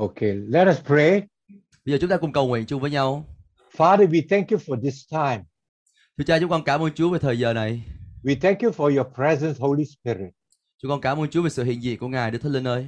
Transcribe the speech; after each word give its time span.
Okay, 0.00 0.32
let 0.34 0.68
us 0.68 0.78
pray. 0.86 1.22
Bây 1.84 1.92
giờ 1.92 1.98
chúng 2.00 2.10
ta 2.10 2.16
cùng 2.16 2.32
cầu 2.32 2.48
nguyện 2.48 2.66
chung 2.66 2.80
với 2.80 2.90
nhau. 2.90 3.24
Father, 3.76 4.08
we 4.08 4.22
thank 4.30 4.48
you 4.50 4.58
for 4.58 4.80
this 4.82 5.12
time. 5.12 5.44
Thưa 6.18 6.24
Cha, 6.26 6.38
chúng 6.40 6.50
con 6.50 6.64
cảm 6.64 6.80
ơn 6.82 6.92
Chúa 6.94 7.10
về 7.10 7.18
thời 7.18 7.38
giờ 7.38 7.52
này. 7.52 7.82
We 8.22 8.36
thank 8.40 8.58
you 8.58 8.70
for 8.70 8.96
your 8.96 9.14
presence, 9.14 9.58
Holy 9.60 9.84
Spirit. 9.84 10.32
Chúng 10.82 10.88
con 10.88 11.00
cảm 11.00 11.18
ơn 11.18 11.30
Chúa 11.30 11.42
về 11.42 11.50
sự 11.50 11.64
hiện 11.64 11.82
diện 11.82 11.98
của 11.98 12.08
Ngài 12.08 12.30
Đức 12.30 12.38
Thánh 12.42 12.52
Linh 12.52 12.68
ơi. 12.68 12.86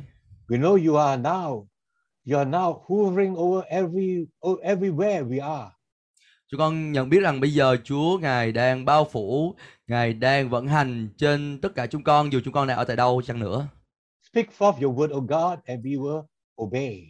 We 0.49 0.61
know 0.61 0.89
you 0.89 0.97
are 0.97 1.23
now, 1.23 1.67
you 2.31 2.39
are 2.39 2.51
now 2.51 2.81
hovering 2.87 3.35
over 3.37 3.65
every 3.69 4.27
everywhere 4.63 5.29
we 5.29 5.59
are. 5.59 5.71
Chúng 6.51 6.59
con 6.59 6.93
nhận 6.93 7.09
biết 7.09 7.21
rằng 7.21 7.41
bây 7.41 7.55
giờ 7.55 7.77
Chúa 7.85 8.19
Ngài 8.19 8.53
đang 8.53 8.85
bao 8.85 9.09
phủ, 9.13 9.55
Ngài 9.87 10.13
đang 10.13 10.51
vận 10.51 10.67
hành 10.67 11.09
trên 11.19 11.59
tất 11.63 11.75
cả 11.75 11.87
chúng 11.87 12.03
con 12.03 12.33
dù 12.33 12.41
chúng 12.45 12.55
con 12.55 12.69
đang 12.69 12.77
ở 12.77 12.85
tại 12.85 12.97
đâu 12.97 13.23
chăng 13.23 13.41
nữa. 13.41 13.69
Speak 14.33 14.47
forth 14.59 14.83
your 14.83 14.99
word, 14.99 15.13
O 15.13 15.21
God, 15.21 15.59
and 15.65 15.85
we 15.87 16.01
will 16.01 16.30
obey. 16.63 17.07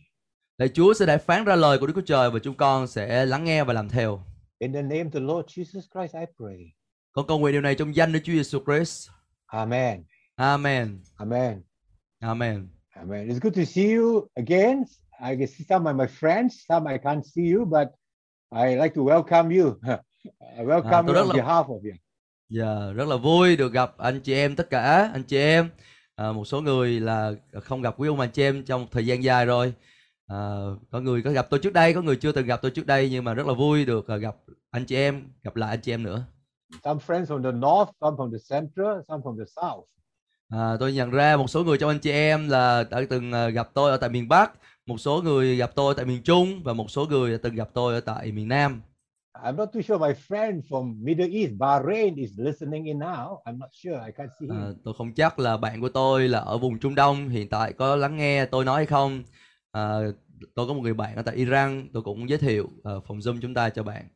Lạy 0.58 0.68
Chúa 0.68 0.94
sẽ 0.94 1.06
đã 1.06 1.18
phán 1.18 1.44
ra 1.44 1.56
lời 1.56 1.78
của 1.78 1.86
Đức 1.86 1.92
Chúa 1.96 2.06
Trời 2.06 2.30
và 2.30 2.38
chúng 2.38 2.54
con 2.56 2.86
sẽ 2.86 3.26
lắng 3.26 3.44
nghe 3.44 3.64
và 3.64 3.72
làm 3.72 3.88
theo. 3.88 4.22
In 4.58 4.72
the 4.72 4.82
name 4.82 5.04
of 5.04 5.10
the 5.10 5.20
Lord 5.20 5.46
Jesus 5.58 5.80
Christ, 5.92 6.14
I 6.14 6.24
pray. 6.38 6.72
Con 7.12 7.26
cầu 7.26 7.38
nguyện 7.38 7.52
điều 7.52 7.60
này 7.60 7.74
trong 7.74 7.96
danh 7.96 8.12
Đức 8.12 8.20
Chúa 8.24 8.32
Giêsu 8.32 8.58
Christ. 8.66 9.08
Amen. 9.46 10.04
Amen. 10.36 11.02
Amen. 11.16 11.62
Amen. 12.20 12.68
Amen. 12.94 13.28
It's 13.28 13.40
good 13.40 13.56
to 13.56 13.64
see 13.64 13.94
you 13.94 14.28
again. 14.34 14.84
I 15.20 15.36
can 15.36 15.46
see 15.46 15.64
some 15.68 15.90
of 15.90 15.96
my 15.96 16.06
friends. 16.06 16.48
Some 16.68 16.92
I 16.92 16.98
can't 16.98 17.22
see 17.34 17.52
you, 17.54 17.64
but 17.64 17.88
I 18.52 18.76
like 18.76 18.94
to 18.94 19.02
welcome 19.02 19.62
you. 19.62 19.78
I 20.58 20.64
welcome 20.64 21.06
tôi 21.06 21.16
you 21.16 21.22
on 21.22 21.28
là- 21.28 21.44
behalf 21.44 21.64
of 21.66 21.80
you. 21.82 21.96
Dạ, 22.48 22.92
rất 22.94 23.08
là 23.08 23.16
vui 23.16 23.56
được 23.56 23.72
gặp 23.72 23.98
anh 23.98 24.20
chị 24.20 24.34
em 24.34 24.56
tất 24.56 24.70
cả 24.70 25.10
anh 25.12 25.22
chị 25.22 25.36
em. 25.38 25.70
À, 26.20 26.32
một 26.32 26.44
số 26.44 26.60
người 26.60 27.00
là 27.00 27.32
không 27.62 27.82
gặp 27.82 27.94
quý 27.98 28.08
ông 28.08 28.20
anh 28.20 28.30
chị 28.30 28.42
em 28.42 28.64
trong 28.64 28.80
một 28.80 28.86
thời 28.90 29.06
gian 29.06 29.24
dài 29.24 29.46
rồi. 29.46 29.72
À, 30.26 30.36
có 30.90 31.00
người 31.00 31.22
có 31.22 31.30
gặp 31.30 31.46
tôi 31.50 31.60
trước 31.60 31.72
đây, 31.72 31.94
có 31.94 32.02
người 32.02 32.16
chưa 32.16 32.32
từng 32.32 32.46
gặp 32.46 32.62
tôi 32.62 32.70
trước 32.70 32.86
đây 32.86 33.08
nhưng 33.10 33.24
mà 33.24 33.34
rất 33.34 33.46
là 33.46 33.52
vui 33.52 33.84
được 33.84 34.08
à, 34.08 34.16
gặp 34.16 34.36
anh 34.70 34.84
chị 34.84 34.96
em, 34.96 35.28
gặp 35.42 35.56
lại 35.56 35.70
anh 35.70 35.80
chị 35.80 35.92
em 35.92 36.02
nữa. 36.02 36.22
Some 36.84 37.00
friends 37.06 37.24
from 37.24 37.42
the 37.42 37.52
north, 37.52 37.90
some 38.00 38.16
from 38.16 38.32
the 38.32 38.38
central, 38.50 39.00
some 39.08 39.22
from 39.22 39.38
the 39.38 39.44
south. 39.56 39.84
À, 40.48 40.76
tôi 40.80 40.92
nhận 40.92 41.10
ra 41.10 41.36
một 41.36 41.50
số 41.50 41.64
người 41.64 41.78
trong 41.78 41.90
anh 41.90 41.98
chị 41.98 42.10
em 42.10 42.48
là 42.48 42.84
đã 42.90 43.00
từng 43.10 43.30
gặp 43.54 43.70
tôi 43.74 43.90
ở 43.90 43.96
tại 43.96 44.10
miền 44.10 44.28
Bắc, 44.28 44.52
một 44.86 44.98
số 44.98 45.22
người 45.22 45.56
gặp 45.56 45.70
tôi 45.74 45.94
tại 45.94 46.06
miền 46.06 46.22
Trung 46.22 46.62
và 46.62 46.72
một 46.72 46.90
số 46.90 47.06
người 47.06 47.32
đã 47.32 47.38
từng 47.42 47.54
gặp 47.54 47.68
tôi 47.74 47.94
ở 47.94 48.00
tại 48.00 48.32
miền 48.32 48.48
Nam. 48.48 48.80
I'm 49.42 49.56
not 49.56 49.72
too 49.72 49.82
sure 49.82 49.98
my 49.98 50.14
friend 50.14 50.62
from 50.68 51.04
Middle 51.04 51.28
East, 51.28 51.52
Bahrain, 51.58 52.16
is 52.16 52.30
listening 52.38 52.86
in 52.86 52.98
now. 52.98 53.38
I'm 53.46 53.58
not 53.58 53.70
sure. 53.72 54.00
I 54.08 54.12
can't 54.12 54.30
see 54.40 54.46
him. 54.46 54.56
À, 54.56 54.72
tôi 54.84 54.94
không 54.98 55.14
chắc 55.14 55.38
là 55.38 55.56
bạn 55.56 55.80
của 55.80 55.88
tôi 55.88 56.28
là 56.28 56.38
ở 56.38 56.58
vùng 56.58 56.78
Trung 56.78 56.94
Đông 56.94 57.28
hiện 57.28 57.48
tại 57.48 57.72
có 57.72 57.96
lắng 57.96 58.16
nghe 58.16 58.46
tôi 58.46 58.64
nói 58.64 58.76
hay 58.76 58.86
không. 58.86 59.22
À, 59.72 59.98
tôi 60.54 60.66
có 60.66 60.74
một 60.74 60.80
người 60.82 60.94
bạn 60.94 61.16
ở 61.16 61.22
tại 61.22 61.36
Iran, 61.36 61.88
tôi 61.92 62.02
cũng 62.02 62.28
giới 62.28 62.38
thiệu 62.38 62.64
uh, 62.64 63.04
phòng 63.06 63.18
Zoom 63.18 63.40
chúng 63.40 63.54
ta 63.54 63.70
cho 63.70 63.82
bạn. 63.82 64.08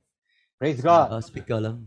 Praise 0.59 0.83
God. 0.83 1.11
Ở 1.11 1.21
speaker 1.21 1.63
lớn, 1.63 1.87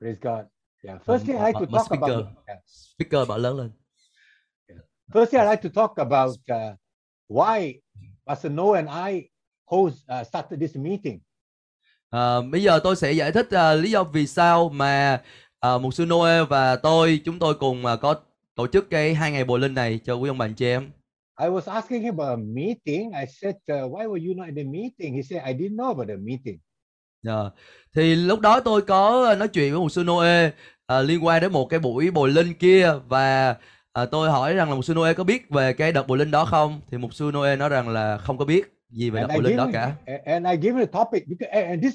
Praise 0.00 0.18
God. 0.22 0.46
Yeah. 0.84 1.02
First 1.06 1.26
thing 1.26 1.36
I 1.36 1.46
like 1.46 1.58
to 1.60 1.66
talk 1.66 1.86
speaker. 1.86 2.10
about. 2.10 2.26
yeah. 2.46 2.62
speaker 2.66 3.28
bảo 3.28 3.38
lớn 3.38 3.56
lên. 3.56 3.70
First 5.12 5.30
thing 5.30 5.40
I 5.40 5.46
like 5.50 5.68
to 5.68 5.68
talk 5.74 5.96
about 5.96 6.36
uh, 6.50 6.76
why 7.28 7.74
Pastor 8.26 8.52
Noah 8.52 8.86
and 8.86 8.88
I 9.12 9.28
host 9.64 9.96
uh, 10.08 10.24
started 10.24 10.60
this 10.60 10.76
meeting. 10.76 11.20
À, 12.10 12.40
bây 12.40 12.62
giờ 12.62 12.80
tôi 12.84 12.96
sẽ 12.96 13.12
giải 13.12 13.32
thích 13.32 13.50
à, 13.50 13.74
lý 13.74 13.90
do 13.90 14.04
vì 14.04 14.26
sao 14.26 14.68
mà 14.68 15.22
à, 15.60 15.78
mục 15.78 15.94
sư 15.94 16.06
Noe 16.06 16.44
và 16.44 16.76
tôi 16.76 17.20
chúng 17.24 17.38
tôi 17.38 17.54
cùng 17.54 17.86
à, 17.86 17.96
có 17.96 18.14
tổ 18.54 18.66
chức 18.66 18.90
cái 18.90 19.14
hai 19.14 19.32
ngày 19.32 19.44
bồi 19.44 19.58
linh 19.58 19.74
này 19.74 20.00
cho 20.04 20.14
quý 20.14 20.30
ông 20.30 20.38
bà 20.38 20.44
anh 20.44 20.54
chị 20.54 20.66
em. 20.66 20.90
I 21.40 21.46
was 21.46 21.72
asking 21.72 22.02
him 22.02 22.16
about 22.16 22.38
a 22.38 22.42
meeting. 22.54 23.10
I 23.12 23.26
said, 23.26 23.54
uh, 23.54 23.92
why 23.92 24.06
were 24.06 24.26
you 24.26 24.34
not 24.34 24.46
in 24.46 24.56
the 24.56 24.64
meeting? 24.64 25.14
He 25.14 25.22
said, 25.22 25.42
I 25.46 25.52
didn't 25.52 25.76
know 25.76 25.88
about 25.88 26.08
the 26.08 26.16
meeting. 26.16 26.58
Dạ. 27.22 27.50
Thì 27.94 28.14
lúc 28.14 28.40
đó 28.40 28.60
tôi 28.60 28.82
có 28.82 29.34
nói 29.38 29.48
chuyện 29.48 29.72
với 29.72 29.80
mục 29.80 29.92
sư 29.92 30.04
Noe 30.04 30.50
à, 30.86 31.00
liên 31.00 31.24
quan 31.24 31.42
đến 31.42 31.52
một 31.52 31.66
cái 31.66 31.80
buổi 31.80 32.10
bồi 32.10 32.30
linh 32.30 32.54
kia 32.54 32.92
và 33.08 33.56
à, 33.92 34.04
tôi 34.06 34.30
hỏi 34.30 34.54
rằng 34.54 34.68
là 34.68 34.74
mục 34.74 34.84
sư 34.84 34.94
Noe 34.94 35.14
có 35.14 35.24
biết 35.24 35.50
về 35.50 35.72
cái 35.72 35.92
đợt 35.92 36.06
bồi 36.06 36.18
linh 36.18 36.30
đó 36.30 36.44
không? 36.44 36.80
Thì 36.90 36.98
mục 36.98 37.14
sư 37.14 37.30
Noe 37.34 37.56
nói 37.56 37.68
rằng 37.68 37.88
là 37.88 38.18
không 38.18 38.38
có 38.38 38.44
biết 38.44 38.77
gì 38.90 39.10
về 39.10 39.20
linh 39.20 39.42
give 39.42 39.56
đó 39.56 39.64
him, 39.64 39.72
cả. 39.72 39.92
a- 40.06 40.22
and 40.34 40.46
I 40.46 40.56
give 40.56 40.72
him 40.76 40.86
the 40.86 40.92
topic 40.92 41.22
because 41.28 41.50
and 41.66 41.82
this 41.82 41.94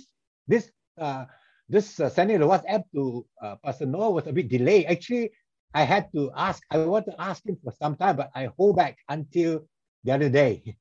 this 0.52 0.64
uh, 1.02 1.26
this 1.74 2.02
uh, 2.02 2.12
sending 2.12 2.40
the 2.40 2.46
WhatsApp 2.48 2.82
to 2.94 3.02
uh, 3.02 3.56
Pastor 3.64 3.90
Noah 3.90 4.12
was 4.12 4.28
a 4.28 4.32
bit 4.32 4.46
delayed. 4.50 4.86
Actually, 4.86 5.30
I 5.74 5.86
had 5.86 6.04
to 6.14 6.22
ask. 6.36 6.62
I 6.70 6.78
want 6.78 7.06
to 7.06 7.14
ask 7.18 7.46
him 7.46 7.56
for 7.64 7.74
some 7.80 7.96
time, 7.96 8.16
but 8.18 8.28
I 8.36 8.50
hold 8.58 8.76
back 8.76 8.96
until 9.08 9.60
the 10.06 10.14
other 10.16 10.34
day. 10.34 10.62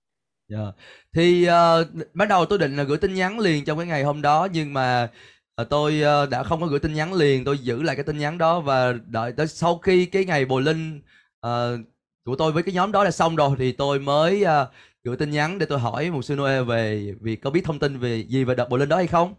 Dạ. 0.49 0.73
Thì 1.15 1.45
ờ, 1.45 1.85
ban 2.15 2.29
đầu 2.29 2.47
tôi 2.47 2.59
định 2.59 2.77
là 2.77 2.83
gửi 2.83 2.99
tin 2.99 3.15
nhắn 3.15 3.39
liền 3.39 3.65
trong 3.65 3.79
cái 3.79 3.87
ngày 3.87 4.03
hôm 4.05 4.23
đó 4.23 4.49
nhưng 4.53 4.73
mà 4.73 5.11
ờ, 5.55 5.65
tôi 5.65 6.01
ờ, 6.03 6.27
đã 6.27 6.43
không 6.43 6.61
có 6.61 6.67
gửi 6.67 6.81
tin 6.81 6.95
nhắn 6.95 7.13
liền, 7.15 7.45
tôi 7.45 7.59
giữ 7.59 7.83
lại 7.83 7.97
cái 7.97 8.05
tin 8.05 8.19
nhắn 8.19 8.39
đó 8.39 8.61
và 8.61 8.93
đợi 9.07 9.33
tới 9.33 9.47
sau 9.47 9.79
khi 9.79 10.07
cái 10.07 10.25
ngày 10.25 10.45
bồi 10.45 10.63
linh 10.63 11.01
ờ, 11.41 11.79
của 12.25 12.37
tôi 12.37 12.53
với 12.53 12.63
cái 12.63 12.75
nhóm 12.75 12.93
đó 12.93 13.05
là 13.05 13.11
xong 13.11 13.37
rồi 13.37 13.57
thì 13.59 13.73
tôi 13.73 13.99
mới 14.01 14.43
ờ, 14.43 14.71
gửi 15.05 15.17
tin 15.17 15.31
nhắn 15.31 15.59
để 15.59 15.67
tôi 15.67 15.79
hỏi 15.79 16.11
một 16.11 16.23
sư 16.23 16.37
Noe 16.37 16.63
về 16.63 17.15
việc 17.21 17.43
có 17.43 17.51
biết 17.51 17.65
thông 17.65 17.79
tin 17.79 17.99
về 17.99 18.25
gì 18.29 18.45
về 18.45 18.55
đợt 18.55 18.69
bồi 18.69 18.79
linh 18.79 18.89
đó 18.89 18.97
hay 18.97 19.07
không. 19.07 19.35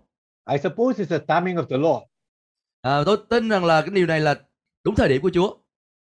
I 0.51 0.57
suppose 0.63 1.03
it's 1.03 1.19
the 1.19 1.25
timing 1.35 1.55
of 1.55 1.65
the 1.65 1.77
Lord. 1.77 2.03
À, 2.81 3.03
tôi 3.05 3.17
tin 3.29 3.49
rằng 3.49 3.65
là 3.65 3.81
cái 3.81 3.89
điều 3.89 4.05
này 4.05 4.19
là 4.19 4.35
đúng 4.83 4.95
thời 4.95 5.09
điểm 5.09 5.21
của 5.21 5.29
Chúa. 5.33 5.57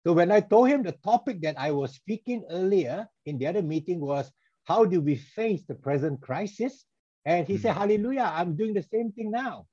So 0.04 0.10
when 0.10 0.34
I 0.34 0.41
told 0.50 0.71
him 0.71 0.84
the 0.84 0.93
topic 1.03 1.37
that 1.43 1.56
I 1.56 1.71
was 1.71 1.87
speaking 1.87 2.43
earlier 2.48 3.04
in 3.25 3.38
the 3.41 3.47
other 3.48 3.65
meeting 3.65 4.00
was 4.00 4.22
how 4.69 4.84
do 4.84 5.00
we 5.00 5.16
face 5.37 5.59
the 5.69 5.75
present 5.82 6.19
crisis? 6.27 6.72
And 7.25 7.48
he 7.48 7.56
said, 7.59 7.77
Hallelujah, 7.77 8.32
I'm 8.32 8.56
doing 8.56 8.75
the 8.75 8.82
same 8.92 9.10
thing 9.16 9.31
now. 9.31 9.65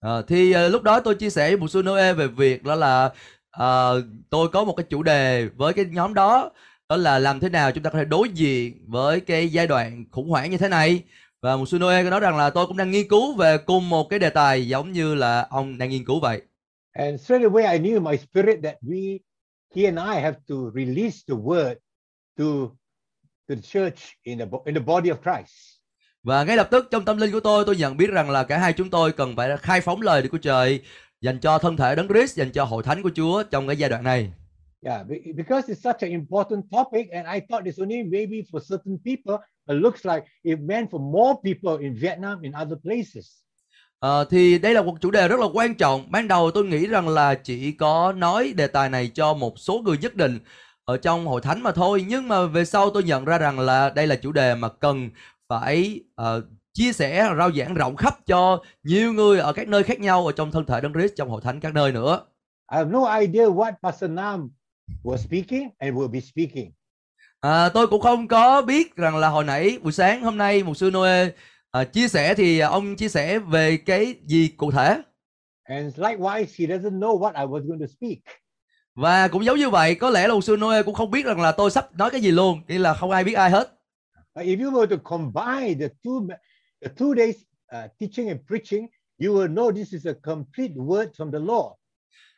À, 0.00 0.22
thì 0.28 0.52
ờ, 0.52 0.68
lúc 0.68 0.82
đó 0.82 1.00
tôi 1.00 1.14
chia 1.14 1.30
sẻ 1.30 1.48
với 1.48 1.56
một 1.56 1.68
sư 1.68 1.82
Noe 1.82 2.12
về 2.12 2.26
việc 2.26 2.64
đó 2.64 2.74
là 2.74 3.10
ờ, 3.50 4.02
tôi 4.30 4.48
có 4.48 4.64
một 4.64 4.74
cái 4.76 4.86
chủ 4.90 5.02
đề 5.02 5.48
với 5.56 5.72
cái 5.72 5.84
nhóm 5.90 6.14
đó 6.14 6.50
đó 6.90 6.96
là 6.96 7.18
làm 7.18 7.40
thế 7.40 7.48
nào 7.48 7.72
chúng 7.72 7.82
ta 7.82 7.90
có 7.90 7.98
thể 7.98 8.04
đối 8.04 8.28
diện 8.28 8.84
với 8.86 9.20
cái 9.20 9.48
giai 9.48 9.66
đoạn 9.66 10.04
khủng 10.10 10.28
hoảng 10.28 10.50
như 10.50 10.58
thế 10.58 10.68
này? 10.68 11.02
Và 11.40 11.56
một 11.56 11.64
Noe 11.72 12.04
có 12.04 12.10
nói 12.10 12.20
rằng 12.20 12.36
là 12.36 12.50
tôi 12.50 12.66
cũng 12.66 12.76
đang 12.76 12.90
nghiên 12.90 13.08
cứu 13.08 13.34
về 13.36 13.58
cùng 13.58 13.88
một 13.88 14.08
cái 14.10 14.18
đề 14.18 14.30
tài 14.30 14.68
giống 14.68 14.92
như 14.92 15.14
là 15.14 15.46
ông 15.50 15.78
đang 15.78 15.90
nghiên 15.90 16.04
cứu 16.04 16.20
vậy. 16.20 16.42
And 16.92 17.20
straight 17.20 17.46
away, 17.46 17.72
I 17.72 17.78
knew 17.78 17.94
in 17.94 18.04
my 18.04 18.16
spirit 18.16 18.58
that 18.62 18.76
we, 18.82 19.18
he 19.76 19.84
and 19.84 19.98
I 19.98 20.22
have 20.22 20.38
to 20.48 20.54
release 20.74 21.16
the 21.28 21.34
word 21.34 21.74
to, 22.38 22.44
to 23.48 23.54
the 23.54 23.60
church 23.62 23.98
in 24.22 24.38
the, 24.38 24.44
in 24.64 24.74
the 24.74 24.80
body 24.80 25.10
of 25.10 25.16
Christ. 25.22 25.52
và 26.22 26.44
ngay 26.44 26.56
lập 26.56 26.68
tức 26.70 26.88
trong 26.90 27.04
tâm 27.04 27.16
linh 27.16 27.32
của 27.32 27.40
tôi 27.40 27.64
tôi 27.66 27.76
nhận 27.76 27.96
biết 27.96 28.10
rằng 28.10 28.30
là 28.30 28.44
cả 28.44 28.58
hai 28.58 28.72
chúng 28.72 28.90
tôi 28.90 29.12
cần 29.12 29.36
phải 29.36 29.56
khai 29.56 29.80
phóng 29.80 30.00
lời 30.00 30.28
của 30.28 30.38
Trời 30.38 30.80
dành 31.20 31.38
cho 31.38 31.58
thân 31.58 31.76
thể 31.76 31.94
đấng 31.94 32.08
Christ 32.08 32.36
dành 32.36 32.52
cho 32.52 32.64
hội 32.64 32.82
thánh 32.82 33.02
của 33.02 33.10
Chúa 33.14 33.42
trong 33.42 33.66
cái 33.66 33.76
giai 33.76 33.90
đoạn 33.90 34.04
này 34.04 34.32
Yeah, 34.82 35.08
be- 35.08 35.32
because 35.36 35.72
it's 35.72 35.82
such 35.82 36.02
an 36.02 36.10
important 36.10 36.64
topic, 36.72 37.08
and 37.12 37.26
I 37.36 37.40
thought 37.40 37.64
it's 37.66 37.78
only 37.82 38.02
maybe 38.02 38.42
for 38.50 38.60
certain 38.60 38.98
people, 39.04 39.36
but 39.66 39.76
looks 39.76 40.04
like 40.04 40.24
it 40.42 40.58
meant 40.60 40.90
for 40.90 41.00
more 41.00 41.34
people 41.44 41.86
in 41.86 41.94
Vietnam, 41.94 42.42
in 42.42 42.52
other 42.52 42.78
places. 42.82 43.26
Ờ, 43.98 44.24
thì 44.30 44.58
đây 44.58 44.74
là 44.74 44.82
một 44.82 44.94
chủ 45.00 45.10
đề 45.10 45.28
rất 45.28 45.40
là 45.40 45.46
quan 45.52 45.74
trọng. 45.74 46.10
Ban 46.10 46.28
đầu 46.28 46.50
tôi 46.50 46.64
nghĩ 46.64 46.86
rằng 46.86 47.08
là 47.08 47.34
chỉ 47.34 47.72
có 47.72 48.12
nói 48.12 48.52
đề 48.56 48.66
tài 48.66 48.88
này 48.88 49.10
cho 49.14 49.34
một 49.34 49.58
số 49.58 49.80
người 49.84 49.98
nhất 49.98 50.16
định 50.16 50.38
ở 50.84 50.96
trong 50.96 51.26
hội 51.26 51.40
thánh 51.40 51.62
mà 51.62 51.72
thôi. 51.72 52.04
Nhưng 52.08 52.28
mà 52.28 52.46
về 52.46 52.64
sau 52.64 52.90
tôi 52.90 53.02
nhận 53.02 53.24
ra 53.24 53.38
rằng 53.38 53.58
là 53.58 53.90
đây 53.90 54.06
là 54.06 54.16
chủ 54.16 54.32
đề 54.32 54.54
mà 54.54 54.68
cần 54.68 55.10
phải 55.48 56.00
ờ, 56.14 56.42
chia 56.72 56.92
sẻ 56.92 57.34
rao 57.38 57.52
giảng 57.52 57.74
rộng 57.74 57.96
khắp 57.96 58.14
cho 58.26 58.62
nhiều 58.82 59.12
người 59.12 59.38
ở 59.38 59.52
các 59.52 59.68
nơi 59.68 59.82
khác 59.82 60.00
nhau 60.00 60.26
ở 60.26 60.32
trong 60.32 60.50
thân 60.50 60.66
thể 60.66 60.80
Đấng 60.80 60.92
Christ 60.92 61.12
trong 61.16 61.28
hội 61.28 61.40
thánh 61.44 61.60
các 61.60 61.74
nơi 61.74 61.92
nữa. 61.92 62.20
I 62.72 62.76
have 62.76 62.90
no 62.90 63.18
idea 63.20 63.46
what 63.46 63.72
Pastor 63.82 64.10
Nam 64.10 64.50
was 65.04 65.16
speaking 65.16 65.68
and 65.78 65.96
will 65.96 66.08
be 66.08 66.20
speaking. 66.20 66.72
À, 67.40 67.68
tôi 67.68 67.86
cũng 67.86 68.00
không 68.00 68.28
có 68.28 68.62
biết 68.62 68.96
rằng 68.96 69.16
là 69.16 69.28
hồi 69.28 69.44
nãy 69.44 69.78
buổi 69.82 69.92
sáng 69.92 70.22
hôm 70.22 70.38
nay 70.38 70.62
một 70.62 70.76
sư 70.76 70.90
Noe 70.90 71.28
à, 71.70 71.84
chia 71.84 72.08
sẻ 72.08 72.34
thì 72.34 72.58
ông 72.58 72.96
chia 72.96 73.08
sẻ 73.08 73.38
về 73.38 73.76
cái 73.76 74.14
gì 74.26 74.48
cụ 74.48 74.70
thể. 74.70 75.02
And 75.64 75.98
likewise, 75.98 76.46
he 76.58 76.66
doesn't 76.66 76.98
know 76.98 77.18
what 77.18 77.32
I 77.32 77.46
was 77.46 77.68
going 77.68 77.80
to 77.80 77.86
speak. 77.86 78.18
Và 78.94 79.28
cũng 79.28 79.44
giống 79.44 79.58
như 79.58 79.70
vậy, 79.70 79.94
có 79.94 80.10
lẽ 80.10 80.28
là 80.28 80.34
một 80.34 80.44
sư 80.44 80.56
Noe 80.56 80.82
cũng 80.82 80.94
không 80.94 81.10
biết 81.10 81.26
rằng 81.26 81.40
là 81.40 81.52
tôi 81.52 81.70
sắp 81.70 81.98
nói 81.98 82.10
cái 82.10 82.20
gì 82.20 82.30
luôn, 82.30 82.60
nghĩa 82.68 82.78
là 82.78 82.94
không 82.94 83.10
ai 83.10 83.24
biết 83.24 83.32
ai 83.34 83.50
hết. 83.50 83.76
Uh, 84.40 84.46
if 84.46 84.64
you 84.64 84.70
were 84.70 84.86
to 84.86 84.96
combine 85.04 85.74
the 85.80 85.88
two 86.04 86.28
the 86.82 86.88
two 86.96 87.14
days 87.14 87.36
uh, 87.76 87.90
teaching 88.00 88.28
and 88.28 88.40
preaching, 88.48 88.86
you 89.18 89.34
will 89.34 89.54
know 89.54 89.72
this 89.72 89.92
is 89.92 90.06
a 90.06 90.14
complete 90.22 90.74
word 90.74 91.06
from 91.16 91.32
the 91.32 91.38
Lord. 91.38 91.74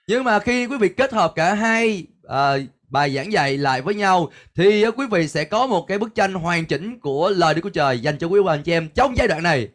Nhưng 0.08 0.24
mà 0.24 0.38
khi 0.38 0.66
quý 0.66 0.76
vị 0.80 0.88
kết 0.88 1.12
hợp 1.12 1.32
cả 1.34 1.54
hai 1.54 2.06
à, 2.28 2.56
bài 2.88 3.14
giảng 3.14 3.32
dạy 3.32 3.58
lại 3.58 3.82
với 3.82 3.94
nhau 3.94 4.30
thì 4.54 4.82
à, 4.82 4.90
quý 4.90 5.06
vị 5.10 5.28
sẽ 5.28 5.44
có 5.44 5.66
một 5.66 5.84
cái 5.88 5.98
bức 5.98 6.14
tranh 6.14 6.34
hoàn 6.34 6.64
chỉnh 6.66 7.00
của 7.00 7.30
lời 7.30 7.54
Đức 7.54 7.60
Chúa 7.64 7.70
Trời 7.70 8.00
dành 8.00 8.18
cho 8.18 8.26
quý 8.26 8.40
vị 8.40 8.46
anh 8.48 8.62
chị 8.62 8.72
em 8.72 8.88
trong 8.94 9.16
giai 9.16 9.28
đoạn 9.28 9.42
này. 9.42 9.68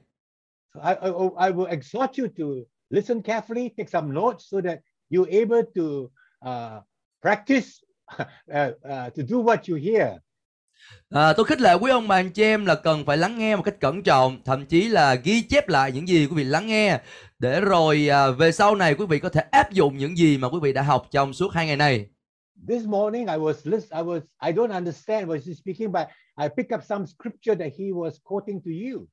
So 0.73 0.81
I, 0.89 0.95
I, 1.01 1.09
I 1.47 1.51
will 1.51 1.65
exhort 1.65 2.19
you 2.19 2.27
to 2.37 2.45
listen 2.89 3.21
carefully, 3.21 3.69
take 3.77 3.89
some 3.89 4.13
notes 4.13 4.45
so 4.51 4.57
that 4.61 4.79
you're 5.09 5.39
able 5.39 5.61
to 5.75 5.83
uh, 6.49 6.83
practice 7.21 7.67
uh, 8.17 8.25
uh, 8.83 9.15
to 9.15 9.23
do 9.27 9.37
what 9.37 9.57
you 9.67 9.77
hear. 9.77 10.07
À, 11.09 11.33
tôi 11.33 11.45
khích 11.45 11.61
lệ 11.61 11.73
quý 11.73 11.91
ông 11.91 12.07
bà 12.07 12.15
anh 12.15 12.29
chị 12.29 12.43
em 12.43 12.65
là 12.65 12.75
cần 12.75 13.05
phải 13.05 13.17
lắng 13.17 13.37
nghe 13.37 13.55
một 13.55 13.63
cách 13.63 13.79
cẩn 13.79 14.03
trọng, 14.03 14.43
thậm 14.45 14.65
chí 14.65 14.87
là 14.87 15.15
ghi 15.15 15.41
chép 15.41 15.69
lại 15.69 15.91
những 15.91 16.07
gì 16.07 16.27
quý 16.27 16.35
vị 16.35 16.43
lắng 16.43 16.67
nghe 16.67 16.99
để 17.39 17.61
rồi 17.61 18.09
à, 18.11 18.31
về 18.31 18.51
sau 18.51 18.75
này 18.75 18.95
quý 18.95 19.05
vị 19.05 19.19
có 19.19 19.29
thể 19.29 19.41
áp 19.51 19.71
dụng 19.71 19.97
những 19.97 20.17
gì 20.17 20.37
mà 20.37 20.49
quý 20.49 20.59
vị 20.61 20.73
đã 20.73 20.81
học 20.81 21.07
trong 21.11 21.33
suốt 21.33 21.53
hai 21.53 21.67
ngày 21.67 21.75
này. 21.75 22.05
This 22.67 22.85
morning 22.85 23.27
I 23.27 23.37
was 23.37 23.55
list 23.63 23.91
I 23.91 24.01
was 24.01 24.21
I 24.41 24.51
don't 24.51 24.71
understand 24.71 25.27
what 25.27 25.39
he's 25.39 25.57
speaking, 25.57 25.91
but 25.91 26.07
I 26.37 26.49
picked 26.49 26.75
up 26.75 26.83
some 26.83 27.05
scripture 27.05 27.55
that 27.55 27.71
he 27.77 27.91
was 27.93 28.11
quoting 28.23 28.61
to 28.65 28.71
you. 28.71 29.07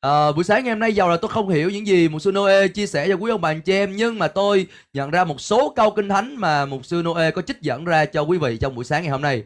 À, 0.00 0.32
buổi 0.32 0.44
sáng 0.44 0.64
ngày 0.64 0.72
hôm 0.72 0.80
nay 0.80 0.94
giàu 0.94 1.08
là 1.08 1.16
tôi 1.16 1.28
không 1.28 1.48
hiểu 1.48 1.70
những 1.70 1.86
gì 1.86 2.08
mục 2.08 2.22
sư 2.22 2.32
Noe 2.32 2.68
chia 2.68 2.86
sẻ 2.86 3.08
cho 3.08 3.14
quý 3.14 3.30
ông 3.30 3.40
bà 3.40 3.50
anh 3.50 3.60
chị 3.60 3.72
em 3.72 3.96
nhưng 3.96 4.18
mà 4.18 4.28
tôi 4.28 4.66
nhận 4.92 5.10
ra 5.10 5.24
một 5.24 5.40
số 5.40 5.72
câu 5.76 5.90
kinh 5.90 6.08
thánh 6.08 6.36
mà 6.36 6.66
mục 6.66 6.84
sư 6.84 7.02
Noe 7.04 7.30
có 7.30 7.42
trích 7.42 7.60
dẫn 7.60 7.84
ra 7.84 8.04
cho 8.04 8.22
quý 8.22 8.38
vị 8.38 8.58
trong 8.60 8.74
buổi 8.74 8.84
sáng 8.84 9.02
ngày 9.02 9.10
hôm 9.10 9.22
nay. 9.22 9.44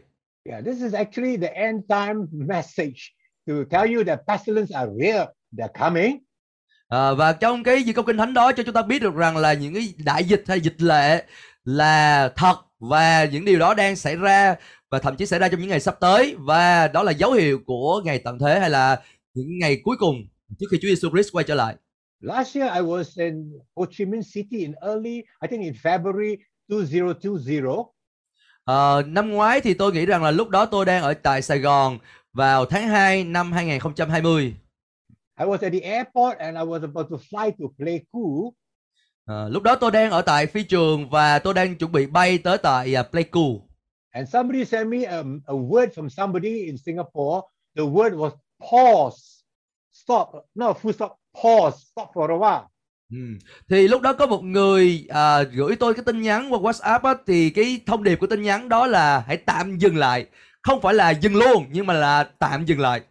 Yeah, 0.49 0.65
this 0.65 0.81
is 0.81 0.93
actually 0.93 1.37
the 1.37 1.47
end 1.47 1.81
time 1.89 2.25
message 2.31 2.99
to 3.47 3.53
tell 3.69 3.95
you 3.95 4.03
that 4.03 4.19
pestilence 4.27 4.75
are 4.75 4.91
real, 5.01 5.23
they're 5.57 5.89
coming. 5.89 6.17
À, 6.87 7.13
và 7.13 7.33
trong 7.33 7.63
cái 7.63 7.83
gì 7.83 7.93
câu 7.93 8.03
kinh 8.03 8.17
thánh 8.17 8.33
đó 8.33 8.51
cho 8.51 8.63
chúng 8.63 8.73
ta 8.73 8.81
biết 8.81 9.01
được 9.01 9.15
rằng 9.15 9.37
là 9.37 9.53
những 9.53 9.73
cái 9.73 9.93
đại 10.05 10.23
dịch 10.23 10.43
hay 10.47 10.61
dịch 10.61 10.81
lệ 10.81 11.23
là 11.65 12.29
thật 12.35 12.55
và 12.89 13.25
những 13.25 13.45
điều 13.45 13.59
đó 13.59 13.73
đang 13.73 13.95
xảy 13.95 14.15
ra 14.15 14.55
và 14.91 14.99
thậm 14.99 15.15
chí 15.15 15.25
xảy 15.25 15.39
ra 15.39 15.49
trong 15.49 15.59
những 15.59 15.69
ngày 15.69 15.79
sắp 15.79 15.97
tới 15.99 16.35
và 16.39 16.87
đó 16.87 17.03
là 17.03 17.11
dấu 17.11 17.31
hiệu 17.31 17.59
của 17.65 18.01
ngày 18.05 18.19
tận 18.19 18.39
thế 18.39 18.59
hay 18.59 18.69
là 18.69 19.01
những 19.33 19.59
ngày 19.59 19.81
cuối 19.83 19.95
cùng 19.99 20.15
trước 20.59 20.65
khi 20.71 20.77
Chúa 20.81 20.87
Giêsu 20.87 21.09
Christ 21.09 21.31
quay 21.33 21.45
trở 21.47 21.55
lại. 21.55 21.75
Last 22.19 22.55
year 22.55 22.73
I 22.73 22.81
was 22.81 23.25
in 23.25 23.51
Ho 23.75 23.85
Chi 23.91 24.05
Minh 24.05 24.21
City 24.33 24.57
in 24.57 24.73
early, 24.81 25.15
I 25.15 25.47
think 25.49 25.63
in 25.63 25.73
February 25.83 26.35
2020. 26.69 27.83
Ờ, 28.63 29.03
năm 29.07 29.31
ngoái 29.31 29.61
thì 29.61 29.73
tôi 29.73 29.93
nghĩ 29.93 30.05
rằng 30.05 30.23
là 30.23 30.31
lúc 30.31 30.49
đó 30.49 30.65
tôi 30.65 30.85
đang 30.85 31.03
ở 31.03 31.13
tại 31.13 31.41
Sài 31.41 31.59
Gòn 31.59 31.97
vào 32.33 32.65
tháng 32.65 32.87
2 32.87 33.23
năm 33.23 33.51
2020. 33.51 34.53
I 35.39 35.45
was 35.45 35.57
at 35.61 35.73
the 35.73 35.79
airport 35.79 36.37
and 36.37 36.57
I 36.57 36.63
was 36.63 36.81
about 36.81 37.09
to 37.09 37.17
fly 37.17 37.51
to 37.51 37.65
Pleiku. 37.77 38.53
Ờ, 39.25 39.49
lúc 39.49 39.63
đó 39.63 39.75
tôi 39.75 39.91
đang 39.91 40.11
ở 40.11 40.21
tại 40.21 40.47
phi 40.47 40.63
trường 40.63 41.09
và 41.09 41.39
tôi 41.39 41.53
đang 41.53 41.75
chuẩn 41.75 41.91
bị 41.91 42.05
bay 42.05 42.37
tới 42.37 42.57
tại 42.57 42.95
uh, 42.99 43.11
Pleiku. 43.11 43.61
And 44.11 44.29
somebody 44.29 44.65
sent 44.65 44.87
me 44.87 45.03
a, 45.03 45.17
a 45.45 45.53
word 45.53 45.87
from 45.95 46.09
somebody 46.09 46.65
in 46.65 46.77
Singapore. 46.77 47.41
The 47.75 47.83
word 47.83 48.15
was 48.15 48.31
pause. 48.59 49.43
Stop. 49.91 50.27
No, 50.55 50.73
full 50.73 50.93
stop. 50.93 51.11
Pause. 51.43 51.77
Stop 51.91 52.07
for 52.13 52.29
a 52.29 52.37
while. 52.37 52.63
Ừ. 53.11 53.17
Thì 53.69 53.87
lúc 53.87 54.01
đó 54.01 54.13
có 54.13 54.27
một 54.27 54.43
người 54.43 55.05
à, 55.09 55.43
gửi 55.43 55.75
tôi 55.75 55.93
cái 55.93 56.03
tin 56.05 56.21
nhắn 56.21 56.53
qua 56.53 56.59
WhatsApp 56.59 56.99
á, 56.99 57.13
thì 57.27 57.49
cái 57.49 57.79
thông 57.85 58.03
điệp 58.03 58.15
của 58.15 58.27
tin 58.27 58.41
nhắn 58.41 58.69
đó 58.69 58.87
là 58.87 59.23
hãy 59.27 59.37
tạm 59.37 59.77
dừng 59.77 59.97
lại. 59.97 60.25
Không 60.61 60.81
phải 60.81 60.93
là 60.93 61.09
dừng 61.09 61.35
luôn 61.35 61.65
nhưng 61.71 61.87
mà 61.87 61.93
là 61.93 62.23
tạm 62.39 62.65
dừng 62.65 62.79
lại. 62.79 63.01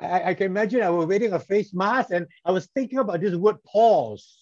I, 0.00 0.08
I 0.26 0.34
can 0.34 0.48
imagine 0.48 0.80
I 0.80 0.88
was 0.88 1.06
wearing 1.06 1.32
a 1.32 1.38
face 1.38 1.70
mask 1.72 2.10
and 2.10 2.26
I 2.44 2.52
was 2.52 2.66
thinking 2.74 2.98
about 2.98 3.20
this 3.20 3.32
word 3.32 3.56
pause. 3.74 4.39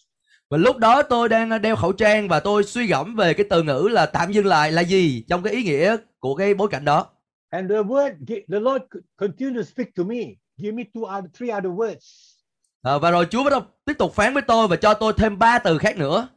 Và 0.51 0.59
lúc 0.59 0.77
đó 0.77 1.03
tôi 1.03 1.29
đang 1.29 1.63
đeo 1.63 1.77
khẩu 1.77 1.93
trang 1.93 2.29
và 2.29 2.41
tôi 2.41 2.65
suy 2.65 2.87
gẫm 2.87 3.17
về 3.17 3.35
cái 3.35 3.47
từ 3.51 3.63
ngữ 3.63 3.89
là 3.93 4.07
tạm 4.07 4.33
dừng 4.33 4.47
lại 4.47 4.73
là 4.73 4.83
gì 4.83 5.25
trong 5.29 5.43
cái 5.43 5.53
ý 5.53 5.63
nghĩa 5.63 5.97
của 6.19 6.35
cái 6.35 6.55
bối 6.55 6.69
cảnh 6.71 6.85
đó. 6.85 7.07
And 7.51 7.71
the 7.71 7.77
word, 7.77 8.15
the 8.27 8.61
Lord 8.61 8.85
continued 9.17 9.57
to 9.57 9.63
speak 9.63 9.95
to 9.97 10.05
me. 10.05 10.17
Give 10.57 10.73
me 10.73 10.83
two 10.95 11.19
other, 11.19 11.31
three 11.39 11.51
other 11.51 11.73
words. 11.73 12.35
À, 12.83 12.99
và 12.99 13.11
rồi 13.11 13.27
Chúa 13.31 13.45
bắt 13.45 13.51
đầu 13.51 13.63
tiếp 13.85 13.95
tục 13.99 14.15
phán 14.15 14.35
với 14.35 14.43
tôi 14.43 14.69
và 14.69 14.77
cho 14.77 14.95
tôi 14.95 15.13
thêm 15.17 15.39
ba 15.39 15.59
từ 15.59 15.79
khác 15.79 15.97
nữa. 15.97 16.29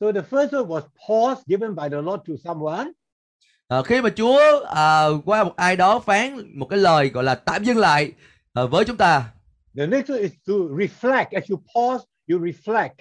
So 0.00 0.12
the 0.12 0.20
first 0.30 0.48
word 0.48 0.66
was 0.66 0.82
pause 1.08 1.42
given 1.46 1.74
by 1.74 1.88
the 1.90 2.02
Lord 2.02 2.22
to 2.28 2.34
someone. 2.44 2.86
À, 3.68 3.82
khi 3.82 4.00
mà 4.00 4.10
Chúa 4.16 4.64
à, 4.66 5.06
qua 5.24 5.44
một 5.44 5.56
ai 5.56 5.76
đó 5.76 5.98
phán 5.98 6.58
một 6.58 6.66
cái 6.66 6.78
lời 6.78 7.08
gọi 7.08 7.24
là 7.24 7.34
tạm 7.34 7.64
dừng 7.64 7.78
lại 7.78 8.12
à, 8.52 8.62
với 8.64 8.84
chúng 8.84 8.96
ta 8.96 9.24
The 9.76 9.86
next 9.86 10.10
word 10.10 10.20
is 10.20 10.32
to 10.46 10.54
reflect. 10.54 11.26
As 11.32 11.50
you 11.50 11.58
pause, 11.74 12.04
you 12.32 12.38
reflect. 12.38 12.94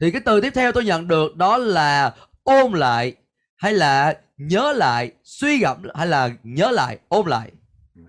thì 0.00 0.10
cái 0.10 0.20
từ 0.24 0.40
tiếp 0.40 0.50
theo 0.54 0.72
tôi 0.72 0.84
nhận 0.84 1.08
được 1.08 1.36
đó 1.36 1.58
là 1.58 2.14
ôm 2.42 2.72
lại 2.72 3.14
hay 3.56 3.72
là 3.72 4.18
nhớ 4.36 4.72
lại 4.72 5.12
suy 5.24 5.58
gẫm 5.58 5.82
hay 5.94 6.06
là 6.06 6.30
nhớ 6.42 6.70
lại 6.70 6.98
ôm 7.08 7.26
lại 7.26 7.50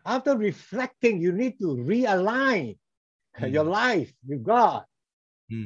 After 0.03 0.38
reflecting, 0.38 1.25
you 1.25 1.31
need 1.38 1.51
to 1.61 1.67
realign 1.89 2.73
your 3.55 3.67
life 3.67 4.05
with 4.27 4.44
God. 4.44 4.83
Ừ. 5.50 5.57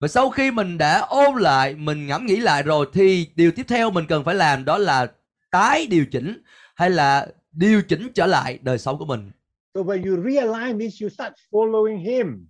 và 0.00 0.08
sau 0.08 0.30
khi 0.30 0.50
mình 0.50 0.78
đã 0.78 1.00
ôm 1.00 1.36
lại 1.36 1.74
mình 1.74 2.06
ngẫm 2.06 2.26
nghĩ 2.26 2.36
lại 2.36 2.62
rồi 2.62 2.86
thì 2.92 3.28
điều 3.36 3.50
tiếp 3.50 3.64
theo 3.68 3.90
mình 3.90 4.04
cần 4.08 4.24
phải 4.24 4.34
làm 4.34 4.64
đó 4.64 4.78
là 4.78 5.06
tái 5.50 5.86
điều 5.86 6.06
chỉnh 6.06 6.42
hay 6.76 6.90
là 6.90 7.26
điều 7.52 7.82
chỉnh 7.82 8.08
trở 8.14 8.26
lại 8.26 8.58
đời 8.62 8.78
sống 8.78 8.98
của 8.98 9.04
mình 9.06 9.30
So 9.74 9.80
when 9.82 10.04
you 10.08 10.30
realign 10.30 10.78
means 10.78 11.02
you 11.02 11.08
start 11.08 11.32
following 11.50 11.98
Him. 11.98 12.46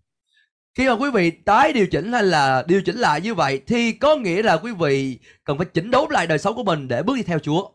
Khi 0.77 0.87
mà 0.87 0.93
quý 0.93 1.11
vị 1.11 1.31
tái 1.31 1.73
điều 1.73 1.87
chỉnh 1.87 2.13
hay 2.13 2.23
là 2.23 2.65
điều 2.67 2.83
chỉnh 2.83 2.97
lại 2.97 3.21
như 3.21 3.35
vậy 3.35 3.61
thì 3.67 3.93
có 3.93 4.17
nghĩa 4.17 4.43
là 4.43 4.57
quý 4.57 4.73
vị 4.73 5.19
cần 5.45 5.59
phải 5.59 5.67
chỉnh 5.75 5.91
đốn 5.91 6.11
lại 6.11 6.27
đời 6.27 6.39
sống 6.39 6.55
của 6.55 6.65
mình 6.65 6.89
để 6.89 7.03
bước 7.03 7.17
đi 7.17 7.23
theo 7.23 7.39
Chúa 7.39 7.69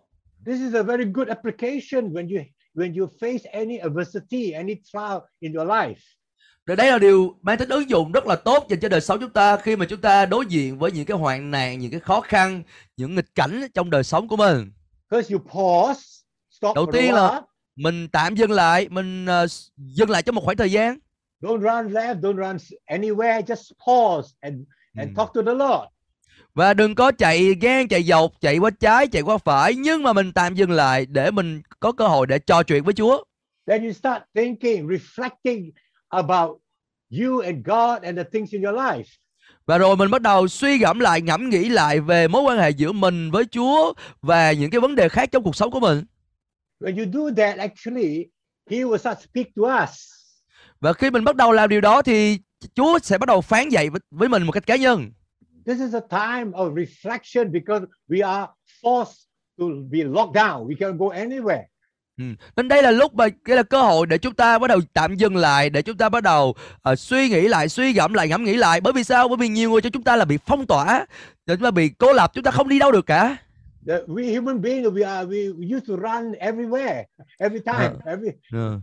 This 0.46 0.60
is 0.60 0.76
a 0.76 0.84
very 0.84 1.04
good 1.14 1.28
application 1.28 2.14
when 2.14 2.36
you 2.36 2.44
when 2.76 3.00
you 3.00 3.08
face 3.20 3.52
any 3.52 3.78
adversity, 3.78 4.52
any 4.52 4.74
trial 4.84 5.18
in 5.40 5.54
your 5.54 5.68
life. 5.68 5.96
Rồi 6.66 6.76
đây 6.76 6.92
là 6.92 6.98
điều 7.00 7.36
mang 7.42 7.58
tính 7.58 7.70
ứng 7.70 7.90
dụng 7.90 8.12
rất 8.12 8.28
là 8.28 8.36
tốt 8.36 8.66
dành 8.70 8.80
cho 8.80 8.90
đời 8.90 9.02
sống 9.02 9.20
chúng 9.20 9.30
ta 9.30 9.58
khi 9.58 9.76
mà 9.76 9.86
chúng 9.86 10.02
ta 10.02 10.26
đối 10.26 10.46
diện 10.46 10.80
với 10.80 10.92
những 10.92 11.06
cái 11.06 11.18
hoạn 11.18 11.52
nạn, 11.52 11.80
những 11.80 11.92
cái 11.92 12.00
khó 12.00 12.22
khăn, 12.22 12.64
những 12.98 13.16
nghịch 13.16 13.36
cảnh 13.36 13.62
trong 13.74 13.90
đời 13.90 14.04
sống 14.04 14.28
của 14.28 14.38
mình. 14.38 14.72
You 15.12 15.38
pause, 15.38 16.02
stop 16.50 16.76
Đầu 16.76 16.88
tiên 16.94 17.14
là-. 17.14 17.42
Mình 17.76 18.08
tạm 18.08 18.36
dừng 18.36 18.52
lại, 18.52 18.88
mình 18.90 19.26
ờ, 19.26 19.48
dừng 19.78 20.10
lại 20.10 20.24
trong 20.24 20.36
một 20.36 20.42
khoảng 20.46 20.58
thời 20.58 20.72
gian. 20.72 21.00
Don't 21.42 21.62
run 21.62 21.94
left, 21.94 22.20
don't 22.22 22.38
run 22.38 22.58
anywhere. 22.88 23.42
Just 23.42 23.72
pause 23.88 24.30
and 24.42 24.56
and 24.98 25.10
Mm. 25.10 25.16
talk 25.16 25.34
to 25.34 25.42
the 25.42 25.54
Lord. 25.54 25.88
Và 26.56 26.74
đừng 26.74 26.96
có 26.96 27.12
chạy 27.12 27.56
ngang, 27.62 27.88
chạy 27.88 28.04
dọc, 28.04 28.32
chạy 28.42 28.58
qua 28.58 28.70
trái, 28.80 29.08
chạy 29.08 29.22
qua 29.22 29.38
phải 29.38 29.76
nhưng 29.76 30.04
mà 30.04 30.14
mình 30.14 30.32
tạm 30.34 30.56
dừng 30.56 30.72
lại 30.72 31.06
để 31.06 31.32
mình 31.32 31.62
có 31.80 31.92
cơ 31.92 32.08
hội 32.08 32.28
để 32.28 32.40
trò 32.40 32.64
chuyện 32.64 32.84
với 32.84 32.94
Chúa. 32.94 33.24
Then 33.68 33.84
you 33.84 33.92
start 33.92 34.24
thinking, 34.36 34.88
reflecting 34.88 35.72
about 36.10 36.58
you 37.22 37.40
and 37.40 37.58
God 37.66 38.04
and 38.04 38.18
the 38.18 38.24
things 38.34 38.52
in 38.52 38.62
your 38.62 38.76
life. 38.76 39.04
Và 39.66 39.78
rồi 39.78 39.96
mình 39.96 40.12
bắt 40.12 40.22
đầu 40.22 40.48
suy 40.48 40.78
gẫm 40.78 41.00
lại, 41.00 41.22
ngẫm 41.22 41.50
nghĩ 41.50 41.70
lại 41.70 42.00
về 42.00 42.28
mối 42.28 42.42
quan 42.42 42.58
hệ 42.60 42.70
giữa 42.70 42.92
mình 42.92 43.32
với 43.32 43.44
Chúa 43.46 43.94
và 44.22 44.52
những 44.52 44.70
cái 44.70 44.82
vấn 44.82 44.96
đề 44.96 45.10
khác 45.10 45.30
trong 45.32 45.44
cuộc 45.44 45.56
sống 45.56 45.72
của 45.72 45.80
mình. 45.80 46.04
When 46.80 46.98
you 46.98 47.06
do 47.14 47.44
that, 47.44 47.58
actually, 47.58 48.26
He 48.70 48.78
will 48.78 48.98
start 48.98 49.18
speak 49.20 49.48
to 49.56 49.84
us. 49.84 49.90
Và 50.82 50.94
khi 50.94 51.12
mình 51.12 51.24
bắt 51.24 51.36
đầu 51.36 51.52
làm 51.52 51.70
điều 51.70 51.82
đó 51.82 52.02
thì 52.02 52.40
Chúa 52.76 53.00
sẽ 53.04 53.18
bắt 53.18 53.26
đầu 53.28 53.42
phán 53.42 53.70
dạy 53.70 53.90
với, 54.12 54.30
mình 54.30 54.44
một 54.44 54.52
cách 54.52 54.66
cá 54.66 54.76
nhân. 54.76 55.12
This 55.66 55.80
is 55.80 55.96
a 55.96 56.00
time 56.10 56.52
of 56.52 56.74
reflection 56.74 57.52
because 57.52 57.86
we 58.10 58.28
are 58.28 58.52
forced 58.84 59.26
to 59.60 59.66
be 59.92 60.00
locked 60.04 60.36
down. 60.36 60.68
We 60.68 60.76
can't 60.76 60.98
go 60.98 61.06
anywhere. 61.06 61.64
Ừ. 62.18 62.24
Nên 62.56 62.68
đây 62.68 62.84
là 62.84 62.92
lúc 62.92 63.16
mà 63.16 63.28
đây 63.48 63.58
là 63.58 63.64
cơ 63.64 63.82
hội 63.82 64.08
để 64.08 64.18
chúng 64.18 64.34
ta 64.34 64.60
bắt 64.60 64.68
đầu 64.68 64.80
tạm 64.94 65.16
dừng 65.16 65.36
lại 65.36 65.70
để 65.70 65.82
chúng 65.82 65.98
ta 65.98 66.10
bắt 66.10 66.24
đầu 66.24 66.56
ờ, 66.82 66.96
suy 66.96 67.30
nghĩ 67.30 67.48
lại, 67.48 67.70
suy 67.70 67.94
gẫm 67.94 68.14
lại, 68.14 68.28
ngẫm 68.28 68.44
nghĩ 68.44 68.54
lại. 68.54 68.82
Bởi 68.82 68.94
vì 68.94 69.04
sao? 69.04 69.28
Bởi 69.28 69.38
vì 69.38 69.48
nhiều 69.48 69.72
người 69.72 69.82
cho 69.82 69.90
chúng 69.90 70.04
ta 70.04 70.16
là 70.16 70.26
bị 70.26 70.38
phong 70.46 70.66
tỏa, 70.66 71.06
chúng 71.48 71.58
ta 71.58 71.72
bị 71.72 71.90
cô 71.90 72.14
lập, 72.14 72.32
chúng 72.34 72.44
ta 72.44 72.52
không 72.52 72.70
đi 72.70 72.80
đâu 72.80 72.92
được 72.92 73.06
cả. 73.06 73.38
The, 73.88 73.94
we 74.08 74.36
human 74.36 74.62
beings, 74.62 74.88
we 74.88 75.08
are 75.08 75.30
we, 75.30 75.76
used 75.76 75.90
to 75.90 75.96
run 75.96 76.32
everywhere, 76.32 77.04
every 77.40 77.60
time, 77.60 77.92
every 78.06 78.30
Ừ. 78.52 78.80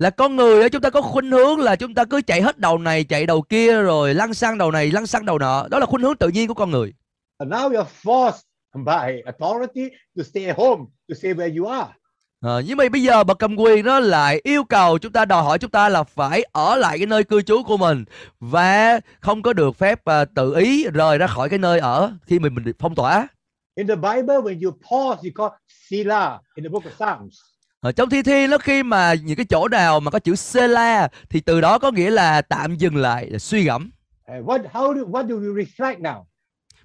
Là 0.00 0.10
con 0.10 0.36
người 0.36 0.70
chúng 0.70 0.82
ta 0.82 0.90
có 0.90 1.02
khuynh 1.02 1.30
hướng 1.30 1.58
là 1.58 1.76
chúng 1.76 1.94
ta 1.94 2.04
cứ 2.04 2.20
chạy 2.22 2.42
hết 2.42 2.58
đầu 2.58 2.78
này, 2.78 3.04
chạy 3.04 3.26
đầu 3.26 3.42
kia 3.42 3.82
rồi 3.82 4.14
lăn 4.14 4.34
sang 4.34 4.58
đầu 4.58 4.70
này, 4.70 4.90
lăn 4.90 5.06
sang 5.06 5.24
đầu 5.24 5.38
nọ. 5.38 5.66
Đó 5.70 5.78
là 5.78 5.86
khuynh 5.86 6.02
hướng 6.02 6.16
tự 6.16 6.28
nhiên 6.28 6.48
của 6.48 6.54
con 6.54 6.70
người. 6.70 6.92
And 7.38 7.52
now 7.52 7.76
are 7.76 7.90
forced 8.02 8.40
by 8.74 9.22
authority 9.24 9.88
to 10.16 10.22
stay 10.22 10.46
at 10.46 10.56
home, 10.56 10.82
to 11.08 11.14
stay 11.14 11.34
where 11.34 11.58
you 11.58 11.66
are. 11.66 11.92
Ờ, 12.40 12.62
nhưng 12.66 12.76
mà 12.76 12.84
bây 12.92 13.02
giờ 13.02 13.24
bậc 13.24 13.38
cầm 13.38 13.56
quyền 13.56 13.84
nó 13.84 14.00
lại 14.00 14.40
yêu 14.42 14.64
cầu 14.64 14.98
chúng 14.98 15.12
ta 15.12 15.24
đòi 15.24 15.42
hỏi 15.42 15.58
chúng 15.58 15.70
ta 15.70 15.88
là 15.88 16.02
phải 16.02 16.42
ở 16.52 16.76
lại 16.76 16.98
cái 16.98 17.06
nơi 17.06 17.24
cư 17.24 17.42
trú 17.42 17.62
của 17.62 17.76
mình 17.76 18.04
và 18.40 19.00
không 19.20 19.42
có 19.42 19.52
được 19.52 19.76
phép 19.76 20.04
à, 20.04 20.24
tự 20.24 20.54
ý 20.54 20.86
rời 20.92 21.18
ra 21.18 21.26
khỏi 21.26 21.48
cái 21.48 21.58
nơi 21.58 21.78
ở 21.78 22.12
khi 22.26 22.38
mình 22.38 22.54
mình 22.54 22.74
phong 22.78 22.94
tỏa. 22.94 23.28
In 23.74 23.86
the 23.86 23.96
Bible, 23.96 24.36
when 24.36 24.64
you 24.64 24.70
pause, 24.70 25.28
you 25.28 25.32
call 25.36 25.56
sila 25.88 26.38
in 26.54 26.64
the 26.64 26.68
book 26.68 26.84
of 26.84 26.90
Psalms. 26.98 27.49
Ở 27.80 27.92
trong 27.92 28.10
thi 28.10 28.22
thiên 28.22 28.50
nó 28.50 28.58
khi 28.58 28.82
mà 28.82 29.14
những 29.14 29.36
cái 29.36 29.46
chỗ 29.48 29.68
nào 29.68 30.00
mà 30.00 30.10
có 30.10 30.18
chữ 30.18 30.34
Sela 30.34 31.08
thì 31.30 31.40
từ 31.40 31.60
đó 31.60 31.78
có 31.78 31.90
nghĩa 31.90 32.10
là 32.10 32.42
tạm 32.42 32.76
dừng 32.76 32.96
lại 32.96 33.38
suy 33.38 33.64
gẫm. 33.64 33.90
What 34.26 34.62
how 34.72 34.94
do 34.94 35.02
what 35.02 35.28
do 35.28 35.34
we 35.34 35.64
reflect 35.64 36.00
now? 36.00 36.24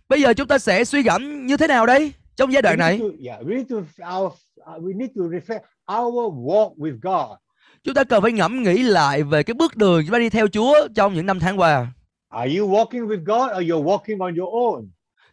Bây 0.10 0.22
giờ 0.22 0.34
chúng 0.34 0.48
ta 0.48 0.58
sẽ 0.58 0.86
suy 0.86 1.02
gẫm 1.02 1.46
như 1.46 1.58
thế 1.58 1.68
nào 1.68 1.86
đây 1.86 2.14
trong 2.36 2.54
giai 2.54 2.62
đoạn 2.62 2.78
này? 2.78 3.00
to, 3.00 3.06
yeah, 3.26 3.42
we 3.42 3.56
need 3.56 3.70
to 3.70 3.76
our 4.18 4.34
uh, 4.62 4.84
we 4.84 4.98
need 4.98 5.10
to 5.16 5.22
reflect 5.22 5.62
our 6.02 6.34
walk 6.34 6.76
with 6.76 6.98
God. 7.02 7.38
Chúng 7.84 7.94
ta 7.94 8.04
cần 8.04 8.22
phải 8.22 8.32
ngẫm 8.32 8.64
nghĩ 8.64 8.84
lại 8.84 9.24
về 9.24 9.44
cái 9.44 9.54
bước 9.54 9.76
đường 9.76 10.02
chúng 10.06 10.14
ta 10.14 10.20
đi 10.20 10.30
theo 10.30 10.48
Chúa 10.48 10.88
trong 10.96 11.14
những 11.14 11.26
năm 11.26 11.40
tháng 11.40 11.60
qua. 11.60 11.88
Are 12.30 12.58
you 12.58 12.70
walking 12.70 13.08
with 13.08 13.24
God 13.26 13.58
or 13.58 13.64
you're 13.72 13.84
walking 13.84 14.20
on 14.20 14.36
your 14.36 14.50
own? 14.54 14.88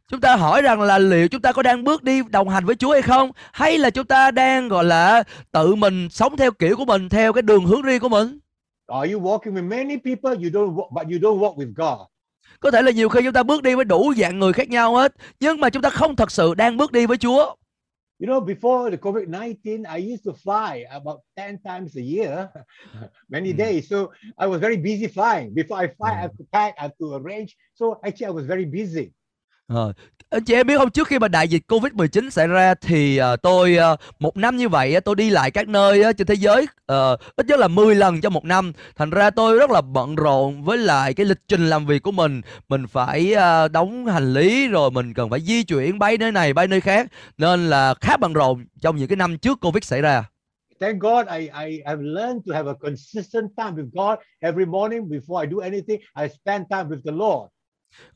Chúng 0.09 0.21
ta 0.21 0.37
hỏi 0.37 0.63
rằng 0.63 0.81
là 0.81 0.99
liệu 0.99 1.29
chúng 1.29 1.41
ta 1.43 1.53
có 1.53 1.63
đang 1.63 1.85
bước 1.85 2.03
đi 2.03 2.21
đồng 2.31 2.49
hành 2.49 2.65
với 2.65 2.75
Chúa 2.75 2.93
hay 2.93 3.03
không 3.03 3.31
hay 3.53 3.79
là 3.79 3.91
chúng 3.91 4.07
ta 4.07 4.31
đang 4.31 4.69
gọi 4.69 4.85
là 4.85 5.23
tự 5.53 5.75
mình 5.75 6.09
sống 6.11 6.37
theo 6.37 6.51
kiểu 6.53 6.77
của 6.77 6.85
mình 6.85 7.09
theo 7.09 7.33
cái 7.33 7.43
đường 7.43 7.65
hướng 7.67 7.83
riêng 7.83 8.01
của 8.01 8.09
mình 8.09 8.39
Are 8.87 9.13
you 9.13 9.21
walking 9.23 9.53
with 9.55 9.69
many 9.69 9.97
people? 9.97 10.31
You 10.45 10.51
don't, 10.51 10.75
walk, 10.75 10.91
but 10.91 11.05
you 11.05 11.19
don't 11.19 11.39
walk 11.39 11.57
with 11.57 11.73
God. 11.77 12.07
có 12.61 12.71
thể 12.71 12.83
là 12.83 12.91
nhiều 12.91 13.09
khi 13.09 13.21
chúng 13.25 13.33
ta 13.33 13.43
bước 13.43 13.63
đi 13.63 13.75
với 13.75 13.85
đủ 13.85 14.13
dạng 14.17 14.39
người 14.39 14.53
khác 14.53 14.69
nhau 14.69 14.97
hết 14.97 15.15
nhưng 15.41 15.61
mà 15.61 15.71
chúng 15.71 15.83
ta 15.83 15.91
không 15.91 16.17
thật 16.17 16.31
sự 16.31 16.55
đang 16.55 16.77
bước 16.77 16.93
đi 16.93 17.07
với 17.07 17.17
Chúa 17.17 17.55
You 18.21 18.29
know, 18.29 18.41
before 18.47 18.91
the 18.91 18.97
COVID 18.97 19.29
19, 19.29 19.83
I 19.97 20.13
used 20.13 20.25
to 20.27 20.33
fly 20.45 20.85
about 20.91 21.21
10 21.37 21.57
times 21.65 21.97
a 21.97 22.03
year, 22.17 22.47
many 23.29 23.53
Mm. 23.53 23.57
days. 23.59 23.91
So 23.91 23.97
I 24.37 24.47
was 24.47 24.61
very 24.61 24.77
busy 24.77 25.07
flying. 25.09 25.55
Before 25.55 25.81
I 25.87 25.89
fly, 25.99 26.11
I 26.11 26.15
Mm. 26.17 26.21
have 26.21 26.33
to 26.39 26.45
pack, 26.53 26.75
I 26.79 26.83
have 26.83 26.95
to 27.01 27.07
arrange. 27.17 27.49
So 27.75 27.85
actually, 28.03 28.27
I 28.27 28.35
was 28.37 28.47
very 28.47 28.65
busy. 28.65 29.11
Ờ, 29.67 29.93
anh 30.33 30.45
chị 30.45 30.55
em 30.55 30.67
biết 30.67 30.79
không 30.79 30.91
trước 30.91 31.09
khi 31.09 31.19
mà 31.19 31.29
đại 31.29 31.49
dịch 31.49 31.63
Covid-19 31.69 32.31
xảy 32.31 32.47
ra 32.47 32.75
thì 32.75 33.21
uh, 33.21 33.43
tôi 33.43 33.77
uh, 33.93 34.01
một 34.19 34.37
năm 34.37 34.57
như 34.57 34.69
vậy 34.69 34.97
uh, 34.97 35.05
tôi 35.05 35.17
đi 35.17 35.31
lại 35.31 35.51
các 35.51 35.69
nơi 35.69 36.11
uh, 36.11 36.17
trên 36.17 36.27
thế 36.27 36.35
giới 36.35 36.63
uh, 36.63 37.21
ít 37.37 37.47
nhất 37.47 37.61
là 37.61 37.69
10 37.69 37.95
lần 37.95 38.21
trong 38.21 38.33
một 38.33 38.45
năm. 38.45 38.73
Thành 38.97 39.11
ra 39.11 39.31
tôi 39.31 39.59
rất 39.59 39.71
là 39.71 39.81
bận 39.81 40.15
rộn 40.15 40.63
với 40.63 40.79
lại 40.79 41.15
cái 41.15 41.27
lịch 41.27 41.41
trình 41.49 41.67
làm 41.67 41.87
việc 41.87 42.03
của 42.03 42.13
mình. 42.13 42.41
Mình 42.69 42.87
phải 42.87 43.35
uh, 43.35 43.71
đóng 43.71 44.07
hành 44.07 44.35
lý 44.35 44.69
rồi 44.69 44.91
mình 44.91 45.15
cần 45.15 45.31
phải 45.31 45.41
di 45.41 45.63
chuyển 45.63 45.99
bay 45.99 46.19
nơi 46.19 46.33
này 46.33 46.53
bay 46.53 46.69
nơi 46.69 46.81
khác 46.81 47.07
nên 47.39 47.71
là 47.71 47.95
khá 48.01 48.17
bận 48.17 48.33
rộn 48.33 48.65
trong 48.81 48.97
những 48.97 49.09
cái 49.09 49.17
năm 49.17 49.39
trước 49.39 49.61
Covid 49.61 49.85
xảy 49.85 50.03
ra. 50.03 50.25
Thank 50.81 51.01
God 51.01 51.27
I, 51.29 51.49
I 51.67 51.83
have 51.87 52.03
learned 52.03 52.43
to 52.47 52.55
have 52.55 52.67
a 52.67 52.75
consistent 52.75 53.51
time 53.57 53.77
with 53.77 53.91
God. 53.93 54.19
Every 54.41 54.67
morning 54.67 55.09
before 55.09 55.41
I 55.45 55.47
do 55.53 55.61
anything, 55.61 56.01
I 56.17 56.29
spend 56.29 56.67
time 56.71 56.89
with 56.89 57.03
the 57.05 57.13
Lord. 57.13 57.52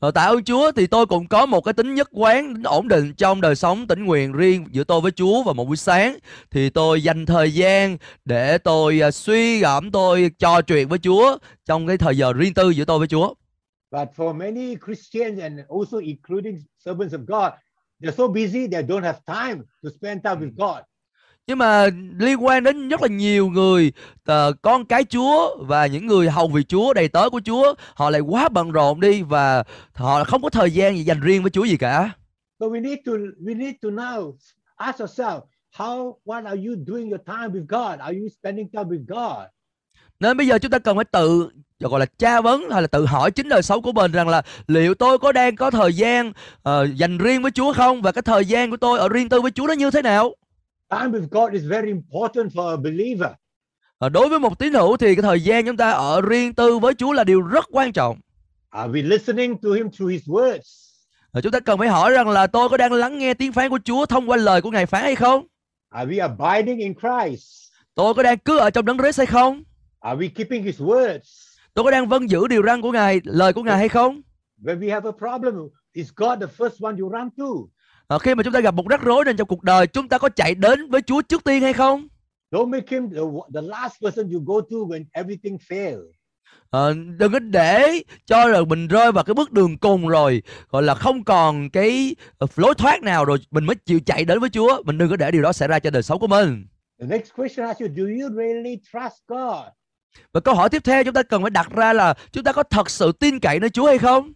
Rồi 0.01 0.11
tạ 0.11 0.23
ơn 0.23 0.43
Chúa 0.43 0.71
thì 0.71 0.87
tôi 0.87 1.05
cũng 1.05 1.27
có 1.27 1.45
một 1.45 1.61
cái 1.61 1.73
tính 1.73 1.95
nhất 1.95 2.09
quán 2.11 2.47
tính 2.53 2.63
ổn 2.63 2.87
định 2.87 3.13
trong 3.13 3.41
đời 3.41 3.55
sống 3.55 3.87
tĩnh 3.87 4.05
nguyện 4.05 4.33
riêng 4.33 4.65
giữa 4.71 4.83
tôi 4.83 5.01
với 5.01 5.11
Chúa 5.11 5.43
vào 5.43 5.53
một 5.53 5.67
buổi 5.67 5.77
sáng 5.77 6.17
thì 6.51 6.69
tôi 6.69 7.03
dành 7.03 7.25
thời 7.25 7.53
gian 7.53 7.97
để 8.25 8.57
tôi 8.57 9.03
à, 9.03 9.11
suy 9.11 9.59
gẫm 9.59 9.91
tôi 9.91 10.31
trò 10.39 10.61
chuyện 10.61 10.87
với 10.87 10.99
Chúa 10.99 11.37
trong 11.65 11.87
cái 11.87 11.97
thời 11.97 12.17
giờ 12.17 12.33
riêng 12.33 12.53
tư 12.53 12.69
giữa 12.69 12.85
tôi 12.85 12.99
với 12.99 13.07
Chúa. 13.07 13.33
But 13.91 14.09
for 14.15 14.33
many 14.33 14.75
Christians 14.85 15.41
and 15.41 15.59
also 15.69 15.97
including 15.97 16.57
servants 16.85 17.13
of 17.13 17.25
God, 17.25 17.53
they're 18.01 18.17
so 18.17 18.27
busy 18.27 18.67
they 18.67 18.83
don't 18.83 19.03
have 19.03 19.19
time 19.25 19.63
to 19.83 19.89
spend 19.99 20.23
time 20.23 20.39
with 20.39 20.55
God. 20.57 20.83
Nhưng 21.47 21.57
mà 21.57 21.87
liên 22.19 22.45
quan 22.45 22.63
đến 22.63 22.89
rất 22.89 23.01
là 23.01 23.07
nhiều 23.07 23.47
người 23.49 23.91
ờ, 24.25 24.53
con 24.61 24.85
cái 24.85 25.03
Chúa 25.03 25.57
và 25.59 25.85
những 25.85 26.07
người 26.07 26.29
hầu 26.29 26.47
việc 26.47 26.67
Chúa, 26.67 26.93
đầy 26.93 27.07
tớ 27.07 27.29
của 27.29 27.41
Chúa, 27.45 27.73
họ 27.95 28.09
lại 28.09 28.21
quá 28.21 28.49
bận 28.49 28.71
rộn 28.71 28.99
đi 28.99 29.21
và 29.21 29.63
họ 29.93 30.23
không 30.23 30.41
có 30.41 30.49
thời 30.49 30.71
gian 30.71 30.97
gì 30.97 31.03
dành 31.03 31.19
riêng 31.19 31.41
với 31.41 31.51
Chúa 31.51 31.63
gì 31.63 31.77
cả. 31.77 32.09
So 32.59 32.65
we 32.65 32.81
need 32.81 32.97
to 33.05 33.11
we 33.39 33.57
need 33.57 33.73
to 33.81 33.89
now 33.89 34.33
ask 34.75 35.01
ourselves, 35.01 35.43
how 35.77 36.13
what 36.25 36.45
are 36.45 36.61
you 36.67 36.75
doing 36.87 37.09
your 37.09 37.21
time 37.25 37.47
with 37.47 37.65
God? 37.69 37.99
Are 37.99 38.17
you 38.19 38.27
spending 38.39 38.69
time 38.71 38.83
with 38.83 39.05
God? 39.07 39.47
Nên 40.19 40.37
bây 40.37 40.47
giờ 40.47 40.59
chúng 40.59 40.71
ta 40.71 40.79
cần 40.79 40.95
phải 40.95 41.05
tự 41.05 41.49
gọi 41.79 41.99
là 41.99 42.05
tra 42.17 42.41
vấn 42.41 42.69
hay 42.69 42.81
là 42.81 42.87
tự 42.87 43.05
hỏi 43.05 43.31
chính 43.31 43.49
đời 43.49 43.61
sống 43.61 43.81
của 43.81 43.91
mình 43.91 44.11
rằng 44.11 44.27
là 44.27 44.41
liệu 44.67 44.93
tôi 44.93 45.17
có 45.17 45.31
đang 45.31 45.55
có 45.55 45.71
thời 45.71 45.93
gian 45.93 46.33
ờ, 46.63 46.87
dành 46.95 47.17
riêng 47.17 47.41
với 47.41 47.51
Chúa 47.51 47.73
không 47.73 48.01
và 48.01 48.11
cái 48.11 48.21
thời 48.21 48.45
gian 48.45 48.71
của 48.71 48.77
tôi 48.77 48.99
ở 48.99 49.09
riêng 49.09 49.29
tư 49.29 49.41
với 49.41 49.51
Chúa 49.51 49.67
nó 49.67 49.73
như 49.73 49.91
thế 49.91 50.01
nào? 50.01 50.33
Time 50.89 51.11
with 51.11 51.27
God 51.31 51.53
is 51.53 51.63
very 51.63 51.89
important 51.89 52.53
for 52.53 52.69
a 52.69 52.77
believer. 52.77 53.29
Ờ, 53.97 54.09
đối 54.09 54.29
với 54.29 54.39
một 54.39 54.59
tín 54.59 54.73
hữu 54.73 54.97
thì 54.97 55.15
cái 55.15 55.21
thời 55.21 55.41
gian 55.41 55.65
chúng 55.65 55.77
ta 55.77 55.91
ở 55.91 56.21
riêng 56.21 56.53
tư 56.53 56.79
với 56.79 56.93
Chúa 56.93 57.13
là 57.13 57.23
điều 57.23 57.41
rất 57.41 57.65
quan 57.71 57.91
trọng. 57.91 58.19
Are 58.69 58.91
we 58.93 59.07
listening 59.07 59.57
to 59.61 59.69
Him 59.69 59.89
through 59.89 60.11
His 60.11 60.23
words? 60.23 60.87
Ờ, 61.31 61.41
chúng 61.41 61.51
ta 61.51 61.59
cần 61.59 61.79
phải 61.79 61.87
hỏi 61.87 62.11
rằng 62.11 62.29
là 62.29 62.47
tôi 62.47 62.69
có 62.69 62.77
đang 62.77 62.93
lắng 62.93 63.17
nghe 63.17 63.33
tiếng 63.33 63.51
phán 63.51 63.69
của 63.69 63.79
Chúa 63.85 64.05
thông 64.05 64.29
qua 64.29 64.37
lời 64.37 64.61
của 64.61 64.71
Ngài 64.71 64.85
phán 64.85 65.03
hay 65.03 65.15
không? 65.15 65.47
Are 65.89 66.11
we 66.11 66.35
abiding 66.35 66.79
in 66.79 66.93
Christ? 66.93 67.71
Tôi 67.95 68.13
có 68.13 68.23
đang 68.23 68.37
cứ 68.37 68.57
ở 68.57 68.69
trong 68.69 68.85
đấng 68.85 68.97
Christ 68.97 69.17
hay 69.17 69.25
không? 69.25 69.63
Are 69.99 70.19
we 70.19 70.29
keeping 70.35 70.63
His 70.63 70.81
words? 70.81 71.19
Tôi 71.73 71.83
có 71.83 71.91
đang 71.91 72.07
vâng 72.07 72.29
giữ 72.29 72.47
điều 72.47 72.63
răn 72.63 72.81
của 72.81 72.91
Ngài, 72.91 73.21
lời 73.23 73.53
của 73.53 73.63
Ngài 73.63 73.77
hay 73.77 73.89
không? 73.89 74.21
When 74.63 74.79
we 74.79 74.93
have 74.93 75.09
a 75.09 75.17
problem, 75.17 75.55
is 75.93 76.09
God 76.15 76.39
the 76.39 76.47
first 76.57 76.85
one 76.85 76.95
you 76.99 77.09
run 77.09 77.29
to? 77.37 77.45
Ờ, 78.07 78.19
khi 78.19 78.35
mà 78.35 78.43
chúng 78.43 78.53
ta 78.53 78.59
gặp 78.59 78.73
một 78.73 78.87
rắc 78.89 79.01
rối 79.01 79.25
nên 79.25 79.37
trong 79.37 79.47
cuộc 79.47 79.63
đời 79.63 79.87
chúng 79.87 80.07
ta 80.07 80.17
có 80.17 80.29
chạy 80.29 80.55
đến 80.55 80.89
với 80.89 81.01
Chúa 81.01 81.21
trước 81.21 81.43
tiên 81.43 81.61
hay 81.61 81.73
không? 81.73 82.07
Don't 82.51 82.69
make 82.69 82.85
Him 82.89 83.09
the, 83.09 83.21
the 83.53 83.61
last 83.61 83.93
person 84.01 84.31
you 84.33 84.39
go 84.45 84.61
to 84.61 84.77
when 84.77 85.05
everything 85.11 85.57
fails. 85.69 86.03
Ờ, 86.69 86.93
đừng 87.17 87.31
có 87.31 87.39
để 87.39 88.03
cho 88.25 88.47
rồi 88.47 88.65
mình 88.65 88.87
rơi 88.87 89.11
vào 89.11 89.23
cái 89.23 89.33
bước 89.33 89.51
đường 89.51 89.77
cùng 89.77 90.07
rồi 90.07 90.41
gọi 90.69 90.83
là 90.83 90.95
không 90.95 91.23
còn 91.23 91.69
cái 91.69 92.15
ờ, 92.37 92.47
lối 92.55 92.73
thoát 92.75 93.01
nào 93.03 93.25
rồi 93.25 93.37
mình 93.51 93.65
mới 93.65 93.75
chịu 93.75 93.99
chạy 94.05 94.25
đến 94.25 94.39
với 94.39 94.49
Chúa 94.49 94.83
mình 94.83 94.97
đừng 94.97 95.09
có 95.09 95.15
để 95.15 95.31
điều 95.31 95.41
đó 95.41 95.53
xảy 95.53 95.67
ra 95.67 95.79
cho 95.79 95.89
đời 95.89 96.03
sống 96.03 96.19
của 96.19 96.27
mình 96.27 96.65
The 96.99 97.07
next 97.07 97.33
question 97.35 97.65
I 97.65 97.67
ask 97.67 97.81
you, 97.81 97.87
do 97.97 98.03
you 98.03 98.35
really 98.37 98.77
trust 98.93 99.21
God? 99.27 99.67
và 100.33 100.39
câu 100.39 100.55
hỏi 100.55 100.69
tiếp 100.69 100.83
theo 100.83 101.03
chúng 101.03 101.13
ta 101.13 101.23
cần 101.23 101.41
phải 101.41 101.49
đặt 101.51 101.69
ra 101.75 101.93
là 101.93 102.13
chúng 102.31 102.43
ta 102.43 102.51
có 102.51 102.63
thật 102.63 102.89
sự 102.89 103.11
tin 103.11 103.39
cậy 103.39 103.59
nơi 103.59 103.69
Chúa 103.69 103.87
hay 103.87 103.97
không 103.97 104.33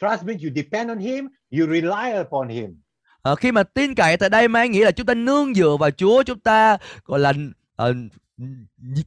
Trust 0.00 0.24
means 0.24 0.42
you 0.42 0.50
depend 0.56 0.88
on 0.88 0.98
Him, 0.98 1.28
you 1.58 1.66
rely 1.66 2.20
upon 2.20 2.48
Him. 2.48 2.83
Ờ, 3.24 3.34
khi 3.34 3.52
mà 3.52 3.62
tin 3.62 3.94
cậy 3.94 4.16
tại 4.16 4.30
đây 4.30 4.48
mang 4.48 4.72
nghĩa 4.72 4.84
là 4.84 4.90
chúng 4.90 5.06
ta 5.06 5.14
nương 5.14 5.54
dựa 5.54 5.76
vào 5.80 5.90
Chúa 5.90 6.22
chúng 6.22 6.38
ta 6.38 6.76
gọi 7.04 7.20
là 7.20 7.32
ờ, 7.76 7.94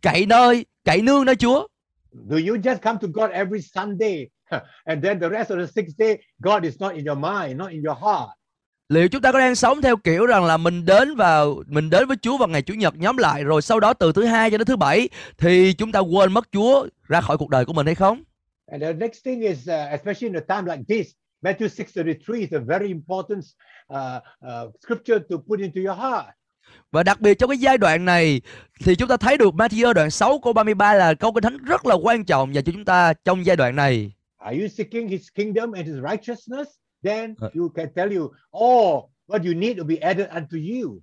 cậy 0.02 0.26
nơi 0.26 0.66
cậy 0.86 1.02
nương 1.02 1.26
nơi 1.26 1.36
Chúa 1.36 1.68
Do 2.30 2.36
you 2.36 2.56
just 2.56 2.78
come 2.82 2.98
to 3.02 3.08
God 3.14 3.32
every 3.32 3.62
Sunday 3.62 4.28
and 4.86 5.04
then 5.04 5.20
the 5.20 5.30
rest 5.30 5.52
of 5.52 5.60
the 5.60 5.72
six 5.76 5.86
day, 5.98 6.18
God 6.40 6.64
is 6.64 6.76
not 6.80 6.94
in 6.94 7.06
your 7.06 7.20
mind, 7.20 7.60
not 7.60 7.72
in 7.72 7.84
your 7.84 7.98
heart? 8.02 8.30
liệu 8.90 9.08
chúng 9.08 9.22
ta 9.22 9.32
có 9.32 9.40
đang 9.40 9.56
sống 9.56 9.82
theo 9.82 9.98
kiểu 9.98 10.26
rằng 10.26 10.44
là 10.44 10.58
mình 10.58 10.86
đến 10.86 11.16
vào 11.16 11.64
mình 11.68 11.90
đến 11.90 12.08
với 12.08 12.18
Chúa 12.22 12.38
vào 12.38 12.48
ngày 12.48 12.62
chủ 12.62 12.74
nhật 12.74 12.96
nhóm 12.98 13.18
lại 13.18 13.44
rồi 13.44 13.62
sau 13.62 13.80
đó 13.80 13.94
từ 13.94 14.12
thứ 14.12 14.26
hai 14.26 14.52
cho 14.52 14.58
đến 14.58 14.68
thứ 14.68 14.76
bảy 14.76 15.10
thì 15.38 15.74
chúng 15.74 15.92
ta 15.92 16.00
quên 16.00 16.34
mất 16.34 16.48
Chúa 16.52 16.88
ra 17.08 17.22
khỏi 17.22 17.38
cuộc 17.38 17.50
đời 17.50 17.66
của 17.66 17.74
mình 17.74 17.86
hay 17.86 17.96
không? 17.96 18.24
And 18.72 18.84
the 18.84 18.94
next 18.94 19.26
thing 19.26 19.42
is, 19.42 19.70
uh, 19.70 19.92
especially 19.92 20.34
in 20.34 20.34
a 20.34 20.56
time 20.56 20.76
like 20.76 20.84
this, 20.90 21.08
Matthew 21.42 21.68
6.33 21.70 22.42
is 22.42 22.54
a 22.54 22.60
very 22.60 22.88
important 22.90 23.44
uh, 23.94 24.20
uh, 24.48 24.72
scripture 24.82 25.20
to 25.30 25.38
put 25.48 25.60
into 25.60 25.82
your 25.82 25.98
heart. 26.00 26.26
Và 26.92 27.04
đặc 27.04 27.22
biệt 27.22 27.34
trong 27.40 27.50
cái 27.50 27.58
giai 27.58 27.78
đoạn 27.78 28.06
này 28.06 28.42
thì 28.86 28.96
chúng 28.96 29.10
ta 29.10 29.18
thấy 29.18 29.38
được 29.38 29.54
Matthew 29.54 29.94
đoạn 29.94 30.12
6 30.12 30.40
câu 30.40 30.54
33 30.54 30.94
là 30.94 31.14
câu 31.14 31.34
kinh 31.34 31.44
thánh 31.44 31.58
rất 31.66 31.86
là 31.86 31.96
quan 31.96 32.26
trọng 32.26 32.56
dành 32.56 32.64
cho 32.64 32.72
chúng 32.72 32.86
ta 32.86 33.14
trong 33.14 33.46
giai 33.46 33.56
đoạn 33.56 33.76
này. 33.76 34.12
Are 34.38 34.60
you 34.62 34.68
seeking 34.68 35.08
his 35.08 35.28
kingdom 35.36 35.72
and 35.72 35.88
his 35.88 35.96
righteousness? 36.12 36.70
Then 37.04 37.32
Uh. 37.46 37.56
you 37.56 37.70
can 37.76 37.88
tell 37.96 38.18
you, 38.18 38.32
all 38.52 39.10
what 39.28 39.44
you 39.44 39.54
need 39.54 39.78
will 39.78 39.88
be 39.88 39.98
added 40.02 40.28
unto 40.36 40.58
you. 40.58 41.00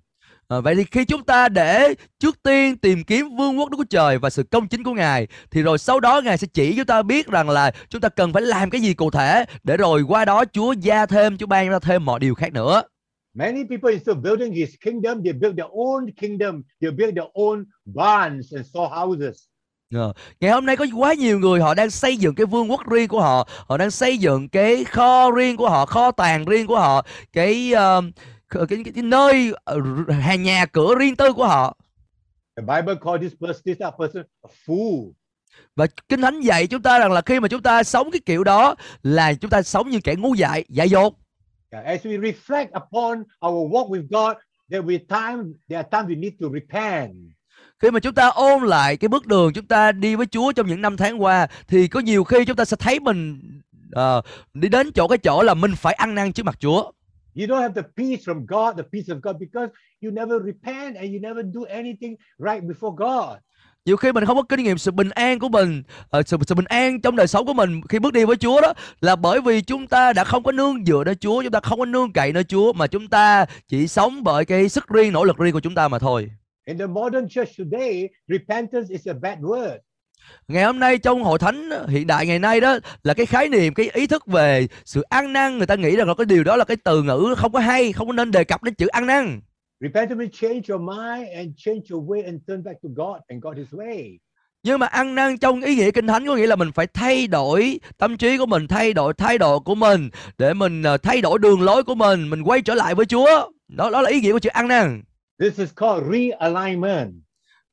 À, 0.47 0.59
vậy 0.59 0.75
thì 0.75 0.83
khi 0.91 1.05
chúng 1.05 1.23
ta 1.23 1.49
để 1.49 1.93
trước 2.19 2.43
tiên 2.43 2.77
tìm 2.77 3.03
kiếm 3.03 3.35
vương 3.37 3.59
quốc 3.59 3.69
Đức 3.69 3.77
Chúa 3.77 3.83
Trời 3.83 4.17
và 4.17 4.29
sự 4.29 4.43
công 4.43 4.67
chính 4.67 4.83
của 4.83 4.93
Ngài 4.93 5.27
thì 5.51 5.61
rồi 5.61 5.77
sau 5.77 5.99
đó 5.99 6.21
Ngài 6.23 6.37
sẽ 6.37 6.47
chỉ 6.53 6.75
chúng 6.75 6.85
ta 6.85 7.01
biết 7.01 7.27
rằng 7.27 7.49
là 7.49 7.71
chúng 7.89 8.01
ta 8.01 8.09
cần 8.09 8.33
phải 8.33 8.41
làm 8.41 8.69
cái 8.69 8.81
gì 8.81 8.93
cụ 8.93 9.11
thể 9.11 9.45
để 9.63 9.77
rồi 9.77 10.01
qua 10.07 10.25
đó 10.25 10.43
Chúa 10.53 10.73
gia 10.73 11.05
thêm, 11.05 11.37
Chúa 11.37 11.47
ban 11.47 11.71
ta 11.71 11.79
thêm 11.79 12.05
mọi 12.05 12.19
điều 12.19 12.35
khác 12.35 12.53
nữa. 12.53 12.83
Many 13.33 13.63
people 13.69 13.91
instead 13.91 14.17
of 14.17 14.21
building 14.21 14.53
his 14.53 14.69
kingdom, 14.85 15.23
they 15.23 15.33
build 15.33 15.57
their 15.57 15.69
own 15.71 16.11
kingdom. 16.21 16.63
They 16.81 16.91
build 16.91 17.15
their 17.15 17.29
own 17.33 17.65
barns 17.85 18.53
and 18.55 18.67
storehouses. 18.67 19.43
Ờ, 19.93 20.13
Ngày 20.39 20.51
hôm 20.51 20.65
nay 20.65 20.75
có 20.75 20.85
quá 20.95 21.13
nhiều 21.13 21.39
người 21.39 21.59
họ 21.61 21.73
đang 21.73 21.89
xây 21.89 22.17
dựng 22.17 22.35
cái 22.35 22.45
vương 22.45 22.71
quốc 22.71 22.89
riêng 22.89 23.07
của 23.07 23.21
họ, 23.21 23.47
họ 23.67 23.77
đang 23.77 23.91
xây 23.91 24.17
dựng 24.17 24.49
cái 24.49 24.83
kho 24.83 25.31
riêng 25.31 25.57
của 25.57 25.69
họ, 25.69 25.85
kho 25.85 26.11
tàng 26.11 26.45
riêng 26.45 26.67
của 26.67 26.79
họ, 26.79 27.05
cái 27.33 27.73
ờ, 27.73 28.01
cái, 28.49 28.65
cái, 28.69 28.83
cái 28.95 29.03
nơi 29.03 29.53
ờ, 29.63 29.79
hàng 30.09 30.43
nhà 30.43 30.65
cửa 30.65 30.95
riêng 30.99 31.15
tư 31.15 31.33
của 31.33 31.47
họ. 31.47 31.77
The 32.57 32.61
Bible 32.61 32.95
calls 33.05 33.21
this 33.21 33.33
person, 33.41 33.61
this 33.65 33.77
person 33.99 34.23
a 34.41 34.49
fool. 34.65 35.11
Và 35.75 35.87
Kinh 36.09 36.21
Thánh 36.21 36.41
dạy 36.41 36.67
chúng 36.67 36.81
ta 36.81 36.99
rằng 36.99 37.11
là 37.11 37.21
khi 37.21 37.39
mà 37.39 37.47
chúng 37.47 37.61
ta 37.61 37.83
sống 37.83 38.11
cái 38.11 38.21
kiểu 38.25 38.43
đó 38.43 38.75
là 39.03 39.33
chúng 39.33 39.49
ta 39.49 39.61
sống 39.61 39.89
như 39.89 39.99
kẻ 40.03 40.15
ngu 40.15 40.33
dại, 40.35 40.65
dại 40.69 40.89
dột. 40.89 41.13
As 41.71 42.05
we 42.05 42.19
reflect 42.19 42.67
upon 42.67 43.23
our 43.47 43.71
walk 43.71 43.89
with 43.89 44.07
God, 44.09 44.37
there 44.71 44.85
will 44.85 44.99
time 45.09 45.43
there 45.69 45.77
are 45.77 45.87
times 45.91 46.09
we 46.09 46.19
need 46.19 46.33
to 46.41 46.47
repent. 46.53 47.11
Khi 47.79 47.91
mà 47.91 47.99
chúng 47.99 48.13
ta 48.13 48.27
ôn 48.27 48.63
lại 48.63 48.97
cái 48.97 49.07
bước 49.07 49.25
đường 49.25 49.53
chúng 49.53 49.65
ta 49.65 49.91
đi 49.91 50.15
với 50.15 50.25
Chúa 50.25 50.51
trong 50.51 50.67
những 50.67 50.81
năm 50.81 50.97
tháng 50.97 51.23
qua 51.23 51.47
thì 51.67 51.87
có 51.87 51.99
nhiều 51.99 52.23
khi 52.23 52.45
chúng 52.45 52.55
ta 52.55 52.65
sẽ 52.65 52.77
thấy 52.79 52.99
mình 52.99 53.41
ờ, 53.91 54.21
đi 54.53 54.69
đến 54.69 54.91
chỗ 54.91 55.07
cái 55.07 55.17
chỗ 55.17 55.43
là 55.43 55.53
mình 55.53 55.75
phải 55.75 55.93
ăn 55.93 56.15
năn 56.15 56.33
trước 56.33 56.45
mặt 56.45 56.55
Chúa. 56.59 56.91
You 57.35 57.47
don't 57.47 57.61
have 57.61 57.73
the 57.73 57.83
peace 57.97 58.23
from 58.25 58.45
God, 58.45 58.77
the 58.77 58.83
peace 58.93 59.15
of 59.15 59.21
God, 59.21 59.35
because 59.39 59.69
you 60.01 60.11
never 60.11 60.39
repent 60.39 60.95
and 60.95 61.05
you 61.13 61.19
never 61.21 61.43
do 61.53 61.61
anything 61.69 62.15
right 62.37 62.63
before 62.63 62.95
God. 62.95 63.37
Nhiều 63.85 63.97
khi 63.97 64.11
mình 64.11 64.25
không 64.25 64.37
có 64.37 64.43
kinh 64.49 64.63
nghiệm 64.63 64.77
sự 64.77 64.91
bình 64.91 65.09
an 65.09 65.39
của 65.39 65.49
mình, 65.49 65.83
ờ, 66.09 66.23
sự, 66.25 66.37
sự 66.47 66.55
bình 66.55 66.65
an 66.65 67.01
trong 67.01 67.15
đời 67.15 67.27
sống 67.27 67.45
của 67.45 67.53
mình 67.53 67.81
khi 67.89 67.99
bước 67.99 68.13
đi 68.13 68.25
với 68.25 68.35
Chúa 68.35 68.61
đó 68.61 68.73
là 69.01 69.15
bởi 69.15 69.41
vì 69.41 69.61
chúng 69.61 69.87
ta 69.87 70.13
đã 70.13 70.23
không 70.23 70.43
có 70.43 70.51
nương 70.51 70.85
dựa 70.85 71.03
nơi 71.05 71.15
Chúa, 71.15 71.43
chúng 71.43 71.51
ta 71.51 71.59
không 71.59 71.79
có 71.79 71.85
nương 71.85 72.13
cậy 72.13 72.33
nơi 72.33 72.43
Chúa 72.43 72.73
mà 72.73 72.87
chúng 72.87 73.07
ta 73.07 73.45
chỉ 73.67 73.87
sống 73.87 74.23
bởi 74.23 74.45
cái 74.45 74.69
sức 74.69 74.87
riêng, 74.87 75.13
nỗ 75.13 75.23
lực 75.23 75.37
riêng 75.37 75.53
của 75.53 75.59
chúng 75.59 75.75
ta 75.75 75.87
mà 75.87 75.99
thôi. 75.99 76.29
In 76.65 76.77
the 76.77 76.87
modern 76.87 77.27
church 77.29 77.57
today, 77.57 78.09
repentance 78.27 78.87
is 78.89 79.07
a 79.07 79.13
bad 79.13 79.39
word. 79.39 79.77
Ngày 80.47 80.63
hôm 80.63 80.79
nay 80.79 80.97
trong 80.97 81.23
hội 81.23 81.39
thánh 81.39 81.69
hiện 81.87 82.07
đại 82.07 82.27
ngày 82.27 82.39
nay 82.39 82.61
đó 82.61 82.77
là 83.03 83.13
cái 83.13 83.25
khái 83.25 83.49
niệm, 83.49 83.73
cái 83.73 83.89
ý 83.93 84.07
thức 84.07 84.27
về 84.27 84.67
sự 84.85 85.01
ăn 85.01 85.33
năn 85.33 85.57
người 85.57 85.67
ta 85.67 85.75
nghĩ 85.75 85.95
rằng 85.95 86.07
là 86.07 86.13
cái 86.13 86.25
điều 86.25 86.43
đó 86.43 86.55
là 86.55 86.65
cái 86.65 86.77
từ 86.83 87.03
ngữ 87.03 87.35
không 87.37 87.51
có 87.51 87.59
hay, 87.59 87.93
không 87.93 88.07
có 88.07 88.13
nên 88.13 88.31
đề 88.31 88.43
cập 88.43 88.63
đến 88.63 88.73
chữ 88.73 88.87
ăn 88.87 89.05
năn. 89.05 89.41
Repentance 89.79 90.15
means 90.15 90.33
change 90.41 90.61
your 90.69 90.81
mind 90.81 91.27
and 91.35 91.49
change 91.57 91.81
your 91.91 92.09
way 92.09 92.25
and 92.25 92.41
turn 92.47 92.63
back 92.63 92.81
to 92.83 92.89
God 92.95 93.21
and 93.27 93.43
God 93.43 93.57
His 93.57 93.73
way. 93.73 94.17
Nhưng 94.63 94.79
mà 94.79 94.85
ăn 94.85 95.15
năn 95.15 95.37
trong 95.37 95.61
ý 95.61 95.75
nghĩa 95.75 95.91
kinh 95.91 96.07
thánh 96.07 96.27
có 96.27 96.35
nghĩa 96.35 96.47
là 96.47 96.55
mình 96.55 96.71
phải 96.71 96.87
thay 96.87 97.27
đổi 97.27 97.79
tâm 97.97 98.17
trí 98.17 98.37
của 98.37 98.45
mình, 98.45 98.67
thay 98.67 98.93
đổi 98.93 99.13
thái 99.13 99.37
độ 99.37 99.59
của 99.59 99.75
mình 99.75 100.09
để 100.37 100.53
mình 100.53 100.83
ờ, 100.83 100.97
thay 100.97 101.21
đổi 101.21 101.39
đường 101.39 101.61
lối 101.61 101.83
của 101.83 101.95
mình, 101.95 102.29
mình 102.29 102.43
quay 102.43 102.61
trở 102.61 102.75
lại 102.75 102.95
với 102.95 103.05
Chúa. 103.05 103.51
Đó 103.67 103.89
đó 103.89 104.01
là 104.01 104.09
ý 104.09 104.21
nghĩa 104.21 104.31
của 104.31 104.39
chữ 104.39 104.49
ăn 104.49 104.67
năn. 104.67 105.01
This 105.39 105.59
is 105.59 105.69
called 105.75 106.03
realignment. 106.11 107.24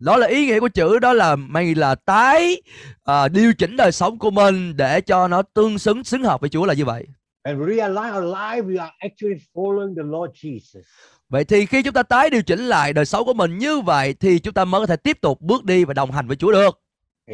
Đó 0.05 0.17
là 0.17 0.27
ý 0.27 0.47
nghĩa 0.47 0.61
của 0.61 0.69
chữ 0.69 0.99
đó 0.99 1.13
là 1.13 1.37
mày 1.37 1.75
là 1.75 1.95
tái 1.95 2.63
à, 3.05 3.29
điều 3.29 3.55
chỉnh 3.55 3.77
đời 3.77 3.93
sống 3.93 4.19
của 4.19 4.31
mình 4.31 4.77
để 4.77 5.01
cho 5.01 5.29
nó 5.29 5.43
tương 5.43 5.79
xứng 5.79 6.05
xứng 6.05 6.23
hợp 6.23 6.41
với 6.41 6.51
Chúa 6.51 6.67
là 6.67 6.75
như 6.75 6.85
vậy. 6.85 7.07
And 7.43 7.59
realign 7.59 8.15
our 8.15 8.35
life, 8.35 8.67
we 8.67 8.81
are 8.81 8.93
actually 8.99 9.37
following 9.55 9.97
the 9.97 10.03
Lord 10.03 10.33
Jesus. 10.33 10.83
Vậy 11.29 11.45
thì 11.45 11.67
khi 11.67 11.83
chúng 11.83 11.95
ta 11.95 12.03
tái 12.03 12.31
điều 12.31 12.43
chỉnh 12.43 12.61
lại 12.61 12.93
đời 12.93 13.05
sống 13.05 13.25
của 13.25 13.35
mình 13.35 13.59
như 13.59 13.81
vậy 13.81 14.15
thì 14.21 14.39
chúng 14.39 14.55
ta 14.55 14.65
mới 14.65 14.81
có 14.81 14.87
thể 14.87 14.97
tiếp 14.97 15.19
tục 15.21 15.41
bước 15.41 15.65
đi 15.65 15.85
và 15.85 15.95
đồng 15.95 16.11
hành 16.11 16.27
với 16.27 16.37
Chúa 16.37 16.53
được. 16.53 16.81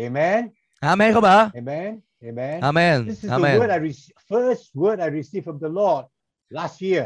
Amen. 0.05 0.49
Amen 0.81 1.15
không 1.15 1.25
ạ? 1.25 1.51
Amen. 1.55 2.01
Amen. 2.23 2.61
Amen. 2.61 3.07
This 3.07 3.23
is 3.23 3.31
Amen. 3.31 3.61
the 3.61 3.67
word 3.67 3.83
I 3.83 3.89
rec- 3.89 4.11
first 4.31 4.63
word 4.75 5.11
I 5.13 5.23
received 5.23 5.49
from 5.49 5.61
the 5.61 5.69
Lord 5.69 6.07
last 6.49 6.83
year. 6.83 7.05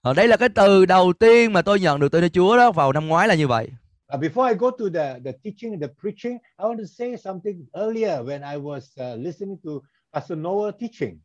Ờ, 0.00 0.14
đây 0.14 0.28
là 0.28 0.36
cái 0.36 0.48
từ 0.48 0.86
đầu 0.86 1.12
tiên 1.12 1.52
mà 1.52 1.62
tôi 1.62 1.80
nhận 1.80 2.00
được 2.00 2.12
từ 2.12 2.20
nơi 2.20 2.30
Chúa 2.30 2.56
đó 2.56 2.72
vào 2.72 2.92
năm 2.92 3.08
ngoái 3.08 3.28
là 3.28 3.34
như 3.34 3.48
vậy. 3.48 3.68
Uh, 4.12 4.18
before 4.18 4.44
I 4.44 4.54
go 4.54 4.70
to 4.70 4.90
the, 4.90 5.20
the 5.24 5.32
teaching 5.44 5.78
the 5.78 5.88
preaching, 5.88 6.38
I 6.58 6.64
want 6.64 6.78
to 6.78 6.86
say 6.86 7.16
something 7.16 7.66
earlier 7.74 8.24
when 8.24 8.42
I 8.42 8.56
was 8.56 8.90
uh, 8.98 9.14
listening 9.14 9.58
to 9.64 9.82
Pastor 10.12 10.36
Noah 10.36 10.72
teaching. 10.80 11.20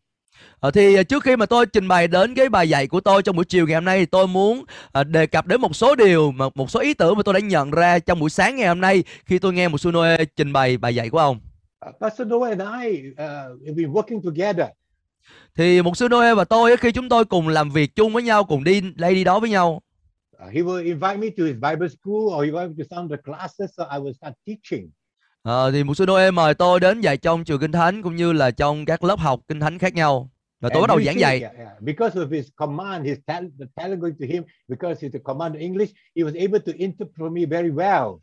Ờ, 0.60 0.72
thì 0.72 0.96
ờ, 0.96 1.04
trước 1.04 1.24
khi 1.24 1.36
mà 1.36 1.46
tôi 1.46 1.66
trình 1.66 1.88
bày 1.88 2.08
đến 2.08 2.36
cái 2.36 2.50
bài 2.50 2.70
dạy 2.70 2.88
của 2.88 3.00
tôi 3.00 3.22
trong 3.24 3.36
buổi 3.36 3.46
chiều 3.46 3.68
ngày 3.68 3.76
hôm 3.76 3.86
nay 3.86 4.00
thì 4.00 4.06
tôi 4.06 4.28
muốn 4.28 4.64
ờ, 4.92 5.04
đề 5.04 5.28
cập 5.28 5.48
đến 5.48 5.62
một 5.62 5.76
số 5.76 5.96
điều 5.96 6.32
mà 6.32 6.46
một 6.56 6.72
số 6.72 6.80
ý 6.80 6.94
tưởng 6.94 7.18
mà 7.18 7.24
tôi 7.24 7.34
đã 7.34 7.40
nhận 7.40 7.72
ra 7.72 8.00
trong 8.00 8.20
buổi 8.20 8.30
sáng 8.30 8.56
ngày 8.56 8.68
hôm 8.68 8.82
nay 8.82 9.04
khi 9.26 9.40
tôi 9.40 9.54
nghe 9.54 9.68
một 9.68 9.78
sư 9.78 9.92
Noe 9.92 10.18
trình 10.36 10.54
bày 10.54 10.78
bài 10.78 10.96
dạy 10.96 11.10
của 11.10 11.20
ông. 11.20 11.40
Uh, 11.90 11.96
Pastor 12.02 12.28
Noah 12.28 12.60
and 12.60 12.62
I 12.84 13.10
uh, 13.12 13.18
have 13.66 13.76
been 13.76 13.92
working 13.92 14.22
together. 14.24 14.68
Thì 15.56 15.82
một 15.82 15.98
sư 15.98 16.08
Noe 16.10 16.34
và 16.34 16.44
tôi 16.44 16.78
khi 16.78 16.92
chúng 16.92 17.10
tôi 17.10 17.26
cùng 17.26 17.48
làm 17.48 17.70
việc 17.70 17.96
chung 17.96 18.14
với 18.14 18.24
nhau, 18.24 18.44
cùng 18.44 18.64
đi 18.64 18.82
đây 18.96 19.16
đi 19.16 19.24
đó 19.24 19.40
với 19.40 19.50
nhau 19.50 19.82
he 20.54 20.62
will 20.62 20.86
invite 20.86 21.20
me 21.20 21.30
to 21.38 21.46
his 21.46 21.56
Bible 21.56 21.90
school 21.90 22.34
or 22.34 22.46
he 22.46 22.52
will 22.52 22.60
invite 22.60 22.78
me 22.78 22.84
to 22.84 22.96
some 22.96 23.04
of 23.06 23.10
the 23.10 23.18
classes, 23.26 23.70
so 23.78 23.84
I 23.84 24.00
will 24.00 24.14
start 24.14 24.34
teaching. 24.48 24.90
Ờ, 25.44 25.72
thì 25.72 25.84
một 25.84 25.94
sư 25.94 26.06
Noe 26.06 26.32
mời 26.32 26.54
tôi 26.54 26.80
đến 26.80 27.02
dạy 27.02 27.18
trong 27.18 27.44
trường 27.44 27.60
kinh 27.60 27.72
thánh 27.72 28.04
cũng 28.04 28.16
như 28.16 28.34
là 28.34 28.52
trong 28.52 28.86
các 28.86 29.04
lớp 29.04 29.20
học 29.20 29.40
kinh 29.48 29.60
thánh 29.60 29.80
khác 29.80 29.94
nhau. 29.94 30.30
Và 30.62 30.70
tôi 30.74 30.82
bắt 30.82 30.88
đầu 30.88 31.02
giảng 31.02 31.20
dạy. 31.20 31.40
yeah, 31.42 31.58
yeah, 31.58 31.82
because 31.82 32.20
of 32.20 32.30
his 32.32 32.48
command, 32.56 33.06
his 33.06 33.18
talent, 33.28 33.52
the 33.60 33.66
talent 33.76 34.02
going 34.02 34.16
to 34.20 34.26
him, 34.26 34.44
because 34.68 35.02
he's 35.02 35.12
the 35.12 35.20
command 35.26 35.56
in 35.56 35.62
English, 35.62 35.92
he 36.16 36.24
was 36.24 36.36
able 36.36 36.60
to 36.60 36.72
interpret 36.78 37.32
me 37.32 37.46
very 37.46 37.72
well. 37.72 38.20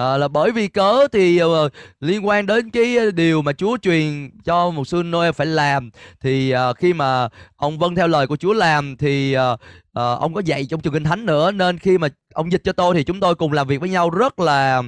Ờ, 0.00 0.16
là 0.18 0.28
bởi 0.28 0.52
vì 0.52 0.68
cớ 0.68 1.08
thì 1.12 1.38
ờ, 1.38 1.68
liên 2.00 2.26
quan 2.26 2.46
đến 2.46 2.70
cái 2.70 2.96
điều 3.14 3.42
mà 3.42 3.52
Chúa 3.52 3.76
truyền 3.82 4.30
cho 4.44 4.70
một 4.70 4.88
sư 4.88 5.02
Noe 5.02 5.32
phải 5.32 5.46
làm 5.46 5.90
thì 6.20 6.50
ờ, 6.50 6.72
khi 6.72 6.92
mà 6.92 7.28
ông 7.56 7.78
vâng 7.78 7.94
theo 7.94 8.08
lời 8.08 8.26
của 8.26 8.36
Chúa 8.36 8.52
làm 8.52 8.96
thì 8.96 9.32
ờ, 9.32 9.56
ờ, 9.92 10.16
ông 10.16 10.34
có 10.34 10.42
dạy 10.44 10.66
trong 10.70 10.80
trường 10.80 10.92
kinh 10.92 11.04
thánh 11.04 11.26
nữa 11.26 11.50
nên 11.50 11.78
khi 11.78 11.98
mà 11.98 12.08
ông 12.34 12.52
dịch 12.52 12.64
cho 12.64 12.72
tôi 12.72 12.94
thì 12.94 13.04
chúng 13.04 13.20
tôi 13.20 13.34
cùng 13.34 13.52
làm 13.52 13.66
việc 13.66 13.80
với 13.80 13.88
nhau 13.90 14.10
rất 14.10 14.38
là 14.38 14.82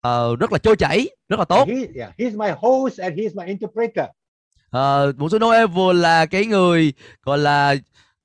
ờ, 0.00 0.36
rất 0.36 0.52
là 0.52 0.58
trôi 0.58 0.76
chảy 0.76 1.08
rất 1.28 1.38
là 1.38 1.44
tốt 1.44 1.68
He, 1.68 1.74
yeah, 1.96 2.12
he's 2.18 2.36
my 2.38 2.50
host 2.60 3.00
and 3.00 3.18
he's 3.18 3.30
my 3.34 3.46
interpreter. 3.46 4.04
uh, 4.76 5.18
một 5.18 5.28
sư 5.30 5.38
Noe 5.38 5.66
vừa 5.66 5.92
là 5.92 6.26
cái 6.26 6.46
người 6.46 6.92
gọi 7.22 7.38
là 7.38 7.74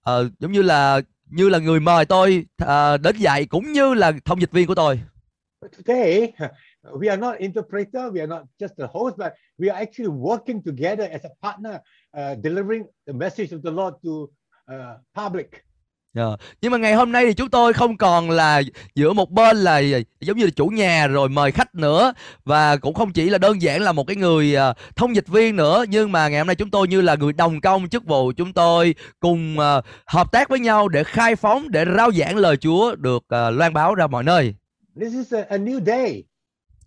ờ, 0.04 0.30
giống 0.40 0.52
như 0.52 0.62
là 0.62 1.02
như 1.26 1.50
là 1.50 1.60
người 1.60 1.80
mời 1.80 2.06
tôi 2.06 2.46
ờ, 2.58 2.98
đến 2.98 3.18
dạy 3.18 3.46
cũng 3.46 3.72
như 3.72 3.94
là 3.94 4.12
thông 4.26 4.42
dịch 4.42 4.52
viên 4.52 4.68
của 4.68 4.76
tôi 4.76 5.00
But 5.62 5.72
today, 5.72 6.34
we 7.00 7.10
are 7.10 7.18
not 7.18 7.40
interpreter, 7.40 8.12
we 8.12 8.22
are 8.22 8.28
not 8.28 8.44
just 8.60 8.76
the 8.78 8.88
host, 8.88 9.18
but 9.18 9.34
we 9.58 9.70
are 9.70 9.82
actually 9.82 10.10
working 10.10 10.62
together 10.62 11.10
as 11.12 11.26
a 11.26 11.32
partner, 11.42 11.82
uh, 12.18 12.36
delivering 12.36 12.86
the 13.08 13.14
message 13.14 13.52
of 13.52 13.64
the 13.64 13.72
Lord 13.72 13.96
to 14.04 14.30
uh, 14.72 14.98
public. 15.14 15.64
Yeah. 16.16 16.40
Nhưng 16.62 16.72
mà 16.72 16.78
ngày 16.78 16.94
hôm 16.94 17.12
nay 17.12 17.26
thì 17.26 17.34
chúng 17.34 17.50
tôi 17.50 17.74
không 17.74 17.98
còn 17.98 18.30
là 18.30 18.62
giữa 18.96 19.14
một 19.14 19.32
bên 19.32 19.58
là 19.58 19.82
giống 20.20 20.38
như 20.38 20.46
là 20.46 20.52
chủ 20.56 20.68
nhà 20.68 21.08
rồi 21.08 21.30
mời 21.30 21.52
khách 21.52 21.76
nữa 21.76 22.14
và 22.46 22.78
cũng 22.78 22.94
không 22.94 23.14
chỉ 23.14 23.30
là 23.30 23.38
đơn 23.38 23.62
giản 23.62 23.82
là 23.82 23.92
một 23.92 24.08
cái 24.08 24.16
người 24.16 24.56
à, 24.56 24.74
thông 24.96 25.16
dịch 25.16 25.28
viên 25.28 25.56
nữa 25.56 25.86
nhưng 25.90 26.12
mà 26.12 26.28
ngày 26.28 26.40
hôm 26.40 26.48
nay 26.48 26.56
chúng 26.56 26.72
tôi 26.72 26.88
như 26.88 27.02
là 27.02 27.16
người 27.16 27.34
đồng 27.34 27.62
công 27.62 27.90
chức 27.90 28.06
vụ 28.06 28.32
chúng 28.38 28.54
tôi 28.54 28.96
cùng 29.20 29.60
à, 29.60 29.82
hợp 30.08 30.32
tác 30.32 30.50
với 30.50 30.60
nhau 30.60 30.88
để 30.88 31.04
khai 31.04 31.36
phóng 31.36 31.72
để 31.72 31.86
rao 31.98 32.12
giảng 32.12 32.38
lời 32.38 32.58
Chúa 32.58 32.96
được 32.96 33.24
à, 33.30 33.50
loan 33.50 33.74
báo 33.74 33.96
ra 33.96 34.08
mọi 34.08 34.24
nơi. 34.24 34.54
This 35.00 35.14
is 35.14 35.34
a, 35.34 35.46
a 35.50 35.58
new 35.58 35.80
day. 35.86 36.24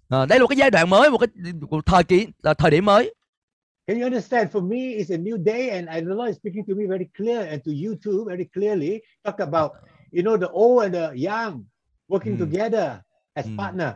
À, 0.08 0.26
đây 0.26 0.38
là 0.38 0.42
một 0.42 0.46
cái 0.48 0.56
giai 0.56 0.70
đoạn 0.70 0.90
mới, 0.90 1.10
một 1.10 1.18
cái 1.18 1.52
một 1.70 1.86
thời 1.86 2.04
kỳ 2.04 2.26
là 2.42 2.54
thời 2.54 2.70
điểm 2.70 2.84
mới. 2.84 3.14
Can 3.86 3.98
you 3.98 4.04
understand? 4.04 4.50
For 4.52 4.60
me, 4.68 4.76
it's 4.76 5.14
a 5.14 5.18
new 5.18 5.44
day, 5.44 5.68
and 5.70 5.88
I, 5.88 6.00
the 6.00 6.14
Lord 6.14 6.28
is 6.28 6.36
speaking 6.36 6.64
to 6.68 6.74
me 6.74 6.86
very 6.88 7.06
clear, 7.18 7.48
and 7.48 7.62
to 7.64 7.72
you 7.72 7.94
too, 8.04 8.24
very 8.28 8.44
clearly. 8.54 9.00
Talk 9.24 9.40
about, 9.40 9.70
you 10.12 10.22
know, 10.22 10.36
the 10.36 10.48
old 10.52 10.84
and 10.84 10.94
the 10.94 11.12
young 11.14 11.64
working 12.08 12.36
Mm. 12.36 12.38
together 12.38 13.00
as 13.34 13.46
Mm. 13.46 13.56
partner. 13.56 13.94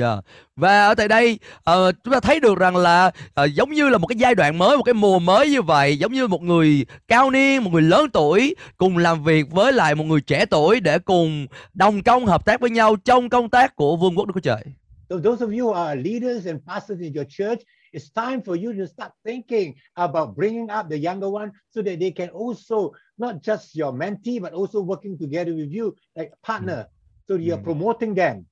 Dạ. 0.00 0.16
Và 0.56 0.86
ở 0.86 0.94
tại 0.94 1.08
đây 1.08 1.38
ờ, 1.64 1.92
chúng 2.04 2.14
ta 2.14 2.20
thấy 2.20 2.40
được 2.40 2.58
rằng 2.58 2.76
là 2.76 3.10
ờ, 3.34 3.44
giống 3.44 3.70
như 3.70 3.88
là 3.88 3.98
một 3.98 4.06
cái 4.06 4.16
giai 4.18 4.34
đoạn 4.34 4.58
mới, 4.58 4.76
một 4.76 4.82
cái 4.82 4.94
mùa 4.94 5.18
mới 5.18 5.50
như 5.50 5.62
vậy, 5.62 5.98
giống 5.98 6.12
như 6.12 6.26
một 6.26 6.42
người 6.42 6.86
cao 7.08 7.30
niên, 7.30 7.64
một 7.64 7.70
người 7.72 7.82
lớn 7.82 8.10
tuổi 8.12 8.54
cùng 8.76 8.98
làm 8.98 9.24
việc 9.24 9.50
với 9.50 9.72
lại 9.72 9.94
một 9.94 10.04
người 10.04 10.20
trẻ 10.20 10.46
tuổi 10.46 10.80
để 10.80 10.98
cùng 10.98 11.46
đồng 11.74 12.02
công 12.02 12.26
hợp 12.26 12.44
tác 12.44 12.60
với 12.60 12.70
nhau 12.70 12.96
trong 13.04 13.28
công 13.28 13.50
tác 13.50 13.76
của 13.76 13.96
vương 13.96 14.16
quốc 14.18 14.26
Đức 14.26 14.32
Chúa 14.34 14.40
Trời. 14.40 14.62
So 15.10 15.16
those 15.16 15.44
of 15.46 15.50
you 15.60 15.66
who 15.68 15.72
are 15.72 16.00
leaders 16.02 16.46
and 16.46 16.60
pastors 16.66 17.00
in 17.00 17.12
your 17.14 17.26
church, 17.28 17.58
it's 17.92 18.10
time 18.14 18.40
for 18.40 18.54
you 18.64 18.72
to 18.78 18.86
start 18.92 19.12
thinking 19.24 19.74
about 19.94 20.28
bringing 20.36 20.66
up 20.80 20.86
the 20.90 20.96
younger 20.96 21.34
one 21.34 21.50
so 21.74 21.82
that 21.82 21.96
they 22.00 22.10
can 22.16 22.28
also 22.28 22.76
not 23.18 23.34
just 23.42 23.74
your 23.80 23.94
mentee 23.94 24.40
but 24.40 24.52
also 24.52 24.80
working 24.80 25.18
together 25.18 25.52
with 25.54 25.72
you 25.78 25.92
like 26.16 26.30
a 26.32 26.46
partner. 26.46 26.84
So 27.28 27.34
you're 27.36 27.58
Mm. 27.58 27.64
promoting 27.64 28.14
them. 28.14 28.44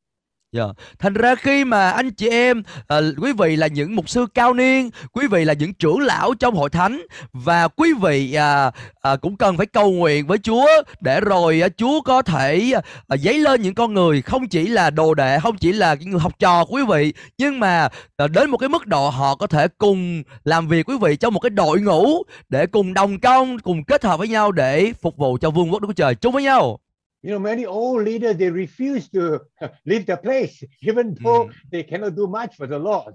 Dạ. 0.52 0.64
Thành 0.98 1.14
ra 1.14 1.34
khi 1.34 1.64
mà 1.64 1.90
anh 1.90 2.10
chị 2.10 2.28
em, 2.28 2.62
à, 2.86 2.96
quý 3.22 3.32
vị 3.32 3.56
là 3.56 3.66
những 3.66 3.96
mục 3.96 4.08
sư 4.08 4.26
cao 4.34 4.54
niên, 4.54 4.90
quý 5.12 5.26
vị 5.26 5.44
là 5.44 5.52
những 5.52 5.74
trưởng 5.74 5.98
lão 5.98 6.34
trong 6.34 6.54
hội 6.54 6.70
thánh 6.70 7.02
và 7.32 7.68
quý 7.68 7.92
vị 8.02 8.34
à, 8.34 8.70
à, 9.02 9.16
cũng 9.16 9.36
cần 9.36 9.56
phải 9.56 9.66
cầu 9.66 9.92
nguyện 9.92 10.26
với 10.26 10.38
Chúa 10.38 10.66
để 11.00 11.20
rồi 11.20 11.62
à, 11.62 11.68
Chúa 11.76 12.00
có 12.00 12.22
thể 12.22 12.72
à, 13.08 13.16
dấy 13.16 13.38
lên 13.38 13.62
những 13.62 13.74
con 13.74 13.94
người 13.94 14.22
không 14.22 14.48
chỉ 14.48 14.66
là 14.66 14.90
đồ 14.90 15.14
đệ, 15.14 15.38
không 15.42 15.56
chỉ 15.56 15.72
là 15.72 15.94
những 15.94 16.10
người 16.10 16.20
học 16.20 16.32
trò 16.38 16.64
của 16.64 16.74
quý 16.76 16.82
vị, 16.88 17.12
nhưng 17.38 17.60
mà 17.60 17.88
à, 18.16 18.26
đến 18.26 18.50
một 18.50 18.58
cái 18.58 18.68
mức 18.68 18.86
độ 18.86 19.08
họ 19.08 19.34
có 19.34 19.46
thể 19.46 19.68
cùng 19.78 20.22
làm 20.44 20.68
việc 20.68 20.88
quý 20.88 20.94
vị 21.00 21.16
trong 21.16 21.34
một 21.34 21.40
cái 21.40 21.50
đội 21.50 21.80
ngũ 21.80 22.22
để 22.48 22.66
cùng 22.66 22.94
đồng 22.94 23.20
công, 23.20 23.58
cùng 23.58 23.84
kết 23.84 24.04
hợp 24.04 24.18
với 24.18 24.28
nhau 24.28 24.52
để 24.52 24.92
phục 25.02 25.16
vụ 25.16 25.38
cho 25.40 25.50
vương 25.50 25.72
quốc 25.72 25.82
Đức 25.82 25.88
Chúa 25.88 25.92
Trời 25.92 26.14
chung 26.14 26.32
với 26.32 26.42
nhau. 26.42 26.78
You 27.22 27.30
know, 27.30 27.40
many 27.42 27.64
old 27.66 28.06
leaders 28.06 28.36
they 28.38 28.50
refuse 28.50 29.08
to 29.12 29.38
leave 29.84 30.04
their 30.06 30.20
place, 30.22 30.52
even 30.88 31.14
though 31.24 31.44
Mm. 31.46 31.52
they 31.72 31.82
cannot 31.90 32.12
do 32.16 32.26
much 32.26 32.50
for 32.58 32.66
the 32.70 32.78
Lord. 32.78 33.14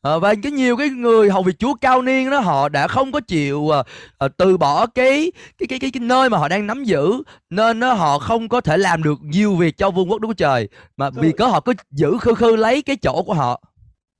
Ờ, 0.00 0.20
và 0.20 0.34
cái 0.42 0.52
nhiều 0.52 0.76
cái 0.76 0.88
người 0.90 1.30
hầu 1.30 1.42
việc 1.42 1.58
Chúa 1.58 1.74
cao 1.74 2.02
niên 2.02 2.30
đó 2.30 2.40
họ 2.40 2.68
đã 2.68 2.88
không 2.88 3.12
có 3.12 3.20
chịu 3.20 3.68
ờ, 3.68 3.82
ờ, 4.18 4.28
từ 4.28 4.56
bỏ 4.56 4.86
cái 4.86 5.32
cái 5.58 5.66
cái 5.68 5.78
cái 5.78 5.90
cái 5.90 6.00
nơi 6.00 6.30
mà 6.30 6.38
họ 6.38 6.48
đang 6.48 6.66
nắm 6.66 6.84
giữ 6.84 7.22
nên 7.50 7.80
nó 7.80 7.92
họ 7.94 8.18
không 8.18 8.48
có 8.48 8.60
thể 8.60 8.76
làm 8.76 9.02
được 9.02 9.18
nhiều 9.22 9.54
việc 9.56 9.76
cho 9.76 9.90
vương 9.90 10.10
quốc 10.10 10.20
Đức 10.20 10.28
Chúa 10.28 10.34
Trời 10.34 10.68
mà 10.96 11.10
vì 11.10 11.22
Rồi. 11.22 11.32
cớ 11.32 11.46
họ 11.46 11.60
cứ 11.60 11.72
giữ 11.90 12.18
khư 12.20 12.34
khư 12.34 12.56
lấy 12.56 12.82
cái 12.82 12.96
chỗ 12.96 13.22
của 13.22 13.34
họ. 13.34 13.62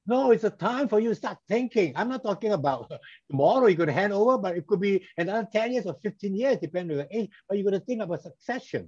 No, 0.06 0.16
it's 0.16 0.42
a 0.44 0.50
time 0.74 0.87
for 0.88 0.98
you 1.04 1.08
to 1.08 1.14
start 1.14 1.38
thinking. 1.48 1.92
I'm 1.94 2.08
not 2.08 2.20
talking 2.24 2.52
about 2.52 2.87
tomorrow 3.30 3.68
you're 3.68 3.76
going 3.76 3.94
to 3.94 4.00
hand 4.00 4.12
over, 4.12 4.37
but 4.42 4.54
it 4.56 4.64
could 4.66 4.80
be 4.80 4.98
another 5.16 5.44
10 5.52 5.70
years 5.72 5.87
or 5.87 5.94
15 6.02 6.35
years, 6.35 6.58
depending 6.62 6.90
on 6.90 6.96
your 6.98 7.06
age. 7.22 7.28
But 7.48 7.56
you're 7.58 7.70
going 7.70 7.80
to 7.80 7.87
think 7.87 8.02
about 8.02 8.20
succession. 8.22 8.82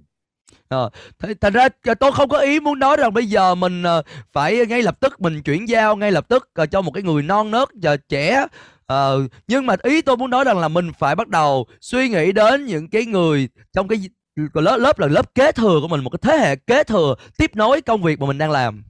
Thế- 1.19 1.33
Thành 1.41 1.53
ra 1.53 1.67
ờ, 1.85 1.93
tôi 1.93 2.11
không 2.11 2.29
có 2.29 2.39
ý 2.39 2.59
muốn 2.59 2.79
nói 2.79 2.97
rằng 2.97 3.13
bây 3.13 3.25
giờ 3.25 3.55
mình 3.55 3.83
ờ, 3.83 4.01
phải 4.33 4.65
ngay 4.65 4.81
lập 4.81 4.99
tức 4.99 5.21
mình 5.21 5.41
chuyển 5.41 5.69
giao 5.69 5.95
ngay 5.95 6.11
lập 6.11 6.25
tức 6.27 6.49
ờ, 6.53 6.65
cho 6.65 6.81
một 6.81 6.91
cái 6.91 7.03
người 7.03 7.23
non 7.23 7.51
nớt 7.51 7.69
và 7.81 7.97
trẻ. 7.97 8.45
Ờ, 8.85 9.27
nhưng 9.47 9.65
mà 9.65 9.75
ý 9.83 10.01
tôi 10.01 10.17
muốn 10.17 10.29
nói 10.29 10.43
rằng 10.43 10.57
là 10.59 10.67
mình 10.67 10.91
phải 10.99 11.15
bắt 11.15 11.27
đầu 11.27 11.65
suy 11.81 12.09
nghĩ 12.09 12.31
đến 12.31 12.65
những 12.65 12.89
cái 12.89 13.05
người 13.05 13.49
trong 13.73 13.87
cái 13.87 14.09
lớp 14.53 14.77
lớp 14.77 14.99
là 14.99 15.07
lớp 15.07 15.35
kế 15.35 15.51
thừa 15.51 15.79
của 15.81 15.87
mình 15.87 16.03
một 16.03 16.09
cái 16.09 16.19
thế 16.21 16.45
hệ 16.47 16.55
kế 16.55 16.83
thừa 16.83 17.15
tiếp 17.37 17.51
nối 17.55 17.81
công 17.81 18.01
việc 18.03 18.19
mà 18.19 18.27
mình 18.27 18.37
đang 18.37 18.51
làm. 18.51 18.83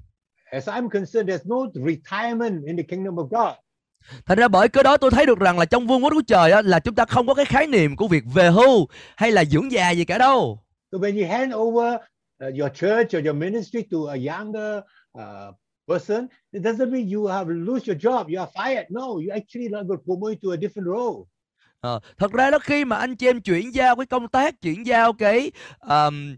As 0.52 0.70
I'm 0.70 0.90
concerned, 0.90 1.30
there's 1.30 1.46
no 1.50 1.72
retirement 1.86 2.66
in 2.68 2.78
the 2.78 2.84
kingdom 2.84 3.16
of 3.16 3.28
God. 3.28 3.54
thành 4.26 4.38
ra 4.38 4.48
bởi 4.48 4.68
cái 4.68 4.84
đó 4.84 4.98
tôi 4.98 5.12
thấy 5.12 5.26
được 5.26 5.40
rằng 5.40 5.60
là 5.60 5.66
trong 5.66 5.88
vương 5.88 6.04
quốc 6.04 6.14
của 6.14 6.22
trời 6.28 6.52
á, 6.52 6.62
là 6.62 6.80
chúng 6.80 6.96
ta 6.96 7.06
không 7.06 7.28
có 7.28 7.34
cái 7.34 7.46
khái 7.46 7.68
niệm 7.68 7.96
của 7.96 8.08
việc 8.08 8.24
về 8.34 8.50
hưu 8.50 8.88
hay 9.18 9.32
là 9.32 9.46
dưỡng 9.46 9.72
già 9.72 9.92
gì 9.92 10.06
cả 10.06 10.18
đâu 10.18 10.60
So 10.96 11.00
when 11.00 11.18
you 11.18 11.26
hand 11.26 11.54
over 11.54 12.00
uh, 12.42 12.48
your 12.48 12.70
church 12.70 13.14
or 13.14 13.20
your 13.20 13.34
ministry 13.34 13.84
to 13.92 14.08
a 14.08 14.16
younger 14.16 14.82
uh, 15.14 15.52
person, 15.90 16.30
it 16.54 16.62
doesn't 16.62 16.90
mean 16.90 17.10
you 17.10 17.28
have 17.28 17.50
lose 17.50 17.86
your 17.86 17.98
job, 17.98 18.30
you 18.30 18.40
are 18.40 18.48
fired. 18.48 18.88
No, 18.90 19.20
you 19.20 19.32
actually 19.32 19.68
not 19.68 19.88
promote 20.06 20.42
to 20.42 20.54
a 20.54 20.58
different 20.58 20.88
role. 20.88 21.28
Ờ, 21.86 22.00
thật 22.18 22.32
ra 22.32 22.52
đó 22.52 22.60
khi 22.60 22.86
mà 22.86 22.96
anh 22.96 23.16
chị 23.16 23.28
em 23.28 23.42
chuyển 23.42 23.74
giao 23.74 23.96
cái 23.96 24.06
công 24.06 24.28
tác 24.28 24.62
chuyển 24.62 24.86
giao 24.86 25.14
cái 25.14 25.52
um, 25.80 26.36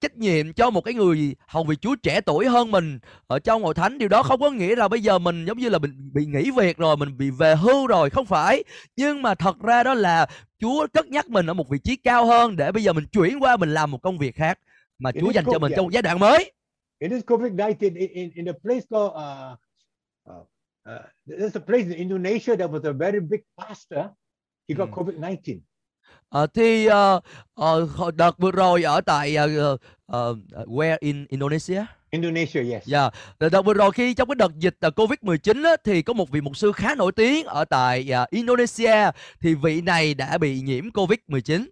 trách 0.00 0.16
nhiệm 0.16 0.52
cho 0.52 0.70
một 0.70 0.80
cái 0.80 0.94
người 0.94 1.36
hầu 1.46 1.64
vị 1.64 1.76
Chúa 1.76 1.96
trẻ 1.96 2.20
tuổi 2.20 2.46
hơn 2.46 2.70
mình 2.70 2.98
ở 3.26 3.38
trong 3.38 3.62
hội 3.62 3.74
thánh 3.74 3.98
điều 3.98 4.08
đó 4.08 4.22
không 4.22 4.40
có 4.40 4.50
nghĩa 4.50 4.76
là 4.76 4.88
bây 4.88 5.00
giờ 5.00 5.18
mình 5.18 5.44
giống 5.44 5.58
như 5.58 5.68
là 5.68 5.78
mình 5.78 6.10
bị 6.12 6.26
nghỉ 6.26 6.50
việc 6.56 6.76
rồi 6.76 6.96
mình 6.96 7.18
bị 7.18 7.30
về 7.30 7.54
hưu 7.54 7.86
rồi 7.86 8.10
không 8.10 8.26
phải 8.26 8.64
nhưng 8.96 9.22
mà 9.22 9.34
thật 9.34 9.56
ra 9.62 9.82
đó 9.82 9.94
là 9.94 10.26
Chúa 10.58 10.86
cất 10.92 11.06
nhắc 11.06 11.28
mình 11.28 11.46
ở 11.46 11.54
một 11.54 11.68
vị 11.68 11.78
trí 11.78 11.96
cao 11.96 12.26
hơn 12.26 12.56
để 12.56 12.72
bây 12.72 12.82
giờ 12.82 12.92
mình 12.92 13.04
chuyển 13.12 13.42
qua 13.42 13.56
mình 13.56 13.74
làm 13.74 13.90
một 13.90 14.02
công 14.02 14.18
việc 14.18 14.36
khác 14.36 14.58
mà 14.98 15.10
It 15.14 15.20
Chúa 15.20 15.28
is 15.28 15.34
dành 15.34 15.44
cho 15.52 15.58
mình 15.58 15.72
trong 15.76 15.84
một 15.84 15.92
giai 15.92 16.02
đoạn 16.02 16.18
mới 16.18 16.52
In 16.98 17.10
this 17.10 17.24
COVID-19, 17.24 17.78
in, 17.80 18.10
in, 18.10 18.30
in 18.34 18.48
a 18.48 18.52
place 18.62 18.86
called, 18.90 19.12
uh, 19.12 19.58
uh, 20.30 20.46
uh, 20.88 21.06
there's 21.26 21.54
a 21.54 21.60
place 21.66 21.84
in 21.84 21.92
Indonesia 21.92 22.56
that 22.56 22.70
was 22.70 22.84
a 22.84 22.92
very 22.92 23.20
big 23.20 23.40
pastor. 23.58 24.04
He 24.68 24.74
got 24.74 24.88
Mm. 24.88 24.94
COVID-19. 24.94 25.60
Ờ, 26.28 26.46
thì 26.46 26.86
ờ, 26.86 27.20
hồi- 27.54 28.12
đợt 28.12 28.38
vừa 28.38 28.50
rồi 28.50 28.82
ở 28.82 29.00
tại 29.00 29.36
ờ, 29.36 29.76
ờ, 30.06 30.34
where 30.66 30.96
in 31.00 31.26
Indonesia 31.28 31.84
Indonesia, 32.10 32.60
yes. 32.72 32.82
Dạ, 32.86 33.10
đợt 33.40 33.62
vừa 33.62 33.74
rồi 33.74 33.90
khi 33.92 34.14
trong 34.14 34.28
cái 34.28 34.34
đợt 34.34 34.52
dịch 34.58 34.76
à, 34.80 34.88
Covid-19 34.96 35.64
á, 35.64 35.76
thì 35.84 36.02
có 36.02 36.12
một 36.12 36.30
vị 36.30 36.40
mục 36.40 36.56
sư 36.56 36.72
khá 36.72 36.94
nổi 36.94 37.12
tiếng 37.12 37.46
ở 37.46 37.64
tại 37.64 38.12
à, 38.14 38.26
Indonesia 38.30 39.10
thì 39.40 39.54
vị 39.54 39.80
này 39.80 40.14
đã 40.14 40.38
bị 40.38 40.60
nhiễm 40.60 40.84
Covid-19. 40.90 41.66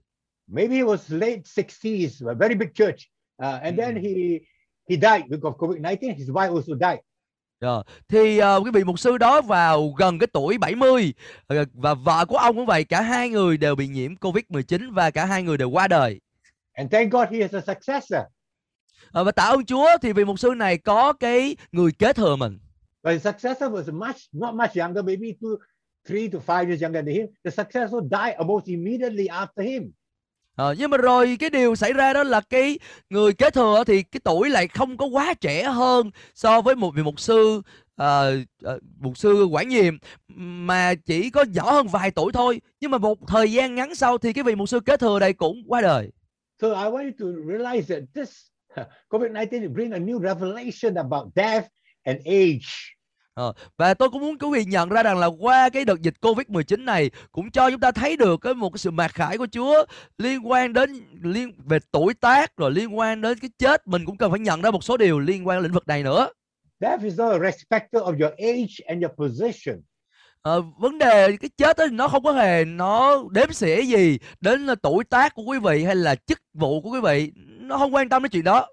Maybe 0.47 0.75
he 0.77 0.83
was 0.83 1.19
late 1.19 1.41
60s, 1.45 2.29
a 2.29 2.35
very 2.35 2.55
big 2.55 2.69
church. 2.75 2.99
Uh, 3.43 3.63
and 3.63 3.79
then 3.79 3.95
Mm. 3.95 4.03
he 4.03 4.11
he 4.91 4.97
died 4.97 5.23
because 5.31 5.43
of 5.43 5.57
COVID-19. 5.57 6.15
His 6.17 6.29
wife 6.29 6.55
also 6.57 6.75
died. 6.81 6.99
Dạ. 7.65 7.83
Thì 8.09 8.39
à, 8.39 8.57
cái 8.65 8.73
vị 8.73 8.85
mục 8.85 8.99
sư 8.99 9.19
đó 9.19 9.41
vào 9.41 9.89
gần 9.99 10.19
cái 10.19 10.27
tuổi 10.33 10.59
70 10.59 11.15
ờ, 11.47 11.65
và 11.73 11.95
vợ 11.95 12.25
của 12.29 12.37
ông 12.37 12.57
cũng 12.57 12.67
vậy, 12.67 12.85
cả 12.85 13.01
hai 13.01 13.29
người 13.29 13.57
đều 13.57 13.75
bị 13.75 13.87
nhiễm 13.87 14.15
Covid-19 14.15 14.95
và 14.95 15.11
cả 15.11 15.25
hai 15.25 15.43
người 15.43 15.57
đều 15.57 15.71
qua 15.71 15.89
đời. 15.89 16.21
And 16.73 16.93
thank 16.93 17.13
God 17.13 17.29
he 17.31 17.41
has 17.41 17.55
a 17.55 17.61
successor. 17.61 18.21
Ờ, 19.13 19.25
và 19.25 19.33
tạ 19.33 19.43
ơn 19.43 19.65
Chúa 19.65 19.87
thì 20.03 20.13
vị 20.13 20.25
mục 20.25 20.39
sư 20.39 20.51
này 20.57 20.79
có 20.79 21.13
cái 21.13 21.57
người 21.73 21.93
kế 21.93 22.13
thừa 22.13 22.37
mình. 22.37 22.59
But 23.03 23.13
his 23.13 23.23
successor 23.23 23.73
was 23.73 23.93
much, 23.93 24.17
not 24.33 24.55
much 24.55 24.77
younger, 24.77 25.05
maybe 25.05 25.29
two, 25.41 25.57
three 26.09 26.29
to 26.29 26.39
five 26.47 26.67
years 26.67 26.83
younger 26.83 27.07
than 27.07 27.15
him. 27.15 27.27
The 27.45 27.51
successor 27.51 28.03
died 28.11 28.35
almost 28.39 28.67
immediately 28.67 29.27
after 29.27 29.65
him. 29.65 29.93
À, 30.57 30.65
nhưng 30.79 30.91
mà 30.91 30.97
rồi 30.97 31.37
cái 31.41 31.51
điều 31.51 31.75
xảy 31.75 31.93
ra 31.93 32.13
đó 32.13 32.23
là 32.23 32.41
cái 32.41 32.79
người 33.11 33.33
kế 33.33 33.51
thừa 33.51 33.85
thì 33.87 34.03
cái 34.03 34.21
tuổi 34.25 34.51
lại 34.51 34.69
không 34.69 34.97
có 34.97 35.07
quá 35.07 35.35
trẻ 35.35 35.63
hơn 35.63 36.11
so 36.35 36.61
với 36.61 36.75
một 36.75 36.95
vị 36.95 37.03
mục 37.03 37.21
sư 37.21 37.63
à, 37.97 38.23
ờ, 38.63 38.79
mục 39.01 39.19
sư 39.19 39.45
quản 39.45 39.69
nhiệm 39.69 39.99
mà 40.29 40.95
chỉ 40.95 41.31
có 41.31 41.45
nhỏ 41.45 41.73
hơn 41.73 41.89
vài 41.89 42.11
tuổi 42.11 42.33
thôi 42.33 42.61
nhưng 42.81 42.91
mà 42.91 42.99
một 42.99 43.19
thời 43.29 43.53
gian 43.53 43.75
ngắn 43.75 43.95
sau 43.95 44.19
thì 44.19 44.33
cái 44.33 44.45
vị 44.45 44.55
mục 44.55 44.69
sư 44.69 44.81
kế 44.81 44.97
thừa 44.97 45.19
này 45.19 45.33
cũng 45.33 45.63
qua 45.67 45.81
đời 45.81 46.11
So 46.63 46.69
I 46.69 46.91
want 46.91 47.05
you 47.05 47.13
to 47.19 47.27
realize 47.47 47.83
that 47.89 48.03
this 48.15 48.31
COVID-19 49.11 49.73
bring 49.73 49.93
a 49.93 49.99
new 49.99 50.19
revelation 50.19 50.95
about 50.95 51.35
death 51.35 51.67
and 52.05 52.21
age 52.27 52.94
và 53.77 53.95
tôi 53.95 54.11
cũng 54.11 54.21
muốn 54.21 54.39
quý 54.39 54.49
vị 54.53 54.65
nhận 54.65 54.89
ra 54.89 55.03
rằng 55.03 55.19
là 55.19 55.27
qua 55.27 55.69
cái 55.69 55.85
đợt 55.85 56.03
dịch 56.03 56.15
Covid-19 56.21 56.85
này 56.85 57.11
cũng 57.33 57.51
cho 57.51 57.71
chúng 57.71 57.81
ta 57.81 57.91
thấy 57.91 58.17
được 58.17 58.41
cái 58.41 58.55
một 58.55 58.71
cái 58.71 58.79
sự 58.79 58.91
mặc 58.91 59.11
khải 59.15 59.39
của 59.39 59.47
Chúa 59.53 59.85
liên 60.19 60.51
quan 60.51 60.73
đến 60.73 60.91
liên 61.23 61.53
về 61.65 61.79
tuổi 61.93 62.15
tác 62.15 62.57
rồi 62.57 62.71
liên 62.71 62.99
quan 62.99 63.21
đến 63.21 63.39
cái 63.39 63.51
chết. 63.59 63.87
Mình 63.87 64.05
cũng 64.05 64.17
cần 64.17 64.31
phải 64.31 64.41
nhận 64.41 64.63
ra 64.63 64.71
một 64.71 64.85
số 64.85 64.97
điều 64.97 65.19
liên 65.19 65.47
quan 65.47 65.59
đến 65.59 65.63
lĩnh 65.63 65.73
vực 65.73 65.87
này 65.87 66.03
nữa. 66.03 66.29
Death 66.81 67.03
is 67.03 67.19
not 67.19 67.33
a 67.33 67.39
respecter 67.39 68.03
of 68.03 68.21
your 68.21 68.35
age 68.39 68.75
and 68.87 69.05
your 69.05 69.13
position. 69.17 69.83
Ờ, 70.43 70.61
vấn 70.79 70.99
đề 70.99 71.37
cái 71.37 71.51
chết 71.57 71.77
đó, 71.77 71.87
nó 71.93 72.09
không 72.09 72.23
có 72.23 72.33
hề 72.33 72.65
nó 72.65 73.23
đếm 73.31 73.53
xỉa 73.53 73.83
gì 73.83 74.19
đến 74.41 74.67
là 74.67 74.75
tuổi 74.75 75.05
tác 75.05 75.35
của 75.35 75.43
quý 75.43 75.59
vị 75.59 75.85
hay 75.85 75.95
là 75.95 76.15
chức 76.15 76.39
vụ 76.53 76.81
của 76.81 76.91
quý 76.91 77.01
vị. 77.01 77.33
Nó 77.37 77.79
không 77.79 77.95
quan 77.95 78.09
tâm 78.09 78.23
đến 78.23 78.31
chuyện 78.31 78.45
đó. 78.45 78.67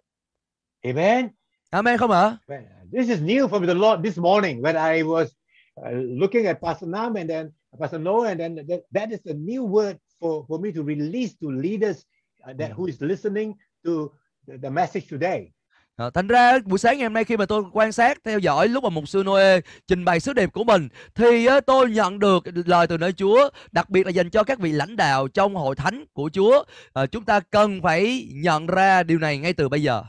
Amen. 0.84 1.28
amen 1.70 1.98
không 1.98 2.12
ạ? 2.12 2.38
Well, 2.48 2.81
This 2.92 3.08
is 3.08 3.22
new 3.22 3.48
from 3.48 3.66
the 3.66 3.74
Lord 3.74 4.04
this 4.04 4.18
morning 4.18 4.62
when 4.62 4.76
I 4.76 5.04
was 5.04 5.32
uh, 5.80 5.92
looking 5.92 6.48
at 6.48 6.60
Pastor 6.60 6.88
Nam 6.88 7.16
and 7.16 7.30
then 7.30 7.54
Pastor 7.80 8.00
Noah, 8.00 8.32
and 8.32 8.40
then 8.40 8.56
that, 8.68 8.84
that 8.92 9.12
is 9.14 9.22
a 9.26 9.34
new 9.34 9.64
word 9.64 9.98
for, 10.20 10.44
for 10.46 10.60
me 10.60 10.74
to 10.74 10.84
release 10.84 11.34
to 11.40 11.48
leaders 11.48 12.04
uh, 12.44 12.52
that 12.60 12.72
who 12.74 12.88
is 12.88 13.00
listening 13.00 13.56
to 13.86 14.12
the, 14.46 14.58
the 14.58 14.70
message 14.70 15.08
today. 15.08 15.54
Thành 16.14 16.28
ra 16.28 16.60
buổi 16.66 16.80
sáng 16.80 16.98
ngày 16.98 17.06
hôm 17.06 17.14
nay 17.14 17.24
khi 17.24 17.38
mà 17.38 17.46
tôi 17.46 17.64
quan 17.74 17.92
sát 17.92 18.24
theo 18.24 18.40
dõi 18.40 18.68
lúc 18.68 18.84
mà 18.84 18.90
mục 18.90 19.08
sư 19.08 19.24
Noe 19.26 19.60
trình 19.88 20.06
bày 20.06 20.20
sứ 20.20 20.34
điệp 20.34 20.54
của 20.54 20.64
mình 20.64 20.88
thì 21.16 21.48
tôi 21.68 21.90
nhận 21.90 22.20
được 22.20 22.44
lời 22.66 22.88
từ 22.88 22.98
nơi 22.98 23.14
Chúa 23.14 23.50
đặc 23.72 23.90
biệt 23.90 24.06
là 24.06 24.12
dành 24.12 24.30
cho 24.30 24.44
các 24.44 24.60
vị 24.60 24.72
lãnh 24.72 24.96
đạo 24.96 25.28
trong 25.28 25.56
hội 25.56 25.76
thánh 25.76 26.06
của 26.14 26.30
Chúa. 26.34 26.64
Ờ, 26.94 27.08
chúng 27.08 27.24
ta 27.24 27.40
cần 27.40 27.82
phải 27.82 28.28
nhận 28.34 28.68
ra 28.68 29.04
điều 29.04 29.20
này 29.20 29.38
ngay 29.38 29.54
từ 29.54 29.70
bây 29.70 29.84
giờ 29.84 30.04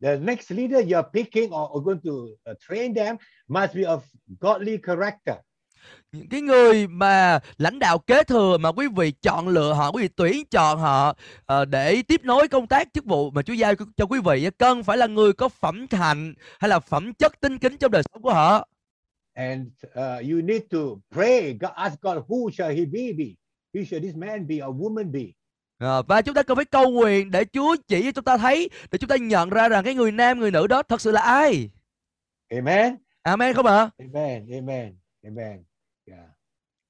The 0.00 0.16
next 0.16 0.50
leader 0.50 0.80
you're 0.80 1.10
picking 1.12 1.50
or, 1.52 1.68
or 1.72 1.82
going 1.82 2.00
to 2.04 2.36
uh, 2.46 2.54
train 2.60 2.94
them 2.94 3.16
must 3.48 3.74
be 3.74 3.84
of 3.84 4.00
godly 4.40 4.78
character. 4.78 5.36
những 6.12 6.28
cái 6.28 6.40
người 6.40 6.86
mà 6.86 7.38
lãnh 7.58 7.78
đạo 7.78 7.98
kế 7.98 8.24
thừa 8.24 8.58
mà 8.58 8.72
quý 8.72 8.86
vị 8.96 9.12
chọn 9.22 9.48
lựa 9.48 9.72
họ 9.72 9.92
quý 9.92 10.02
vị 10.02 10.08
tuyển 10.16 10.44
chọn 10.50 10.78
họ 10.78 11.16
ờ, 11.46 11.64
để 11.64 12.02
tiếp 12.02 12.20
nối 12.24 12.48
công 12.48 12.66
tác 12.66 12.88
chức 12.94 13.04
vụ 13.04 13.30
mà 13.30 13.42
Chúa 13.42 13.52
giao 13.52 13.74
cho, 13.96 14.06
quý 14.06 14.20
vị 14.24 14.48
cần 14.58 14.82
phải 14.82 14.96
là 14.96 15.06
người 15.06 15.32
có 15.32 15.48
phẩm 15.48 15.86
hạnh 15.90 16.34
hay 16.60 16.68
là 16.68 16.80
phẩm 16.80 17.14
chất 17.14 17.40
tinh 17.40 17.58
kính 17.58 17.76
trong 17.76 17.90
đời 17.90 18.02
sống 18.02 18.22
của 18.22 18.32
họ 18.34 18.68
And 19.34 19.68
uh, 19.86 20.20
you 20.30 20.40
need 20.42 20.62
to 20.70 20.78
pray, 21.10 21.52
God, 21.52 21.70
ask 21.76 22.00
God, 22.00 22.16
who 22.28 22.50
shall 22.50 22.76
he 22.76 22.84
be? 22.84 23.12
be? 23.12 23.36
Who 23.72 23.84
shall 23.84 24.02
this 24.02 24.16
man 24.16 24.46
be 24.48 24.56
or 24.56 24.74
woman 24.74 25.12
be? 25.12 25.37
Ờ, 25.78 26.02
và 26.02 26.22
chúng 26.22 26.34
ta 26.34 26.42
cần 26.42 26.56
phải 26.56 26.64
cầu 26.64 26.90
nguyện 26.90 27.30
để 27.30 27.44
Chúa 27.52 27.76
chỉ 27.88 28.02
cho 28.02 28.12
chúng 28.12 28.24
ta 28.24 28.36
thấy 28.38 28.70
để 28.90 28.98
chúng 28.98 29.08
ta 29.08 29.16
nhận 29.16 29.50
ra 29.50 29.68
rằng 29.68 29.84
cái 29.84 29.94
người 29.94 30.12
nam 30.12 30.38
người 30.40 30.50
nữ 30.50 30.66
đó 30.66 30.82
thật 30.82 31.00
sự 31.00 31.10
là 31.10 31.20
ai 31.20 31.70
Amen. 32.50 32.96
amen 33.22 33.54
không 33.54 33.66
ạ 33.66 33.90
Amen. 33.98 34.46
Amen. 34.52 34.96
Amen. 35.24 35.64
Yeah. 36.06 36.24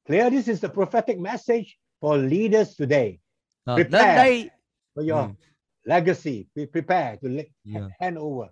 Clear. 0.09 0.33
This 0.33 0.49
is 0.49 0.63
the 0.63 0.69
prophetic 0.69 1.19
message 1.19 1.67
for 2.01 2.29
leaders 2.29 2.81
today. 2.81 3.19
Nên 3.67 3.77
Prepare. 3.77 4.17
đây 4.17 4.49
For 4.95 5.09
your 5.15 5.29
Mm. 5.29 5.35
legacy. 5.85 6.45
Be 6.55 6.63
prepare 6.73 7.17
to 7.23 7.29
Yeah. 7.65 7.91
hand 8.01 8.19
over. 8.19 8.49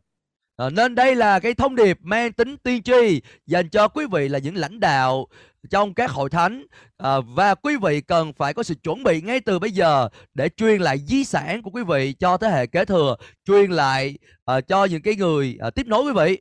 Ờ, 0.57 0.71
nên 0.71 0.95
đây 0.95 1.15
là 1.17 1.41
cái 1.41 1.55
thông 1.55 1.77
điệp 1.77 1.99
mang 2.03 2.33
tính 2.33 2.57
tiên 2.57 2.83
tri 2.83 3.23
dành 3.47 3.69
cho 3.71 3.89
quý 3.89 4.07
vị 4.13 4.29
là 4.29 4.39
những 4.39 4.57
lãnh 4.57 4.81
đạo 4.81 5.27
trong 5.67 5.95
các 5.95 6.11
hội 6.11 6.31
thánh 6.31 6.67
à, 6.97 7.21
và 7.37 7.55
quý 7.55 7.77
vị 7.83 8.01
cần 8.01 8.33
phải 8.33 8.55
có 8.55 8.63
sự 8.63 8.75
chuẩn 8.75 9.03
bị 9.03 9.21
ngay 9.21 9.41
từ 9.41 9.59
bây 9.59 9.71
giờ 9.71 10.09
để 10.35 10.49
truyền 10.57 10.81
lại 10.81 10.99
di 10.99 11.25
sản 11.25 11.63
của 11.63 11.71
quý 11.71 11.83
vị 11.89 12.13
cho 12.13 12.37
thế 12.37 12.49
hệ 12.49 12.67
kế 12.67 12.85
thừa 12.85 13.17
truyền 13.45 13.71
lại 13.71 14.19
à, 14.45 14.61
cho 14.61 14.85
những 14.85 15.03
cái 15.03 15.15
người 15.17 15.57
à, 15.61 15.71
tiếp 15.71 15.87
nối 15.87 16.05
quý 16.05 16.13
vị 16.13 16.41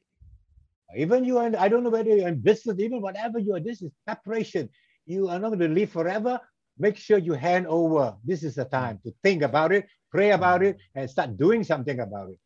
Even 0.97 1.29
you 1.29 1.37
are, 1.37 1.57
I 1.57 1.67
don't 1.69 1.83
know 1.83 1.89
whether 1.89 2.09
you're 2.09 2.25
in 2.25 2.41
business, 2.43 2.79
even 2.79 3.01
whatever 3.01 3.37
you 3.37 3.53
are, 3.53 3.63
this 3.65 3.81
is 3.81 3.91
preparation. 4.05 4.67
You 5.05 5.27
are 5.27 5.39
not 5.39 5.49
going 5.49 5.59
to 5.59 5.67
live 5.67 5.89
forever. 5.89 6.39
Make 6.77 6.95
sure 6.97 7.19
you 7.19 7.33
hand 7.33 7.67
over. 7.67 8.13
This 8.23 8.43
is 8.43 8.55
the 8.55 8.65
time 8.65 8.99
to 9.03 9.11
think 9.21 9.43
about 9.43 9.71
it, 9.71 9.85
pray 10.15 10.29
about 10.29 10.61
it, 10.61 10.75
and 10.93 11.11
start 11.11 11.29
doing 11.39 11.63
something 11.63 11.97
about 11.97 12.29
it. 12.29 12.37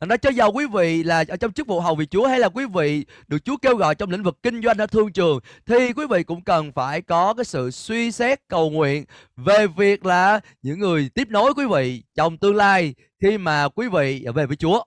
Thành 0.00 0.08
ra 0.08 0.16
cho 0.16 0.30
dầu 0.30 0.52
quý 0.52 0.66
vị 0.72 1.02
là 1.02 1.24
ở 1.28 1.36
trong 1.36 1.52
chức 1.52 1.66
vụ 1.66 1.80
hầu 1.80 1.94
vị 1.94 2.06
Chúa 2.06 2.26
hay 2.26 2.40
là 2.40 2.48
quý 2.48 2.64
vị 2.74 3.06
được 3.28 3.44
Chúa 3.44 3.56
kêu 3.56 3.76
gọi 3.76 3.94
trong 3.94 4.10
lĩnh 4.10 4.22
vực 4.22 4.38
kinh 4.42 4.62
doanh 4.62 4.78
ở 4.78 4.86
thương 4.86 5.12
trường 5.12 5.40
thì 5.66 5.92
quý 5.92 6.06
vị 6.10 6.22
cũng 6.22 6.44
cần 6.44 6.72
phải 6.72 7.02
có 7.02 7.34
cái 7.34 7.44
sự 7.44 7.70
suy 7.70 8.12
xét 8.12 8.48
cầu 8.48 8.70
nguyện 8.70 9.04
về 9.36 9.66
việc 9.66 10.06
là 10.06 10.40
những 10.62 10.78
người 10.78 11.10
tiếp 11.14 11.28
nối 11.30 11.54
quý 11.54 11.64
vị 11.72 12.02
trong 12.14 12.38
tương 12.38 12.56
lai 12.56 12.94
khi 13.22 13.38
mà 13.38 13.68
quý 13.68 13.88
vị 13.88 14.26
về 14.34 14.46
với 14.46 14.56
Chúa. 14.56 14.84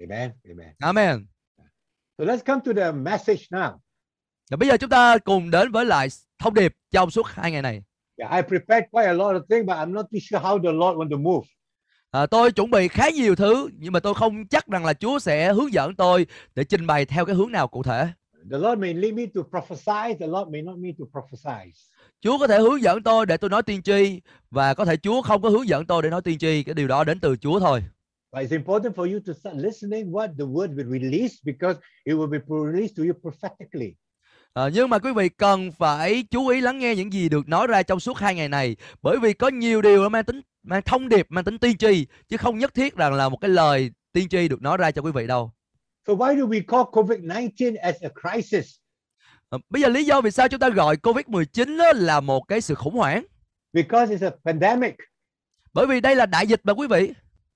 Amen. 0.00 0.32
Amen. 0.48 0.74
Amen. 0.78 1.26
So 2.18 2.24
let's 2.24 2.44
come 2.46 2.60
to 2.66 2.72
the 2.82 2.92
message 2.92 3.42
now. 3.50 3.78
Và 4.50 4.56
bây 4.56 4.68
giờ 4.68 4.76
chúng 4.76 4.90
ta 4.90 5.18
cùng 5.18 5.50
đến 5.50 5.72
với 5.72 5.84
lại 5.84 6.08
thông 6.38 6.54
điệp 6.54 6.76
trong 6.90 7.10
suốt 7.10 7.26
hai 7.26 7.52
ngày 7.52 7.62
này. 7.62 7.82
Yeah, 8.18 8.38
I 8.38 8.42
prepared 8.42 8.84
quite 8.90 9.06
a 9.06 9.12
lot 9.12 9.36
of 9.36 9.42
things, 9.48 9.66
but 9.66 9.76
I'm 9.76 9.92
not 9.92 10.06
too 10.12 10.18
sure 10.20 10.40
how 10.40 10.58
the 10.58 10.72
Lord 10.72 10.96
want 10.98 11.10
to 11.10 11.16
move. 11.16 11.46
À, 12.10 12.26
tôi 12.26 12.52
chuẩn 12.52 12.70
bị 12.70 12.88
khá 12.88 13.10
nhiều 13.10 13.34
thứ 13.34 13.68
nhưng 13.78 13.92
mà 13.92 14.00
tôi 14.00 14.14
không 14.14 14.46
chắc 14.46 14.66
rằng 14.66 14.84
là 14.84 14.94
Chúa 14.94 15.18
sẽ 15.18 15.52
hướng 15.52 15.72
dẫn 15.72 15.94
tôi 15.94 16.26
để 16.54 16.64
trình 16.64 16.86
bày 16.86 17.04
theo 17.04 17.24
cái 17.24 17.34
hướng 17.34 17.52
nào 17.52 17.68
cụ 17.68 17.82
thể. 17.82 18.08
The 18.50 18.58
Lord 18.58 18.80
may 18.80 18.94
lead 18.94 19.14
me 19.14 19.26
to 19.34 19.42
prophesy. 19.50 20.14
The 20.20 20.26
Lord 20.26 20.50
may 20.50 20.62
not 20.62 20.78
me 20.78 20.88
to 20.98 21.04
prophesy. 21.12 21.72
Chúa 22.20 22.38
có 22.38 22.46
thể 22.46 22.58
hướng 22.58 22.82
dẫn 22.82 23.02
tôi 23.02 23.26
để 23.26 23.36
tôi 23.36 23.50
nói 23.50 23.62
tiên 23.62 23.82
tri 23.82 24.20
và 24.50 24.74
có 24.74 24.84
thể 24.84 24.96
Chúa 24.96 25.22
không 25.22 25.42
có 25.42 25.48
hướng 25.48 25.68
dẫn 25.68 25.86
tôi 25.86 26.02
để 26.02 26.10
nói 26.10 26.22
tiên 26.22 26.38
tri, 26.38 26.62
cái 26.62 26.74
điều 26.74 26.88
đó 26.88 27.04
đến 27.04 27.20
từ 27.20 27.36
Chúa 27.36 27.60
thôi. 27.60 27.82
But 28.32 28.42
it's 28.42 28.56
important 28.56 28.94
for 28.94 29.12
you 29.12 29.20
to 29.26 29.32
start 29.32 29.56
listening 29.56 30.12
what 30.12 30.28
the 30.38 30.44
word 30.44 30.74
will 30.74 30.90
release 30.90 31.34
because 31.44 31.80
it 32.04 32.14
will 32.14 32.30
be 32.30 32.38
released 32.48 32.96
to 32.96 33.02
you 33.02 33.12
prophetically. 33.22 33.94
À, 34.58 34.68
nhưng 34.74 34.90
mà 34.90 34.98
quý 34.98 35.12
vị 35.12 35.28
cần 35.28 35.72
phải 35.72 36.24
chú 36.30 36.48
ý 36.48 36.60
lắng 36.60 36.78
nghe 36.78 36.94
những 36.94 37.12
gì 37.12 37.28
được 37.28 37.48
nói 37.48 37.66
ra 37.66 37.82
trong 37.82 38.00
suốt 38.00 38.18
hai 38.18 38.34
ngày 38.34 38.48
này 38.48 38.76
bởi 39.02 39.18
vì 39.18 39.32
có 39.32 39.48
nhiều 39.48 39.82
điều 39.82 40.02
nó 40.02 40.08
mang 40.08 40.24
tính 40.24 40.40
mang 40.62 40.82
thông 40.82 41.08
điệp 41.08 41.26
mang 41.28 41.44
tính 41.44 41.58
tiên 41.58 41.76
tri 41.76 42.06
chứ 42.28 42.36
không 42.36 42.58
nhất 42.58 42.74
thiết 42.74 42.96
rằng 42.96 43.12
là 43.12 43.28
một 43.28 43.36
cái 43.40 43.48
lời 43.48 43.90
tiên 44.12 44.28
tri 44.28 44.48
được 44.48 44.62
nói 44.62 44.76
ra 44.76 44.90
cho 44.90 45.02
quý 45.02 45.12
vị 45.12 45.26
đâu. 45.26 45.52
So 46.06 46.12
why 46.12 46.38
do 46.38 46.44
we 46.46 46.62
call 46.68 46.82
COVID-19 46.82 47.76
as 47.82 47.94
a 48.00 48.08
crisis? 48.22 48.76
Ờ, 49.48 49.58
Bây 49.70 49.82
giờ 49.82 49.88
lý 49.88 50.04
do 50.04 50.20
vì 50.20 50.30
sao 50.30 50.48
chúng 50.48 50.60
ta 50.60 50.68
gọi 50.68 50.96
Covid-19 50.96 51.84
á 51.84 51.92
là 51.92 52.20
một 52.20 52.48
cái 52.48 52.60
sự 52.60 52.74
khủng 52.74 52.94
hoảng? 52.94 53.24
Because 53.72 54.16
it's 54.16 54.30
a 54.30 54.36
pandemic. 54.44 54.94
Bởi 55.72 55.86
vì 55.86 56.00
đây 56.00 56.16
là 56.16 56.26
đại 56.26 56.46
dịch 56.46 56.60
mà 56.64 56.72
quý 56.72 56.86
vị. 56.86 57.12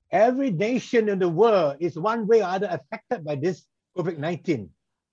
Every 0.08 0.50
nation 0.50 1.06
in 1.06 1.20
the 1.20 1.26
world 1.26 1.76
is 1.78 1.98
one 2.02 2.18
way 2.18 2.38
or 2.38 2.62
other 2.62 2.70
affected 2.70 3.24
by 3.24 3.48
this 3.48 3.62
COVID-19. 3.94 4.66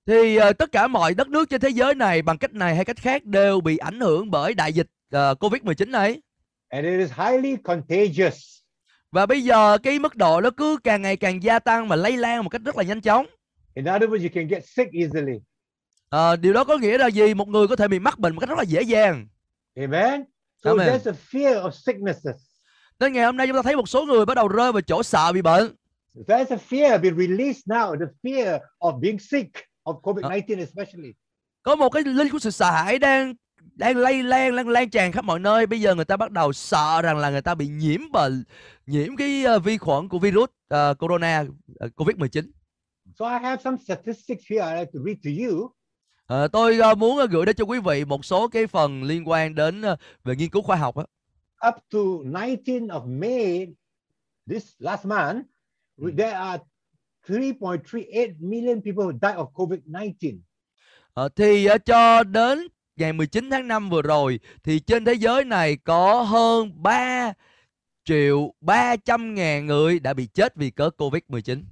Thì 0.05 0.35
ờ, 0.35 0.53
tất 0.53 0.71
cả 0.71 0.88
mọi 0.88 1.13
đất 1.13 1.27
nước 1.27 1.49
trên 1.49 1.62
thế 1.62 1.69
giới 1.69 1.95
này 1.95 2.21
bằng 2.21 2.38
cách 2.38 2.53
này 2.53 2.75
hay 2.75 2.85
cách 2.85 2.97
khác 2.97 3.25
đều 3.25 3.62
bị 3.62 3.77
ảnh 3.77 3.99
hưởng 3.99 4.31
bởi 4.31 4.53
đại 4.53 4.73
dịch 4.73 4.88
ờ, 5.12 5.33
Covid-19 5.39 5.91
này. 5.91 6.21
And 6.69 6.85
it 6.85 6.99
is 6.99 7.12
highly 7.17 7.55
contagious. 7.63 8.59
Và 9.12 9.25
bây 9.25 9.43
giờ 9.43 9.77
cái 9.77 9.99
mức 9.99 10.15
độ 10.15 10.41
nó 10.41 10.49
cứ 10.51 10.77
càng 10.83 11.01
ngày 11.01 11.17
càng 11.17 11.43
gia 11.43 11.59
tăng 11.59 11.88
mà 11.88 11.95
lây 11.95 12.17
lan 12.17 12.43
một 12.43 12.49
cách 12.49 12.62
rất 12.65 12.77
là 12.77 12.83
nhanh 12.83 13.01
chóng. 13.01 13.25
In 13.75 13.85
other 13.85 14.09
words, 14.09 14.21
you 14.21 14.29
can 14.33 14.47
get 14.47 14.63
sick 14.67 14.91
easily. 14.93 15.39
Ờ, 16.09 16.35
điều 16.35 16.53
đó 16.53 16.63
có 16.63 16.77
nghĩa 16.77 16.97
là 16.97 17.07
gì? 17.07 17.33
Một 17.33 17.47
người 17.47 17.67
có 17.67 17.75
thể 17.75 17.88
bị 17.88 17.99
mắc 17.99 18.19
bệnh 18.19 18.35
một 18.35 18.39
cách 18.39 18.49
rất 18.49 18.57
là 18.57 18.63
dễ 18.63 18.81
dàng. 18.81 19.27
Amen. 19.75 20.23
So 20.63 20.69
Amen. 20.69 20.88
there's 20.88 21.12
a 21.12 21.15
fear 21.31 21.62
of 21.62 21.71
sicknesses. 21.71 22.35
Nên 22.99 23.13
ngày 23.13 23.25
hôm 23.25 23.38
nay 23.38 23.47
chúng 23.47 23.55
ta 23.55 23.62
thấy 23.62 23.75
một 23.75 23.89
số 23.89 24.05
người 24.05 24.25
bắt 24.25 24.33
đầu 24.33 24.47
rơi 24.47 24.71
vào 24.71 24.81
chỗ 24.81 25.03
sợ 25.03 25.31
bị 25.33 25.41
bệnh. 25.41 25.75
There's 26.27 26.45
a 26.49 26.57
fear 26.69 27.01
being 27.01 27.17
released 27.17 27.67
now, 27.67 27.99
the 27.99 28.05
fear 28.23 28.59
of 28.79 28.99
being 28.99 29.19
sick, 29.19 29.49
of 29.83 30.01
COVID-19 30.01 30.57
especially. 30.59 31.11
Có 31.63 31.75
một 31.75 31.89
cái 31.89 32.03
linh 32.03 32.29
của 32.29 32.39
sự 32.39 32.51
sợ 32.51 32.71
hãi 32.71 32.99
đang 32.99 33.33
đang 33.75 33.97
lây 33.97 34.23
lan 34.23 34.53
lan 34.53 34.67
lan 34.69 34.89
tràn 34.89 35.11
khắp 35.11 35.25
mọi 35.25 35.39
nơi. 35.39 35.65
Bây 35.67 35.81
giờ 35.81 35.95
người 35.95 36.05
ta 36.05 36.17
bắt 36.17 36.31
đầu 36.31 36.53
sợ 36.53 37.01
rằng 37.01 37.17
là 37.17 37.29
người 37.29 37.41
ta 37.41 37.55
bị 37.55 37.67
nhiễm 37.67 38.11
bệnh, 38.11 38.43
nhiễm 38.85 39.15
cái 39.15 39.43
ờ, 39.43 39.59
vi 39.59 39.77
khuẩn 39.77 40.09
của 40.09 40.19
virus 40.19 40.49
ờ, 40.67 40.93
corona 40.99 41.45
ờ, 41.79 41.89
Covid-19. 41.97 42.51
So 43.19 43.29
I 43.29 43.39
have 43.43 43.61
some 43.63 43.77
statistics 43.85 44.43
here 44.49 44.61
I'd 44.65 44.79
like 44.79 44.91
to 44.93 44.99
read 45.05 45.17
to 45.23 45.31
you. 45.47 45.71
Ờ, 46.25 46.47
tôi 46.47 46.77
ờ, 46.79 46.95
muốn 46.95 47.17
ờ, 47.17 47.27
gửi 47.27 47.45
đến 47.45 47.55
cho 47.55 47.65
quý 47.65 47.79
vị 47.79 48.05
một 48.05 48.25
số 48.25 48.47
cái 48.47 48.67
phần 48.67 49.03
liên 49.03 49.27
quan 49.29 49.55
đến 49.55 49.81
ờ, 49.81 49.95
về 50.23 50.35
nghiên 50.35 50.49
cứu 50.49 50.61
khoa 50.61 50.75
học 50.75 50.95
á. 50.95 51.03
Up 51.69 51.75
to 51.93 51.99
19 52.25 52.87
of 52.87 53.19
May, 53.19 53.67
this 54.49 54.73
last 54.79 55.05
month, 55.05 55.41
Mm. 56.01 56.17
there 56.17 56.31
are 56.31 56.63
3.38 57.29 58.35
million 58.39 58.81
people 58.81 59.19
died 59.21 59.35
of 59.37 59.51
COVID-19. 59.53 60.39
Ờ, 61.13 61.29
thì 61.35 61.65
ờ, 61.65 61.77
cho 61.77 62.23
đến 62.23 62.59
ngày 62.95 63.13
19 63.13 63.49
tháng 63.49 63.67
5 63.67 63.89
vừa 63.89 64.01
rồi 64.01 64.39
thì 64.63 64.79
trên 64.79 65.05
thế 65.05 65.13
giới 65.13 65.43
này 65.45 65.77
có 65.77 66.21
hơn 66.23 66.71
3 66.83 67.33
triệu 68.05 68.53
300 68.61 69.35
ngàn 69.35 69.65
người 69.65 69.99
đã 69.99 70.13
bị 70.13 70.25
chết 70.25 70.55
vì 70.55 70.69
cớ 70.69 70.89
Covid-19. 70.97 71.63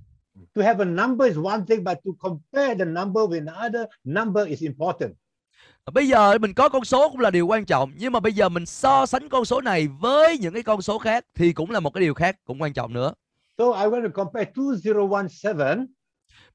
To 0.55 0.63
have 0.63 0.85
a 0.85 0.85
number 0.85 1.27
is 1.27 1.37
one 1.45 1.61
thing, 1.67 1.83
but 1.83 1.97
to 2.05 2.11
compare 2.19 2.75
the 2.75 2.85
number 2.85 3.23
with 3.23 3.47
another 3.47 3.81
number 4.03 4.47
is 4.47 4.61
important. 4.63 5.11
Ờ, 5.83 5.91
Bây 5.91 6.07
giờ 6.07 6.37
mình 6.37 6.53
có 6.53 6.69
con 6.69 6.85
số 6.85 7.09
cũng 7.09 7.19
là 7.19 7.31
điều 7.31 7.47
quan 7.47 7.65
trọng 7.65 7.91
nhưng 7.97 8.13
mà 8.13 8.19
bây 8.19 8.33
giờ 8.33 8.49
mình 8.49 8.65
so 8.65 9.05
sánh 9.05 9.29
con 9.29 9.45
số 9.45 9.61
này 9.61 9.87
với 9.87 10.37
những 10.37 10.53
cái 10.53 10.63
con 10.63 10.81
số 10.81 10.97
khác 10.97 11.25
thì 11.35 11.53
cũng 11.53 11.71
là 11.71 11.79
một 11.79 11.89
cái 11.93 12.01
điều 12.01 12.13
khác 12.13 12.37
cũng 12.45 12.61
quan 12.61 12.73
trọng 12.73 12.93
nữa. 12.93 13.13
So 13.57 13.63
I 13.73 13.87
want 13.87 14.03
to 14.03 14.09
compare 14.23 14.45
2017 14.55 15.85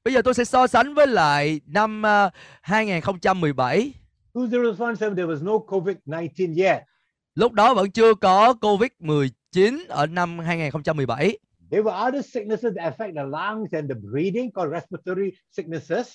Bây 0.03 0.13
giờ 0.13 0.21
tôi 0.21 0.33
sẽ 0.33 0.45
so 0.45 0.67
sánh 0.67 0.93
với 0.93 1.07
lại 1.07 1.61
năm 1.65 2.01
ờ, 2.01 2.29
2017 2.61 3.93
2017 4.35 5.09
there 5.15 5.27
was 5.27 5.43
no 5.43 5.51
COVID-19 5.51 6.63
yet. 6.63 6.81
lúc 7.35 7.53
đó 7.53 7.73
vẫn 7.73 7.91
chưa 7.91 8.13
có 8.13 8.53
Covid-19 8.61 9.79
ở 9.87 10.05
năm 10.05 10.39
2017. 10.39 11.37
There 11.71 11.83
were 11.83 12.07
other 12.07 12.25
sicknesses 12.33 12.73
that 12.77 12.93
affect 12.93 13.15
the 13.15 13.23
lungs 13.23 13.71
and 13.71 13.89
the 13.89 13.95
breathing 14.11 14.51
called 14.51 14.73
respiratory 14.73 15.31
sicknesses. 15.51 16.07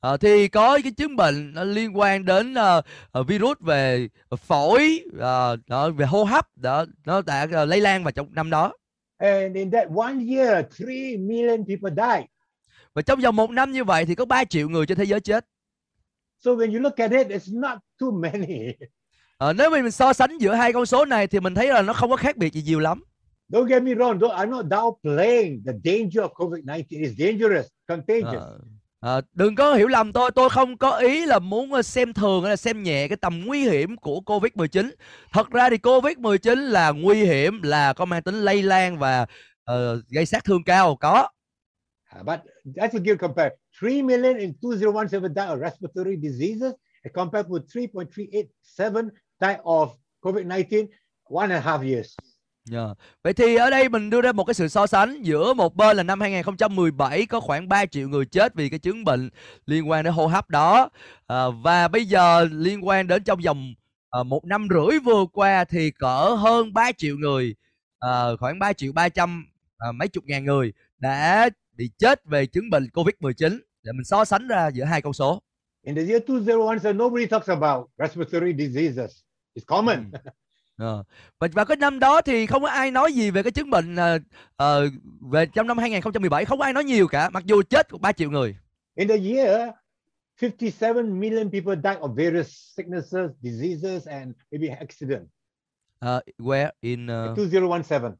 Ờ, 0.00 0.16
thì 0.16 0.48
có 0.48 0.78
cái 0.82 0.92
chứng 0.92 1.16
bệnh 1.16 1.54
nó 1.54 1.64
liên 1.64 1.98
quan 1.98 2.24
đến 2.24 2.54
ờ, 3.12 3.22
virus 3.28 3.58
về 3.60 4.08
phổi 4.38 5.00
ờ, 5.18 5.56
đó, 5.66 5.90
về 5.90 6.06
hô 6.06 6.24
hấp 6.24 6.56
đó 6.56 6.84
nó 7.04 7.22
đã 7.22 7.46
ờ, 7.52 7.64
lây 7.64 7.80
lan 7.80 8.04
vào 8.04 8.12
trong 8.12 8.34
năm 8.34 8.50
đó 8.50 8.72
And 9.18 9.56
in 9.56 9.70
that 9.70 9.88
one 9.96 10.18
year, 10.36 10.64
3 10.80 10.86
million 11.18 11.64
people 11.66 11.90
died. 11.96 12.26
và 12.94 13.02
trong 13.02 13.20
vòng 13.20 13.36
một 13.36 13.50
năm 13.50 13.72
như 13.72 13.84
vậy 13.84 14.04
thì 14.04 14.14
có 14.14 14.24
3 14.24 14.44
triệu 14.44 14.68
người 14.68 14.86
trên 14.86 14.98
thế 14.98 15.04
giới 15.04 15.20
chết 15.20 15.46
So 16.44 16.50
when 16.50 16.72
you 16.72 16.80
look 16.80 16.96
at 16.96 17.10
it, 17.10 17.26
it's 17.28 17.60
not 17.60 17.78
too 18.00 18.10
many. 18.10 18.72
Ờ, 19.38 19.52
nếu 19.52 19.70
mình 19.70 19.90
so 19.90 20.12
sánh 20.12 20.38
giữa 20.38 20.54
hai 20.54 20.72
con 20.72 20.86
số 20.86 21.04
này 21.04 21.26
thì 21.26 21.40
mình 21.40 21.54
thấy 21.54 21.68
là 21.68 21.82
nó 21.82 21.92
không 21.92 22.10
có 22.10 22.16
khác 22.16 22.36
biệt 22.36 22.52
gì 22.52 22.62
nhiều 22.62 22.78
lắm 22.80 23.02
Don't 23.48 23.66
get 23.66 23.82
me 23.82 23.90
wrong, 23.94 24.18
though 24.20 24.36
I'm 24.36 24.50
not 24.50 24.66
downplaying 24.66 25.60
the 25.66 25.72
danger 25.84 26.24
of 26.24 26.28
COVID-19. 26.28 26.84
It's 26.88 27.14
dangerous, 27.18 27.66
contagious. 27.88 28.42
Ờ, 28.42 28.58
À, 29.00 29.20
đừng 29.32 29.54
có 29.54 29.74
hiểu 29.74 29.88
lầm 29.88 30.12
tôi 30.12 30.30
tôi 30.34 30.50
không 30.50 30.78
có 30.78 30.98
ý 30.98 31.26
là 31.26 31.38
muốn 31.38 31.72
ờ, 31.72 31.82
xem 31.82 32.12
thường 32.12 32.42
hay 32.42 32.50
là 32.50 32.56
xem 32.56 32.82
nhẹ 32.82 33.08
cái 33.08 33.16
tầm 33.16 33.42
nguy 33.46 33.60
hiểm 33.60 33.96
của 33.96 34.20
Covid-19 34.26 34.90
thật 35.32 35.50
ra 35.50 35.70
thì 35.70 35.76
Covid-19 35.76 36.54
là 36.54 36.90
nguy 36.90 37.24
hiểm 37.24 37.62
là 37.62 37.92
có 37.92 38.04
mang 38.04 38.22
tính 38.22 38.34
lây 38.34 38.62
lan 38.62 38.98
và 38.98 39.26
uh, 39.72 39.76
gây 40.08 40.26
sát 40.26 40.44
thương 40.44 40.64
cao 40.64 40.96
có 40.96 41.28
à, 42.04 42.22
But 42.22 42.40
that's 42.64 42.94
a 42.94 43.00
good 43.04 43.18
compare. 43.18 43.50
3 43.82 43.88
million 44.02 44.36
in 44.38 44.52
2017 44.62 45.34
died 45.34 45.48
of 45.48 45.60
respiratory 45.60 46.16
diseases 46.16 46.72
compared 47.14 47.46
with 47.48 47.66
3.387 47.68 49.10
died 49.40 49.60
of 49.64 49.88
COVID-19 50.22 50.86
one 51.28 51.50
and 51.50 51.52
a 51.52 51.60
half 51.60 51.82
years. 51.82 52.16
Dạ. 52.70 52.86
Vậy 53.24 53.32
thì 53.32 53.56
ở 53.56 53.70
đây 53.70 53.88
mình 53.88 54.10
đưa 54.10 54.20
ra 54.20 54.32
một 54.32 54.44
cái 54.44 54.54
sự 54.54 54.68
so 54.68 54.86
sánh 54.86 55.22
giữa 55.22 55.54
một 55.54 55.76
bên 55.76 55.96
là 55.96 56.02
năm 56.02 56.20
2017 56.20 57.26
có 57.26 57.40
khoảng 57.40 57.68
3 57.68 57.86
triệu 57.86 58.08
người 58.08 58.26
chết 58.26 58.54
vì 58.54 58.68
cái 58.68 58.78
chứng 58.78 59.04
bệnh 59.04 59.30
liên 59.66 59.90
quan 59.90 60.04
đến 60.04 60.12
hô 60.14 60.26
hấp 60.26 60.50
đó 60.50 60.88
À, 61.26 61.44
và 61.62 61.88
bây 61.88 62.04
giờ 62.04 62.44
liên 62.44 62.86
quan 62.86 63.06
đến 63.06 63.24
trong 63.24 63.40
vòng 63.44 63.74
à, 64.10 64.22
một 64.22 64.44
năm 64.44 64.68
rưỡi 64.70 64.98
vừa 64.98 65.24
qua 65.32 65.64
thì 65.64 65.90
cỡ 65.90 66.28
hơn 66.38 66.72
3 66.74 66.92
triệu 66.92 67.16
người 67.16 67.54
à, 67.98 68.24
khoảng 68.40 68.58
3 68.58 68.72
triệu 68.72 68.92
300 68.92 69.46
à, 69.78 69.92
mấy 69.92 70.08
chục 70.08 70.24
ngàn 70.26 70.44
người 70.44 70.72
đã 70.98 71.50
bị 71.72 71.90
chết 71.98 72.24
về 72.24 72.46
chứng 72.46 72.70
bệnh 72.70 72.88
Covid-19 72.94 73.58
để 73.82 73.92
mình 73.92 74.04
so 74.04 74.24
sánh 74.24 74.48
ra 74.48 74.68
giữa 74.68 74.84
hai 74.84 75.02
con 75.02 75.12
số. 75.12 75.42
In 75.82 75.94
the 75.94 76.02
year 76.02 76.22
2017, 76.28 76.92
nobody 76.92 77.26
talks 77.26 77.48
about 77.48 77.86
respiratory 77.98 78.52
diseases. 78.58 79.20
It's 79.54 79.64
common. 79.66 80.10
Ờ. 80.76 81.04
Và 81.38 81.48
và 81.52 81.64
cái 81.64 81.76
năm 81.76 81.98
đó 81.98 82.20
thì 82.20 82.46
không 82.46 82.62
có 82.62 82.68
ai 82.68 82.90
nói 82.90 83.12
gì 83.12 83.30
về 83.30 83.42
cái 83.42 83.52
chứng 83.52 83.70
bệnh 83.70 83.96
ờ, 83.96 84.18
ờ, 84.56 84.88
về 85.20 85.46
trong 85.46 85.66
năm 85.66 85.78
2017 85.78 86.44
không 86.44 86.58
có 86.58 86.64
ai 86.64 86.72
nói 86.72 86.84
nhiều 86.84 87.08
cả 87.08 87.30
mặc 87.30 87.44
dù 87.46 87.62
chết 87.62 87.90
của 87.90 87.98
3 87.98 88.12
triệu 88.12 88.30
người. 88.30 88.56
In 88.94 89.08
the 89.08 89.16
year, 89.16 89.70
57 90.42 91.02
million 91.02 91.50
people 91.50 91.74
died 91.74 92.02
of 92.02 92.14
various 92.14 92.48
sicknesses, 92.76 93.30
diseases, 93.40 94.08
and 94.08 94.32
maybe 94.50 94.68
accident. 94.68 95.22
Ờ, 95.98 96.20
where 96.38 96.70
in 96.80 97.06
ờ, 97.06 97.26
2017. 97.26 98.10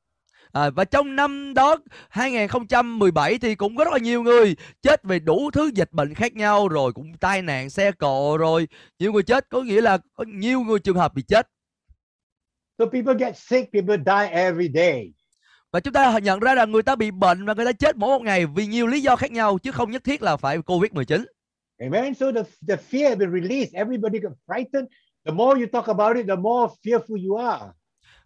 à, 0.53 0.71
và 0.71 0.85
trong 0.85 1.17
năm 1.17 1.55
đó 1.55 1.77
2017 2.09 3.39
thì 3.39 3.55
cũng 3.55 3.77
có 3.77 3.85
rất 3.85 3.93
là 3.93 3.99
nhiều 3.99 4.23
người 4.23 4.57
chết 4.83 5.05
về 5.05 5.19
đủ 5.19 5.51
thứ 5.51 5.71
dịch 5.75 5.93
bệnh 5.93 6.15
khác 6.15 6.35
nhau 6.35 6.69
rồi 6.69 6.93
cũng 6.93 7.13
tai 7.21 7.43
nạn 7.43 7.71
xe 7.71 7.93
cộ 7.93 8.37
rồi 8.37 8.69
nhiều 8.99 9.13
người 9.13 9.23
chết 9.23 9.47
có 9.51 9.63
nghĩa 9.63 9.81
là 9.81 9.99
có 10.15 10.25
nhiều 10.29 10.61
người 10.61 10.79
trường 10.79 10.97
hợp 10.97 11.15
bị 11.15 11.23
chết 11.23 11.49
So 12.79 12.87
people 12.87 13.15
get 13.19 13.37
sick, 13.37 13.73
people 13.73 13.97
die 13.97 14.29
every 14.31 14.69
day. 14.75 15.13
và 15.73 15.81
chúng 15.81 15.93
ta 15.93 16.19
nhận 16.19 16.41
ra 16.41 16.55
là 16.55 16.65
người 16.65 16.83
ta 16.83 16.97
bị 16.97 17.11
bệnh 17.11 17.45
và 17.45 17.55
người 17.55 17.65
ta 17.65 17.73
chết 17.73 17.97
mỗi 17.97 18.19
một 18.19 18.25
ngày 18.25 18.47
vì 18.47 18.67
nhiều 18.67 18.87
lý 18.87 19.01
do 19.01 19.17
khác 19.17 19.31
nhau 19.33 19.59
chứ 19.59 19.71
không 19.73 19.91
nhất 19.91 20.05
thiết 20.05 20.23
là 20.23 20.37
phải 20.37 20.59
Covid-19 20.59 21.25
Amen. 21.79 22.15
So 22.15 22.27
the, 22.33 22.43
the 22.69 22.77
fear 22.91 23.17
been 23.19 23.33
released. 23.33 23.75
Everybody 23.75 24.19
got 24.19 24.33
frightened. 24.47 24.87
The 25.25 25.33
more 25.33 25.61
you 25.61 25.67
talk 25.73 25.87
about 25.87 26.17
it, 26.17 26.27
the 26.29 26.37
more 26.37 26.75
fearful 26.85 27.29
you 27.29 27.37
are. 27.37 27.65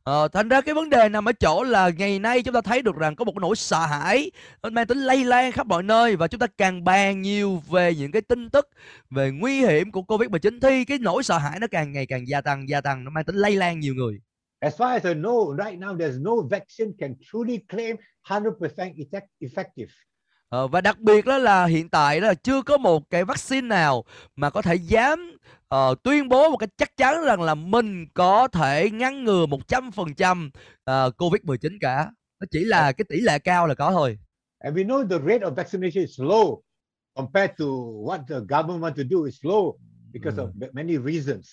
Ờ, 0.03 0.29
thành 0.29 0.49
ra 0.49 0.61
cái 0.61 0.75
vấn 0.75 0.91
đề 0.91 1.09
nằm 1.09 1.29
ở 1.29 1.33
chỗ 1.33 1.63
là 1.63 1.91
ngày 1.99 2.19
nay 2.19 2.43
chúng 2.43 2.55
ta 2.55 2.61
thấy 2.61 2.83
được 2.83 2.97
rằng 2.97 3.17
có 3.17 3.25
một 3.25 3.37
nỗi 3.37 3.57
sợ 3.57 3.87
hãi 3.87 4.31
mang 4.63 4.87
tính 4.87 4.99
lây 4.99 5.25
lan 5.25 5.53
khắp 5.53 5.67
mọi 5.67 5.83
nơi 5.83 6.17
và 6.17 6.29
chúng 6.29 6.39
ta 6.39 6.47
càng 6.59 6.85
bàn 6.85 7.23
nhiều 7.23 7.63
về 7.71 7.95
những 7.95 8.13
cái 8.13 8.23
tin 8.23 8.51
tức 8.51 8.69
về 9.11 9.31
nguy 9.31 9.61
hiểm 9.61 9.93
của 9.93 10.01
Covid-19 10.01 10.59
thì 10.63 10.85
cái 10.85 10.99
nỗi 10.99 11.23
sợ 11.23 11.39
hãi 11.39 11.59
nó 11.61 11.67
càng 11.71 11.93
ngày 11.93 12.07
càng 12.07 12.29
gia 12.29 12.41
tăng 12.41 12.69
gia 12.69 12.81
tăng 12.81 13.05
nó 13.05 13.11
mang 13.11 13.25
tính 13.25 13.37
lây 13.37 13.57
lan 13.57 13.81
nhiều 13.81 13.95
người. 13.95 14.21
As 14.61 14.77
far 14.77 14.95
as 14.95 15.05
I 15.05 15.15
know, 15.15 15.57
right 15.57 15.79
now, 15.79 15.97
there's 15.97 16.21
no 16.23 16.43
vaccine 16.51 16.93
can 16.99 17.15
truly 17.33 17.59
claim 17.69 17.97
100% 18.29 18.95
effect- 18.97 19.29
effective. 19.41 19.89
Ờ, 20.49 20.69
và 20.69 20.81
đặc 20.81 20.99
biệt 21.01 21.25
đó 21.27 21.39
là 21.39 21.65
hiện 21.67 21.89
tại 21.89 22.21
đó 22.21 22.27
là 22.29 22.35
chưa 22.35 22.63
có 22.63 22.79
một 22.79 23.11
cái 23.11 23.25
vaccine 23.25 23.67
nào 23.69 24.05
mà 24.37 24.51
có 24.51 24.63
thể 24.63 24.75
dám 24.75 25.37
ờ, 25.69 25.95
tuyên 26.03 26.29
bố 26.29 26.51
một 26.51 26.57
cách 26.57 26.69
chắc 26.77 26.97
chắn 26.97 27.25
rằng 27.25 27.43
là 27.43 27.55
mình 27.55 28.07
có 28.15 28.49
thể 28.49 28.91
ngăn 28.91 29.25
ngừa 29.25 29.47
100% 29.47 30.51
ờ, 30.85 31.11
Covid-19 31.19 31.79
cả. 31.81 32.11
Nó 32.41 32.47
chỉ 32.51 32.65
là 32.65 32.93
cái 32.93 33.05
tỷ 33.09 33.21
lệ 33.21 33.39
cao 33.39 33.67
là 33.67 33.75
có 33.75 33.91
thôi. 33.91 34.19
And 34.59 34.77
we 34.77 34.87
know 34.87 35.09
the 35.09 35.19
rate 35.19 35.47
of 35.47 35.55
vaccination 35.55 36.05
is 36.05 36.21
low 36.21 36.61
compared 37.15 37.51
to 37.59 37.65
what 38.05 38.19
the 38.29 38.37
government 38.49 38.83
want 38.83 38.95
to 38.97 39.03
do 39.11 39.25
is 39.25 39.45
low 39.45 39.77
because 40.13 40.43
of 40.43 40.73
many 40.73 40.97
reasons. 40.99 41.47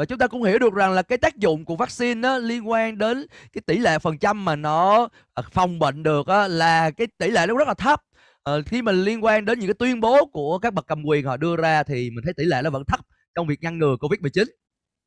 Và 0.00 0.06
chúng 0.06 0.18
ta 0.18 0.26
cũng 0.26 0.42
hiểu 0.42 0.58
được 0.58 0.74
rằng 0.74 0.92
là 0.92 1.02
cái 1.02 1.18
tác 1.18 1.36
dụng 1.36 1.64
của 1.64 1.76
vaccine 1.76 2.28
á, 2.28 2.38
liên 2.38 2.68
quan 2.68 2.98
đến 2.98 3.26
cái 3.52 3.62
tỷ 3.66 3.78
lệ 3.78 3.98
phần 3.98 4.18
trăm 4.18 4.44
mà 4.44 4.56
nó 4.56 5.08
ờ, 5.34 5.42
phòng 5.52 5.78
bệnh 5.78 6.02
được 6.02 6.26
á, 6.26 6.48
là 6.48 6.90
cái 6.90 7.06
tỷ 7.18 7.30
lệ 7.30 7.46
nó 7.46 7.54
rất 7.54 7.68
là 7.68 7.74
thấp. 7.74 8.02
Ờ, 8.42 8.62
khi 8.66 8.82
mà 8.82 8.92
liên 8.92 9.24
quan 9.24 9.44
đến 9.44 9.58
những 9.58 9.68
cái 9.68 9.74
tuyên 9.78 10.00
bố 10.00 10.26
của 10.26 10.58
các 10.58 10.74
bậc 10.74 10.86
cầm 10.86 11.04
quyền 11.04 11.24
họ 11.24 11.36
đưa 11.36 11.56
ra 11.56 11.82
thì 11.82 12.10
mình 12.10 12.24
thấy 12.24 12.32
tỷ 12.36 12.44
lệ 12.44 12.60
nó 12.64 12.70
vẫn 12.70 12.82
thấp 12.86 13.00
trong 13.34 13.46
việc 13.46 13.62
ngăn 13.62 13.78
ngừa 13.78 13.96
Covid-19. 14.00 14.44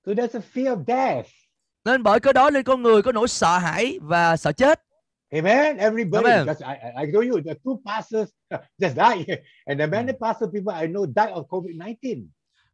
So 0.06 0.12
there's 0.14 0.40
a 0.40 0.42
fear 0.54 0.76
of 0.78 0.84
death. 0.88 1.30
Nên 1.86 2.04
bởi 2.04 2.20
cái 2.20 2.34
đó 2.34 2.50
nên 2.50 2.64
con 2.64 2.82
người 2.82 3.02
có 3.02 3.12
nỗi 3.12 3.28
sợ 3.28 3.58
hãi 3.58 4.00
và 4.02 4.38
sợ 4.38 4.52
chết. 4.52 4.82
Amen. 5.32 5.78
Everybody. 5.78 6.32
Amen. 6.32 6.46
Because 6.46 6.66
I, 6.66 6.74
I, 6.74 7.06
I 7.06 7.12
told 7.14 7.28
you 7.28 7.42
the 7.46 7.54
two 7.64 7.78
pastors 7.86 8.30
just 8.82 8.96
died. 8.96 9.40
And 9.66 9.80
the 9.80 9.88
many 9.88 10.12
pastor 10.22 10.50
people 10.54 10.74
I 10.82 10.88
know 10.88 11.06
died 11.06 11.34
of 11.34 11.48
COVID-19. 11.48 12.28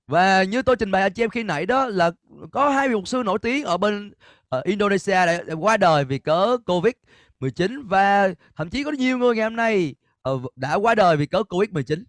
Và 0.09 0.43
như 0.43 0.61
tôi 0.61 0.75
trình 0.75 0.91
bày 0.91 1.01
anh 1.01 1.13
chị 1.13 1.23
em 1.23 1.29
khi 1.29 1.43
nãy 1.43 1.65
đó 1.65 1.85
là 1.85 2.11
có 2.51 2.69
hai 2.69 2.89
vị 2.89 2.95
mục 2.95 3.07
sư 3.07 3.23
nổi 3.25 3.39
tiếng 3.39 3.63
ở 3.63 3.77
bên 3.77 4.13
ờ, 4.49 4.61
Indonesia 4.65 5.11
đã, 5.11 5.43
đã 5.47 5.53
qua 5.53 5.77
đời 5.77 6.05
vì 6.05 6.19
cớ 6.19 6.57
Covid-19 6.65 7.87
và 7.87 8.29
thậm 8.55 8.69
chí 8.69 8.83
có 8.83 8.91
nhiều 8.91 9.17
người 9.17 9.35
ngày 9.35 9.43
hôm 9.43 9.55
nay 9.55 9.95
ờ, 10.21 10.39
đã 10.55 10.75
qua 10.75 10.95
đời 10.95 11.17
vì 11.17 11.25
cớ 11.25 11.39
Covid-19. 11.49 12.03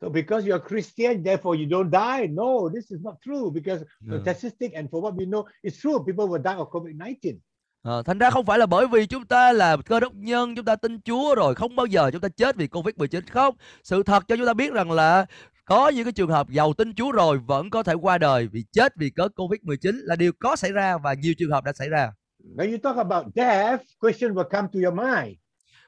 So 0.00 0.08
because 0.08 0.48
you're 0.48 0.68
Christian, 0.68 1.22
therefore 1.22 1.56
you 1.56 1.66
don't 1.66 1.90
die. 1.90 2.26
No, 2.26 2.68
this 2.74 2.90
is 2.90 3.00
not 3.02 3.14
true. 3.24 3.50
Because 3.54 3.84
the 4.10 4.18
statistic 4.22 4.72
and 4.72 4.88
for 4.90 5.00
what 5.00 5.14
we 5.16 5.28
know, 5.28 5.44
it's 5.62 5.80
true. 5.80 5.98
People 6.06 6.24
will 6.24 6.42
die 6.42 6.54
of 6.54 6.70
COVID-19. 6.70 7.38
Ờ, 7.82 8.02
thành 8.02 8.18
ra 8.18 8.30
không 8.30 8.46
phải 8.46 8.58
là 8.58 8.66
bởi 8.66 8.86
vì 8.86 9.06
chúng 9.06 9.26
ta 9.26 9.52
là 9.52 9.76
cơ 9.76 10.00
đốc 10.00 10.14
nhân 10.14 10.56
chúng 10.56 10.64
ta 10.64 10.76
tin 10.76 11.00
Chúa 11.00 11.34
rồi 11.34 11.54
không 11.54 11.76
bao 11.76 11.86
giờ 11.86 12.10
chúng 12.10 12.20
ta 12.20 12.28
chết 12.28 12.56
vì 12.56 12.66
Covid-19 12.66 13.22
không. 13.30 13.56
Sự 13.82 14.02
thật 14.02 14.24
cho 14.28 14.36
chúng 14.36 14.46
ta 14.46 14.54
biết 14.54 14.72
rằng 14.72 14.90
là 14.90 15.26
có 15.66 15.88
những 15.88 16.04
cái 16.04 16.12
trường 16.12 16.30
hợp 16.30 16.50
giàu 16.50 16.72
tin 16.72 16.94
Chúa 16.94 17.12
rồi 17.12 17.38
vẫn 17.38 17.70
có 17.70 17.82
thể 17.82 17.92
qua 17.94 18.18
đời 18.18 18.48
vì 18.52 18.64
chết 18.72 18.92
vì 18.96 19.10
cớ 19.10 19.28
Covid-19 19.36 20.00
là 20.04 20.16
điều 20.16 20.32
có 20.40 20.56
xảy 20.56 20.72
ra 20.72 20.98
và 20.98 21.14
nhiều 21.14 21.34
trường 21.38 21.50
hợp 21.50 21.64
đã 21.64 21.72
xảy 21.72 21.88
ra. 21.88 22.12
When 22.56 22.70
you 22.70 22.78
talk 22.82 22.96
about 22.96 23.26
death, 23.34 23.82
question 24.00 24.34
will 24.34 24.48
come 24.48 24.68
to 24.72 24.80
your 24.88 24.98
mind. 24.98 25.36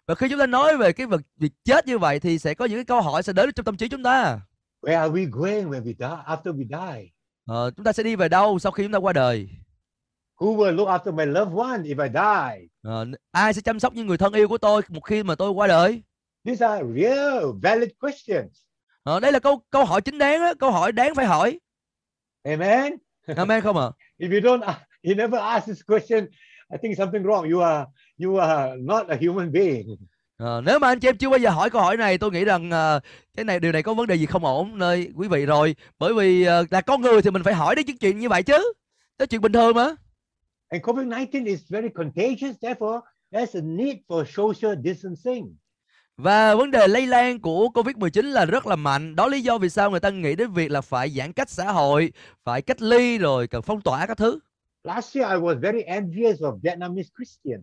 Và 0.06 0.14
khi 0.14 0.28
chúng 0.30 0.38
ta 0.38 0.46
nói 0.46 0.76
về 0.76 0.92
cái 0.92 1.06
việc, 1.06 1.20
việc 1.36 1.52
chết 1.64 1.86
như 1.86 1.98
vậy 1.98 2.20
thì 2.20 2.38
sẽ 2.38 2.54
có 2.54 2.64
những 2.64 2.78
cái 2.78 2.84
câu 2.84 3.00
hỏi 3.00 3.22
sẽ 3.22 3.32
đến 3.32 3.52
trong 3.52 3.64
tâm 3.64 3.76
trí 3.76 3.88
chúng 3.88 4.02
ta. 4.02 4.40
Where 4.82 5.00
are 5.00 5.12
we 5.14 5.30
going 5.30 5.70
when 5.70 5.82
we 5.82 5.94
die? 5.98 6.22
After 6.26 6.52
we 6.56 6.68
die, 6.68 7.10
Ờ, 7.46 7.70
chúng 7.76 7.84
ta 7.84 7.92
sẽ 7.92 8.02
đi 8.02 8.16
về 8.16 8.28
đâu 8.28 8.58
sau 8.58 8.72
khi 8.72 8.82
chúng 8.84 8.92
ta 8.92 8.98
qua 8.98 9.12
đời? 9.12 9.48
who 10.40 10.56
will 10.56 10.74
look 10.76 10.88
after 10.88 11.14
my 11.14 11.26
loved 11.26 11.54
one 11.56 11.82
if 11.82 12.02
I 12.04 12.08
die? 12.08 12.66
Ờ, 12.82 13.06
ai 13.30 13.54
sẽ 13.54 13.60
chăm 13.60 13.80
sóc 13.80 13.94
những 13.94 14.06
người 14.06 14.18
thân 14.18 14.32
yêu 14.32 14.48
của 14.48 14.58
tôi 14.58 14.82
một 14.88 15.00
khi 15.00 15.22
mà 15.22 15.34
tôi 15.34 15.50
qua 15.50 15.66
đời? 15.66 16.02
These 16.46 16.66
are 16.66 16.84
real, 16.94 17.44
valid 17.62 17.88
questions. 18.00 18.67
Ờ, 19.08 19.20
đây 19.20 19.32
là 19.32 19.38
câu 19.38 19.62
câu 19.70 19.84
hỏi 19.84 20.00
chính 20.00 20.18
đáng 20.18 20.40
đó, 20.40 20.54
câu 20.58 20.70
hỏi 20.70 20.92
đáng 20.92 21.14
phải 21.14 21.26
hỏi. 21.26 21.58
Amen. 22.42 22.96
Amen 23.36 23.60
không 23.60 23.76
ạ? 23.76 23.86
If 24.18 24.32
you 24.32 24.40
don't, 24.40 24.74
you 25.02 25.14
never 25.14 25.40
ask 25.40 25.66
this 25.66 25.80
question, 25.86 26.26
I 26.72 26.78
think 26.82 26.96
something 26.98 27.22
wrong. 27.22 27.52
You 27.52 27.60
are, 27.60 27.84
you 28.24 28.36
are 28.36 28.76
not 28.76 29.08
a 29.08 29.16
human 29.26 29.52
being. 29.52 29.86
Ờ, 30.36 30.62
nếu 30.66 30.78
mà 30.78 30.88
anh 30.88 31.00
chị 31.00 31.08
em 31.08 31.16
chưa 31.16 31.30
bao 31.30 31.38
giờ 31.38 31.50
hỏi 31.50 31.70
câu 31.70 31.82
hỏi 31.82 31.96
này 31.96 32.18
tôi 32.18 32.30
nghĩ 32.30 32.44
rằng 32.44 32.70
ờ, 32.70 33.00
cái 33.36 33.44
này 33.44 33.60
điều 33.60 33.72
này 33.72 33.82
có 33.82 33.94
vấn 33.94 34.06
đề 34.06 34.14
gì 34.14 34.26
không 34.26 34.44
ổn 34.44 34.78
nơi 34.78 35.08
quý 35.14 35.28
vị 35.28 35.46
rồi 35.46 35.76
bởi 35.98 36.14
vì 36.14 36.44
ờ, 36.44 36.64
là 36.70 36.80
con 36.80 37.00
người 37.00 37.22
thì 37.22 37.30
mình 37.30 37.42
phải 37.42 37.54
hỏi 37.54 37.74
đến 37.74 37.86
những 37.86 37.98
chuyện 37.98 38.18
như 38.18 38.28
vậy 38.28 38.42
chứ 38.42 38.72
đó 39.18 39.26
chuyện 39.26 39.40
bình 39.40 39.52
thường 39.52 39.74
mà 39.74 39.94
And 40.68 40.84
COVID-19 40.84 41.46
is 41.46 41.60
very 41.68 41.88
contagious. 41.94 42.56
Therefore, 42.60 43.00
there's 43.32 43.58
a 43.58 43.62
need 43.62 43.96
for 44.08 44.24
social 44.24 44.76
distancing. 44.84 45.56
Và 46.18 46.54
vấn 46.54 46.70
đề 46.70 46.88
lây 46.88 47.06
lan 47.06 47.40
của 47.40 47.68
Covid-19 47.74 48.22
là 48.32 48.44
rất 48.44 48.66
là 48.66 48.76
mạnh 48.76 49.16
đó 49.16 49.26
lý 49.28 49.40
do 49.40 49.58
vì 49.58 49.68
sao 49.68 49.90
người 49.90 50.00
ta 50.00 50.10
nghĩ 50.10 50.36
đến 50.36 50.52
việc 50.52 50.70
là 50.70 50.80
phải 50.80 51.10
giãn 51.10 51.32
cách 51.32 51.50
xã 51.50 51.64
hội 51.72 52.12
phải 52.44 52.62
cách 52.62 52.82
ly 52.82 53.18
rồi 53.18 53.46
cần 53.46 53.62
phong 53.62 53.80
tỏa 53.80 54.06
các 54.06 54.18
thứ 54.18 54.38
Last 54.84 55.16
year, 55.16 55.30
I 55.30 55.36
was 55.36 55.60
very 55.60 55.82
envious 55.82 56.40
of 56.40 56.58
Vietnamese 56.62 57.08
Christian. 57.16 57.60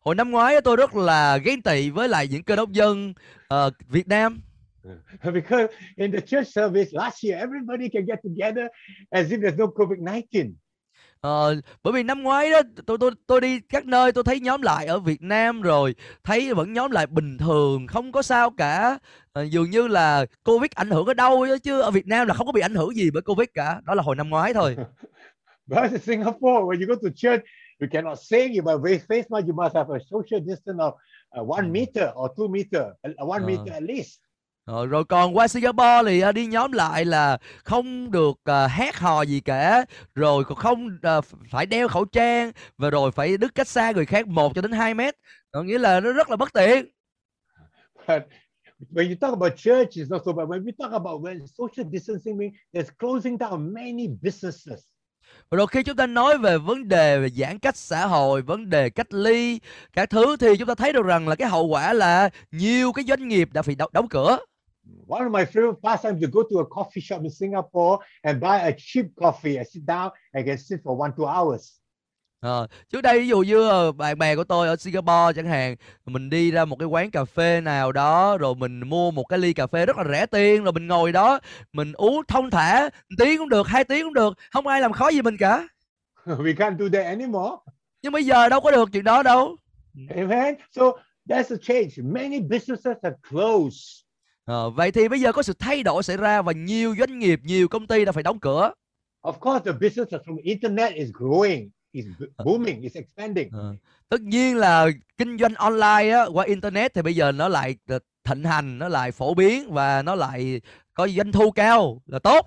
hồi 0.00 0.14
năm 0.14 0.30
ngoái 0.30 0.60
tôi 0.60 0.76
rất 0.76 0.94
là 0.94 1.36
ghen 1.36 1.62
tị 1.62 1.90
với 1.90 2.08
lại 2.08 2.28
những 2.28 2.42
cơ 2.42 2.56
đốc 2.56 2.70
dân 2.72 3.14
ờ, 3.48 3.70
Việt 3.88 4.08
Nam 4.08 4.40
because 5.34 5.68
in 5.96 6.12
the 6.12 6.20
church 6.20 6.48
service 6.48 6.88
last 6.92 7.24
year, 7.24 7.40
everybody 7.40 7.88
can 7.88 8.06
get 8.06 8.18
together 8.22 8.66
as 9.10 9.32
if 9.32 9.40
there's 9.40 9.56
no 9.56 9.66
COVID-19. 9.66 10.52
Ờ, 11.24 11.60
bởi 11.82 11.92
vì 11.92 12.02
năm 12.02 12.22
ngoái 12.22 12.50
đó 12.50 12.60
tôi 12.86 12.98
tôi 13.00 13.10
tôi 13.26 13.40
đi 13.40 13.60
các 13.60 13.86
nơi 13.86 14.12
tôi 14.12 14.24
thấy 14.24 14.40
nhóm 14.40 14.62
lại 14.62 14.86
ở 14.86 14.98
Việt 14.98 15.22
Nam 15.22 15.62
rồi 15.62 15.94
thấy 16.24 16.54
vẫn 16.54 16.72
nhóm 16.72 16.90
lại 16.90 17.06
bình 17.06 17.38
thường 17.38 17.86
không 17.86 18.12
có 18.12 18.22
sao 18.22 18.50
cả 18.50 18.98
Ờ, 19.32 19.42
dường 19.42 19.70
như 19.70 19.86
là 19.88 20.26
Covid 20.44 20.70
ảnh 20.74 20.90
hưởng 20.90 21.06
ở 21.06 21.14
đâu 21.14 21.46
đó, 21.46 21.56
chứ 21.62 21.80
ở 21.80 21.90
Việt 21.90 22.06
Nam 22.06 22.26
là 22.26 22.34
không 22.34 22.46
có 22.46 22.52
bị 22.52 22.60
ảnh 22.60 22.74
hưởng 22.74 22.96
gì 22.96 23.10
bởi 23.10 23.22
Covid 23.22 23.48
cả 23.54 23.80
đó 23.84 23.94
là 23.94 24.02
hồi 24.02 24.16
năm 24.16 24.28
ngoái 24.30 24.54
thôi 24.54 24.76
But 25.66 25.90
in 25.92 26.00
Singapore, 26.00 26.60
when 26.66 26.80
you 26.80 26.86
go 26.88 26.94
to 26.94 27.08
church, 27.16 27.42
you 27.80 27.88
cannot 27.92 28.18
sing. 28.18 28.52
You 28.54 28.62
must 28.64 28.82
wear 28.84 28.98
face 29.08 29.24
mask. 29.30 29.46
You 29.46 29.54
must 29.54 29.74
have 29.76 29.88
a 29.94 29.98
social 30.10 30.40
distance 30.48 30.78
of 30.78 30.92
uh, 31.40 31.50
one 31.50 31.66
Mm. 31.68 31.72
meter 31.72 32.08
or 32.14 32.28
two 32.36 32.48
meter, 32.48 32.82
uh, 33.08 33.28
one 33.30 33.42
Uh. 33.42 33.46
meter 33.46 33.72
at 33.74 33.82
least. 33.82 34.20
Ờ, 34.64 34.86
rồi 34.86 35.04
còn 35.04 35.36
qua 35.36 35.48
Singapore 35.48 36.02
thì 36.06 36.20
ờ, 36.20 36.32
đi 36.32 36.46
nhóm 36.46 36.72
lại 36.72 37.04
là 37.04 37.38
không 37.64 38.10
được 38.10 38.38
ờ, 38.44 38.66
hét 38.66 38.96
hò 38.96 39.22
gì 39.22 39.40
cả 39.40 39.84
rồi 40.14 40.44
còn 40.44 40.58
không 40.58 40.98
ờ, 41.02 41.20
phải 41.50 41.66
đeo 41.66 41.88
khẩu 41.88 42.04
trang 42.04 42.52
và 42.78 42.90
rồi 42.90 43.12
phải 43.12 43.36
đứng 43.36 43.50
cách 43.54 43.68
xa 43.68 43.92
người 43.92 44.06
khác 44.06 44.26
1 44.26 44.52
cho 44.54 44.62
đến 44.62 44.72
2 44.72 44.94
mét 44.94 45.14
có 45.50 45.62
nghĩa 45.62 45.78
là 45.78 46.00
nó 46.00 46.12
rất 46.12 46.30
là 46.30 46.36
bất 46.36 46.52
tiện 46.52 46.86
But 48.08 48.22
when 48.92 49.08
you 49.08 49.16
talk 49.20 49.32
about 49.32 49.52
church, 49.56 49.96
it's 49.96 50.10
not 50.10 50.22
so 50.26 50.32
bad. 50.32 50.48
When 50.48 50.64
we 50.64 50.72
talk 50.78 50.92
about 50.92 51.22
when 51.22 51.46
social 51.46 51.90
distancing 51.92 52.38
means 52.38 52.54
there's 52.72 52.90
closing 52.98 53.38
down 53.38 53.72
many 53.74 54.08
businesses. 54.22 54.80
Rồi 55.50 55.66
khi 55.66 55.82
chúng 55.82 55.96
ta 55.96 56.06
nói 56.06 56.38
về 56.38 56.58
vấn 56.58 56.88
đề 56.88 57.18
về 57.18 57.28
giãn 57.28 57.58
cách 57.58 57.76
xã 57.76 58.06
hội, 58.06 58.42
vấn 58.42 58.70
đề 58.70 58.90
cách 58.90 59.14
ly, 59.14 59.60
các 59.92 60.10
thứ 60.10 60.36
thì 60.36 60.56
chúng 60.58 60.68
ta 60.68 60.74
thấy 60.74 60.92
được 60.92 61.06
rằng 61.06 61.28
là 61.28 61.34
cái 61.36 61.48
hậu 61.48 61.66
quả 61.66 61.92
là 61.92 62.30
nhiều 62.50 62.92
cái 62.92 63.04
doanh 63.08 63.28
nghiệp 63.28 63.48
đã 63.52 63.62
phải 63.62 63.74
đóng, 63.74 63.90
đóng 63.92 64.08
cửa. 64.08 64.38
One 65.08 65.26
of 65.26 65.32
my 65.32 65.44
favorite 65.44 65.80
pastimes 65.82 66.20
to 66.22 66.28
go 66.32 66.42
to 66.42 66.58
a 66.60 66.66
coffee 66.66 67.00
shop 67.00 67.22
in 67.22 67.30
Singapore 67.30 67.98
and 68.22 68.40
buy 68.40 68.58
a 68.58 68.72
cheap 68.78 69.06
coffee 69.16 69.56
and 69.56 69.66
sit 69.68 69.82
down 69.86 70.10
and 70.32 70.46
can 70.46 70.58
sit 70.58 70.80
for 70.84 70.96
one 70.96 71.12
two 71.16 71.26
hours. 71.26 71.80
Ờ, 72.40 72.66
trước 72.90 73.00
đây 73.00 73.18
ví 73.18 73.28
dụ 73.28 73.40
như 73.40 73.68
ờ, 73.68 73.92
bạn 73.92 74.18
bè 74.18 74.36
của 74.36 74.44
tôi 74.44 74.68
ở 74.68 74.76
Singapore 74.76 75.32
chẳng 75.36 75.46
hạn, 75.46 75.76
mình 76.06 76.30
đi 76.30 76.50
ra 76.50 76.64
một 76.64 76.76
cái 76.78 76.88
quán 76.88 77.10
cà 77.10 77.24
phê 77.24 77.60
nào 77.60 77.92
đó 77.92 78.38
rồi 78.38 78.54
mình 78.54 78.80
mua 78.80 79.10
một 79.10 79.24
cái 79.24 79.38
ly 79.38 79.52
cà 79.52 79.66
phê 79.66 79.86
rất 79.86 79.96
là 79.96 80.04
rẻ 80.12 80.26
tiền 80.26 80.64
rồi 80.64 80.72
mình 80.72 80.86
ngồi 80.86 81.12
đó, 81.12 81.38
mình 81.72 81.92
uống 81.92 82.22
thông 82.28 82.50
thả, 82.50 82.90
tiếng 83.18 83.38
cũng 83.38 83.48
được, 83.48 83.68
hai 83.68 83.84
tiếng 83.84 84.04
cũng 84.04 84.14
được, 84.14 84.38
không 84.50 84.66
ai 84.66 84.80
làm 84.80 84.92
khó 84.92 85.08
gì 85.08 85.22
mình 85.22 85.36
cả. 85.38 85.68
we 86.26 86.54
can't 86.56 86.78
do 86.78 86.84
that 86.92 87.06
anymore. 87.06 87.56
Nhưng 88.02 88.12
bây 88.12 88.24
giờ 88.24 88.48
đâu 88.48 88.60
có 88.60 88.70
được 88.70 88.88
chuyện 88.92 89.04
đó 89.04 89.22
đâu. 89.22 89.56
Amen. 90.16 90.54
So 90.72 90.82
that's 91.28 91.50
a 91.50 91.56
change. 91.62 91.90
Many 92.02 92.40
businesses 92.40 92.96
have 93.02 93.16
closed. 93.30 94.03
Ờ, 94.44 94.70
vậy 94.70 94.92
thì 94.92 95.08
bây 95.08 95.20
giờ 95.20 95.32
có 95.32 95.42
sự 95.42 95.52
thay 95.58 95.82
đổi 95.82 96.02
xảy 96.02 96.16
ra 96.16 96.42
và 96.42 96.52
nhiều 96.52 96.94
doanh 96.98 97.18
nghiệp, 97.18 97.40
nhiều 97.44 97.68
công 97.68 97.86
ty 97.86 98.04
đã 98.04 98.12
phải 98.12 98.22
đóng 98.22 98.40
cửa. 98.40 98.72
Of 99.22 99.32
course, 99.38 99.72
the 99.72 99.78
business 99.80 100.14
from 100.26 100.36
internet 100.42 100.94
is 100.94 101.08
growing, 101.08 101.68
is 101.92 102.04
b- 102.18 102.44
booming, 102.44 102.80
is 102.80 102.96
expanding. 102.96 103.48
Ờ, 103.52 103.74
tất 104.08 104.20
nhiên 104.20 104.56
là 104.56 104.86
kinh 105.18 105.38
doanh 105.38 105.54
online 105.54 106.10
á, 106.10 106.24
qua 106.32 106.44
internet 106.44 106.94
thì 106.94 107.02
bây 107.02 107.14
giờ 107.14 107.32
nó 107.32 107.48
lại 107.48 107.76
ờ, 107.88 107.98
thịnh 108.24 108.44
hành, 108.44 108.78
nó 108.78 108.88
lại 108.88 109.12
phổ 109.12 109.34
biến 109.34 109.72
và 109.72 110.02
nó 110.02 110.14
lại 110.14 110.60
có 110.94 111.08
doanh 111.08 111.32
thu 111.32 111.50
cao 111.50 112.02
là 112.06 112.18
tốt. 112.18 112.46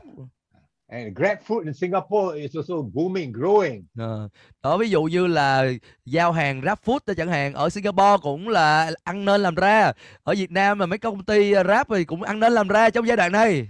And 0.90 1.18
Grab 1.18 1.38
food 1.48 1.66
in 1.66 1.74
Singapore 1.74 2.42
is 2.42 2.56
also 2.56 2.82
booming, 2.82 3.34
growing. 3.34 3.84
Ờ, 3.98 4.30
đó 4.64 4.78
ví 4.78 4.90
dụ 4.90 5.04
như 5.04 5.28
là 5.28 5.66
giao 6.06 6.32
hàng 6.32 6.62
GrabFood 6.62 7.00
đó 7.08 7.14
chẳng 7.18 7.28
hạn 7.28 7.54
ở 7.54 7.70
Singapore 7.70 8.18
cũng 8.22 8.48
là 8.48 8.92
ăn 9.04 9.26
nên 9.26 9.42
làm 9.42 9.56
ra 9.56 9.92
ở 10.24 10.34
Việt 10.38 10.52
Nam 10.52 10.78
mà 10.78 10.86
mấy 10.86 10.98
công 10.98 11.26
ty 11.26 11.52
ờ, 11.52 11.64
Grab 11.64 11.88
thì 11.90 12.06
cũng 12.06 12.24
ăn 12.24 12.40
nên 12.40 12.54
làm 12.54 12.68
ra 12.68 12.90
trong 12.90 13.08
giai 13.08 13.18
đoạn 13.18 13.32
này 13.32 13.68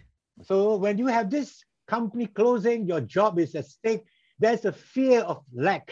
So 0.49 0.55
when 0.55 0.97
you 1.01 1.07
have 1.07 1.29
this 1.31 1.49
company 1.91 2.25
closing, 2.35 2.87
your 2.87 3.03
job 3.03 3.37
is 3.37 3.55
at 3.55 3.65
stake. 3.65 4.03
There's 4.39 4.69
a 4.69 4.75
fear 4.93 5.25
of 5.25 5.41
lack. 5.51 5.83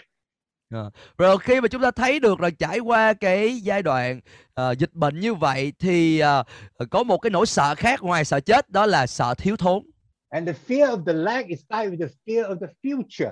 rồi 1.18 1.38
khi 1.38 1.62
mà 1.62 1.68
chúng 1.68 1.82
ta 1.82 1.92
thấy 1.92 2.20
được 2.20 2.42
là 2.42 2.50
trải 2.50 2.80
qua 2.80 3.14
cái 3.14 3.60
giai 3.60 3.84
đoạn 3.84 4.20
ờ, 4.54 4.72
dịch 4.72 4.94
bệnh 4.94 5.20
như 5.20 5.34
vậy 5.34 5.74
thì 5.80 6.20
ờ, 6.20 6.44
có 6.92 7.04
một 7.04 7.18
cái 7.18 7.30
nỗi 7.30 7.46
sợ 7.46 7.76
khác 7.76 8.02
ngoài 8.02 8.26
sợ 8.26 8.40
chết 8.40 8.70
đó 8.70 8.86
là 8.86 9.08
sợ 9.08 9.34
thiếu 9.38 9.58
thốn 9.58 9.84
And 10.36 10.48
the 10.48 10.54
fear 10.68 10.90
of 10.90 11.06
the 11.06 11.14
lack 11.14 11.48
is 11.48 11.60
tied 11.70 11.90
with 11.92 12.00
the 12.00 12.14
fear 12.26 12.44
of 12.46 12.60
the 12.60 12.68
future. 12.84 13.32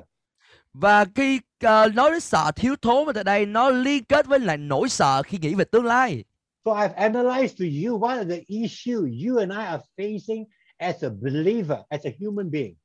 và 0.73 1.05
khi 1.15 1.39
ờ, 1.59 1.87
nói 1.87 2.11
đến 2.11 2.19
sợ 2.19 2.51
thiếu 2.55 2.75
thốn 2.81 3.05
ở 3.07 3.13
tại 3.13 3.23
đây 3.23 3.45
nó 3.45 3.69
liên 3.69 4.03
kết 4.03 4.25
với 4.27 4.39
lại 4.39 4.57
nỗi 4.57 4.89
sợ 4.89 5.23
khi 5.23 5.37
nghĩ 5.37 5.55
về 5.55 5.65
tương 5.65 5.85
lai 5.85 6.23
So 6.65 6.71
I've 6.71 6.93
analyzed 6.95 7.57
to 7.59 7.65
you 7.65 7.99
what 7.99 8.17
are 8.17 8.35
the 8.35 8.41
issues 8.47 9.09
you 9.25 9.37
and 9.39 9.51
I 9.51 9.65
are 9.65 9.83
facing 9.97 10.45
as 10.77 11.03
a 11.03 11.09
believer, 11.09 11.77
as 11.89 12.05
a 12.05 12.11
human 12.19 12.51
being. 12.51 12.75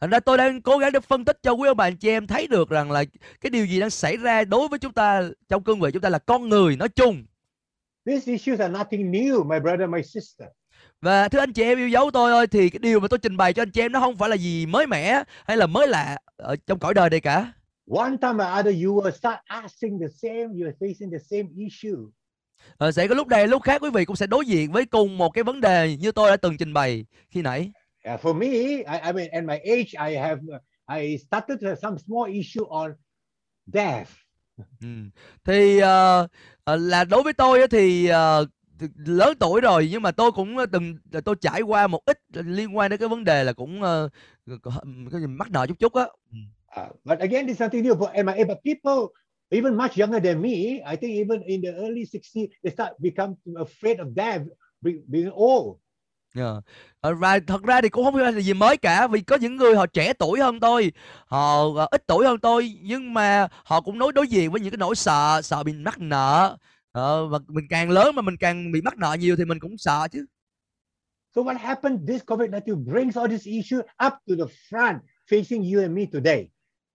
Thành 0.00 0.10
ra 0.10 0.20
tôi 0.20 0.38
đang 0.38 0.62
cố 0.62 0.78
gắng 0.78 0.92
để 0.92 1.00
phân 1.00 1.24
tích 1.24 1.38
cho 1.42 1.52
quý 1.52 1.68
ông 1.68 1.76
bà 1.76 1.84
anh 1.86 1.96
chị 1.96 2.08
em 2.08 2.26
thấy 2.26 2.46
được 2.46 2.68
rằng 2.70 2.90
là 2.90 3.04
cái 3.40 3.50
điều 3.50 3.66
gì 3.66 3.80
đang 3.80 3.90
xảy 3.90 4.16
ra 4.16 4.44
đối 4.44 4.68
với 4.68 4.78
chúng 4.78 4.92
ta 4.92 5.22
trong 5.48 5.64
cương 5.64 5.80
vị 5.80 5.90
chúng 5.92 6.02
ta 6.02 6.08
là 6.08 6.18
con 6.18 6.48
người 6.48 6.76
nói 6.76 6.88
chung. 6.88 7.24
These 8.06 8.32
issues 8.32 8.60
are 8.60 8.78
nothing 8.78 9.12
new, 9.12 9.44
my 9.44 9.60
brother, 9.60 9.88
my 9.88 10.02
sister. 10.02 10.48
Và 11.00 11.28
thưa 11.28 11.38
anh 11.38 11.52
chị 11.52 11.62
em 11.62 11.78
yêu 11.78 11.88
dấu 11.88 12.10
tôi 12.10 12.32
ơi 12.32 12.46
thì 12.46 12.70
cái 12.70 12.78
điều 12.78 13.00
mà 13.00 13.08
tôi 13.08 13.18
trình 13.18 13.36
bày 13.36 13.52
cho 13.52 13.62
anh 13.62 13.70
chị 13.70 13.80
em 13.80 13.92
nó 13.92 14.00
không 14.00 14.16
phải 14.16 14.28
là 14.28 14.36
gì 14.36 14.66
mới 14.66 14.86
mẻ 14.86 15.22
hay 15.46 15.56
là 15.56 15.66
mới 15.66 15.88
lạ 15.88 16.18
ở 16.36 16.56
trong 16.66 16.78
cõi 16.78 16.94
đời 16.94 17.10
này 17.10 17.20
cả. 17.20 17.52
One 17.96 18.16
time 18.20 18.44
or 18.44 18.58
other, 18.58 18.84
you 18.84 19.02
will 19.02 19.10
start 19.10 19.38
asking 19.44 20.00
the 20.00 20.08
same, 20.22 20.44
you 20.44 20.66
are 20.66 20.76
facing 20.80 21.10
the 21.10 21.18
same 21.30 21.48
issue. 21.56 21.98
Ờ, 22.78 22.92
sẽ 22.92 23.08
có 23.08 23.14
lúc 23.14 23.28
này 23.28 23.46
lúc 23.46 23.62
khác 23.62 23.82
quý 23.82 23.90
vị 23.90 24.04
cũng 24.04 24.16
sẽ 24.16 24.26
đối 24.26 24.46
diện 24.46 24.72
với 24.72 24.86
cùng 24.86 25.18
một 25.18 25.30
cái 25.30 25.44
vấn 25.44 25.60
đề 25.60 25.96
như 25.96 26.12
tôi 26.12 26.30
đã 26.30 26.36
từng 26.36 26.56
trình 26.56 26.72
bày 26.72 27.04
khi 27.30 27.42
nãy. 27.42 27.72
Yeah, 28.04 28.20
for 28.24 28.34
me, 28.34 28.46
I, 28.46 28.98
I 29.04 29.12
mean, 29.12 29.30
at 29.30 29.44
my 29.44 29.56
age, 29.56 30.10
I 30.10 30.16
have 30.16 30.40
I 30.98 31.18
started 31.18 31.62
to 31.62 31.68
have 31.68 31.80
some 31.82 31.96
small 32.06 32.32
issue 32.32 32.64
on 32.70 32.92
death. 33.72 34.10
Ừ. 34.80 34.88
Thì 35.44 35.78
ờ, 35.78 36.28
là 36.66 37.04
đối 37.04 37.22
với 37.22 37.32
tôi 37.32 37.58
thì 37.58 37.66
thì 37.68 38.10
lớn 39.06 39.36
tuổi 39.40 39.60
rồi 39.60 39.88
nhưng 39.90 40.02
mà 40.02 40.10
tôi 40.10 40.32
cũng 40.32 40.56
từng 40.72 40.96
tôi 41.24 41.34
trải 41.40 41.62
qua 41.62 41.86
một 41.86 42.04
ít 42.04 42.18
liên 42.32 42.76
quan 42.76 42.90
đến 42.90 43.00
cái 43.00 43.08
vấn 43.08 43.24
đề 43.24 43.44
là 43.44 43.52
cũng 43.52 43.82
ờ, 43.82 44.08
cái 45.12 45.20
gì 45.20 45.26
mắc 45.26 45.50
nợ 45.50 45.66
chút 45.66 45.78
chút 45.78 45.94
á. 45.94 46.06
Uh, 46.76 46.92
but 47.04 47.18
again, 47.18 47.46
there's 47.46 47.58
something 47.58 47.82
new 47.82 47.94
for 47.94 48.10
MIA. 48.12 48.44
But 48.44 48.58
people, 48.64 49.12
even 49.50 49.74
much 49.76 49.96
younger 49.96 50.20
than 50.20 50.42
me, 50.42 50.80
I 50.92 50.96
think 50.96 51.12
even 51.26 51.40
in 51.42 51.62
the 51.62 51.72
early 51.72 52.04
60s, 52.04 52.48
they 52.62 52.70
start 52.70 52.92
become 53.00 53.34
afraid 53.56 53.98
of 54.00 54.14
death, 54.14 54.42
be- 54.82 55.02
being 55.08 55.30
old. 55.32 55.78
Ờ, 57.00 57.14
Và 57.14 57.38
thật 57.46 57.62
ra 57.62 57.80
thì 57.80 57.88
cũng 57.88 58.04
không 58.04 58.14
phải 58.14 58.32
là 58.32 58.40
gì 58.40 58.54
mới 58.54 58.76
cả 58.76 59.06
vì 59.06 59.20
có 59.20 59.36
những 59.36 59.56
người 59.56 59.76
họ 59.76 59.86
trẻ 59.86 60.12
tuổi 60.12 60.40
hơn 60.40 60.60
tôi, 60.60 60.92
họ 61.26 61.64
ờ, 61.76 61.86
ít 61.90 62.06
tuổi 62.06 62.26
hơn 62.26 62.38
tôi 62.40 62.78
nhưng 62.82 63.14
mà 63.14 63.48
họ 63.64 63.80
cũng 63.80 63.98
đối 63.98 64.12
đối 64.12 64.28
diện 64.28 64.50
với 64.50 64.60
những 64.60 64.70
cái 64.70 64.78
nỗi 64.78 64.94
sợ, 64.94 65.40
sợ 65.44 65.62
bị 65.62 65.72
mắc 65.72 65.98
nợ. 65.98 66.56
Ờ, 66.98 67.26
và 67.26 67.38
mình 67.48 67.66
càng 67.70 67.90
lớn 67.90 68.14
mà 68.14 68.22
mình 68.22 68.36
càng 68.36 68.72
bị 68.72 68.80
mắc 68.80 68.98
nợ 68.98 69.16
nhiều 69.20 69.36
thì 69.36 69.44
mình 69.44 69.58
cũng 69.60 69.78
sợ 69.78 70.08
chứ. 70.12 70.26
So 71.36 71.42
what 71.42 71.58
happened? 71.58 72.08
This 72.08 72.22
COVID-19 72.22 72.84
brings 72.84 73.16
all 73.18 73.30
this 73.30 73.44
issue 73.44 73.78
up 73.78 74.12
to 74.28 74.34
the 74.38 74.54
front, 74.70 74.98
facing 75.30 75.74
you 75.74 75.82
and 75.82 75.96
me 75.96 76.04
today. 76.12 76.48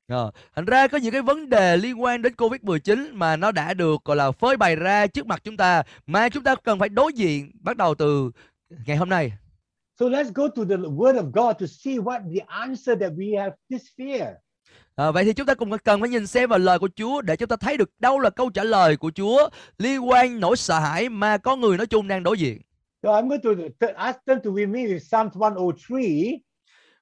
Ờ, 0.08 0.32
Thành 0.56 0.66
ra 0.66 0.88
có 0.88 0.98
những 0.98 1.12
cái 1.12 1.22
vấn 1.22 1.50
đề 1.50 1.78
liên 1.78 2.02
quan 2.02 2.22
đến 2.22 2.34
Covid-19 2.38 3.14
mà 3.14 3.36
nó 3.36 3.52
đã 3.52 3.74
được 3.74 4.06
gọi 4.06 4.18
là 4.18 4.32
phơi 4.32 4.58
bày 4.58 4.76
ra 4.76 5.08
trước 5.08 5.28
mặt 5.28 5.42
chúng 5.44 5.58
ta 5.58 5.84
mà 6.08 6.30
chúng 6.30 6.44
ta 6.44 6.56
cần 6.56 6.80
phải 6.80 6.90
đối 6.90 7.14
diện 7.14 7.52
bắt 7.60 7.78
đầu 7.78 7.96
từ 7.96 8.32
ngày 8.86 8.98
hôm 8.98 9.10
nay. 9.10 9.32
So 10.00 10.06
let's 10.06 10.32
go 10.34 10.48
to 10.48 10.64
the 10.70 10.76
Word 10.76 11.16
of 11.16 11.32
God 11.32 11.56
to 11.60 11.66
see 11.68 11.98
what 11.98 12.22
the 12.34 12.46
answer 12.48 13.00
that 13.00 13.12
we 13.12 13.42
have 13.42 13.56
this 13.70 13.82
fear. 13.98 14.34
À, 14.96 15.12
vậy 15.12 15.26
thì 15.26 15.34
chúng 15.34 15.46
ta 15.46 15.54
cùng 15.54 15.72
cần 15.84 16.00
phải 16.00 16.10
nhìn 16.10 16.28
xem 16.28 16.50
vào 16.50 16.60
lời 16.60 16.80
của 16.80 16.90
Chúa 16.96 17.22
để 17.22 17.36
chúng 17.36 17.50
ta 17.50 17.56
thấy 17.56 17.78
được 17.78 17.90
đâu 18.00 18.20
là 18.20 18.30
câu 18.30 18.50
trả 18.50 18.64
lời 18.64 18.98
của 18.98 19.12
Chúa 19.16 19.50
liên 19.78 20.10
quan 20.10 20.40
nỗi 20.40 20.58
sợ 20.58 20.80
hãi 20.80 21.10
mà 21.10 21.38
con 21.38 21.62
người 21.62 21.78
nói 21.78 21.88
chung 21.88 22.08
đang 22.08 22.24
đối 22.24 22.38
diện. 22.38 22.62
So 23.04 23.10
I'm 23.10 23.28
going 23.28 23.72
to 23.80 23.88
ask 23.96 24.20
them 24.26 24.40
to 24.44 24.50
with 24.50 24.70
me 24.72 24.80
with 24.80 25.00
Psalms 25.00 25.36
103. 25.36 26.02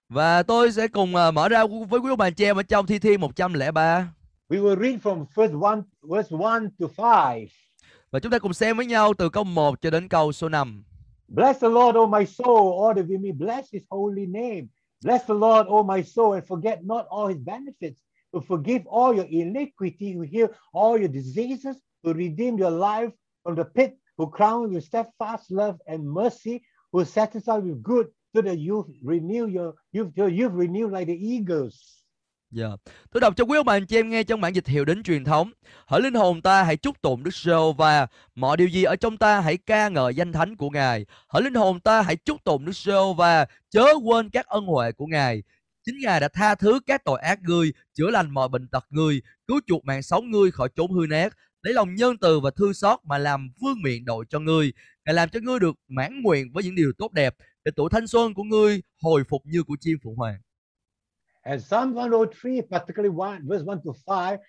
Và 0.09 0.43
tôi 0.43 0.71
sẽ 0.71 0.87
cùng 0.87 1.15
à, 1.15 1.31
mở 1.31 1.49
ra 1.49 1.63
với 1.89 1.99
quý 1.99 2.09
ông 2.09 2.17
bà 2.17 2.29
chị 2.29 2.45
em 2.45 2.55
ở 2.55 2.63
trong 2.63 2.85
Thi 2.85 2.99
Thiên 2.99 3.21
103 3.21 4.07
We 4.49 4.61
will 4.63 4.79
read 4.81 4.95
from 5.03 5.25
first 5.35 5.61
one, 5.61 5.81
verse 6.01 6.35
1 6.35 6.61
to 6.79 6.87
5. 6.97 7.45
và 8.11 8.19
chúng 8.19 8.31
ta 8.31 8.39
cùng 8.39 8.53
xem 8.53 8.77
với 8.77 8.85
nhau 8.85 9.13
từ 9.17 9.29
câu 9.29 9.43
1 9.43 9.81
cho 9.81 9.89
đến 9.89 10.07
câu 10.07 10.31
số 10.31 10.49
5. 10.49 10.83
Bless 11.27 11.61
the 11.61 11.69
Lord, 11.69 11.97
O 11.97 12.05
my 12.05 12.25
soul, 12.25 12.85
all 12.85 12.95
that 12.95 13.05
with 13.05 13.21
me. 13.21 13.31
Bless 13.31 13.73
his 13.73 13.81
holy 13.89 14.25
name. 14.25 14.61
Bless 15.01 15.25
the 15.25 15.33
Lord, 15.33 15.67
O 15.69 15.83
my 15.83 16.01
soul, 16.01 16.33
and 16.33 16.45
forget 16.45 16.85
not 16.85 17.07
all 17.09 17.27
his 17.27 17.39
benefits, 17.39 18.01
who 18.31 18.41
forgive 18.41 18.85
all 18.87 19.13
your 19.13 19.25
iniquity, 19.25 20.13
who 20.13 20.21
heal 20.21 20.49
all 20.73 20.97
your 20.97 21.09
diseases, 21.09 21.77
who 22.03 22.13
redeem 22.13 22.57
your 22.57 22.71
life 22.71 23.11
from 23.43 23.55
the 23.55 23.65
pit, 23.65 23.97
who 24.17 24.29
crown 24.29 24.71
with 24.73 24.83
steadfast 24.83 25.51
love 25.51 25.79
and 25.87 26.07
mercy, 26.09 26.63
who 26.91 27.03
satisfy 27.05 27.57
with 27.57 27.81
good, 27.81 28.09
so 28.35 28.41
that 28.41 28.59
you 28.59 28.87
renew 29.03 29.47
your 29.47 29.73
your 29.91 30.29
youth 30.29 30.53
renewed 30.53 30.91
like 30.91 31.07
the 31.07 31.27
eagles. 31.27 32.00
Dạ. 32.51 32.67
Tôi 33.11 33.21
đọc 33.21 33.33
cho 33.37 33.43
quý 33.43 33.57
ông 33.57 33.65
bà 33.65 33.73
anh 33.73 33.85
chị 33.85 33.95
em 33.95 34.09
nghe 34.09 34.23
trong 34.23 34.41
bản 34.41 34.55
dịch 34.55 34.67
hiệu 34.67 34.85
đến 34.85 35.03
truyền 35.03 35.23
thống. 35.23 35.51
Hỡi 35.87 36.01
linh 36.01 36.13
hồn 36.13 36.41
ta 36.41 36.63
hãy 36.63 36.77
chúc 36.77 37.01
tụng 37.01 37.23
Đức 37.23 37.33
giê 37.35 37.53
và 37.77 38.07
mọi 38.35 38.57
điều 38.57 38.67
gì 38.67 38.83
ở 38.83 38.95
trong 38.95 39.17
ta 39.17 39.39
hãy 39.39 39.57
ca 39.57 39.89
ngợi 39.89 40.15
danh 40.15 40.31
thánh 40.31 40.55
của 40.55 40.69
Ngài. 40.69 41.05
Hỡi 41.27 41.43
linh 41.43 41.53
hồn 41.53 41.79
ta 41.79 42.01
hãy 42.01 42.15
chúc 42.15 42.43
tụng 42.43 42.65
Đức 42.65 42.75
giê 42.75 42.93
và 43.17 43.45
chớ 43.69 43.85
quên 44.05 44.29
các 44.29 44.47
ân 44.47 44.65
huệ 44.65 44.91
của 44.91 45.05
Ngài. 45.05 45.43
Chính 45.85 45.95
Ngài 46.01 46.19
đã 46.19 46.27
tha 46.27 46.55
thứ 46.55 46.79
các 46.85 47.05
tội 47.05 47.19
ác 47.19 47.39
ngươi, 47.41 47.73
chữa 47.93 48.11
lành 48.11 48.29
mọi 48.29 48.49
bệnh 48.49 48.67
tật 48.67 48.85
ngươi, 48.89 49.21
cứu 49.47 49.59
chuộc 49.67 49.85
mạng 49.85 50.03
sống 50.03 50.31
ngươi 50.31 50.51
khỏi 50.51 50.69
chốn 50.75 50.91
hư 50.91 51.05
nát, 51.09 51.33
lấy 51.61 51.73
lòng 51.73 51.95
nhân 51.95 52.17
từ 52.17 52.39
và 52.39 52.51
thư 52.51 52.73
xót 52.73 52.99
mà 53.03 53.17
làm 53.17 53.49
vương 53.61 53.81
miệng 53.81 54.05
đội 54.05 54.25
cho 54.29 54.39
ngươi. 54.39 54.73
Ngài 55.05 55.13
làm 55.13 55.29
cho 55.29 55.39
ngươi 55.43 55.59
được 55.59 55.75
mãn 55.87 56.21
nguyện 56.21 56.51
với 56.53 56.63
những 56.63 56.75
điều 56.75 56.91
tốt 56.97 57.11
đẹp, 57.11 57.35
để 57.65 57.71
tuổi 57.75 57.89
thanh 57.91 58.07
xuân 58.07 58.33
của 58.33 58.43
ngươi 58.43 58.81
hồi 59.01 59.23
phục 59.29 59.41
như 59.45 59.63
của 59.63 59.77
chim 59.79 59.97
phượng 60.03 60.15
hoàng. 60.15 60.41
And 61.43 61.61
Psalm 61.61 61.93
103, 61.93 62.61
particularly 62.61 63.09
one, 63.09 63.47
verse 63.47 63.63
1 63.63 63.81
to 63.83 63.93
5, 64.05 64.39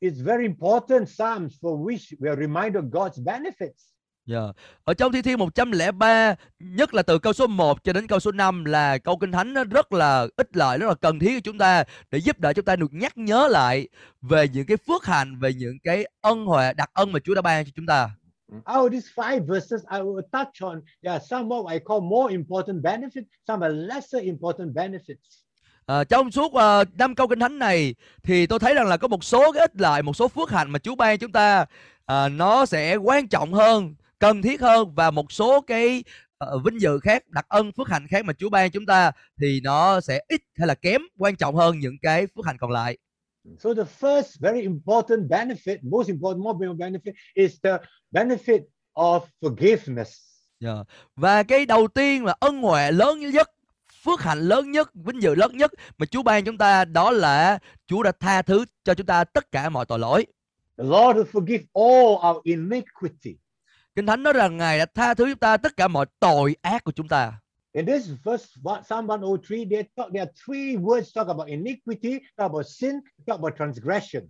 is 0.00 0.20
very 0.20 0.44
important 0.44 1.08
Psalms 1.08 1.58
for 1.60 1.76
which 1.76 2.14
we 2.20 2.28
are 2.28 2.36
reminded 2.36 2.76
of 2.76 2.90
God's 2.90 3.18
benefits. 3.18 3.96
Dạ. 4.26 4.52
Ở 4.84 4.94
trong 4.94 5.12
Thi 5.12 5.22
Thiên 5.22 5.38
103, 5.38 6.34
nhất 6.58 6.94
là 6.94 7.02
từ 7.02 7.18
câu 7.18 7.32
số 7.32 7.46
1 7.46 7.84
cho 7.84 7.92
đến 7.92 8.06
câu 8.06 8.20
số 8.20 8.32
5 8.32 8.64
là 8.64 8.98
câu 8.98 9.18
Kinh 9.18 9.32
Thánh 9.32 9.54
nó 9.54 9.64
rất 9.64 9.92
là 9.92 10.26
ích 10.36 10.56
lợi, 10.56 10.78
rất 10.78 10.86
là 10.86 10.94
cần 10.94 11.18
thiết 11.18 11.34
cho 11.34 11.40
chúng 11.44 11.58
ta 11.58 11.84
để 12.10 12.18
giúp 12.18 12.40
đỡ 12.40 12.52
chúng 12.52 12.64
ta 12.64 12.76
được 12.76 12.94
nhắc 12.94 13.18
nhớ 13.18 13.48
lại 13.48 13.88
về 14.22 14.48
những 14.48 14.66
cái 14.66 14.76
phước 14.76 15.04
hạnh, 15.04 15.38
về 15.40 15.54
những 15.54 15.78
cái 15.84 16.04
ân 16.20 16.46
huệ, 16.46 16.72
đặc 16.72 16.90
ân 16.92 17.12
mà 17.12 17.18
Chúa 17.24 17.34
đã 17.34 17.42
ban 17.42 17.64
cho 17.64 17.70
chúng 17.76 17.86
ta. 17.86 18.10
Out 18.52 18.64
of 18.66 18.88
these 18.90 19.08
five 19.16 19.46
verses, 19.46 19.80
I 19.90 19.98
will 19.98 20.22
touch 20.32 20.62
on 20.62 20.80
there 21.02 21.12
are 21.12 21.24
some 21.30 21.48
what 21.48 21.72
I 21.72 21.78
call 21.78 22.00
more 22.00 22.34
important 22.34 22.82
benefits, 22.82 23.26
some 23.46 23.66
are 23.66 23.74
lesser 23.74 24.22
important 24.22 24.74
benefits. 24.74 25.45
À, 25.86 26.04
trong 26.04 26.30
suốt 26.30 26.52
uh, 26.52 26.98
năm 26.98 27.14
câu 27.14 27.28
Kinh 27.28 27.40
Thánh 27.40 27.58
này 27.58 27.94
thì 28.22 28.46
tôi 28.46 28.58
thấy 28.58 28.74
rằng 28.74 28.86
là 28.86 28.96
có 28.96 29.08
một 29.08 29.24
số 29.24 29.52
cái 29.52 29.60
ích 29.60 29.80
lợi, 29.80 30.02
một 30.02 30.16
số 30.16 30.28
phước 30.28 30.50
hạnh 30.50 30.70
mà 30.70 30.78
Chúa 30.78 30.94
ban 30.94 31.18
chúng 31.18 31.32
ta 31.32 31.66
à, 32.06 32.28
nó 32.28 32.66
sẽ 32.66 32.96
quan 32.96 33.28
trọng 33.28 33.52
hơn, 33.52 33.94
cần 34.18 34.42
thiết 34.42 34.60
hơn 34.60 34.94
và 34.94 35.10
một 35.10 35.32
số 35.32 35.60
cái 35.60 36.04
ờ, 36.38 36.58
vinh 36.58 36.80
dự 36.80 36.98
khác, 36.98 37.28
đặc 37.28 37.46
ân 37.48 37.72
phước 37.72 37.88
hạnh 37.88 38.06
khác 38.08 38.24
mà 38.24 38.32
Chúa 38.32 38.50
ban 38.50 38.70
chúng 38.70 38.86
ta 38.86 39.12
thì 39.40 39.60
nó 39.64 40.00
sẽ 40.00 40.20
ít 40.28 40.40
hay 40.58 40.68
là 40.68 40.74
kém 40.74 41.00
quan 41.18 41.36
trọng 41.36 41.54
hơn 41.56 41.78
những 41.78 41.96
cái 42.02 42.26
phước 42.26 42.46
hạnh 42.46 42.56
còn 42.60 42.70
lại. 42.70 42.98
So 43.58 43.74
the 43.74 43.84
first 44.00 44.40
very 44.40 44.62
important 44.62 45.28
benefit, 45.30 45.78
most 45.82 46.08
important, 46.08 46.44
more 46.44 46.68
benefit 46.68 47.12
is 47.34 47.56
the 47.62 47.78
benefit 48.12 48.60
of 48.94 49.20
forgiveness. 49.40 50.10
Dạ. 50.60 50.84
Và 51.16 51.42
cái 51.42 51.66
đầu 51.66 51.88
tiên 51.88 52.24
là 52.24 52.34
ân 52.40 52.62
huệ 52.62 52.92
lớn 52.92 53.20
nhất, 53.20 53.50
phước 54.06 54.20
hạnh 54.20 54.38
lớn 54.38 54.70
nhất, 54.70 54.90
vinh 54.94 55.22
dự 55.22 55.34
lớn 55.34 55.56
nhất 55.56 55.72
mà 55.98 56.06
Chúa 56.06 56.22
ban 56.22 56.44
chúng 56.44 56.58
ta 56.58 56.84
đó 56.84 57.10
là 57.10 57.58
Chúa 57.86 58.02
đã 58.02 58.12
tha 58.20 58.42
thứ 58.42 58.64
cho 58.84 58.94
chúng 58.94 59.06
ta 59.06 59.24
tất 59.24 59.52
cả 59.52 59.68
mọi 59.68 59.86
tội 59.86 59.98
lỗi. 59.98 60.26
The 60.78 60.84
Lord 60.84 61.18
will 61.18 61.24
forgive 61.32 61.64
all 61.72 62.30
our 62.30 62.42
iniquity. 62.44 63.36
Kinh 63.94 64.06
Thánh 64.06 64.22
nói 64.22 64.32
rằng 64.32 64.56
Ngài 64.56 64.78
đã 64.78 64.86
tha 64.94 65.14
thứ 65.14 65.24
chúng 65.24 65.38
ta 65.38 65.56
tất 65.56 65.76
cả 65.76 65.88
mọi 65.88 66.06
tội 66.20 66.56
ác 66.62 66.84
của 66.84 66.92
chúng 66.92 67.08
ta. 67.08 67.32
In 67.72 67.86
this 67.86 68.08
verse, 68.24 68.46
Psalm 68.84 69.06
103, 69.06 69.56
they 69.70 69.82
talk, 69.96 70.12
there 70.12 70.20
are 70.20 70.32
three 70.46 70.76
words 70.76 71.12
talk 71.14 71.28
about 71.28 71.48
iniquity, 71.48 72.18
talk 72.36 72.50
about 72.50 72.66
sin, 72.66 72.94
talk 73.26 73.38
about 73.40 73.54
transgression. 73.58 74.22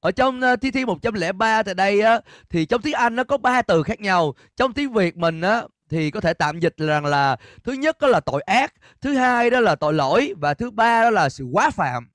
Ở 0.00 0.10
trong 0.10 0.40
uh, 0.52 0.60
Thi 0.60 0.70
Thiên 0.70 0.86
103 0.86 1.62
tại 1.62 1.74
đây 1.74 2.00
á 2.00 2.20
thì 2.50 2.66
trong 2.66 2.82
tiếng 2.82 2.94
Anh 2.94 3.16
nó 3.16 3.24
có 3.24 3.36
ba 3.36 3.62
từ 3.62 3.82
khác 3.82 4.00
nhau. 4.00 4.34
Trong 4.56 4.72
tiếng 4.72 4.92
Việt 4.92 5.16
mình 5.16 5.40
á 5.40 5.62
thì 5.92 6.10
có 6.10 6.20
thể 6.20 6.34
tạm 6.34 6.60
dịch 6.60 6.76
rằng 6.76 7.04
là 7.04 7.36
thứ 7.64 7.72
nhất 7.72 7.96
đó 8.00 8.08
là 8.08 8.20
tội 8.20 8.42
ác, 8.42 8.74
thứ 9.00 9.14
hai 9.14 9.50
đó 9.50 9.60
là 9.60 9.74
tội 9.74 9.94
lỗi 9.94 10.34
và 10.36 10.54
thứ 10.54 10.70
ba 10.70 11.02
đó 11.02 11.10
là 11.10 11.28
sự 11.28 11.44
quá 11.52 11.70
phạm. 11.70 12.08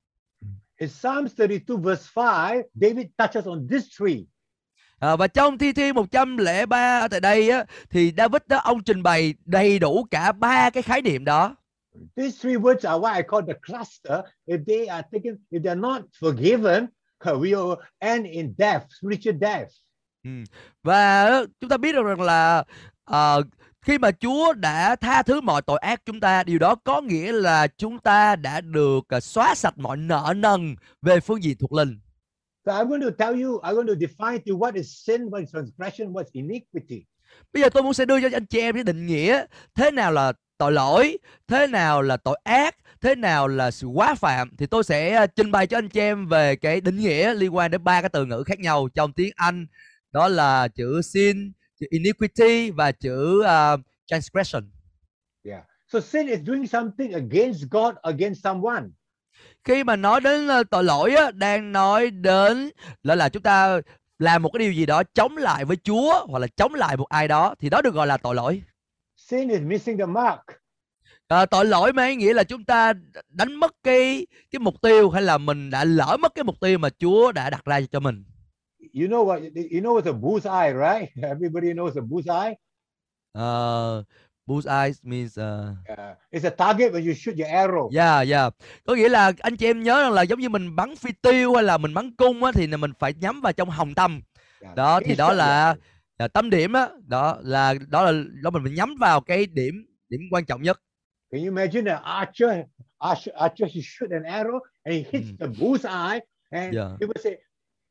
In 0.79 0.89
Psalms 0.89 1.31
32, 1.37 1.77
verse 1.83 2.11
5, 2.15 2.61
David 2.73 3.05
touches 3.17 3.45
on 3.45 3.67
these 3.71 3.85
three. 3.99 4.17
À, 4.99 5.15
và 5.15 5.27
trong 5.27 5.57
Thi 5.57 5.73
Thiên 5.73 5.95
103 5.95 6.99
ở 6.99 7.07
tại 7.07 7.19
đây 7.19 7.49
á 7.49 7.65
thì 7.89 8.13
David 8.17 8.41
đó 8.47 8.57
ông 8.57 8.83
trình 8.83 9.03
bày 9.03 9.33
đầy 9.45 9.79
đủ 9.79 10.05
cả 10.11 10.31
ba 10.31 10.69
cái 10.69 10.83
khái 10.83 11.01
niệm 11.01 11.25
đó. 11.25 11.55
These 12.15 12.37
three 12.41 12.55
words 12.55 12.89
are 12.89 12.99
what 12.99 13.15
I 13.15 13.21
call 13.27 13.47
the 13.47 13.53
cluster. 13.67 14.19
If 14.47 14.63
they 14.67 14.85
are 14.85 15.07
taken, 15.11 15.37
if 15.51 15.61
they're 15.61 15.79
not 15.79 16.01
forgiven, 16.19 16.87
we 17.19 17.51
will 17.51 17.75
end 17.99 18.25
in 18.25 18.55
death, 18.57 18.85
spiritual 19.01 19.37
death. 19.41 19.71
Và 20.83 21.23
á, 21.25 21.41
chúng 21.59 21.69
ta 21.69 21.77
biết 21.77 21.95
được 21.95 22.03
rằng 22.03 22.21
là 22.21 22.63
ờ, 23.03 23.43
khi 23.87 23.97
mà 23.97 24.11
Chúa 24.11 24.53
đã 24.53 24.95
tha 24.95 25.23
thứ 25.23 25.41
mọi 25.41 25.61
tội 25.61 25.79
ác 25.79 26.01
chúng 26.05 26.19
ta, 26.19 26.43
điều 26.43 26.59
đó 26.59 26.75
có 26.75 27.01
nghĩa 27.01 27.31
là 27.31 27.67
chúng 27.67 27.99
ta 27.99 28.35
đã 28.35 28.61
được 28.61 29.07
à, 29.07 29.19
xóa 29.19 29.55
sạch 29.55 29.77
mọi 29.77 29.97
nợ 29.97 30.33
nần 30.37 30.75
về 31.01 31.19
phương 31.19 31.43
diện 31.43 31.57
thuộc 31.57 31.73
linh. 31.73 31.99
So 32.65 32.73
I'm 32.73 32.89
going 32.89 33.01
to 33.01 33.09
tell 33.25 33.43
you, 33.43 33.59
I'm 33.61 33.75
going 33.75 33.87
to 33.87 33.93
define 33.93 34.37
to 34.37 34.53
what 34.53 34.73
is 34.73 35.03
sin, 35.05 35.21
what 35.21 35.39
is 35.39 35.49
transgression, 35.53 36.13
what 36.13 36.23
is 36.23 36.31
iniquity. 36.31 37.05
Bây 37.53 37.63
giờ 37.63 37.69
tôi 37.69 37.83
muốn 37.83 37.93
sẽ 37.93 38.05
đưa 38.05 38.21
cho 38.21 38.29
anh 38.33 38.45
chị 38.45 38.59
em 38.59 38.75
cái 38.75 38.83
định 38.83 39.05
nghĩa 39.05 39.45
thế 39.75 39.91
nào 39.91 40.11
là 40.11 40.33
tội 40.57 40.71
lỗi, 40.71 41.17
thế 41.47 41.67
nào 41.67 42.01
là 42.01 42.17
tội 42.17 42.39
ác, 42.43 42.75
thế 43.01 43.15
nào 43.15 43.47
là 43.47 43.71
sự 43.71 43.87
quá 43.87 44.15
phạm 44.15 44.51
thì 44.57 44.65
tôi 44.65 44.83
sẽ 44.83 45.15
à, 45.15 45.27
trình 45.27 45.51
bày 45.51 45.67
cho 45.67 45.77
anh 45.77 45.89
chị 45.89 45.99
em 45.99 46.27
về 46.27 46.55
cái 46.55 46.81
định 46.81 46.97
nghĩa 46.97 47.33
liên 47.33 47.55
quan 47.55 47.71
đến 47.71 47.83
ba 47.83 48.01
cái 48.01 48.09
từ 48.09 48.25
ngữ 48.25 48.43
khác 48.45 48.59
nhau 48.59 48.87
trong 48.93 49.13
tiếng 49.13 49.33
Anh 49.35 49.67
đó 50.11 50.27
là 50.27 50.67
chữ 50.67 51.01
sin, 51.01 51.51
chữ 51.79 51.87
iniquity 51.89 52.71
và 52.71 52.91
chữ 52.91 53.43
à, 53.43 53.77
transgression. 54.05 54.63
Yeah. 55.43 55.63
So 55.87 55.99
sin 55.99 56.27
is 56.27 56.39
doing 56.47 56.67
something 56.67 57.13
against 57.13 57.63
God, 57.71 57.95
against 58.01 58.43
someone. 58.43 58.83
Khi 59.63 59.83
mà 59.83 59.95
nói 59.95 60.21
đến 60.21 60.47
ờ, 60.47 60.63
tội 60.63 60.83
lỗi 60.83 61.15
á, 61.15 61.31
đang 61.31 61.71
nói 61.71 62.11
đến 62.11 62.69
là 63.03 63.15
là 63.15 63.29
chúng 63.29 63.43
ta 63.43 63.81
làm 64.19 64.43
một 64.43 64.49
cái 64.53 64.59
điều 64.59 64.71
gì 64.71 64.85
đó 64.85 65.03
chống 65.13 65.37
lại 65.37 65.65
với 65.65 65.77
Chúa 65.83 66.25
hoặc 66.27 66.39
là 66.39 66.47
chống 66.47 66.73
lại 66.73 66.97
một 66.97 67.09
ai 67.09 67.27
đó 67.27 67.55
thì 67.59 67.69
đó 67.69 67.81
được 67.81 67.93
gọi 67.93 68.07
là 68.07 68.17
tội 68.17 68.35
lỗi. 68.35 68.61
Sin 69.15 69.49
is 69.49 69.61
missing 69.61 69.97
the 69.97 70.05
mark. 70.05 70.41
À, 71.27 71.45
tội 71.45 71.65
lỗi 71.65 71.91
ý 72.07 72.15
nghĩa 72.15 72.33
là 72.33 72.43
chúng 72.43 72.63
ta 72.63 72.93
đánh 73.29 73.55
mất 73.55 73.75
cái 73.83 74.27
cái 74.51 74.59
mục 74.59 74.81
tiêu 74.81 75.09
hay 75.09 75.21
là 75.21 75.37
mình 75.37 75.69
đã 75.69 75.83
lỡ 75.83 76.17
mất 76.19 76.35
cái 76.35 76.43
mục 76.43 76.59
tiêu 76.61 76.77
mà 76.77 76.89
Chúa 76.89 77.31
đã 77.31 77.49
đặt 77.49 77.65
ra 77.65 77.81
cho 77.91 77.99
mình. 77.99 78.23
You 78.93 79.07
know 79.07 79.23
what? 79.23 79.41
You 79.71 79.81
know 79.81 79.93
what's 79.93 80.07
a 80.09 80.13
bullseye, 80.13 80.73
right? 80.73 81.09
Everybody 81.23 81.73
knows 81.73 81.97
a 81.97 82.01
bullseye. 82.01 82.55
Uh, 83.37 84.03
bullseye 84.47 84.93
means 85.03 85.37
uh, 85.37 85.75
Uh, 85.89 86.15
it's 86.31 86.43
a 86.45 86.49
target 86.49 86.93
when 86.93 87.03
you 87.03 87.13
shoot 87.13 87.35
your 87.37 87.47
arrow. 87.49 87.89
yeah 87.91 88.19
yeah 88.29 88.51
có 88.85 88.95
nghĩa 88.95 89.09
là 89.09 89.31
anh 89.39 89.57
chị 89.57 89.65
em 89.65 89.83
nhớ 89.83 90.01
rằng 90.03 90.11
là 90.13 90.21
giống 90.21 90.39
như 90.39 90.49
mình 90.49 90.75
bắn 90.75 90.95
phi 90.95 91.09
tiêu 91.21 91.53
hay 91.53 91.63
là 91.63 91.77
mình 91.77 91.93
bắn 91.93 92.15
cung 92.15 92.43
á 92.43 92.51
thì 92.53 92.67
là 92.67 92.77
mình 92.77 92.91
phải 92.99 93.13
nhắm 93.13 93.41
vào 93.41 93.53
trong 93.53 93.69
hồng 93.69 93.93
tâm 93.95 94.21
Yeah. 94.61 94.75
đó 94.75 94.99
thì 95.05 95.15
đó 95.15 95.33
là, 95.33 95.75
là 96.19 96.27
tâm 96.27 96.49
điểm 96.49 96.73
á 96.73 96.89
đó 97.07 97.37
là 97.43 97.73
đó 97.87 98.11
là 98.11 98.23
đó 98.41 98.49
mình 98.49 98.63
phải 98.63 98.71
nhắm 98.71 98.95
vào 98.99 99.21
cái 99.21 99.45
điểm 99.45 99.85
điểm 100.09 100.21
quan 100.31 100.45
trọng 100.45 100.61
nhất 100.61 100.81
Can 101.31 101.41
you 101.41 101.45
imagine 101.45 101.91
an 101.91 102.01
archer? 102.03 102.49
Archer, 102.97 103.35
archer, 103.35 103.69
he 103.75 103.81
shoot 103.83 104.11
an 104.11 104.23
arrow 104.23 104.59
and 104.83 104.95
he 104.95 105.03
hits 105.11 105.29
Mm. 105.31 105.37
the 105.39 105.47
bullseye, 105.59 106.19
and 106.51 106.75
Yeah. 106.75 106.89
people 106.99 107.21
say, 107.23 107.33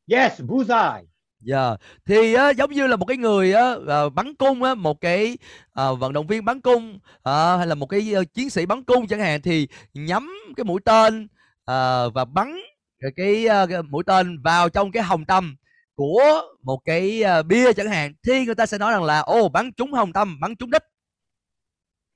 "Yes, 0.07 0.41
bullseye." 0.43 1.07
Dạ 1.41 1.77
thì 2.07 2.35
á, 2.35 2.51
giống 2.51 2.71
như 2.71 2.87
là 2.87 2.97
một 2.97 3.05
cái 3.05 3.17
người 3.17 3.53
á, 3.53 3.75
ờ, 3.87 4.09
bắn 4.11 4.35
cung 4.35 4.63
á, 4.63 4.75
một 4.75 5.01
cái 5.01 5.39
ờ, 5.73 5.95
vận 5.95 6.13
động 6.13 6.27
viên 6.27 6.45
bắn 6.45 6.61
cung 6.61 6.99
ờ, 7.23 7.57
hay 7.57 7.67
là 7.67 7.75
một 7.75 7.87
cái 7.87 8.13
ờ, 8.15 8.25
chiến 8.25 8.51
sĩ 8.51 8.67
bắn 8.67 8.85
cung 8.85 9.07
chẳng 9.07 9.21
hạn 9.21 9.43
thì 9.43 9.69
nhắm 9.95 10.31
cái 10.57 10.65
mũi 10.65 10.81
tên 10.85 11.29
ờ, 11.65 12.11
và 12.11 12.25
bắn 12.25 12.57
cái, 13.01 13.11
cái, 13.17 13.47
ờ, 13.47 13.67
cái 13.67 13.83
mũi 13.83 14.05
tên 14.07 14.43
vào 14.43 14.69
trong 14.69 14.93
cái 14.93 15.03
hồng 15.03 15.25
tâm 15.25 15.57
của 15.95 16.43
một 16.63 16.79
cái 16.85 17.23
ờ, 17.23 17.43
bia 17.43 17.73
chẳng 17.73 17.89
hạn 17.89 18.13
thì 18.23 18.45
người 18.45 18.55
ta 18.55 18.67
sẽ 18.67 18.79
nói 18.79 18.93
rằng 18.93 19.05
là 19.05 19.21
ô 19.21 19.49
bắn 19.49 19.73
trúng 19.73 19.93
hồng 19.93 20.13
tâm 20.13 20.41
bắn 20.41 20.57
trúng 20.57 20.71
đích 20.71 20.83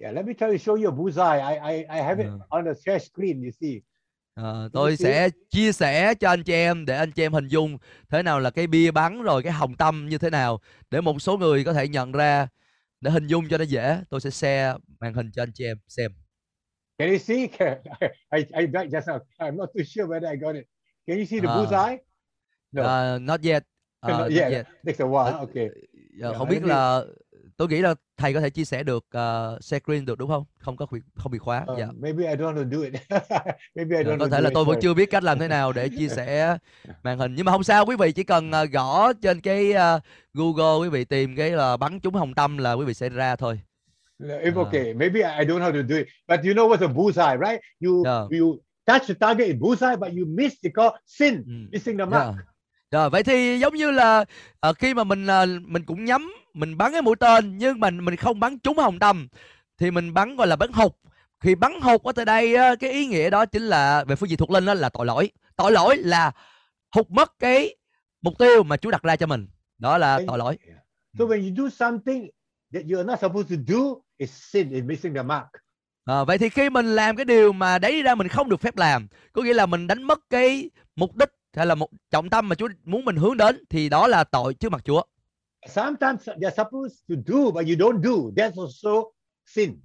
Yeah, 0.01 0.13
let 0.15 0.25
me 0.27 0.33
try 0.35 0.47
to 0.47 0.59
show 0.59 0.77
you 0.83 0.89
a 0.89 0.93
bullseye. 0.93 1.41
I 1.41 1.55
I, 1.73 1.87
I 1.99 2.03
have 2.03 2.19
it 2.25 2.33
Yeah. 2.33 2.41
on 2.49 2.65
the 2.65 2.75
share 2.75 2.99
screen. 2.99 3.43
You 3.43 3.51
see, 3.61 3.83
Ờ, 4.35 4.69
tôi 4.73 4.97
sẽ 4.97 5.29
chia 5.51 5.73
sẻ 5.73 6.15
cho 6.15 6.29
anh 6.29 6.43
chị 6.43 6.53
em 6.53 6.87
để 6.87 6.97
anh 6.97 7.13
chị 7.13 7.23
em 7.23 7.33
hình 7.33 7.49
dung 7.49 7.79
thế 8.11 8.23
nào 8.23 8.41
là 8.41 8.51
cái 8.51 8.67
bia 8.67 8.91
bắn 8.91 9.23
rồi 9.23 9.43
cái 9.43 9.53
hồng 9.53 9.75
tâm 9.77 10.09
như 10.09 10.19
thế 10.19 10.31
nào 10.31 10.61
để 10.91 11.01
một 11.01 11.23
số 11.23 11.37
người 11.39 11.65
có 11.65 11.73
thể 11.73 11.89
nhận 11.89 12.13
ra 12.13 12.49
để 13.01 13.11
hình 13.11 13.27
dung 13.27 13.49
cho 13.49 13.59
nó 13.59 13.65
dễ 13.65 14.01
tôi 14.11 14.21
sẽ 14.21 14.31
share 14.31 14.75
màn 15.01 15.15
hình 15.15 15.31
cho 15.33 15.43
anh 15.43 15.53
chị 15.55 15.65
em 15.65 15.79
xem 15.89 16.13
can 16.99 17.11
you 17.11 17.19
see? 17.19 17.37
I 18.31 18.45
I 18.53 18.67
got 18.67 18.87
just 18.87 19.07
now. 19.07 19.19
I'm 19.39 19.57
not 19.57 19.69
too 19.75 19.85
sure 19.85 20.07
whether 20.07 20.31
I 20.33 20.37
got 20.37 20.55
it. 20.55 20.65
Can 21.07 21.19
you 21.19 21.25
see 21.25 21.41
the 21.41 21.49
Ah. 21.49 21.57
bullseye? 21.57 21.97
No, 22.73 22.83
Ờ, 22.83 23.19
not 23.19 23.41
yet 23.43 23.63
Ờ, 24.01 24.09
not 24.19 24.31
not 24.31 24.53
yet. 24.53 24.67
Takes 24.87 25.01
a 25.01 25.07
while. 25.07 25.33
Ờ, 25.33 25.39
Okay. 25.39 25.69
Ờ, 26.21 26.29
Yeah, 26.29 26.39
không 26.39 26.49
biết 26.49 26.63
là 26.63 27.05
tôi 27.61 27.69
nghĩ 27.69 27.81
là 27.81 27.95
thầy 28.17 28.35
có 28.35 28.41
thể 28.41 28.51
chia 28.51 28.65
sẻ 28.65 28.83
được 28.83 28.97
uh, 29.05 29.65
share 29.65 29.79
screen 29.85 30.05
được 30.07 30.19
đúng 30.19 30.29
không 30.29 30.45
không 30.59 30.77
có 30.77 30.87
bị 30.91 31.01
không 31.15 31.33
bị 31.33 31.39
khóa 31.39 31.65
Uh, 31.73 31.79
dạ 31.79 31.87
Maybe 32.01 32.27
I 32.27 32.35
don't 32.37 32.57
to 32.57 32.63
do 32.77 32.83
it. 32.83 32.93
maybe 33.77 33.97
I 33.99 34.05
Ờ, 34.05 34.13
don't. 34.13 34.19
có 34.19 34.29
thể 34.29 34.41
là 34.41 34.51
tôi 34.55 34.63
it. 34.63 34.69
vẫn 34.69 34.79
chưa 34.83 34.95
biết 34.95 35.11
cách 35.11 35.23
làm 35.25 35.39
thế 35.39 35.49
nào 35.49 35.73
để 35.73 35.89
chia 35.89 36.09
sẻ 36.09 36.57
màn 37.03 37.19
hình 37.19 37.35
nhưng 37.35 37.47
mà 37.47 37.53
không 37.53 37.65
sao 37.65 37.87
quý 37.87 37.97
vị 37.97 38.13
chỉ 38.13 38.23
cần 38.23 38.53
ờ, 38.53 38.65
gõ 38.65 39.13
trên 39.23 39.41
cái 39.41 39.73
ờ, 39.73 40.01
Google 40.35 40.83
quý 40.85 40.89
vị 40.89 41.05
tìm 41.05 41.37
cái 41.37 41.51
là 41.51 41.77
bắn 41.77 42.01
trúng 42.01 42.15
hồng 42.15 42.35
tâm 42.35 42.59
là 42.59 42.73
quý 42.73 42.85
vị 42.85 42.95
sẽ 42.95 43.09
ra 43.09 43.37
thôi 43.37 43.61
If 44.21 44.47
Ah. 44.47 44.57
okay, 44.57 44.95
maybe 44.95 45.21
I 45.21 45.45
don't 45.45 45.59
know 45.59 45.71
how 45.71 45.73
to 45.73 45.83
do 45.89 45.97
it. 45.97 46.07
But 46.29 46.41
you 46.45 46.53
know 46.55 46.69
what's 46.69 46.85
a 46.89 46.93
bullseye, 46.93 47.37
right? 47.37 47.61
You 47.81 48.05
Yeah. 48.05 48.41
you 48.41 48.57
touch 48.87 49.09
the 49.09 49.15
target 49.21 49.47
in 49.47 49.61
bullseye, 49.61 49.97
but 49.97 50.09
you 50.09 50.27
miss 50.29 50.55
because 50.63 50.93
sin, 51.07 51.35
Ừ. 51.35 51.53
missing 51.73 51.99
the 51.99 52.05
Dạ. 52.05 52.19
mark. 52.27 52.35
Rồi 52.91 53.11
vậy 53.11 53.23
thì 53.23 53.59
giống 53.59 53.75
như 53.75 53.91
là 53.91 54.25
ờ, 54.61 54.73
khi 54.73 54.95
mà 54.95 55.05
mình 55.05 55.27
ờ, 55.27 55.47
mình 55.67 55.85
cũng 55.85 56.05
nhắm 56.05 56.33
mình 56.55 56.79
bắn 56.79 56.93
cái 56.93 57.03
mũi 57.03 57.17
tên 57.17 57.59
nhưng 57.59 57.81
mà 57.81 57.91
mình 57.91 58.17
không 58.17 58.41
bắn 58.41 58.59
trúng 58.59 58.79
hồng 58.79 58.99
tâm 58.99 59.29
thì 59.79 59.91
mình 59.91 60.15
bắn 60.15 60.37
gọi 60.37 60.47
là 60.47 60.57
bắn 60.57 60.73
hụt. 60.73 60.93
Khi 61.41 61.55
bắn 61.55 61.81
hụt 61.81 62.03
ở 62.03 62.13
tại 62.13 62.25
đây 62.25 62.55
á, 62.55 62.75
cái 62.75 62.91
ý 62.91 63.07
nghĩa 63.07 63.31
đó 63.31 63.47
chính 63.47 63.63
là 63.63 64.05
về 64.05 64.17
phương 64.17 64.29
diện 64.29 64.39
thuộc 64.39 64.51
linh 64.51 64.65
đó 64.65 64.75
là 64.75 64.89
tội 64.89 65.07
lỗi. 65.07 65.31
Tội 65.57 65.73
lỗi 65.73 65.97
là 65.97 66.33
hụt 66.95 67.11
mất 67.11 67.39
cái 67.39 67.77
mục 68.23 68.35
tiêu 68.39 68.63
mà 68.63 68.77
Chúa 68.77 68.91
đặt 68.91 69.03
ra 69.03 69.17
cho 69.17 69.27
mình. 69.27 69.49
Đó 69.79 69.99
là 69.99 70.21
tội 70.27 70.39
lỗi. 70.39 70.59
So 71.19 71.25
when 71.25 71.49
you 71.49 71.55
do 71.57 71.87
something 71.87 72.29
that 72.75 72.85
you're 72.85 73.07
not 73.07 73.21
supposed 73.21 73.51
to 73.51 73.57
do, 73.67 73.81
it's 74.19 74.27
sin, 74.27 74.71
it's 74.71 74.87
missing 74.87 75.15
the 75.15 75.23
mark. 75.23 75.47
Ờ, 76.05 76.25
vậy 76.25 76.39
thì 76.39 76.49
khi 76.49 76.71
mình 76.71 76.87
làm 76.87 77.17
cái 77.17 77.25
điều 77.25 77.53
mà 77.53 77.79
đấy 77.79 78.03
ra 78.03 78.15
mình 78.15 78.29
không 78.29 78.49
được 78.49 78.61
phép 78.61 78.77
làm, 78.77 79.09
có 79.33 79.43
nghĩa 79.43 79.55
là 79.55 79.67
mình 79.67 79.87
đánh 79.87 80.03
mất 80.03 80.19
cái 80.31 80.71
mục 80.97 81.17
đích 81.17 81.29
hay 81.57 81.67
là 81.67 81.75
một 81.75 81.91
trọng 82.11 82.31
tâm 82.31 82.49
mà 82.49 82.55
Chúa 82.55 82.69
muốn 82.85 83.05
mình 83.05 83.17
hướng 83.17 83.37
đến 83.37 83.65
thì 83.71 83.89
đó 83.89 84.07
là 84.07 84.25
tội 84.25 84.55
trước 84.55 84.73
mặt 84.73 84.81
Chúa. 84.85 85.03
Sometimes 85.69 86.29
you're 86.29 86.57
supposed 86.57 86.99
to 87.09 87.15
do, 87.27 87.51
but 87.51 87.67
you 87.67 87.77
don't 87.77 88.03
do. 88.03 88.13
That's 88.37 88.63
also 88.63 89.11
sin. 89.47 89.81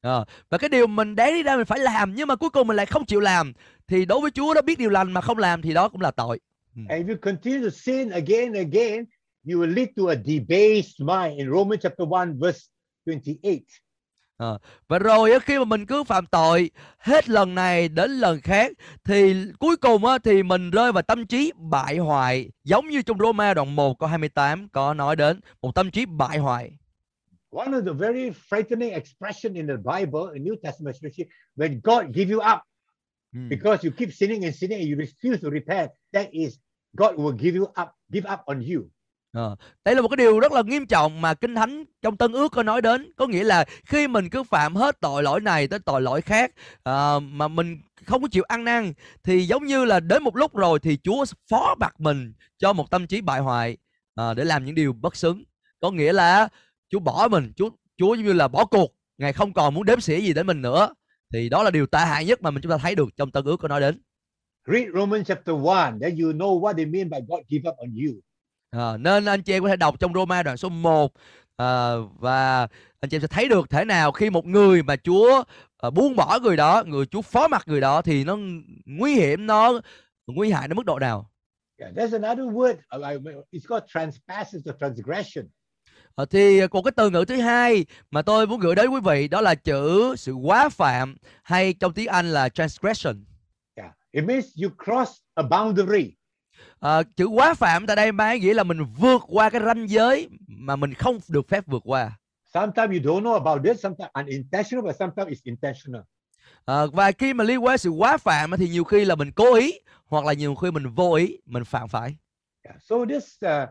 Ờ, 0.00 0.24
và 0.50 0.58
cái 0.58 0.68
điều 0.68 0.86
mình 0.86 1.16
đáng 1.16 1.32
đi 1.32 1.42
ra 1.42 1.56
mình 1.56 1.66
phải 1.66 1.78
làm 1.78 2.14
nhưng 2.14 2.28
mà 2.28 2.36
cuối 2.36 2.50
cùng 2.50 2.66
mình 2.66 2.76
lại 2.76 2.86
không 2.86 3.06
chịu 3.06 3.20
làm 3.20 3.52
thì 3.86 4.04
đối 4.04 4.20
với 4.20 4.30
Chúa 4.30 4.54
đó 4.54 4.62
biết 4.62 4.78
điều 4.78 4.90
lành 4.90 5.12
mà 5.12 5.20
không 5.20 5.38
làm 5.38 5.62
thì 5.62 5.74
đó 5.74 5.88
cũng 5.88 6.00
là 6.00 6.10
tội. 6.10 6.40
And 6.88 7.06
if 7.06 7.08
you 7.08 7.16
continue 7.22 7.64
to 7.64 7.70
sin 7.70 8.10
again 8.10 8.52
and 8.52 8.74
again, 8.74 9.04
you 9.44 9.60
will 9.60 9.74
lead 9.74 9.88
to 9.96 10.02
a 10.08 10.14
debased 10.14 11.00
mind. 11.00 11.38
In 11.38 11.50
Romans 11.50 11.82
chapter 11.82 12.08
1, 12.08 12.28
verse 12.40 12.60
28. 13.06 13.58
Và 14.88 14.98
rồi 14.98 15.32
á, 15.32 15.38
khi 15.38 15.58
mà 15.58 15.64
mình 15.64 15.86
cứ 15.86 16.04
phạm 16.04 16.26
tội 16.26 16.70
hết 16.98 17.28
lần 17.28 17.54
này 17.54 17.88
đến 17.88 18.10
lần 18.10 18.40
khác 18.40 18.72
thì 19.04 19.34
cuối 19.58 19.76
cùng 19.76 20.04
á, 20.04 20.18
thì 20.24 20.42
mình 20.42 20.70
rơi 20.70 20.92
vào 20.92 21.02
tâm 21.02 21.26
trí 21.26 21.52
bại 21.56 21.98
hoại 21.98 22.50
giống 22.64 22.88
như 22.88 23.02
trong 23.02 23.18
Roma 23.18 23.54
đoạn 23.54 23.76
1 23.76 23.98
câu 23.98 24.08
28 24.08 24.68
có 24.68 24.94
nói 24.94 25.16
đến 25.16 25.40
một 25.62 25.74
tâm 25.74 25.90
trí 25.90 26.06
bại 26.06 26.38
hoại. 26.38 26.70
One 27.50 27.66
of 27.68 27.84
the 27.86 27.92
very 27.92 28.30
frightening 28.50 28.92
expression 28.92 29.54
in 29.54 29.66
the 29.66 29.76
Bible, 29.76 30.20
in 30.34 30.44
New 30.44 30.54
Testament 30.62 30.94
especially, 30.94 31.28
when 31.56 31.80
God 31.84 32.16
give 32.16 32.32
you 32.34 32.40
up 32.54 32.58
Ừ. 33.34 33.40
because 33.50 33.88
you 33.88 33.94
keep 33.98 34.08
sinning 34.12 34.44
and 34.44 34.54
sinning 34.56 34.80
and 34.80 34.88
you 34.90 34.96
refuse 34.96 35.38
to 35.42 35.50
repent, 35.50 35.90
that 36.12 36.28
is 36.32 36.54
God 36.96 37.14
will 37.16 37.36
give 37.38 37.58
you 37.58 37.64
up, 37.64 37.88
give 38.12 38.24
up 38.32 38.40
on 38.46 38.60
you. 38.60 38.82
À, 39.38 39.56
Đây 39.84 39.94
là 39.94 40.02
một 40.02 40.08
cái 40.08 40.16
điều 40.16 40.40
rất 40.40 40.52
là 40.52 40.62
nghiêm 40.62 40.86
trọng 40.86 41.20
mà 41.20 41.34
Kinh 41.34 41.54
Thánh 41.54 41.84
trong 42.02 42.16
Tân 42.16 42.32
Ước 42.32 42.52
có 42.52 42.62
nói 42.62 42.82
đến. 42.82 43.12
Có 43.16 43.26
nghĩa 43.26 43.44
là 43.44 43.64
khi 43.84 44.08
mình 44.08 44.30
cứ 44.30 44.42
phạm 44.42 44.76
hết 44.76 45.00
tội 45.00 45.22
lỗi 45.22 45.40
này 45.40 45.68
tới 45.68 45.78
tội 45.78 46.00
lỗi 46.02 46.20
khác 46.22 46.52
à, 46.84 47.18
Mà 47.18 47.48
mình 47.48 47.80
không 48.04 48.22
có 48.22 48.28
chịu 48.28 48.42
ăn 48.42 48.64
năn 48.64 48.92
Thì 49.24 49.46
giống 49.46 49.66
như 49.66 49.84
là 49.84 50.00
đến 50.00 50.22
một 50.22 50.36
lúc 50.36 50.56
rồi 50.56 50.78
thì 50.78 50.98
Chúa 51.02 51.24
phó 51.50 51.74
bạc 51.74 52.00
mình 52.00 52.32
cho 52.58 52.72
một 52.72 52.90
tâm 52.90 53.06
trí 53.06 53.20
bại 53.20 53.40
hoại 53.40 53.76
à, 54.14 54.34
Để 54.34 54.44
làm 54.44 54.64
những 54.64 54.74
điều 54.74 54.92
bất 54.92 55.16
xứng. 55.16 55.44
Có 55.80 55.90
nghĩa 55.90 56.12
là 56.12 56.48
Chúa 56.90 56.98
bỏ 56.98 57.28
mình, 57.30 57.52
Chúa 57.56 57.70
Chúa 57.96 58.14
giống 58.14 58.24
như 58.24 58.32
là 58.32 58.48
bỏ 58.48 58.64
cuộc 58.64 58.94
Ngài 59.18 59.32
không 59.32 59.52
còn 59.52 59.74
muốn 59.74 59.84
đếm 59.84 60.00
xỉa 60.00 60.16
gì 60.20 60.32
đến 60.32 60.46
mình 60.46 60.62
nữa. 60.62 60.94
Thì 61.32 61.48
đó 61.48 61.62
là 61.62 61.70
điều 61.70 61.86
tệ 61.86 61.98
hại 61.98 62.24
nhất 62.24 62.42
mà 62.42 62.50
mình 62.50 62.62
chúng 62.62 62.70
ta 62.70 62.78
thấy 62.78 62.94
được 62.94 63.08
trong 63.16 63.30
Tân 63.30 63.44
Ước 63.44 63.56
có 63.56 63.68
nói 63.68 63.80
đến. 63.80 64.02
Read 64.72 64.86
Romans 64.94 65.26
chapter 65.26 65.56
1, 65.56 65.74
then 66.02 66.16
you 66.18 66.32
know 66.32 66.60
what 66.60 66.76
they 66.76 66.86
mean 66.86 67.10
by 67.10 67.18
God 67.28 67.40
give 67.48 67.70
up 67.70 67.76
on 67.76 67.88
you. 67.88 68.20
À, 68.70 68.96
nên 68.96 69.24
anh 69.24 69.42
chị 69.42 69.52
em 69.52 69.62
có 69.62 69.68
thể 69.68 69.76
đọc 69.76 70.00
trong 70.00 70.14
Roma 70.14 70.42
đoạn 70.42 70.56
số 70.56 70.68
1 70.68 71.12
à, 71.56 71.92
và 72.18 72.60
anh 73.00 73.08
chị 73.10 73.16
em 73.16 73.20
sẽ 73.20 73.26
thấy 73.26 73.48
được 73.48 73.70
thế 73.70 73.84
nào 73.84 74.12
khi 74.12 74.30
một 74.30 74.46
người 74.46 74.82
mà 74.82 74.96
Chúa 74.96 75.42
à, 75.78 75.90
buông 75.90 76.16
bỏ 76.16 76.38
người 76.42 76.56
đó, 76.56 76.82
người 76.86 77.06
Chúa 77.06 77.22
phó 77.22 77.48
mặc 77.48 77.62
người 77.66 77.80
đó 77.80 78.02
thì 78.02 78.24
nó 78.24 78.38
nguy 78.86 79.14
hiểm, 79.14 79.46
nó 79.46 79.80
nguy 80.26 80.50
hại 80.50 80.68
đến 80.68 80.76
mức 80.76 80.86
độ 80.86 80.98
nào. 80.98 81.30
Yeah, 81.80 81.94
there's 81.94 82.12
another 82.22 82.44
word. 82.44 82.74
uh, 82.96 83.46
It's 83.52 83.66
called 83.68 83.84
trespasses 83.94 84.62
or 84.70 84.74
transgression. 84.80 85.44
À, 86.16 86.24
thì 86.30 86.66
còn 86.66 86.82
cái 86.84 86.92
từ 86.96 87.10
ngữ 87.10 87.24
thứ 87.28 87.36
hai 87.40 87.86
mà 88.10 88.22
tôi 88.22 88.46
muốn 88.46 88.60
gửi 88.60 88.74
đến 88.74 88.90
quý 88.90 89.00
vị 89.04 89.28
đó 89.28 89.40
là 89.40 89.54
chữ 89.54 90.14
sự 90.16 90.32
quá 90.32 90.68
phạm 90.68 91.16
hay 91.42 91.72
trong 91.72 91.92
tiếng 91.92 92.08
Anh 92.08 92.32
là 92.32 92.48
transgression. 92.48 93.24
Yeah, 93.74 93.92
it 94.12 94.24
means 94.24 94.44
you 94.62 94.70
cross 94.84 95.12
a 95.34 95.42
boundary. 95.42 96.10
À, 96.80 97.02
chữ 97.16 97.26
quá 97.26 97.54
phạm 97.54 97.86
tại 97.86 97.96
đây 97.96 98.12
mang 98.12 98.40
nghĩa 98.40 98.54
là 98.54 98.62
mình 98.62 98.84
vượt 98.98 99.22
qua 99.28 99.50
cái 99.50 99.60
ranh 99.66 99.88
giới 99.88 100.28
mà 100.46 100.76
mình 100.76 100.94
không 100.94 101.18
được 101.28 101.48
phép 101.48 101.66
vượt 101.66 101.82
qua. 101.84 102.18
Sometimes 102.54 102.90
you 102.90 102.98
don't 102.98 103.22
know 103.22 103.44
about 103.44 103.64
this, 103.64 103.80
sometimes 103.80 104.10
unintentional, 104.14 104.86
but 104.86 104.96
sometimes 104.98 105.28
it's 105.28 105.40
intentional. 105.44 106.02
À, 106.64 106.86
và 106.92 107.12
khi 107.12 107.34
mà 107.34 107.44
liên 107.44 107.64
quan 107.64 107.78
sự 107.78 107.90
quá 107.90 108.16
phạm 108.16 108.50
thì 108.58 108.68
nhiều 108.68 108.84
khi 108.84 109.04
là 109.04 109.14
mình 109.14 109.32
cố 109.32 109.54
ý 109.54 109.80
hoặc 110.06 110.24
là 110.24 110.32
nhiều 110.32 110.54
khi 110.54 110.70
mình 110.70 110.88
vô 110.88 111.12
ý 111.12 111.38
mình 111.46 111.64
phạm 111.64 111.88
phải. 111.88 112.16
Yeah. 112.64 112.82
So 112.82 112.96
this 113.08 113.38
uh, 113.46 113.68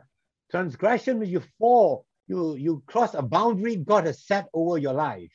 transgression, 0.54 1.20
when 1.20 1.34
you 1.34 1.42
fall, 1.60 2.04
you 2.30 2.58
you 2.68 2.82
cross 2.92 3.16
a 3.16 3.22
boundary 3.22 3.76
God 3.88 4.06
has 4.06 4.20
set 4.20 4.46
over 4.58 4.86
your 4.86 4.98
life. 4.98 5.28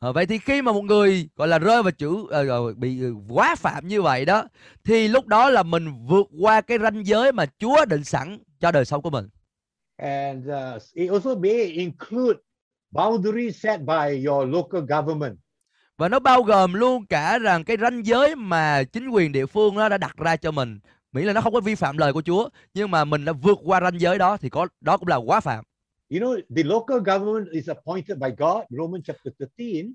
À, 0.00 0.12
vậy 0.12 0.26
thì 0.26 0.38
khi 0.38 0.62
mà 0.62 0.72
một 0.72 0.82
người 0.82 1.28
gọi 1.36 1.48
là 1.48 1.58
rơi 1.58 1.82
vào 1.82 1.90
chữ 1.90 2.26
ờ, 2.30 2.48
ờ, 2.48 2.74
bị 2.74 3.02
ờ, 3.02 3.08
quá 3.28 3.54
phạm 3.54 3.88
như 3.88 4.02
vậy 4.02 4.24
đó 4.24 4.44
thì 4.84 5.08
lúc 5.08 5.26
đó 5.26 5.50
là 5.50 5.62
mình 5.62 6.06
vượt 6.06 6.26
qua 6.40 6.60
cái 6.60 6.78
ranh 6.78 7.06
giới 7.06 7.32
mà 7.32 7.46
Chúa 7.58 7.84
định 7.84 8.04
sẵn 8.04 8.38
cho 8.60 8.72
đời 8.72 8.84
sống 8.84 9.02
của 9.02 9.10
mình. 9.10 9.28
And 9.96 10.48
uh, 10.48 10.82
it 10.92 11.10
also 11.10 11.34
may 11.34 11.64
include 11.64 12.40
boundaries 12.90 13.56
set 13.56 13.80
by 13.80 14.26
your 14.26 14.48
local 14.48 14.80
government. 14.88 15.38
Và 15.98 16.08
nó 16.08 16.18
bao 16.18 16.42
gồm 16.42 16.74
luôn 16.74 17.06
cả 17.06 17.38
rằng 17.38 17.64
cái 17.64 17.76
ranh 17.80 18.06
giới 18.06 18.34
mà 18.36 18.82
chính 18.82 19.08
quyền 19.08 19.32
địa 19.32 19.46
phương 19.46 19.74
nó 19.74 19.88
đã 19.88 19.98
đặt 19.98 20.16
ra 20.16 20.36
cho 20.36 20.50
mình 20.50 20.78
miễn 21.12 21.24
là 21.24 21.32
nó 21.32 21.40
không 21.40 21.52
có 21.52 21.60
vi 21.60 21.74
phạm 21.74 21.98
lời 21.98 22.12
của 22.12 22.22
Chúa 22.22 22.48
nhưng 22.74 22.90
mà 22.90 23.04
mình 23.04 23.24
đã 23.24 23.32
vượt 23.32 23.58
qua 23.64 23.80
ranh 23.80 24.00
giới 24.00 24.18
đó 24.18 24.36
thì 24.36 24.48
có 24.48 24.66
đó 24.80 24.96
cũng 24.96 25.08
là 25.08 25.16
quá 25.16 25.40
phạm 25.40 25.64
You 26.08 26.20
know, 26.20 26.36
the 26.56 26.62
local 26.62 27.00
government 27.00 27.48
is 27.52 27.68
appointed 27.68 28.18
by 28.18 28.30
God, 28.30 28.64
Romans 28.70 29.04
chapter 29.06 29.32
13. 29.38 29.94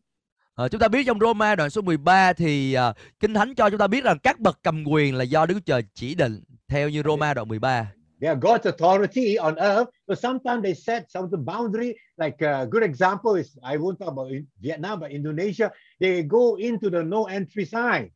Ờ, 0.55 0.70
chúng 0.70 0.80
ta 0.80 0.88
biết 0.88 1.03
trong 1.07 1.20
Roma 1.20 1.55
đoạn 1.55 1.70
số 1.70 1.82
13 1.82 2.34
thì 2.34 2.74
à, 2.74 2.93
Kinh 3.20 3.34
Thánh 3.34 3.55
cho 3.55 3.70
chúng 3.70 3.80
ta 3.80 3.88
biết 3.88 4.03
rằng 4.03 4.20
các 4.20 4.39
bậc 4.39 4.59
cầm 4.64 4.84
quyền 4.88 5.16
là 5.16 5.24
do 5.24 5.45
Đức 5.45 5.53
Chúa 5.53 5.59
Trời 5.66 5.84
chỉ 5.93 6.16
định 6.16 6.41
theo 6.68 6.89
như 6.89 7.01
Roma 7.05 7.34
đoạn 7.34 7.47
13. 7.47 7.86
They 8.22 8.30
are 8.30 8.39
God's 8.39 8.66
authority 8.72 9.36
on 9.36 9.55
earth. 9.55 9.89
So 10.07 10.16
sometimes 10.16 10.64
they 10.64 10.74
set 10.76 11.03
some 11.09 11.24
of 11.24 11.32
the 11.32 11.38
boundary. 11.38 11.93
Like 12.18 12.45
a 12.47 12.66
good 12.66 12.84
example 12.84 13.41
is 13.41 13.57
I 13.64 13.78
won't 13.78 13.97
talk 13.99 14.09
about 14.09 14.28
Vietnam, 14.62 14.99
but 14.99 15.12
Indonesia. 15.12 15.70
They 15.99 16.24
go 16.24 16.55
into 16.59 16.89
the 16.89 17.03
no 17.03 17.24
entry 17.24 17.66
sign. 17.66 18.09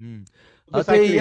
Ừ. 0.00 0.06
Ờ, 0.70 0.82
thì. 0.82 1.18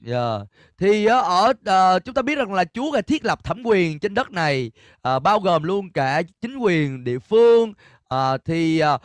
Dạ. 0.00 0.38
Thì 0.78 1.06
á, 1.06 1.18
ở 1.18 1.52
ờ, 1.64 1.98
chúng 1.98 2.14
ta 2.14 2.22
biết 2.22 2.38
rằng 2.38 2.52
là 2.52 2.64
Chúa 2.64 2.92
đã 2.94 3.00
thiết 3.00 3.24
lập 3.24 3.44
thẩm 3.44 3.62
quyền 3.64 3.98
trên 3.98 4.14
đất 4.14 4.30
này 4.30 4.70
ờ, 5.00 5.18
bao 5.18 5.40
gồm 5.40 5.62
luôn 5.62 5.92
cả 5.92 6.22
chính 6.40 6.56
quyền 6.56 7.04
địa 7.04 7.18
phương 7.18 7.72
Ờ, 8.08 8.38
thì 8.44 8.78
ờ, 8.78 8.98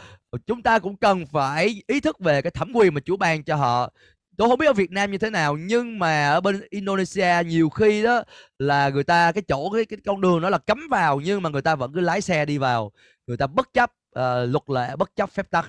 chúng 0.47 0.63
ta 0.63 0.79
cũng 0.79 0.97
cần 0.97 1.25
phải 1.25 1.81
ý 1.87 1.99
thức 1.99 2.19
về 2.19 2.41
cái 2.41 2.51
thẩm 2.51 2.71
quyền 2.75 2.93
mà 2.93 3.01
Chúa 3.05 3.17
ban 3.17 3.43
cho 3.43 3.55
họ. 3.55 3.93
Tôi 4.37 4.49
không 4.49 4.59
biết 4.59 4.65
ở 4.65 4.73
Việt 4.73 4.91
Nam 4.91 5.11
như 5.11 5.17
thế 5.17 5.29
nào 5.29 5.57
nhưng 5.57 5.99
mà 5.99 6.29
ở 6.29 6.41
bên 6.41 6.61
Indonesia 6.69 7.43
nhiều 7.45 7.69
khi 7.69 8.03
đó 8.03 8.23
là 8.59 8.89
người 8.89 9.03
ta 9.03 9.31
cái 9.31 9.43
chỗ 9.47 9.69
cái 9.69 9.85
cái 9.85 9.99
con 10.05 10.21
đường 10.21 10.41
đó 10.41 10.49
là 10.49 10.57
cấm 10.57 10.87
vào 10.89 11.19
nhưng 11.19 11.41
mà 11.41 11.49
người 11.49 11.61
ta 11.61 11.75
vẫn 11.75 11.93
cứ 11.93 11.99
lái 11.99 12.21
xe 12.21 12.45
đi 12.45 12.57
vào. 12.57 12.91
Người 13.27 13.37
ta 13.37 13.47
bất 13.47 13.73
chấp 13.73 13.91
ờ, 14.11 14.45
luật 14.45 14.63
lệ, 14.69 14.95
bất 14.95 15.15
chấp 15.15 15.29
phép 15.29 15.51
tắc. 15.51 15.65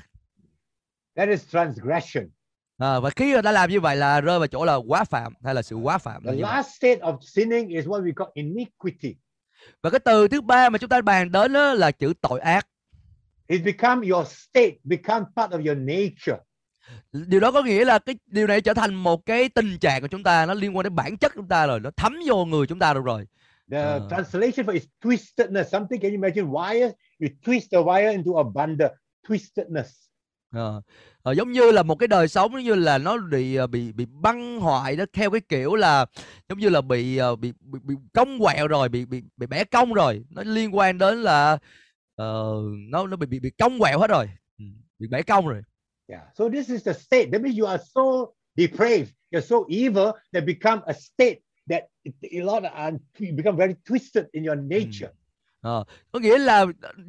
That 1.16 1.28
is 1.28 1.48
transgression. 1.52 2.24
À, 2.82 3.00
và 3.00 3.10
khi 3.10 3.32
người 3.32 3.42
ta 3.42 3.52
làm 3.52 3.70
như 3.70 3.80
vậy 3.80 3.96
là 3.96 4.20
rơi 4.20 4.38
vào 4.38 4.46
chỗ 4.46 4.64
là 4.64 4.74
quá 4.74 5.04
phạm 5.04 5.32
hay 5.44 5.54
là 5.54 5.62
sự 5.62 5.76
quá 5.76 5.98
phạm. 5.98 6.24
The 6.24 6.32
last 6.32 6.68
state 6.68 6.98
of 7.00 7.18
sinning 7.20 7.68
is 7.68 7.84
what 7.86 8.02
we 8.04 8.12
call 8.16 8.30
iniquity. 8.34 9.16
Và 9.82 9.90
cái 9.90 10.00
từ 10.00 10.28
thứ 10.28 10.40
ba 10.40 10.68
mà 10.68 10.78
chúng 10.78 10.88
ta 10.88 11.00
bàn 11.00 11.32
đến 11.32 11.52
đó 11.52 11.74
là 11.74 11.90
chữ 11.90 12.12
tội 12.20 12.40
ác. 12.40 12.66
It 13.46 13.60
become 13.64 14.08
your 14.08 14.28
state, 14.28 14.72
become 14.84 15.24
part 15.36 15.52
of 15.52 15.66
your 15.66 15.78
nature. 15.78 16.42
Điều 17.12 17.40
đó 17.40 17.52
có 17.52 17.62
nghĩa 17.62 17.84
là 17.84 17.98
cái 17.98 18.14
điều 18.26 18.46
này 18.46 18.60
trở 18.60 18.74
thành 18.74 18.94
một 18.94 19.26
cái 19.26 19.48
tình 19.48 19.78
trạng 19.78 20.00
của 20.02 20.08
chúng 20.08 20.22
ta, 20.22 20.46
nó 20.46 20.54
liên 20.54 20.76
quan 20.76 20.84
đến 20.84 20.94
bản 20.94 21.16
chất 21.16 21.32
chúng 21.34 21.48
ta 21.48 21.66
rồi, 21.66 21.80
nó 21.80 21.90
thấm 21.96 22.16
vô 22.26 22.44
người 22.44 22.66
chúng 22.66 22.78
ta 22.78 22.94
rồi 22.94 23.02
rồi. 23.06 23.26
The 23.70 23.82
Ah. 23.82 24.02
translation 24.10 24.66
for 24.66 24.72
is 24.72 24.84
twistedness. 25.04 25.64
Something, 25.64 26.00
can 26.00 26.10
you 26.10 26.22
imagine 26.22 26.46
wires? 26.46 26.92
You 27.20 27.28
twist 27.44 27.66
the 27.72 27.78
wire 27.78 28.12
into 28.12 28.32
a 28.36 28.42
bundle. 28.54 28.88
Twistedness. 29.28 30.11
Ờ, 30.52 30.82
ờ, 31.22 31.32
giống 31.32 31.52
như 31.52 31.70
là 31.70 31.82
một 31.82 31.94
cái 31.94 32.08
đời 32.08 32.28
sống 32.28 32.52
giống 32.52 32.62
như 32.62 32.74
là 32.74 32.98
nó 32.98 33.18
bị 33.18 33.54
ờ, 33.54 33.66
bị 33.66 33.92
bị 33.92 34.06
băng 34.06 34.60
hoại 34.60 34.96
đó 34.96 35.04
theo 35.12 35.30
cái 35.30 35.40
kiểu 35.40 35.74
là 35.74 36.06
giống 36.48 36.58
như 36.58 36.68
là 36.68 36.80
bị 36.80 37.16
ờ, 37.16 37.36
bị 37.36 37.52
bị, 37.60 37.78
bị 37.82 37.94
cong 38.14 38.38
quẹo 38.38 38.68
rồi, 38.68 38.88
bị 38.88 39.04
bị 39.04 39.22
bị 39.36 39.46
bẻ 39.46 39.64
cong 39.64 39.92
rồi. 39.92 40.24
Nó 40.30 40.42
liên 40.42 40.76
quan 40.76 40.98
đến 40.98 41.22
là 41.22 41.58
ờ, 42.14 42.54
nó 42.88 43.06
nó 43.06 43.16
bị 43.16 43.26
bị 43.26 43.40
bị 43.40 43.50
cong 43.50 43.78
quẹo 43.78 43.98
hết 43.98 44.10
rồi. 44.10 44.26
Ừ, 44.58 44.64
bị 44.98 45.08
bẻ 45.10 45.22
cong 45.22 45.48
rồi. 45.48 45.62
Yeah. 46.06 46.22
So 46.34 46.48
this 46.48 46.68
is 46.68 46.84
the 46.84 46.92
state. 46.92 47.30
That 47.32 47.42
means 47.42 47.58
you 47.58 47.66
are 47.66 47.82
so 47.94 48.02
depraved, 48.56 49.08
you're 49.30 49.46
so 49.46 49.56
evil 49.68 50.12
that 50.32 50.44
become 50.46 50.82
a 50.86 50.92
state 50.92 51.38
that 51.70 51.84
a 52.04 52.44
lot 52.44 52.62
of 52.62 52.72
and 52.74 52.98
you 53.20 53.36
become 53.36 53.56
very 53.56 53.74
twisted 53.84 54.24
in 54.32 54.44
your 54.44 54.56
nature. 54.56 55.12
Ờ, 55.62 55.84
có 56.12 56.18
nghĩa 56.18 56.38
là 56.38 56.64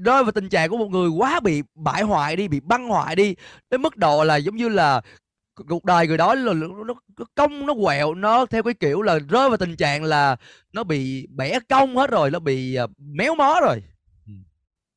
rơi 0.06 0.24
vào 0.24 0.32
tình 0.32 0.50
trạng 0.50 0.70
của 0.70 0.78
một 0.78 0.88
người 0.90 1.10
quá 1.10 1.40
bị 1.40 1.64
bại 1.76 2.04
hoại 2.04 2.36
đi, 2.36 2.48
bị 2.48 2.60
băng 2.60 2.88
hoại 2.88 3.16
đi 3.16 3.36
đến 3.70 3.82
mức 3.82 3.98
độ 3.98 4.24
là 4.24 4.36
giống 4.36 4.56
như 4.56 4.70
là 4.70 5.02
cuộc 5.68 5.86
đời 5.86 6.08
người 6.08 6.18
đó 6.18 6.36
là 6.36 6.54
nó, 6.54 6.68
nó 6.68 6.94
nó 7.18 7.26
cong 7.36 7.66
nó 7.66 7.74
quẹo 7.84 8.14
nó 8.14 8.46
theo 8.46 8.64
cái 8.64 8.74
kiểu 8.74 9.02
là 9.02 9.20
rơi 9.20 9.50
vào 9.50 9.58
tình 9.58 9.76
trạng 9.76 10.04
là 10.04 10.36
nó 10.74 10.84
bị 10.84 11.28
bẻ 11.28 11.60
cong 11.70 11.98
hết 11.98 12.10
rồi, 12.10 12.32
nó 12.32 12.40
bị 12.40 12.78
uh, 12.84 12.90
méo 12.98 13.36
mó 13.36 13.60
rồi. 13.62 13.84
Hmm. 14.26 14.44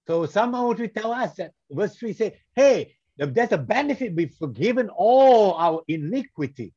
So 0.09 0.15
somehow 0.15 0.73
to 0.73 0.85
tell 0.95 1.13
us 1.25 1.39
that 1.39 1.51
verse 1.69 2.07
3 2.07 2.13
say, 2.13 2.31
hey, 2.57 2.85
there's 3.19 3.51
a 3.51 3.65
benefit 3.69 4.15
we've 4.15 4.35
forgiven 4.41 4.89
all 4.89 5.69
our 5.69 5.85
iniquity. 5.87 6.71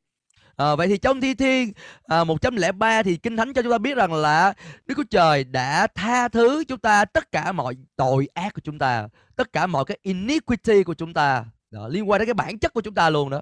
Ờ, 0.59 0.75
vậy 0.75 0.87
thì 0.87 0.97
trong 0.97 1.21
Thi 1.21 1.33
Thiên 1.33 1.71
à, 2.03 2.23
103 2.23 3.03
thì 3.03 3.17
Kinh 3.17 3.37
Thánh 3.37 3.53
cho 3.53 3.61
chúng 3.61 3.71
ta 3.71 3.77
biết 3.77 3.97
rằng 3.97 4.13
là 4.13 4.53
Đức 4.85 4.95
Chúa 4.97 5.03
Trời 5.09 5.43
đã 5.43 5.87
tha 5.95 6.27
thứ 6.27 6.63
chúng 6.67 6.79
ta 6.79 7.05
tất 7.05 7.31
cả 7.31 7.51
mọi 7.51 7.75
tội 7.95 8.27
ác 8.33 8.53
của 8.53 8.61
chúng 8.63 8.79
ta, 8.79 9.07
tất 9.35 9.53
cả 9.53 9.67
mọi 9.67 9.85
cái 9.85 9.97
iniquity 10.01 10.83
của 10.83 10.93
chúng 10.93 11.13
ta. 11.13 11.45
Đó, 11.71 11.87
liên 11.87 12.09
quan 12.09 12.19
đến 12.19 12.25
cái 12.27 12.33
bản 12.33 12.59
chất 12.59 12.73
của 12.73 12.81
chúng 12.81 12.93
ta 12.93 13.09
luôn 13.09 13.29
đó. 13.29 13.41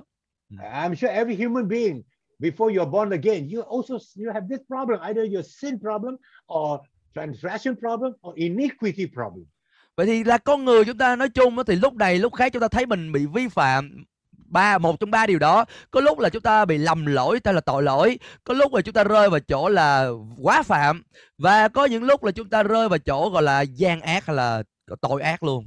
I'm 0.51 0.95
sure 0.95 1.13
every 1.13 1.45
human 1.45 1.67
being, 1.67 2.01
before 2.39 2.73
you're 2.73 2.91
born 2.91 3.09
again, 3.09 3.49
you 3.53 3.61
also 3.77 3.95
you 4.19 4.33
have 4.33 4.47
this 4.49 4.59
problem, 4.67 4.99
either 5.01 5.33
your 5.33 5.45
sin 5.61 5.79
problem 5.79 6.15
or 6.53 6.79
transgression 7.15 7.75
problem 7.79 8.13
or 8.27 8.35
iniquity 8.35 9.05
problem. 9.13 9.45
Vậy 9.95 10.05
thì 10.05 10.23
là 10.23 10.37
con 10.37 10.65
người 10.65 10.85
chúng 10.85 10.97
ta 10.97 11.15
nói 11.15 11.29
chung 11.29 11.55
thì 11.67 11.75
lúc 11.75 11.93
này 11.93 12.17
lúc 12.17 12.33
khác 12.33 12.53
chúng 12.53 12.61
ta 12.61 12.67
thấy 12.67 12.85
mình 12.85 13.11
bị 13.11 13.25
vi 13.33 13.47
phạm 13.47 14.05
ba 14.47 14.77
một 14.77 14.99
trong 14.99 15.11
ba 15.11 15.25
điều 15.25 15.39
đó 15.39 15.65
có 15.91 16.01
lúc 16.01 16.19
là 16.19 16.29
chúng 16.29 16.41
ta 16.41 16.65
bị 16.65 16.77
lầm 16.77 17.05
lỗi 17.05 17.39
ta 17.39 17.51
là 17.51 17.61
tội 17.61 17.83
lỗi 17.83 18.19
có 18.43 18.53
lúc 18.53 18.73
là 18.73 18.81
chúng 18.81 18.93
ta 18.93 19.03
rơi 19.03 19.29
vào 19.29 19.39
chỗ 19.39 19.69
là 19.69 20.09
quá 20.41 20.63
phạm 20.63 21.03
và 21.37 21.67
có 21.67 21.85
những 21.85 22.03
lúc 22.03 22.23
là 22.23 22.31
chúng 22.31 22.49
ta 22.49 22.63
rơi 22.63 22.89
vào 22.89 22.99
chỗ 22.99 23.29
gọi 23.29 23.43
là 23.43 23.61
gian 23.61 24.01
ác 24.01 24.25
hay 24.25 24.35
là 24.35 24.63
tội 25.01 25.21
ác 25.21 25.43
luôn 25.43 25.65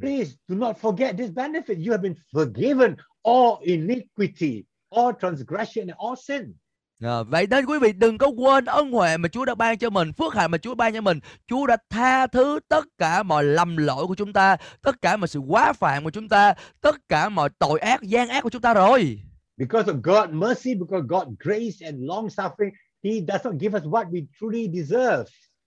Please 0.00 0.36
do 0.48 0.54
not 0.54 0.76
forget 0.76 1.16
this 1.16 1.30
benefit. 1.30 1.78
You 1.78 1.92
have 1.92 2.02
been 2.02 2.14
forgiven 2.32 2.96
all 3.22 3.58
iniquity, 3.62 4.64
all 4.90 5.12
transgression, 5.20 5.88
and 5.88 5.96
all 5.98 6.14
sin. 6.16 6.54
À, 7.02 7.22
vậy 7.22 7.46
nên 7.50 7.64
quý 7.64 7.78
vị 7.78 7.92
đừng 7.92 8.18
có 8.18 8.26
quên 8.26 8.64
ân 8.64 8.92
huệ 8.92 9.16
mà 9.16 9.28
Chúa 9.28 9.44
đã 9.44 9.54
ban 9.54 9.78
cho 9.78 9.90
mình, 9.90 10.12
phước 10.12 10.34
hạnh 10.34 10.50
mà 10.50 10.58
Chúa 10.58 10.74
ban 10.74 10.94
cho 10.94 11.00
mình. 11.00 11.18
Chúa 11.46 11.66
đã 11.66 11.76
tha 11.90 12.26
thứ 12.26 12.60
tất 12.68 12.84
cả 12.98 13.22
mọi 13.22 13.44
lầm 13.44 13.76
lỗi 13.76 14.06
của 14.06 14.14
chúng 14.14 14.32
ta, 14.32 14.56
tất 14.82 15.02
cả 15.02 15.16
mọi 15.16 15.28
sự 15.28 15.38
quá 15.38 15.72
phạm 15.72 16.04
của 16.04 16.10
chúng 16.10 16.28
ta, 16.28 16.54
tất 16.80 17.08
cả 17.08 17.28
mọi 17.28 17.48
tội 17.58 17.80
ác, 17.80 18.02
gian 18.02 18.28
ác 18.28 18.42
của 18.42 18.50
chúng 18.50 18.62
ta 18.62 18.74
rồi. 18.74 19.20
Because 19.56 19.92
of 19.92 20.00
God's 20.02 20.32
mercy, 20.32 20.74
because 20.74 21.02
of 21.02 21.06
God's 21.06 21.34
grace 21.38 21.86
and 21.86 21.96
long 21.98 22.26
suffering, 22.26 22.70
He 23.04 23.10
does 23.28 23.44
not 23.44 23.54
give 23.60 23.78
us 23.78 23.84
what 23.84 24.10
we 24.10 24.26
truly 24.40 24.68
deserve. 24.74 25.24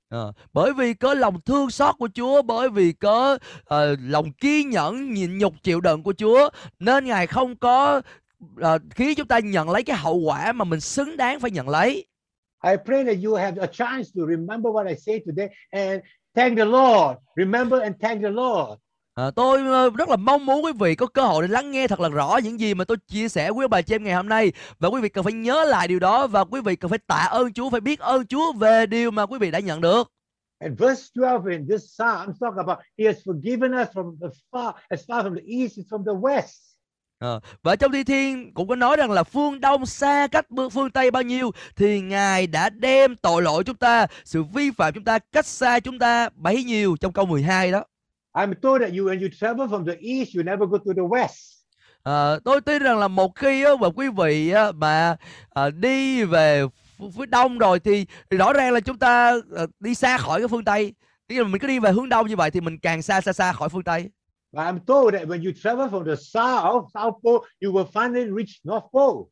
Ờ, 0.09 0.33
bởi 0.53 0.73
vì 0.73 0.93
có 0.93 1.13
lòng 1.13 1.41
thương 1.41 1.69
xót 1.69 1.95
của 1.99 2.09
Chúa, 2.13 2.41
bởi 2.41 2.69
vì 2.69 2.91
có 2.91 3.37
ờ, 3.63 3.95
lòng 3.99 4.31
kiên 4.33 4.69
nhẫn, 4.69 5.13
nhịn 5.13 5.37
nhục 5.37 5.53
chịu 5.63 5.81
đựng 5.81 6.03
của 6.03 6.13
Chúa, 6.13 6.49
nên 6.79 7.05
Ngài 7.05 7.27
không 7.27 7.55
có 7.55 8.01
ờ, 8.57 8.79
khiến 8.89 9.15
chúng 9.15 9.27
ta 9.27 9.39
nhận 9.39 9.69
lấy 9.69 9.83
cái 9.83 9.97
hậu 9.97 10.15
quả 10.15 10.51
mà 10.51 10.65
mình 10.65 10.79
xứng 10.79 11.17
đáng 11.17 11.39
phải 11.39 11.51
nhận 11.51 11.69
lấy. 11.69 12.05
I 12.63 12.71
pray 12.85 13.03
that 13.03 13.17
you 13.25 13.35
have 13.35 13.61
a 13.61 13.67
chance 13.67 14.09
to 14.15 14.21
remember 14.29 14.73
what 14.73 14.87
I 14.87 14.95
say 14.95 15.19
today 15.25 15.49
and 15.71 16.01
thank 16.35 16.57
the 16.57 16.65
Lord. 16.65 17.17
Remember 17.35 17.81
and 17.81 17.95
thank 18.01 18.21
the 18.21 18.29
Lord. 18.29 18.79
À, 19.15 19.31
tôi 19.35 19.61
ờ, 19.67 19.89
rất 19.89 20.09
là 20.09 20.15
mong 20.15 20.45
muốn 20.45 20.63
quý 20.63 20.71
vị 20.79 20.95
có 20.95 21.05
cơ 21.05 21.21
hội 21.21 21.41
để 21.41 21.47
lắng 21.47 21.71
nghe 21.71 21.87
thật 21.87 21.99
là 21.99 22.09
rõ 22.09 22.39
những 22.43 22.59
gì 22.59 22.73
mà 22.73 22.85
tôi 22.85 22.97
chia 23.07 23.29
sẻ 23.29 23.51
với 23.51 23.67
bà 23.67 23.81
chị 23.81 23.95
em 23.95 24.03
ngày 24.03 24.13
hôm 24.13 24.29
nay 24.29 24.51
và 24.79 24.89
quý 24.89 25.01
vị 25.01 25.09
cần 25.09 25.23
phải 25.23 25.33
nhớ 25.33 25.65
lại 25.65 25.87
điều 25.87 25.99
đó 25.99 26.27
và 26.27 26.43
quý 26.43 26.61
vị 26.61 26.75
cần 26.75 26.89
phải 26.89 26.99
tạ 27.07 27.27
ơn 27.31 27.53
Chúa, 27.53 27.69
phải 27.69 27.81
biết 27.81 27.99
ơn 27.99 28.27
Chúa 28.27 28.53
về 28.53 28.85
điều 28.85 29.11
mà 29.11 29.25
quý 29.25 29.37
vị 29.39 29.51
đã 29.51 29.59
nhận 29.59 29.81
được. 29.81 30.11
And 30.59 30.79
verse 30.79 31.03
12 31.15 31.51
in 31.51 31.67
this 31.67 31.81
psalm 31.81 32.33
talk 32.39 32.55
about 32.55 32.77
He 32.97 33.05
has 33.05 33.17
forgiven 33.25 33.81
us 33.81 33.87
from 33.93 34.17
the 34.21 34.27
far, 34.51 34.73
as 34.89 35.05
far 35.07 35.23
from 35.23 35.35
the 35.35 35.43
east 35.47 35.77
as 35.77 35.85
from 35.89 36.05
the 36.05 36.13
west. 36.21 36.70
Ờ, 37.21 37.39
Và 37.63 37.75
trong 37.75 37.91
Thi 37.91 38.03
Thiên 38.03 38.53
cũng 38.53 38.67
có 38.67 38.75
nói 38.75 38.95
rằng 38.97 39.11
là 39.11 39.23
phương 39.23 39.61
Đông 39.61 39.85
xa 39.85 40.27
cách 40.27 40.45
phương 40.73 40.89
Tây 40.91 41.11
bao 41.11 41.23
nhiêu 41.23 41.51
thì 41.75 42.01
Ngài 42.01 42.47
đã 42.47 42.69
đem 42.69 43.15
tội 43.15 43.41
lỗi 43.41 43.63
chúng 43.63 43.75
ta, 43.75 44.07
sự 44.25 44.43
vi 44.43 44.71
phạm 44.71 44.93
chúng 44.93 45.03
ta 45.03 45.19
cách 45.31 45.45
xa 45.45 45.79
chúng 45.79 45.99
ta 45.99 46.29
bấy 46.35 46.63
nhiêu 46.63 46.95
trong 46.99 47.13
câu 47.13 47.25
12 47.25 47.71
đó. 47.71 47.83
I'm 48.33 48.53
told 48.61 48.81
that 48.81 48.91
you, 48.97 49.05
when 49.05 49.21
you 49.21 49.27
travel 49.39 49.67
from 49.67 49.85
the 49.85 49.93
east, 50.01 50.35
you 50.35 50.43
never 50.43 50.69
go 50.69 50.77
to 50.77 50.93
the 50.95 51.01
west. 51.01 51.61
Ờ, 52.03 52.39
tôi 52.45 52.61
tin 52.61 52.83
rằng 52.83 52.97
là 52.99 53.07
một 53.07 53.35
khi 53.35 53.63
á, 53.63 53.71
mà 53.81 53.87
quý 53.95 54.07
vị 54.17 54.51
á, 54.51 54.71
mà 54.71 55.15
ờ, 55.49 55.71
đi 55.71 56.23
về 56.23 56.63
ph- 56.99 57.11
phía 57.11 57.25
đông 57.25 57.57
rồi 57.57 57.79
thì, 57.79 58.05
rõ 58.29 58.53
ràng 58.53 58.73
là 58.73 58.79
chúng 58.79 58.97
ta 58.99 59.33
ờ, 59.51 59.67
đi 59.79 59.95
xa 59.95 60.17
khỏi 60.17 60.39
cái 60.41 60.47
phương 60.47 60.65
Tây. 60.65 60.93
Tức 61.27 61.35
là 61.37 61.43
mình 61.43 61.61
cứ 61.61 61.67
đi 61.67 61.79
về 61.79 61.91
hướng 61.91 62.09
đông 62.09 62.27
như 62.27 62.35
vậy 62.35 62.51
thì 62.51 62.61
mình 62.61 62.77
càng 62.79 63.01
xa 63.01 63.21
xa 63.21 63.33
xa 63.33 63.53
khỏi 63.53 63.69
phương 63.69 63.83
Tây. 63.83 64.09
But 64.53 64.61
I'm 64.61 64.79
told 64.79 65.13
that 65.13 65.27
when 65.27 65.43
you 65.43 65.51
travel 65.61 65.87
from 65.89 66.05
the 66.05 66.15
south, 66.15 66.91
South 66.93 67.15
Pole, 67.23 67.39
you 67.63 67.71
will 67.71 67.87
finally 67.93 68.35
reach 68.37 68.59
North 68.63 68.85
Pole. 68.93 69.29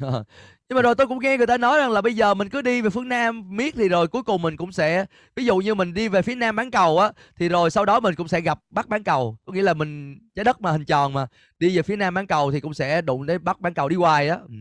Ờ, 0.00 0.24
Nhưng 0.68 0.76
mà 0.76 0.82
rồi 0.82 0.94
tôi 0.94 1.06
cũng 1.06 1.18
nghe 1.18 1.36
người 1.36 1.46
ta 1.46 1.58
nói 1.58 1.78
rằng 1.78 1.90
là 1.90 2.00
bây 2.00 2.16
giờ 2.16 2.34
mình 2.34 2.48
cứ 2.48 2.62
đi 2.62 2.80
về 2.80 2.90
phương 2.90 3.08
Nam 3.08 3.44
miết 3.48 3.74
thì 3.76 3.88
rồi 3.88 4.08
cuối 4.08 4.22
cùng 4.22 4.42
mình 4.42 4.56
cũng 4.56 4.72
sẽ 4.72 5.06
ví 5.36 5.44
dụ 5.44 5.56
như 5.56 5.74
mình 5.74 5.94
đi 5.94 6.08
về 6.08 6.22
phía 6.22 6.34
Nam 6.34 6.56
bán 6.56 6.70
cầu 6.70 6.98
á 6.98 7.12
thì 7.36 7.48
rồi 7.48 7.70
sau 7.70 7.84
đó 7.84 8.00
mình 8.00 8.14
cũng 8.14 8.28
sẽ 8.28 8.40
gặp 8.40 8.58
Bắc 8.70 8.88
bán 8.88 9.02
cầu. 9.02 9.36
Có 9.44 9.52
nghĩa 9.52 9.62
là 9.62 9.74
mình 9.74 10.18
trái 10.34 10.44
đất 10.44 10.60
mà 10.60 10.72
hình 10.72 10.84
tròn 10.84 11.12
mà 11.12 11.26
đi 11.58 11.76
về 11.76 11.82
phía 11.82 11.96
Nam 11.96 12.14
bán 12.14 12.26
cầu 12.26 12.52
thì 12.52 12.60
cũng 12.60 12.74
sẽ 12.74 13.02
đụng 13.02 13.26
đến 13.26 13.44
Bắc 13.44 13.60
bán 13.60 13.74
cầu 13.74 13.88
đi 13.88 13.96
hoài 13.96 14.28
á. 14.28 14.38
Ừ. 14.48 14.54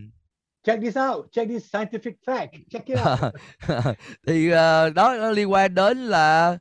Check 0.64 0.82
this 0.82 0.98
out. 0.98 1.26
Check 1.32 1.50
this 1.50 1.76
scientific 1.76 2.14
fact. 2.26 2.48
Check 2.70 2.86
it 2.86 2.98
out. 3.00 3.34
thì 4.28 4.50
ờ, 4.50 4.90
đó 4.90 5.16
nó 5.18 5.32
liên 5.32 5.52
quan 5.52 5.76
đến 5.76 5.98
là 5.98 6.58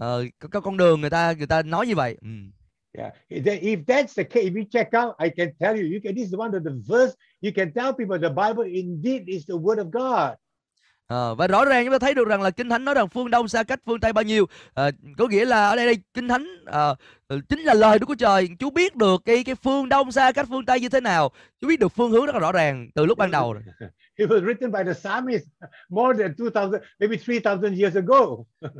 ờ, 0.00 0.24
có, 0.38 0.48
có 0.48 0.60
con 0.60 0.76
đường 0.76 1.00
người 1.00 1.10
ta 1.10 1.32
người 1.32 1.46
ta 1.46 1.62
nói 1.62 1.86
như 1.86 1.94
vậy 1.94 2.16
ừ. 2.22 2.28
Yeah. 2.96 3.10
If 3.28 3.86
that's 3.86 4.14
the 4.14 4.24
case, 4.24 4.44
if 4.44 4.54
you 4.54 4.64
check 4.64 4.94
out, 4.94 5.14
I 5.18 5.28
can 5.36 5.52
tell 5.60 5.76
you, 5.76 5.84
you 5.84 6.00
can 6.00 6.14
this 6.14 6.28
is 6.28 6.34
one 6.34 6.54
of 6.54 6.64
the 6.64 6.74
verse 6.88 7.14
you 7.40 7.52
can 7.52 7.72
tell 7.72 7.92
people 7.92 8.18
the 8.18 8.30
Bible 8.30 8.64
indeed 8.64 9.28
is 9.28 9.44
the 9.46 9.56
word 9.56 9.78
of 9.78 9.90
God. 9.90 10.36
À, 11.08 11.34
và 11.34 11.46
rõ 11.46 11.64
ràng 11.64 11.84
chúng 11.84 11.92
ta 11.92 11.98
thấy 11.98 12.14
được 12.14 12.28
rằng 12.28 12.42
là 12.42 12.50
kinh 12.50 12.68
thánh 12.68 12.84
nói 12.84 12.94
rằng 12.94 13.08
phương 13.08 13.30
đông 13.30 13.48
xa 13.48 13.62
cách 13.62 13.80
phương 13.86 14.00
tây 14.00 14.12
bao 14.12 14.24
nhiêu 14.24 14.46
à, 14.74 14.90
có 15.18 15.26
nghĩa 15.26 15.44
là 15.44 15.68
ở 15.68 15.76
đây, 15.76 15.86
đây 15.86 15.96
kinh 16.14 16.28
thánh 16.28 16.46
à, 16.66 16.94
chính 17.48 17.60
là 17.60 17.74
lời 17.74 17.98
Đức 17.98 18.06
Chúa 18.08 18.14
Trời 18.14 18.48
Chúa 18.58 18.70
biết 18.70 18.96
được 18.96 19.22
cái 19.24 19.44
cái 19.44 19.54
phương 19.54 19.88
đông 19.88 20.12
xa 20.12 20.32
cách 20.32 20.46
phương 20.48 20.66
tây 20.66 20.80
như 20.80 20.88
thế 20.88 21.00
nào 21.00 21.30
Chúa 21.60 21.68
biết 21.68 21.80
được 21.80 21.92
phương 21.92 22.10
hướng 22.10 22.26
rất 22.26 22.32
là 22.34 22.38
rõ 22.38 22.52
ràng 22.52 22.88
từ 22.94 23.06
lúc 23.06 23.18
ban 23.18 23.30
đầu 23.30 23.52
rồi 23.52 23.62
It 24.18 24.30
was 24.30 24.40
written 24.44 24.70
by 24.70 24.84
the 24.84 24.94
psalmist 24.94 25.44
more 25.88 26.22
than 26.22 26.34
2000 26.38 26.80
maybe 27.00 27.16
3000 27.16 27.74
years 27.80 27.96
ago. 27.96 28.26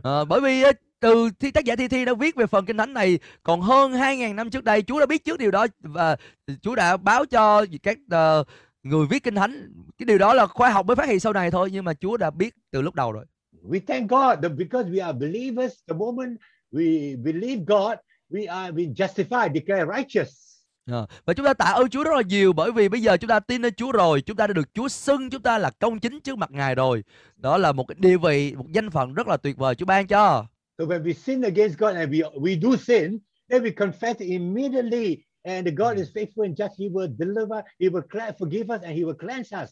à, 0.02 0.24
bởi 0.24 0.40
vì 0.40 0.62
từ 1.00 1.30
thi 1.40 1.50
tác 1.50 1.64
giả 1.64 1.76
thi 1.76 1.88
thi 1.88 2.04
đã 2.04 2.14
viết 2.14 2.36
về 2.36 2.46
phần 2.46 2.66
kinh 2.66 2.76
thánh 2.76 2.94
này 2.94 3.18
còn 3.42 3.60
hơn 3.60 3.92
2.000 3.92 4.34
năm 4.34 4.50
trước 4.50 4.64
đây 4.64 4.82
Chúa 4.82 5.00
đã 5.00 5.06
biết 5.06 5.24
trước 5.24 5.38
điều 5.38 5.50
đó 5.50 5.66
và 5.80 6.16
Chúa 6.62 6.74
đã 6.74 6.96
báo 6.96 7.26
cho 7.26 7.66
các 7.82 7.98
uh, 8.40 8.46
người 8.82 9.06
viết 9.10 9.22
kinh 9.22 9.34
thánh 9.34 9.72
cái 9.98 10.06
điều 10.06 10.18
đó 10.18 10.34
là 10.34 10.46
khoa 10.46 10.70
học 10.70 10.86
mới 10.86 10.96
phát 10.96 11.08
hiện 11.08 11.20
sau 11.20 11.32
này 11.32 11.50
thôi 11.50 11.68
nhưng 11.72 11.84
mà 11.84 11.94
Chúa 11.94 12.16
đã 12.16 12.30
biết 12.30 12.54
từ 12.70 12.82
lúc 12.82 12.94
đầu 12.94 13.12
rồi. 13.12 13.24
We 13.62 13.80
thank 13.86 14.10
God 14.10 14.42
that 14.42 14.52
because 14.58 14.90
we 14.90 15.06
are 15.06 15.18
believers 15.18 15.72
the 15.88 15.94
moment 15.94 16.38
we 16.72 17.22
believe 17.24 17.64
God 17.66 17.98
we 18.30 18.54
are 18.54 18.72
being 18.72 18.94
justified 18.94 19.54
declared 19.54 19.88
righteous. 19.96 20.46
À, 20.90 21.06
và 21.24 21.34
chúng 21.34 21.46
ta 21.46 21.54
tạ 21.54 21.64
ơn 21.64 21.88
Chúa 21.88 22.04
rất 22.04 22.14
là 22.16 22.22
nhiều 22.22 22.52
bởi 22.52 22.72
vì 22.72 22.88
bây 22.88 23.00
giờ 23.00 23.16
chúng 23.16 23.28
ta 23.28 23.40
tin 23.40 23.62
nơi 23.62 23.70
Chúa 23.70 23.92
rồi, 23.92 24.20
chúng 24.20 24.36
ta 24.36 24.46
đã 24.46 24.52
được 24.52 24.74
Chúa 24.74 24.88
xưng 24.88 25.30
chúng 25.30 25.42
ta 25.42 25.58
là 25.58 25.70
công 25.70 25.98
chính 25.98 26.20
trước 26.20 26.38
mặt 26.38 26.50
Ngài 26.50 26.74
rồi. 26.74 27.04
Đó 27.36 27.58
là 27.58 27.72
một 27.72 27.84
cái 27.88 27.96
địa 27.98 28.16
vị, 28.16 28.54
một 28.56 28.72
danh 28.72 28.90
phận 28.90 29.14
rất 29.14 29.28
là 29.28 29.36
tuyệt 29.36 29.56
vời 29.56 29.74
Chúa 29.74 29.86
ban 29.86 30.06
cho. 30.06 30.46
So 30.80 30.86
when 30.86 31.02
we 31.02 31.14
sin 31.14 31.42
against 31.42 31.78
God 31.78 31.96
and 31.96 32.12
we 32.12 32.22
we 32.40 32.60
do 32.60 32.76
sin, 32.76 33.18
then 33.50 33.62
we 33.62 33.70
confess 33.74 34.14
immediately, 34.18 35.24
and 35.42 35.66
God 35.76 35.96
is 35.96 36.08
faithful 36.14 36.44
and 36.44 36.56
just. 36.56 36.74
He 36.78 36.88
will 36.88 37.08
deliver, 37.18 37.62
He 37.80 37.88
will 37.88 38.34
forgive 38.38 38.68
us, 38.74 38.82
and 38.82 38.92
He 38.96 39.04
will 39.04 39.18
cleanse 39.18 39.62
us. 39.62 39.70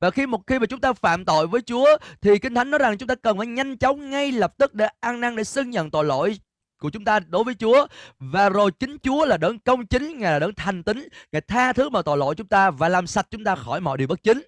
Và 0.00 0.10
khi 0.10 0.26
một 0.26 0.46
khi 0.46 0.58
mà 0.58 0.66
chúng 0.66 0.80
ta 0.80 0.92
phạm 0.92 1.24
tội 1.24 1.46
với 1.46 1.60
Chúa 1.60 1.96
thì 2.20 2.38
Kinh 2.38 2.54
Thánh 2.54 2.70
nói 2.70 2.78
rằng 2.78 2.98
chúng 2.98 3.06
ta 3.06 3.14
cần 3.14 3.38
phải 3.38 3.46
nhanh 3.46 3.78
chóng 3.78 4.10
ngay 4.10 4.32
lập 4.32 4.54
tức 4.58 4.74
để 4.74 4.88
ăn 5.00 5.20
năn 5.20 5.36
để 5.36 5.44
xưng 5.44 5.70
nhận 5.70 5.90
tội 5.90 6.04
lỗi 6.04 6.38
của 6.80 6.90
chúng 6.90 7.04
ta 7.04 7.20
đối 7.20 7.44
với 7.44 7.54
Chúa 7.54 7.86
và 8.18 8.48
rồi 8.48 8.70
chính 8.70 8.96
Chúa 9.02 9.26
là 9.26 9.36
đấng 9.36 9.58
công 9.58 9.86
chính, 9.86 10.18
Ngài 10.18 10.32
là 10.32 10.38
đấng 10.38 10.54
thành 10.54 10.82
tín, 10.82 11.08
Ngài 11.32 11.40
tha 11.40 11.72
thứ 11.72 11.88
mọi 11.88 12.02
tội 12.02 12.18
lỗi 12.18 12.34
chúng 12.34 12.48
ta 12.48 12.70
và 12.70 12.88
làm 12.88 13.06
sạch 13.06 13.26
chúng 13.30 13.44
ta 13.44 13.54
khỏi 13.54 13.80
mọi 13.80 13.98
điều 13.98 14.08
bất 14.08 14.22
chính. 14.22 14.40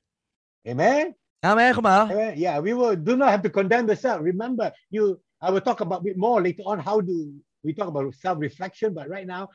Amen. 0.65 1.11
Amen 1.41 1.75
không 1.75 1.87
ạ? 1.87 1.99
Amen. 1.99 2.43
Yeah, 2.43 2.65
we 2.65 2.77
will 2.77 3.05
do 3.07 3.17
not 3.17 3.29
have 3.29 3.43
to 3.43 3.51
condemn 3.53 3.87
yourself. 3.87 4.25
Remember, 4.25 4.73
you 4.97 5.17
I 5.43 5.51
will 5.51 5.61
talk 5.61 5.81
about 5.81 6.01
a 6.01 6.05
bit 6.05 6.17
more 6.17 6.43
later 6.43 6.63
on 6.67 6.79
how 6.79 7.01
do 7.01 7.35
we 7.63 7.73
talk 7.73 7.89
about 7.89 8.15
self-reflection, 8.15 8.95
but 8.95 9.09
right 9.09 9.27
now, 9.27 9.49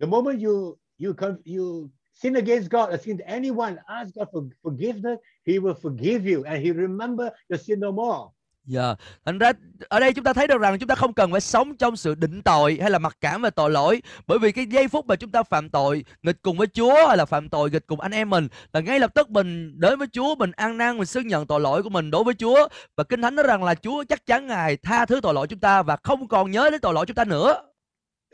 the 0.00 0.06
moment 0.06 0.40
you 0.40 0.78
you 0.98 1.16
you 1.44 1.90
sin 2.14 2.36
against 2.36 2.70
God 2.70 2.92
or 2.92 2.98
sin 2.98 3.18
to 3.18 3.28
anyone, 3.28 3.78
ask 3.88 4.14
God 4.14 4.28
for 4.32 4.48
forgiveness, 4.62 5.18
He 5.44 5.58
will 5.58 5.74
forgive 5.74 6.26
you 6.26 6.44
and 6.44 6.62
He 6.62 6.70
remember 6.70 7.32
your 7.48 7.58
sin 7.58 7.80
no 7.80 7.92
more. 7.92 8.32
Dạ, 8.66 8.86
yeah. 8.86 8.98
thành 9.24 9.38
ra 9.38 9.52
ở 9.88 10.00
đây 10.00 10.12
chúng 10.12 10.24
ta 10.24 10.32
thấy 10.32 10.46
được 10.46 10.60
rằng 10.60 10.78
chúng 10.78 10.88
ta 10.88 10.94
không 10.94 11.12
cần 11.12 11.32
phải 11.32 11.40
sống 11.40 11.76
trong 11.76 11.96
sự 11.96 12.14
định 12.14 12.42
tội 12.42 12.78
hay 12.80 12.90
là 12.90 12.98
mặc 12.98 13.16
cảm 13.20 13.42
về 13.42 13.50
tội 13.50 13.70
lỗi 13.70 14.02
bởi 14.26 14.38
vì 14.38 14.52
cái 14.52 14.66
giây 14.66 14.88
phút 14.88 15.06
mà 15.06 15.16
chúng 15.16 15.30
ta 15.30 15.42
phạm 15.42 15.70
tội 15.70 16.04
nghịch 16.22 16.42
cùng 16.42 16.56
với 16.56 16.66
Chúa 16.66 17.06
hay 17.08 17.16
là 17.16 17.24
phạm 17.24 17.48
tội 17.48 17.70
nghịch 17.70 17.86
cùng 17.86 18.00
anh 18.00 18.12
em 18.12 18.30
mình 18.30 18.48
là 18.72 18.80
ngay 18.80 19.00
lập 19.00 19.14
tức 19.14 19.30
mình 19.30 19.80
đến 19.80 19.98
với 19.98 20.08
Chúa 20.12 20.34
mình 20.34 20.52
ăn 20.52 20.78
năn 20.78 20.96
mình 20.96 21.06
xưng 21.06 21.26
nhận 21.26 21.46
tội 21.46 21.60
lỗi 21.60 21.82
của 21.82 21.88
mình 21.88 22.10
đối 22.10 22.24
với 22.24 22.34
Chúa 22.34 22.68
và 22.96 23.04
kinh 23.04 23.22
thánh 23.22 23.34
nói 23.34 23.46
rằng 23.48 23.64
là 23.64 23.74
Chúa 23.74 24.04
chắc 24.04 24.26
chắn 24.26 24.46
ngài 24.46 24.76
tha 24.76 25.06
thứ 25.06 25.20
tội 25.20 25.34
lỗi 25.34 25.46
chúng 25.46 25.60
ta 25.60 25.82
và 25.82 25.96
không 26.02 26.28
còn 26.28 26.50
nhớ 26.50 26.70
đến 26.70 26.80
tội 26.80 26.94
lỗi 26.94 27.06
chúng 27.06 27.14
ta 27.14 27.24
nữa. 27.24 27.62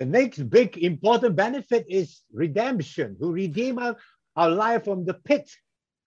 The 0.00 0.06
next 0.06 0.40
big 0.50 0.68
important 0.74 1.36
benefit 1.36 1.82
is 1.86 2.22
redemption, 2.30 3.16
who 3.18 3.36
redeem 3.36 3.76
our, 3.76 3.96
our 4.40 4.58
life 4.58 4.78
from 4.78 5.06
the 5.06 5.12
pit 5.24 5.40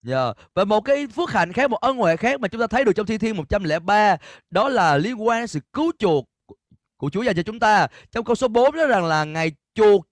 Yeah. 0.06 0.36
Và 0.54 0.64
một 0.64 0.80
cái 0.80 1.06
phước 1.06 1.30
hạnh 1.30 1.52
khác, 1.52 1.70
một 1.70 1.80
ân 1.80 1.96
huệ 1.96 2.16
khác 2.16 2.40
mà 2.40 2.48
chúng 2.48 2.60
ta 2.60 2.66
thấy 2.66 2.84
được 2.84 2.92
trong 2.92 3.06
Thi 3.06 3.18
Thiên 3.18 3.36
103 3.36 4.16
đó 4.50 4.68
là 4.68 4.96
liên 4.96 5.26
quan 5.26 5.40
đến 5.40 5.46
sự 5.46 5.60
cứu 5.72 5.92
chuộc 5.98 6.24
của 6.96 7.10
Chúa 7.10 7.22
dành 7.22 7.36
cho 7.36 7.42
chúng 7.42 7.58
ta. 7.58 7.86
Trong 8.10 8.24
câu 8.24 8.34
số 8.34 8.48
4 8.48 8.76
đó 8.76 8.86
rằng 8.86 9.04
là 9.04 9.24
Ngài 9.24 9.52
chuộc 9.74 10.08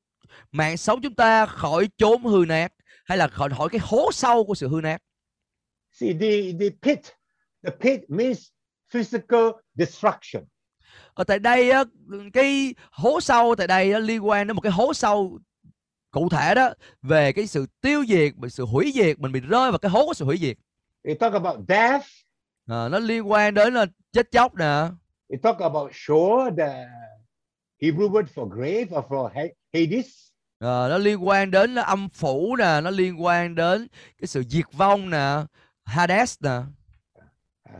mạng 0.52 0.76
sống 0.76 1.02
chúng 1.02 1.14
ta 1.14 1.46
khỏi 1.46 1.88
chốn 1.96 2.24
hư 2.24 2.44
nát 2.48 2.72
hay 3.04 3.18
là 3.18 3.28
khỏi 3.28 3.50
khỏi 3.58 3.68
cái 3.68 3.80
hố 3.84 4.12
sâu 4.12 4.44
của 4.44 4.54
sự 4.54 4.68
hư 4.68 4.80
nát. 4.80 4.98
See 5.92 6.12
the 6.12 6.52
the 6.60 6.68
pit, 6.82 7.00
the 7.64 7.70
pit 7.80 8.00
means 8.08 8.46
physical 8.92 9.48
destruction. 9.74 10.44
Ở 11.14 11.24
tại 11.24 11.38
đây 11.38 11.72
cái 12.32 12.74
hố 12.90 13.20
sâu 13.20 13.54
tại 13.54 13.66
đây 13.66 14.00
liên 14.00 14.26
quan 14.26 14.46
đến 14.46 14.56
một 14.56 14.60
cái 14.60 14.72
hố 14.72 14.94
sâu 14.94 15.38
cụ 16.14 16.28
thể 16.28 16.54
đó 16.54 16.74
về 17.02 17.32
cái 17.32 17.46
sự 17.46 17.66
tiêu 17.80 18.04
diệt 18.08 18.32
về 18.36 18.48
sự 18.48 18.64
hủy 18.64 18.92
diệt 18.94 19.18
mình 19.18 19.32
bị 19.32 19.40
rơi 19.40 19.70
vào 19.70 19.78
cái 19.78 19.90
hố 19.90 20.06
của 20.06 20.14
sự 20.14 20.24
hủy 20.24 20.38
diệt 20.38 20.56
We 21.04 21.14
talk 21.14 21.32
about 21.32 21.68
death. 21.68 22.04
À, 22.66 22.88
nó 22.88 22.98
liên 22.98 23.30
quan 23.30 23.54
đến 23.54 23.74
là 23.74 23.86
chết 24.12 24.30
chóc 24.30 24.54
nè. 24.54 24.88
We 25.28 25.38
talk 25.42 25.58
about 25.58 25.90
Sheol, 25.92 26.50
the 26.56 26.86
Hebrew 27.82 28.10
word 28.10 28.24
for 28.34 28.48
grave 28.48 28.86
or 28.98 29.04
for 29.08 29.28
Hades. 29.72 30.06
À, 30.58 30.88
nó 30.88 30.98
liên 30.98 31.28
quan 31.28 31.50
đến 31.50 31.74
âm 31.74 32.08
phủ 32.08 32.56
nè, 32.56 32.80
nó 32.80 32.90
liên 32.90 33.22
quan 33.24 33.54
đến 33.54 33.86
cái 34.18 34.26
sự 34.26 34.42
diệt 34.48 34.64
vong 34.72 35.10
nè, 35.10 35.42
Hades 35.84 36.36
nè. 36.40 36.60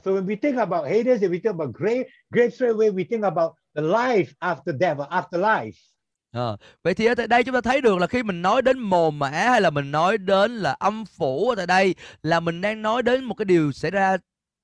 So 0.05 0.11
when 0.11 0.26
we 0.26 0.37
think 0.43 0.57
about 0.59 0.87
Hades, 0.87 1.22
we 1.22 1.41
think 1.43 1.55
about 1.55 1.72
grave, 1.72 2.05
grave 2.30 2.51
straight 2.51 2.74
away 2.74 2.91
we 2.91 3.05
think 3.11 3.24
about 3.24 3.53
the 3.74 3.82
life 3.82 4.32
after 4.41 4.78
death 4.80 4.99
or 4.99 5.07
afterlife. 5.11 5.93
À, 6.35 6.57
vậy 6.82 6.95
thì 6.95 7.07
ở 7.07 7.14
tại 7.14 7.26
đây 7.26 7.45
chúng 7.45 7.55
ta 7.55 7.61
thấy 7.61 7.80
được 7.80 7.99
là 7.99 8.07
khi 8.07 8.22
mình 8.22 8.43
nói 8.43 8.62
đến 8.62 8.78
mồ 8.78 9.11
mã 9.11 9.30
hay 9.30 9.61
là 9.61 9.70
mình 9.70 9.91
nói 9.91 10.18
đến 10.18 10.57
là 10.57 10.76
âm 10.78 11.05
phủ 11.05 11.49
ở 11.49 11.55
tại 11.57 11.66
đây 11.66 11.95
là 12.22 12.41
mình 12.41 12.61
đang 12.61 12.82
nói 12.82 13.03
đến 13.03 13.24
một 13.24 13.35
cái 13.35 13.45
điều 13.45 13.72
xảy 13.72 13.91
ra 13.91 14.16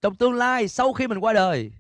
trong 0.02 0.14
tương 0.14 0.32
lai 0.32 0.68
sau 0.68 0.92
khi 0.92 1.06
mình 1.06 1.18
qua 1.18 1.32
đời. 1.32 1.70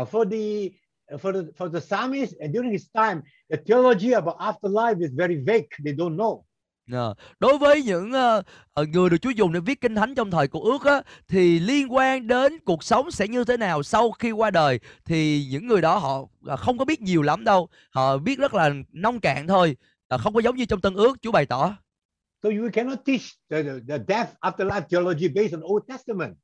Uh, 0.00 0.08
for 0.08 0.30
the 0.30 0.70
for 1.16 1.32
the 1.32 1.40
for 1.58 1.72
the 1.72 1.80
psalmist 1.80 2.32
and 2.40 2.54
during 2.56 2.72
his 2.72 2.86
time, 2.94 3.20
the 3.50 3.56
theology 3.66 4.12
about 4.12 4.36
afterlife 4.36 5.00
is 5.00 5.10
very 5.16 5.36
vague. 5.46 5.68
They 5.84 5.94
don't 5.94 6.16
know. 6.16 6.42
À, 6.92 7.06
đối 7.40 7.58
với 7.58 7.82
những 7.82 8.12
uh, 8.80 8.88
người 8.88 9.10
được 9.10 9.16
Chúa 9.22 9.30
dùng 9.30 9.52
để 9.52 9.60
viết 9.60 9.80
kinh 9.80 9.94
thánh 9.94 10.14
trong 10.14 10.30
thời 10.30 10.48
cổ 10.48 10.64
ước 10.64 10.84
á, 10.84 11.02
thì 11.28 11.58
liên 11.58 11.94
quan 11.94 12.26
đến 12.26 12.58
cuộc 12.64 12.84
sống 12.84 13.10
sẽ 13.10 13.28
như 13.28 13.44
thế 13.44 13.56
nào 13.56 13.82
sau 13.82 14.10
khi 14.10 14.30
qua 14.30 14.50
đời 14.50 14.80
thì 15.04 15.46
những 15.50 15.66
người 15.66 15.80
đó 15.80 15.98
họ 15.98 16.18
uh, 16.18 16.58
không 16.58 16.78
có 16.78 16.84
biết 16.84 17.00
nhiều 17.00 17.22
lắm 17.22 17.44
đâu 17.44 17.68
họ 17.90 18.18
biết 18.18 18.38
rất 18.38 18.54
là 18.54 18.70
nông 18.92 19.20
cạn 19.20 19.46
thôi 19.46 19.76
uh, 20.14 20.20
không 20.20 20.34
có 20.34 20.40
giống 20.40 20.56
như 20.56 20.64
trong 20.64 20.80
tân 20.80 20.94
ước 20.94 21.16
Chúa 21.22 21.32
bày 21.32 21.46
tỏ 21.46 21.76
So 22.42 22.50
you 22.50 22.68
cannot 22.72 22.98
teach 23.04 23.22
the, 23.50 23.62
the 23.62 23.98
death 24.08 24.28
afterlife 24.40 24.82
theology 24.90 25.28
based 25.28 25.52
on 25.52 25.62
Old 25.62 25.84
Testament. 25.88 26.36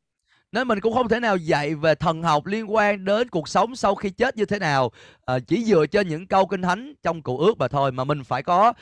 Nên 0.53 0.69
mình 0.69 0.81
cũng 0.81 0.95
không 0.95 1.09
thể 1.09 1.21
nào 1.21 1.37
dạy 1.37 1.75
về 1.75 1.95
thần 1.95 2.23
học 2.23 2.47
liên 2.47 2.75
quan 2.75 3.05
đến 3.05 3.29
cuộc 3.29 3.49
sống 3.49 3.77
sau 3.77 3.95
khi 3.95 4.11
chết 4.11 4.37
như 4.37 4.45
thế 4.45 4.59
nào 4.59 4.91
à, 5.27 5.39
chỉ 5.47 5.65
dựa 5.65 5.87
trên 5.87 6.09
những 6.09 6.27
câu 6.27 6.47
kinh 6.47 6.63
thánh 6.63 6.95
trong 7.03 7.23
cụ 7.23 7.39
ước 7.39 7.59
mà 7.59 7.69
thôi 7.69 7.93
mà 7.93 8.05
mình 8.05 8.25
phải 8.25 8.43
có 8.43 8.73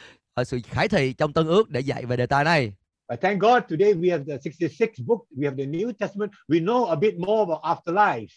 uh, 0.41 0.47
sự 0.47 0.61
khải 0.65 0.89
thị 0.89 1.13
trong 1.13 1.33
Tân 1.33 1.47
ước 1.47 1.71
để 1.71 1.81
dạy 1.81 2.07
về 2.07 2.17
đề 2.17 2.27
tài 2.27 2.45
này. 2.45 2.73
But 3.09 3.21
thank 3.21 3.41
God 3.41 3.63
today 3.71 3.95
we 3.95 4.11
have 4.11 4.25
the 4.29 4.39
66 4.45 5.07
book, 5.07 5.21
we 5.37 5.45
have 5.45 5.57
the 5.57 5.65
New 5.65 5.93
Testament, 5.93 6.33
we 6.49 6.65
know 6.65 6.85
a 6.85 6.97
bit 6.97 7.15
more 7.15 7.39
about 7.39 7.63
afterlife. 7.63 8.29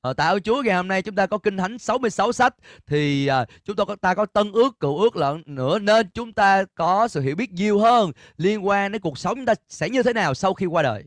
Ờ, 0.00 0.12
tạ 0.12 0.28
ơn 0.28 0.42
Chúa 0.42 0.62
ngày 0.62 0.76
hôm 0.76 0.88
nay 0.88 1.02
chúng 1.02 1.14
ta 1.14 1.26
có 1.26 1.38
kinh 1.38 1.56
thánh 1.56 1.78
66 1.78 2.32
sách 2.32 2.54
thì 2.86 3.26
à, 3.26 3.44
chúng 3.64 3.76
ta 3.76 3.84
có 3.84 3.96
ta 3.96 4.14
có 4.14 4.26
tân 4.26 4.52
ước 4.52 4.80
cựu 4.80 4.98
ước 4.98 5.16
lẫn 5.16 5.42
nữa 5.46 5.78
nên 5.78 6.10
chúng 6.14 6.32
ta 6.32 6.64
có 6.74 7.08
sự 7.08 7.20
hiểu 7.20 7.36
biết 7.36 7.52
nhiều 7.52 7.78
hơn 7.78 8.10
liên 8.36 8.66
quan 8.66 8.92
đến 8.92 9.02
cuộc 9.02 9.18
sống 9.18 9.36
chúng 9.36 9.46
ta 9.46 9.54
sẽ 9.68 9.88
như 9.88 10.02
thế 10.02 10.12
nào 10.12 10.34
sau 10.34 10.54
khi 10.54 10.66
qua 10.66 10.82
đời. 10.82 11.04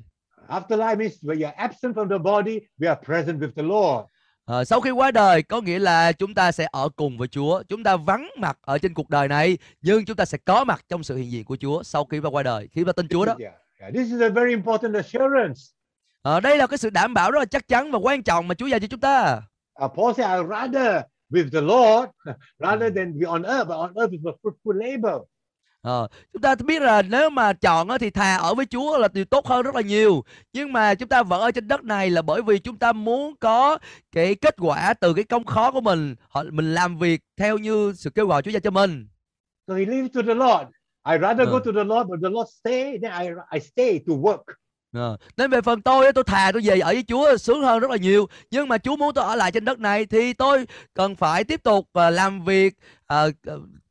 Afterlife 0.48 0.98
means 0.98 1.14
when 1.22 1.38
you're 1.38 1.56
absent 1.56 1.96
from 1.96 2.10
the 2.10 2.18
body, 2.18 2.60
we 2.80 2.88
are 2.88 3.02
present 3.06 3.40
with 3.40 3.52
the 3.56 3.64
Lord. 3.64 4.06
À, 4.46 4.64
sau 4.66 4.82
khi 4.82 4.92
qua 4.92 5.12
đời 5.12 5.44
có 5.44 5.62
nghĩa 5.62 5.80
là 5.80 6.12
chúng 6.12 6.34
ta 6.34 6.52
sẽ 6.52 6.68
ở 6.72 6.90
cùng 6.96 7.18
với 7.18 7.28
Chúa, 7.28 7.64
chúng 7.70 7.84
ta 7.84 7.96
vắng 7.96 8.30
mặt 8.38 8.58
ở 8.62 8.78
trên 8.78 8.94
cuộc 8.94 9.10
đời 9.10 9.28
này 9.28 9.58
nhưng 9.82 10.06
chúng 10.06 10.16
ta 10.16 10.26
sẽ 10.26 10.38
có 10.46 10.64
mặt 10.64 10.86
trong 10.90 11.04
sự 11.04 11.16
hiện 11.16 11.32
diện 11.32 11.44
của 11.46 11.56
Chúa 11.56 11.84
sau 11.84 12.06
khi 12.06 12.20
qua 12.20 12.44
đời, 12.44 12.70
khi 12.72 12.84
ta 12.84 12.92
tin 12.92 13.08
Chúa 13.08 13.26
đó. 13.26 13.36
Yeah, 13.40 13.94
this 13.94 14.12
is 14.12 14.22
a 14.22 14.30
very 14.30 14.52
important 14.52 14.96
assurance. 14.96 15.60
À, 16.24 16.40
đây 16.40 16.58
là 16.58 16.68
cái 16.68 16.78
sự 16.78 16.90
đảm 16.90 17.14
bảo 17.14 17.32
rất 17.32 17.40
là 17.40 17.46
chắc 17.46 17.68
chắn 17.68 17.92
và 17.92 18.00
quan 18.00 18.24
trọng 18.24 18.48
mà 18.48 18.56
Chúa 18.56 18.68
dạy 18.68 18.80
cho 18.80 18.88
chúng 18.88 19.00
ta. 19.00 19.42
Uh, 19.86 19.92
Paul 19.96 20.14
said, 20.18 20.30
I 20.30 20.48
rather 20.50 21.02
with 21.30 21.50
the 21.52 21.62
Lord 21.62 22.10
rather 22.60 22.96
than 22.96 23.20
be 23.20 23.26
on 23.28 23.44
earth, 23.44 23.68
but 23.68 23.76
on 23.76 23.94
earth 23.96 24.12
is 24.12 24.22
a 24.26 24.32
fruitful 24.42 24.74
labor. 24.74 25.22
Ờ, 25.82 26.08
chúng 26.34 26.42
ta 26.42 26.56
biết 26.56 26.82
là 26.82 27.02
nếu 27.02 27.30
mà 27.30 27.54
chọn 27.54 27.88
thì 28.00 28.10
thà 28.10 28.36
ở 28.36 28.54
với 28.56 28.66
Chúa 28.66 28.98
là 28.98 29.08
điều 29.14 29.26
tốt 29.26 29.48
hơn 29.48 29.62
rất 29.62 29.76
là 29.76 29.82
nhiều. 29.82 30.24
Nhưng 30.54 30.74
mà 30.74 30.96
chúng 30.96 31.10
ta 31.10 31.24
vẫn 31.24 31.42
ở 31.42 31.52
trên 31.52 31.68
đất 31.68 31.84
này 31.84 32.10
là 32.10 32.22
bởi 32.22 32.42
vì 32.42 32.60
chúng 32.60 32.78
ta 32.78 32.92
muốn 32.92 33.36
có 33.40 33.78
cái 34.12 34.36
kết 34.36 34.56
quả 34.60 34.94
từ 34.94 35.14
cái 35.14 35.24
công 35.24 35.46
khó 35.46 35.72
của 35.72 35.82
mình. 35.82 36.16
Họ 36.30 36.44
mình 36.52 36.74
làm 36.74 36.98
việc 36.98 37.22
theo 37.38 37.58
như 37.58 37.94
sự 37.96 38.10
kêu 38.10 38.28
gọi 38.28 38.42
Chúa 38.42 38.52
dạy 38.52 38.62
cho 38.62 38.72
mình. 38.72 39.08
So 39.68 39.76
he 39.76 39.86
leaves 39.86 40.12
to 40.14 40.22
the 40.22 40.34
Lord. 40.34 40.68
I 41.04 41.18
rather 41.22 41.50
go 41.50 41.60
to 41.60 41.72
the 41.72 41.84
Lord, 41.84 42.10
but 42.10 42.20
the 42.24 42.30
Lord 42.30 42.50
stay, 42.60 42.98
then 43.02 43.12
I 43.22 43.28
I 43.52 43.60
stay 43.60 44.00
to 44.08 44.14
work. 44.14 44.44
À, 44.94 45.18
nên 45.38 45.52
về 45.52 45.62
phần 45.62 45.82
tôi 45.82 46.14
tôi 46.14 46.24
thà 46.24 46.52
tôi 46.52 46.62
về 46.66 46.80
ở 46.80 46.94
với 46.94 47.04
Chúa 47.08 47.38
sướng 47.38 47.62
hơn 47.62 47.80
rất 47.80 47.92
là 47.92 47.98
nhiều 47.98 48.28
nhưng 48.52 48.68
mà 48.68 48.78
Chúa 48.78 48.96
muốn 48.96 49.14
tôi 49.14 49.26
ở 49.26 49.36
lại 49.36 49.52
trên 49.52 49.66
đất 49.66 49.80
này 49.80 50.06
thì 50.06 50.34
tôi 50.34 50.66
cần 50.94 51.16
phải 51.16 51.44
tiếp 51.44 51.64
tục 51.64 51.80
uh, 51.80 52.14
làm 52.14 52.46
việc 52.46 52.76
à, 53.12 53.28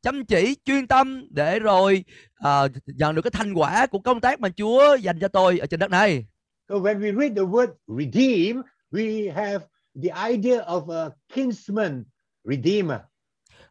chăm 0.01 0.25
chỉ 0.25 0.55
chuyên 0.65 0.87
tâm 0.87 1.25
để 1.29 1.59
rồi 1.59 2.03
à, 2.35 2.61
nhận 2.85 3.15
được 3.15 3.21
cái 3.21 3.31
thành 3.31 3.53
quả 3.53 3.87
của 3.87 3.99
công 3.99 4.21
tác 4.21 4.39
mà 4.39 4.49
Chúa 4.49 4.95
dành 4.95 5.19
cho 5.19 5.27
tôi 5.27 5.59
ở 5.59 5.65
trên 5.65 5.79
đất 5.79 5.91
này. 5.91 6.25
So 6.69 6.75
when 6.75 6.99
we 6.99 7.19
read 7.19 7.35
the 7.35 7.43
word 7.43 7.67
redeem, 7.87 8.61
we 8.91 9.33
have 9.33 9.65
the 10.03 10.29
idea 10.29 10.59
of 10.59 11.05
a 11.05 11.09
kinsman 11.35 12.03
redeemer. 12.43 12.97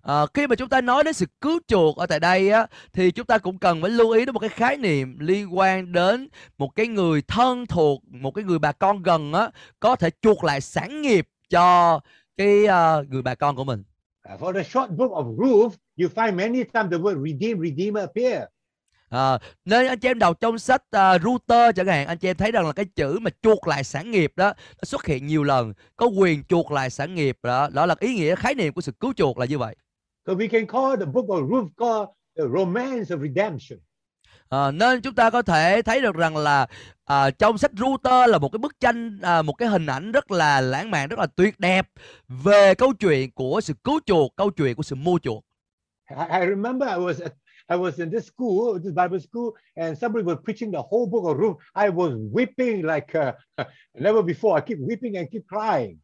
À, 0.03 0.27
khi 0.35 0.47
mà 0.47 0.55
chúng 0.57 0.69
ta 0.69 0.81
nói 0.81 1.05
đến 1.05 1.15
sự 1.15 1.27
cứu 1.41 1.61
chuộc 1.67 1.97
ở 1.97 2.07
tại 2.07 2.21
đây 2.21 2.51
á 2.51 2.67
thì 2.93 3.11
chúng 3.11 3.27
ta 3.27 3.39
cũng 3.39 3.59
cần 3.59 3.83
phải 3.83 3.91
lưu 3.91 4.11
ý 4.11 4.25
đến 4.25 4.33
một 4.33 4.41
cái 4.41 4.49
khái 4.49 4.77
niệm 4.77 5.19
liên 5.19 5.59
quan 5.59 5.93
đến 5.93 6.29
một 6.59 6.77
cái 6.77 6.87
người 6.87 7.23
thân 7.23 7.67
thuộc, 7.67 8.03
một 8.05 8.35
cái 8.35 8.45
người 8.45 8.59
bà 8.59 8.73
con 8.73 9.03
gần 9.03 9.33
á 9.33 9.51
có 9.81 9.97
thể 9.97 10.11
chuộc 10.23 10.45
lại 10.45 10.61
sản 10.61 11.03
nghiệp 11.03 11.29
cho 11.49 12.01
cái 12.37 12.65
uh, 12.65 13.09
người 13.09 13.23
bà 13.23 13.35
con 13.35 13.57
của 13.57 13.65
mình. 13.65 13.83
Uh, 14.29 14.37
for 14.37 14.53
the 14.53 14.63
short 14.65 14.91
book 14.91 15.13
of 15.13 15.27
Ruth, 15.39 15.77
you 15.97 16.09
find 16.09 16.37
many 16.37 16.65
times 16.65 16.91
the 16.91 16.99
word 16.99 17.17
redeem, 17.23 17.59
redeemer 17.59 18.01
appear. 18.01 18.43
À, 19.11 19.39
nên 19.65 19.87
anh 19.87 19.99
chị 19.99 20.09
em 20.09 20.19
đọc 20.19 20.41
trong 20.41 20.59
sách 20.59 20.83
uh, 20.97 21.23
Router 21.23 21.77
chẳng 21.77 21.87
hạn 21.87 22.07
anh 22.07 22.19
chị 22.19 22.29
em 22.29 22.37
thấy 22.37 22.53
rằng 22.53 22.67
là 22.67 22.73
cái 22.73 22.85
chữ 22.85 23.19
mà 23.23 23.31
chuộc 23.43 23.69
lại 23.69 23.85
sản 23.85 24.11
nghiệp 24.11 24.33
đó 24.37 24.53
nó 24.57 24.85
xuất 24.85 25.07
hiện 25.07 25.27
nhiều 25.27 25.43
lần 25.43 25.73
có 25.97 26.07
quyền 26.07 26.45
chuộc 26.45 26.71
lại 26.71 26.91
sản 26.91 27.15
nghiệp 27.15 27.39
đó 27.43 27.69
đó 27.73 27.87
là 27.87 27.95
ý 28.01 28.15
nghĩa 28.15 28.35
khái 28.35 28.55
niệm 28.55 28.73
của 28.73 28.81
sự 28.81 28.93
cứu 28.93 29.13
chuộc 29.17 29.39
là 29.39 29.47
như 29.47 29.59
vậy 29.59 29.77
So 30.27 30.35
we 30.35 30.49
can 30.49 30.67
call 30.67 30.97
the 30.97 31.07
book 31.07 31.27
of 31.27 31.49
Ruth 31.49 31.71
called 31.77 32.09
the 32.37 32.45
romance 32.59 33.15
of 33.15 33.21
redemption. 33.21 33.79
À, 34.51 34.71
nên 34.71 35.03
chúng 35.03 35.15
ta 35.15 35.31
có 35.31 35.43
thể 35.43 35.83
thấy 35.83 36.01
được 36.01 36.15
rằng 36.17 36.37
là 36.37 36.67
à, 37.05 37.31
trong 37.31 37.59
sách 37.59 37.71
Router 37.77 38.31
là 38.31 38.39
một 38.39 38.49
cái 38.53 38.59
bức 38.59 38.81
tranh 38.81 39.19
à, 39.23 39.43
một 39.43 39.53
cái 39.53 39.69
hình 39.69 39.87
ảnh 39.87 40.13
rất 40.13 40.31
là 40.31 40.61
lãng 40.61 40.91
mạn 40.91 41.09
rất 41.09 41.19
là 41.19 41.27
tuyệt 41.27 41.61
đẹp 41.61 41.89
về 42.29 42.75
câu 42.75 42.93
chuyện 42.93 43.31
của 43.33 43.61
sự 43.61 43.75
cứu 43.85 44.01
chuộc 44.07 44.37
câu 44.37 44.51
chuyện 44.51 44.77
của 44.77 44.83
sự 44.83 44.97
mua 44.97 45.19
chuộc 45.19 45.45
I, 46.11 46.41
I 46.41 46.47
remember 46.47 46.89
I 46.89 46.99
was 46.99 47.25
at, 47.25 47.33
I 47.69 47.77
was 47.77 47.99
in 47.99 48.11
this 48.11 48.27
school, 48.27 48.79
this 48.83 48.93
Bible 48.93 49.21
school, 49.21 49.55
and 49.77 49.99
somebody 49.99 50.25
was 50.25 50.37
preaching 50.45 50.73
the 50.73 50.83
whole 50.91 51.07
book 51.07 51.25
of 51.25 51.39
Ruth. 51.39 51.57
I 51.75 51.89
was 51.89 52.13
weeping 52.33 52.83
like 52.83 53.15
uh, 53.15 53.33
never 53.95 54.23
before. 54.23 54.59
I 54.59 54.61
keep 54.61 54.79
weeping 54.81 55.17
and 55.17 55.31
keep 55.31 55.47
crying. 55.47 55.99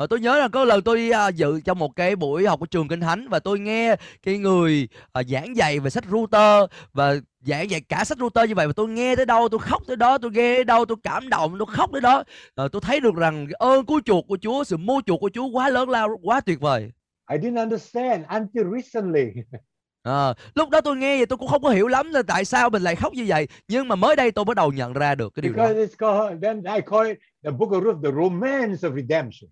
Ờ, 0.00 0.06
tôi 0.06 0.20
nhớ 0.20 0.38
là 0.38 0.48
có 0.48 0.64
lần 0.64 0.82
tôi 0.82 1.10
à, 1.10 1.28
dự 1.28 1.60
trong 1.60 1.78
một 1.78 1.96
cái 1.96 2.16
buổi 2.16 2.46
học 2.46 2.60
của 2.60 2.66
trường 2.66 2.88
kinh 2.88 3.00
thánh 3.00 3.28
và 3.28 3.38
tôi 3.38 3.58
nghe 3.58 3.96
cái 4.22 4.38
người 4.38 4.88
à, 5.12 5.22
giảng 5.22 5.56
dạy 5.56 5.80
về 5.80 5.90
sách 5.90 6.04
router 6.10 6.70
và 6.92 7.14
giảng 7.40 7.70
dạy 7.70 7.80
cả 7.80 8.04
sách 8.04 8.18
router 8.18 8.48
như 8.48 8.54
vậy 8.54 8.66
và 8.66 8.72
tôi 8.76 8.88
nghe 8.88 9.16
tới 9.16 9.26
đâu 9.26 9.48
tôi 9.48 9.60
khóc 9.60 9.82
tới 9.86 9.96
đó 9.96 10.18
tôi 10.18 10.30
nghe 10.30 10.54
tới 10.54 10.64
đâu 10.64 10.84
tôi 10.84 10.96
cảm 11.02 11.28
động 11.28 11.56
tôi 11.58 11.66
khóc 11.70 11.90
tới 11.92 12.00
đó 12.00 12.24
Ờ, 12.54 12.68
tôi 12.68 12.82
thấy 12.84 13.00
được 13.00 13.14
rằng 13.14 13.46
ơn 13.58 13.86
cứu 13.86 14.00
chuộc 14.04 14.24
của 14.28 14.38
Chúa 14.42 14.64
sự 14.64 14.76
mua 14.76 15.00
chuộc 15.06 15.20
của 15.20 15.30
Chúa 15.34 15.46
quá 15.46 15.68
lớn 15.68 15.88
lao 15.90 16.08
quá 16.22 16.40
tuyệt 16.40 16.60
vời 16.60 16.90
I 17.30 17.38
didn't 17.38 17.62
understand 17.62 18.24
until 18.28 18.64
recently. 18.76 19.42
Ờ, 20.02 20.34
lúc 20.54 20.70
đó 20.70 20.80
tôi 20.80 20.96
nghe 20.96 21.16
vậy 21.16 21.26
tôi 21.26 21.36
cũng 21.36 21.48
không 21.48 21.62
có 21.62 21.68
hiểu 21.68 21.86
lắm 21.88 22.10
là 22.10 22.22
tại 22.26 22.44
sao 22.44 22.70
mình 22.70 22.82
lại 22.82 22.96
khóc 22.96 23.12
như 23.12 23.24
vậy 23.28 23.48
nhưng 23.68 23.88
mà 23.88 23.94
mới 23.96 24.16
đây 24.16 24.30
tôi 24.30 24.44
bắt 24.44 24.56
đầu 24.56 24.72
nhận 24.72 24.92
ra 24.92 25.14
được 25.14 25.34
cái 25.34 25.42
điều 25.42 25.52
đó 25.52 25.66
because 25.68 25.86
it's 25.86 25.96
called, 25.98 26.42
then 26.42 26.62
I 26.74 26.80
call 26.90 27.06
it 27.08 27.18
the 27.44 27.50
book 27.50 27.70
of 27.70 27.84
Ruth, 27.84 28.04
the 28.04 28.10
romance 28.22 28.88
of 28.88 28.94
redemption. 28.96 29.50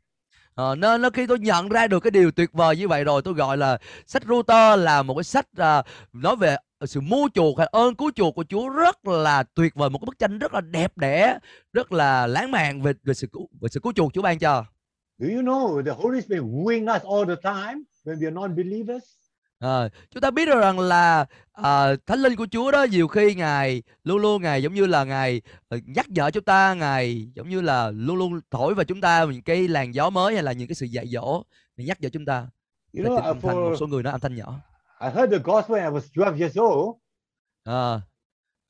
Ờ, 0.59 0.75
nên 0.75 1.03
nó 1.03 1.11
khi 1.11 1.27
tôi 1.27 1.39
nhận 1.39 1.69
ra 1.69 1.87
được 1.87 2.01
cái 2.01 2.11
điều 2.11 2.31
tuyệt 2.31 2.53
vời 2.53 2.77
như 2.77 2.89
vậy 2.89 3.05
rồi 3.05 3.23
tôi 3.23 3.35
gọi 3.35 3.57
là 3.57 3.79
sách 4.07 4.23
Router 4.29 4.81
là 4.81 5.03
một 5.03 5.15
cái 5.15 5.25
sách 5.25 5.47
à, 5.57 5.83
nói 6.13 6.37
về 6.37 6.57
sự 6.87 7.01
mua 7.01 7.29
chuộc 7.35 7.59
hay 7.59 7.69
ơn 7.73 7.95
cứu 7.95 8.11
chuộc 8.15 8.35
của 8.35 8.45
Chúa 8.49 8.69
rất 8.69 9.07
là 9.07 9.43
tuyệt 9.43 9.75
vời 9.75 9.91
một 9.91 9.99
cái 9.99 10.07
bức 10.07 10.19
tranh 10.19 10.39
rất 10.39 10.55
là 10.55 10.61
đẹp 10.61 10.99
đẽ 10.99 11.39
rất 11.73 11.93
là 11.93 12.27
lãng 12.27 12.51
mạn 12.51 12.83
về 12.83 12.93
về 13.05 13.15
sự 13.15 13.27
cứu 13.33 13.49
về 13.61 13.69
sự 13.69 13.81
cứu 13.81 13.93
chuộc 13.93 14.13
Chúa 14.15 14.23
ban 14.23 14.39
cho 14.39 14.65
Do 15.19 15.27
you 15.29 15.43
know 15.43 15.83
the 15.85 15.93
Holy 16.03 16.21
Spirit 16.21 16.43
wooing 16.43 16.97
us 16.97 17.03
all 17.03 17.37
the 17.37 17.43
time 17.43 17.83
when 18.05 18.19
we 18.19 18.25
are 18.25 18.35
non-believers? 18.35 19.05
Ờ, 19.59 19.89
chúng 20.11 20.21
ta 20.21 20.31
biết 20.31 20.47
được 20.47 20.61
rằng 20.61 20.79
là 20.79 21.27
à, 21.53 21.97
thánh 22.07 22.19
linh 22.19 22.37
của 22.37 22.47
Chúa 22.51 22.71
đó 22.71 22.83
nhiều 22.91 23.09
khi 23.09 23.35
ngài 23.35 23.83
luôn 24.05 24.19
luôn 24.19 24.43
ngài 24.43 24.63
giống 24.63 24.75
như 24.75 24.87
là 24.87 25.05
ngài 25.05 25.43
ờ, 25.69 25.79
nhắc 25.87 26.11
nhở 26.11 26.31
chúng 26.31 26.45
ta 26.45 26.75
ngài 26.75 27.29
giống 27.35 27.49
như 27.49 27.61
là 27.61 27.91
luôn 27.91 28.17
luôn 28.17 28.41
thổi 28.51 28.75
vào 28.75 28.85
chúng 28.85 29.01
ta 29.01 29.25
những 29.25 29.43
cái 29.43 29.69
làn 29.69 29.95
gió 29.95 30.11
mới 30.11 30.35
hay 30.35 30.43
là 30.43 30.53
những 30.53 30.69
cái 30.69 30.75
sự 30.75 30.87
dạy 30.87 31.07
dỗ 31.09 31.43
để 31.77 31.85
nhắc 31.85 32.01
nhở 32.01 32.09
chúng 32.09 32.25
ta 32.25 32.47
You 32.93 33.05
know, 33.05 33.05
trên 33.05 33.13
uh, 33.13 33.25
âm 33.25 33.41
thanh 33.41 33.57
một 33.57 33.71
for 33.71 33.77
số 33.77 33.87
người 33.87 34.03
nói 34.03 34.13
âm 34.13 34.21
thanh 34.21 34.37
nhỏ 34.37 34.61
I 35.01 35.09
heard 35.15 35.33
the 35.33 35.39
gospel 35.45 35.77
when 35.77 35.85
I 35.85 36.01
was 36.01 36.01
12 36.15 36.39
years 36.41 36.59
old. 36.59 36.97
Ờ, 37.65 38.01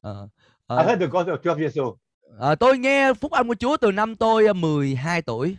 ờ, 0.00 0.28
I 0.68 0.76
ờ, 0.76 0.82
heard 0.82 1.00
the 1.00 1.06
gospel 1.06 1.34
at 1.34 1.44
12 1.44 1.58
years 1.60 1.78
old. 1.80 1.94
ờ, 2.38 2.54
tôi 2.54 2.78
nghe 2.78 3.14
phúc 3.14 3.32
âm 3.32 3.48
của 3.48 3.54
Chúa 3.54 3.76
từ 3.76 3.92
năm 3.92 4.16
tôi 4.16 4.46
ờ, 4.46 4.52
12 4.52 5.22
tuổi 5.22 5.56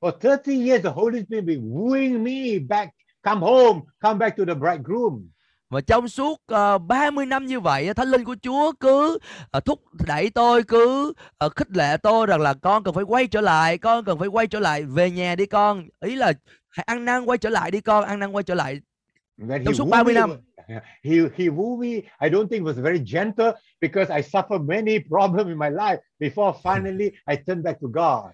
For 0.00 0.10
30 0.22 0.68
years, 0.68 0.84
the 0.84 0.90
Holy 0.90 1.22
Spirit 1.24 1.44
been 1.44 1.60
wooing 1.74 2.22
me 2.22 2.58
back, 2.68 2.94
come 3.26 3.40
home, 3.40 3.80
come 4.02 4.18
back 4.18 4.36
to 4.38 4.44
the 4.44 4.54
bridegroom. 4.54 5.28
và 5.70 5.80
trong 5.80 6.08
suốt 6.08 6.40
uh, 6.76 6.82
30 6.82 7.26
năm 7.26 7.46
như 7.46 7.60
vậy 7.60 7.94
thánh 7.94 8.08
linh 8.08 8.24
của 8.24 8.36
Chúa 8.42 8.72
cứ 8.80 9.18
ờ, 9.50 9.60
thúc 9.60 9.80
đẩy 10.06 10.30
tôi 10.30 10.62
cứ 10.62 11.12
ờ, 11.38 11.48
khích 11.48 11.76
lệ 11.76 11.96
tôi 11.96 12.26
rằng 12.26 12.40
là 12.40 12.54
con 12.54 12.84
cần 12.84 12.94
phải 12.94 13.04
quay 13.04 13.26
trở 13.26 13.40
lại 13.40 13.78
con 13.78 14.04
cần 14.04 14.18
phải 14.18 14.28
quay 14.28 14.46
trở 14.46 14.60
lại 14.60 14.82
về 14.82 15.10
nhà 15.10 15.34
đi 15.34 15.46
con 15.46 15.88
ý 16.00 16.14
là 16.16 16.32
hãy 16.68 16.84
ăn 16.86 17.04
năn 17.04 17.24
quay 17.24 17.38
trở 17.38 17.48
lại 17.48 17.70
đi 17.70 17.80
con 17.80 18.04
ăn 18.04 18.18
năn 18.18 18.32
quay 18.36 18.42
trở 18.44 18.54
lại 18.54 18.80
When 19.38 19.64
Trong 19.64 19.74
suốt 19.74 19.84
wooed 19.84 19.90
30 19.90 20.14
me, 20.14 20.20
năm. 20.20 20.30
he, 21.04 21.16
he 21.36 21.44
wooed 21.48 21.78
me. 21.80 21.92
I 22.26 22.30
don't 22.30 22.48
think 22.48 22.64
was 22.64 22.78
very 22.82 22.98
gentle 22.98 23.52
because 23.80 24.08
I 24.18 24.22
suffered 24.22 24.62
many 24.68 24.98
problems 24.98 25.48
in 25.48 25.58
my 25.58 25.70
life 25.70 25.98
before 26.20 26.52
finally 26.62 27.10
I 27.26 27.36
turned 27.46 27.64
back 27.64 27.76
to 27.80 27.88
God. 27.92 28.30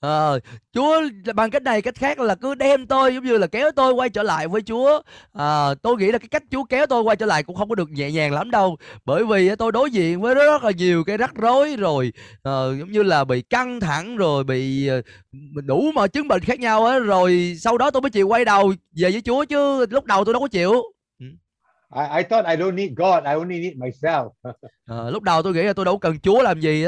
Ờ, 0.00 0.40
Chúa 0.74 1.02
bằng 1.34 1.50
cách 1.50 1.62
này 1.62 1.82
cách 1.82 1.94
khác 1.94 2.20
là 2.20 2.34
cứ 2.34 2.54
đem 2.54 2.86
tôi 2.86 3.14
giống 3.14 3.24
như 3.24 3.38
là 3.38 3.46
kéo 3.46 3.70
tôi 3.76 3.92
quay 3.92 4.08
trở 4.08 4.22
lại 4.22 4.48
với 4.48 4.62
Chúa. 4.62 5.02
À, 5.32 5.74
tôi 5.82 5.96
nghĩ 5.96 6.12
là 6.12 6.18
cái 6.18 6.28
cách 6.28 6.42
Chúa 6.50 6.64
kéo 6.64 6.86
tôi 6.86 7.02
quay 7.02 7.16
trở 7.16 7.26
lại 7.26 7.42
cũng 7.42 7.56
không 7.56 7.68
có 7.68 7.74
được 7.74 7.90
nhẹ 7.90 8.10
nhàng 8.10 8.32
lắm 8.32 8.50
đâu. 8.50 8.76
Bởi 9.04 9.24
vì 9.24 9.56
tôi 9.56 9.72
đối 9.72 9.90
diện 9.90 10.20
với 10.20 10.34
rất 10.34 10.64
là 10.64 10.70
nhiều 10.70 11.04
cái 11.04 11.16
rắc 11.16 11.34
rối 11.34 11.76
rồi 11.76 12.12
à, 12.42 12.52
giống 12.78 12.92
như 12.92 13.02
là 13.02 13.24
bị 13.24 13.42
căng 13.42 13.80
thẳng 13.80 14.16
rồi 14.16 14.44
bị 14.44 14.86
ờ, 14.86 15.02
đủ 15.64 15.84
mọi 15.94 16.08
chứng 16.08 16.28
bệnh 16.28 16.42
khác 16.42 16.60
nhau 16.60 16.86
á. 16.86 16.98
Rồi 16.98 17.56
sau 17.60 17.78
đó 17.78 17.90
tôi 17.90 18.02
mới 18.02 18.10
chịu 18.10 18.28
quay 18.28 18.44
đầu 18.44 18.72
về 18.96 19.10
với 19.10 19.22
Chúa 19.24 19.44
chứ 19.44 19.86
lúc 19.90 20.04
đầu 20.04 20.24
tôi 20.24 20.34
đâu 20.34 20.40
có 20.40 20.48
chịu. 20.48 20.82
I, 21.94 22.18
I 22.18 22.22
thought 22.22 22.46
I 22.46 22.56
don't 22.56 22.74
need 22.74 22.94
God, 22.96 23.24
I 23.24 23.34
only 23.34 23.60
need 23.60 23.76
myself. 23.76 24.30
Ờ, 24.86 25.10
lúc 25.10 25.22
đầu 25.22 25.42
tôi 25.42 25.52
nghĩ 25.54 25.62
là 25.62 25.72
tôi 25.72 25.84
đâu 25.84 25.98
cần 25.98 26.18
Chúa 26.18 26.42
làm 26.42 26.60
gì 26.60 26.84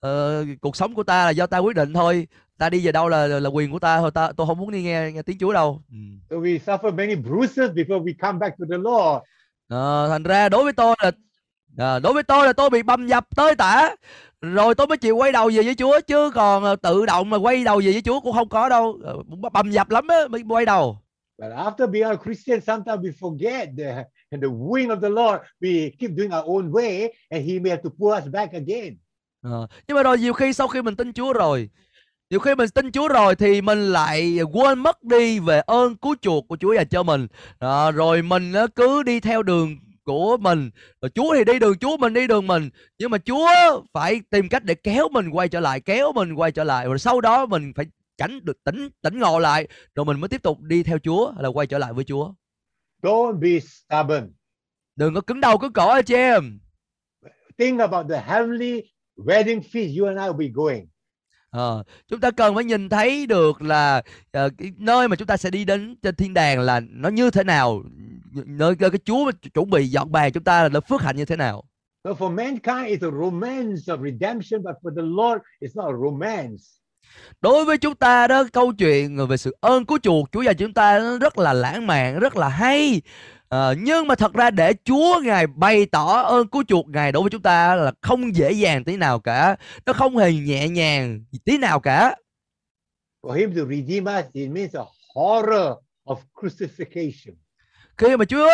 Ờ, 0.00 0.44
cuộc 0.60 0.76
sống 0.76 0.94
của 0.94 1.02
ta 1.02 1.24
là 1.24 1.30
do 1.30 1.46
ta 1.46 1.58
quyết 1.58 1.76
định 1.76 1.92
thôi. 1.92 2.26
Ta 2.58 2.70
đi 2.70 2.86
về 2.86 2.92
đâu 2.92 3.08
là 3.08 3.26
là 3.26 3.48
quyền 3.48 3.72
của 3.72 3.78
ta 3.78 3.98
thôi. 3.98 4.10
Ta 4.14 4.32
tôi 4.36 4.46
không 4.46 4.58
muốn 4.58 4.70
đi 4.70 4.82
nghe, 4.82 5.12
nghe 5.12 5.22
tiếng 5.22 5.38
Chúa 5.38 5.52
đâu. 5.52 5.82
Ừ. 5.90 5.96
So 6.30 6.36
we 6.36 6.58
suffer 6.58 6.94
many 6.94 7.14
bruises 7.14 7.70
before 7.70 8.04
we 8.04 8.12
come 8.20 8.38
back 8.38 8.58
to 8.58 8.64
the 8.70 8.76
Lord. 8.76 9.24
Ờ, 9.68 10.08
thành 10.08 10.22
ra 10.22 10.48
đối 10.48 10.64
với 10.64 10.72
tôi 10.72 10.96
là 11.02 11.10
à, 11.78 11.98
đối 11.98 12.12
với 12.12 12.22
tôi 12.22 12.46
là 12.46 12.52
tôi 12.52 12.70
bị 12.70 12.82
bầm 12.82 13.06
dập 13.06 13.26
tới 13.36 13.54
tả. 13.54 13.90
Rồi 14.40 14.74
tôi 14.74 14.86
mới 14.86 14.98
chịu 14.98 15.16
quay 15.16 15.32
đầu 15.32 15.50
về 15.54 15.62
với 15.62 15.74
Chúa 15.74 16.00
chứ 16.06 16.30
còn 16.34 16.76
tự 16.82 17.06
động 17.06 17.30
mà 17.30 17.36
quay 17.36 17.64
đầu 17.64 17.80
về 17.84 17.92
với 17.92 18.02
Chúa 18.02 18.20
cũng 18.20 18.32
không 18.32 18.48
có 18.48 18.68
đâu. 18.68 18.98
Bầm 19.52 19.70
dập 19.70 19.90
lắm 19.90 20.08
á 20.08 20.16
mới 20.30 20.42
quay 20.48 20.64
đầu. 20.64 20.98
But 21.38 21.52
after 21.52 21.86
being 21.86 22.04
a 22.04 22.16
Christian, 22.24 22.60
sometimes 22.60 23.00
we 23.00 23.12
forget 23.12 23.66
the, 23.78 24.04
and 24.30 24.42
the 24.42 24.48
wing 24.48 24.88
of 24.88 25.00
the 25.00 25.08
Lord. 25.08 25.40
We 25.60 25.90
keep 25.98 26.10
doing 26.16 26.30
our 26.30 26.44
own 26.44 26.70
way, 26.70 27.08
and 27.30 27.50
He 27.50 27.58
may 27.58 27.70
have 27.70 27.82
to 27.82 27.90
pull 27.98 28.18
us 28.18 28.32
back 28.32 28.52
again. 28.52 28.96
À, 29.42 29.58
nhưng 29.88 29.96
mà 29.96 30.02
rồi 30.02 30.18
nhiều 30.18 30.32
khi 30.32 30.52
sau 30.52 30.68
khi 30.68 30.82
mình 30.82 30.96
tin 30.96 31.12
Chúa 31.12 31.32
rồi 31.32 31.70
nhiều 32.30 32.40
khi 32.40 32.54
mình 32.54 32.68
tin 32.70 32.92
Chúa 32.92 33.08
rồi 33.08 33.34
thì 33.34 33.62
mình 33.62 33.92
lại 33.92 34.38
quên 34.52 34.78
mất 34.78 35.02
đi 35.02 35.38
về 35.38 35.62
ơn 35.66 35.96
cứu 35.96 36.14
chuộc 36.22 36.48
của 36.48 36.56
Chúa 36.56 36.74
dành 36.74 36.88
cho 36.88 37.02
mình. 37.02 37.26
À, 37.58 37.90
rồi 37.90 38.22
mình 38.22 38.52
cứ 38.76 39.02
đi 39.02 39.20
theo 39.20 39.42
đường 39.42 39.76
của 40.04 40.36
mình. 40.36 40.70
Rồi 41.02 41.10
Chúa 41.14 41.34
thì 41.34 41.44
đi 41.44 41.58
đường 41.58 41.78
Chúa 41.78 41.96
mình 41.96 42.14
đi 42.14 42.26
đường 42.26 42.46
mình. 42.46 42.70
Nhưng 42.98 43.10
mà 43.10 43.18
Chúa 43.18 43.48
phải 43.92 44.20
tìm 44.30 44.48
cách 44.48 44.64
để 44.64 44.74
kéo 44.74 45.08
mình 45.08 45.30
quay 45.30 45.48
trở 45.48 45.60
lại 45.60 45.80
kéo 45.80 46.12
mình 46.12 46.34
quay 46.34 46.52
trở 46.52 46.64
lại. 46.64 46.86
Rồi 46.86 46.98
sau 46.98 47.20
đó 47.20 47.46
mình 47.46 47.72
phải 47.76 47.86
cảnh 48.18 48.40
được 48.42 48.64
tỉnh 48.64 48.88
tỉnh 49.02 49.18
ngộ 49.18 49.38
lại. 49.38 49.68
Rồi 49.94 50.04
mình 50.04 50.20
mới 50.20 50.28
tiếp 50.28 50.42
tục 50.42 50.60
đi 50.60 50.82
theo 50.82 50.98
Chúa 50.98 51.30
hay 51.30 51.42
là 51.42 51.48
quay 51.48 51.66
trở 51.66 51.78
lại 51.78 51.92
với 51.92 52.04
Chúa. 52.04 52.32
Don't 53.02 53.38
be 53.40 53.60
stubborn. 53.60 54.32
đừng 54.96 55.14
có 55.14 55.20
cứng 55.20 55.40
đầu 55.40 55.58
cứng 55.58 55.72
cổ 55.72 55.88
anh 55.88 56.04
chị 56.04 56.14
em 56.14 56.58
Think 57.58 57.80
about 57.80 58.06
the 58.10 58.20
heavenly 58.26 58.82
wedding 59.16 59.60
feast 59.60 60.00
you 60.00 60.06
and 60.08 60.18
I 60.18 60.24
will 60.24 60.36
be 60.36 60.48
going. 60.54 60.86
Ờ, 61.50 61.84
chúng 62.08 62.20
ta 62.20 62.30
cần 62.30 62.54
phải 62.54 62.64
nhìn 62.64 62.88
thấy 62.88 63.26
được 63.26 63.62
là 63.62 64.02
ờ, 64.32 64.50
cái 64.58 64.72
nơi 64.78 65.08
mà 65.08 65.16
chúng 65.16 65.26
ta 65.26 65.36
sẽ 65.36 65.50
đi 65.50 65.64
đến 65.64 65.96
trên 66.02 66.14
thiên 66.14 66.34
đàng 66.34 66.60
là 66.60 66.80
nó 66.90 67.08
như 67.08 67.30
thế 67.30 67.44
nào 67.44 67.82
nơi 68.32 68.74
nơi 68.80 68.90
cái 68.90 69.00
Chúa 69.04 69.30
chuẩn 69.54 69.70
bị 69.70 69.86
dọn 69.86 70.12
bàn 70.12 70.32
chúng 70.32 70.44
ta 70.44 70.68
là 70.68 70.80
phước 70.80 71.00
hạnh 71.02 71.16
như 71.16 71.24
thế 71.24 71.36
nào 71.36 71.64
So 72.04 72.10
for 72.14 72.30
mankind, 72.30 72.86
it's 72.88 73.02
a 73.02 73.10
romance 73.10 73.88
of 73.88 74.02
redemption, 74.02 74.62
but 74.62 74.74
for 74.82 74.90
the 74.96 75.02
Lord, 75.02 75.42
it's 75.60 75.74
not 75.74 75.86
a 75.86 75.98
romance 76.04 76.79
đối 77.40 77.64
với 77.64 77.78
chúng 77.78 77.94
ta 77.94 78.26
đó 78.26 78.44
câu 78.52 78.72
chuyện 78.72 79.26
về 79.28 79.36
sự 79.36 79.56
ơn 79.60 79.84
của 79.84 79.98
chuộc 80.02 80.32
Chúa 80.32 80.42
dành 80.42 80.56
cho 80.56 80.64
chúng 80.66 80.74
ta 80.74 80.98
nó 80.98 81.18
rất 81.18 81.38
là 81.38 81.52
lãng 81.52 81.86
mạn 81.86 82.18
rất 82.18 82.36
là 82.36 82.48
hay. 82.48 83.02
À, 83.48 83.72
nhưng 83.78 84.06
mà 84.06 84.14
thật 84.14 84.32
ra 84.34 84.50
để 84.50 84.72
Chúa 84.84 85.20
ngài 85.24 85.46
bày 85.46 85.86
tỏ 85.86 86.22
ơn 86.22 86.48
của 86.48 86.64
chuộc 86.68 86.88
ngài 86.88 87.12
đối 87.12 87.22
với 87.22 87.30
chúng 87.30 87.42
ta 87.42 87.74
là 87.74 87.92
không 88.00 88.34
dễ 88.34 88.52
dàng 88.52 88.84
tí 88.84 88.96
nào 88.96 89.20
cả. 89.20 89.56
Nó 89.86 89.92
không 89.92 90.16
hề 90.16 90.32
nhẹ 90.32 90.68
nhàng 90.68 91.24
tí 91.44 91.58
nào 91.58 91.80
cả. 91.80 92.14
For 93.22 93.32
Him 93.32 93.54
to 93.56 93.64
redeem 93.70 94.04
us, 94.04 94.32
it 94.32 94.50
means 94.50 94.76
a 94.76 94.84
horror 95.14 95.72
of 96.04 96.16
crucifixion 96.34 97.34
khi 98.00 98.16
mà 98.16 98.24
Chúa 98.24 98.50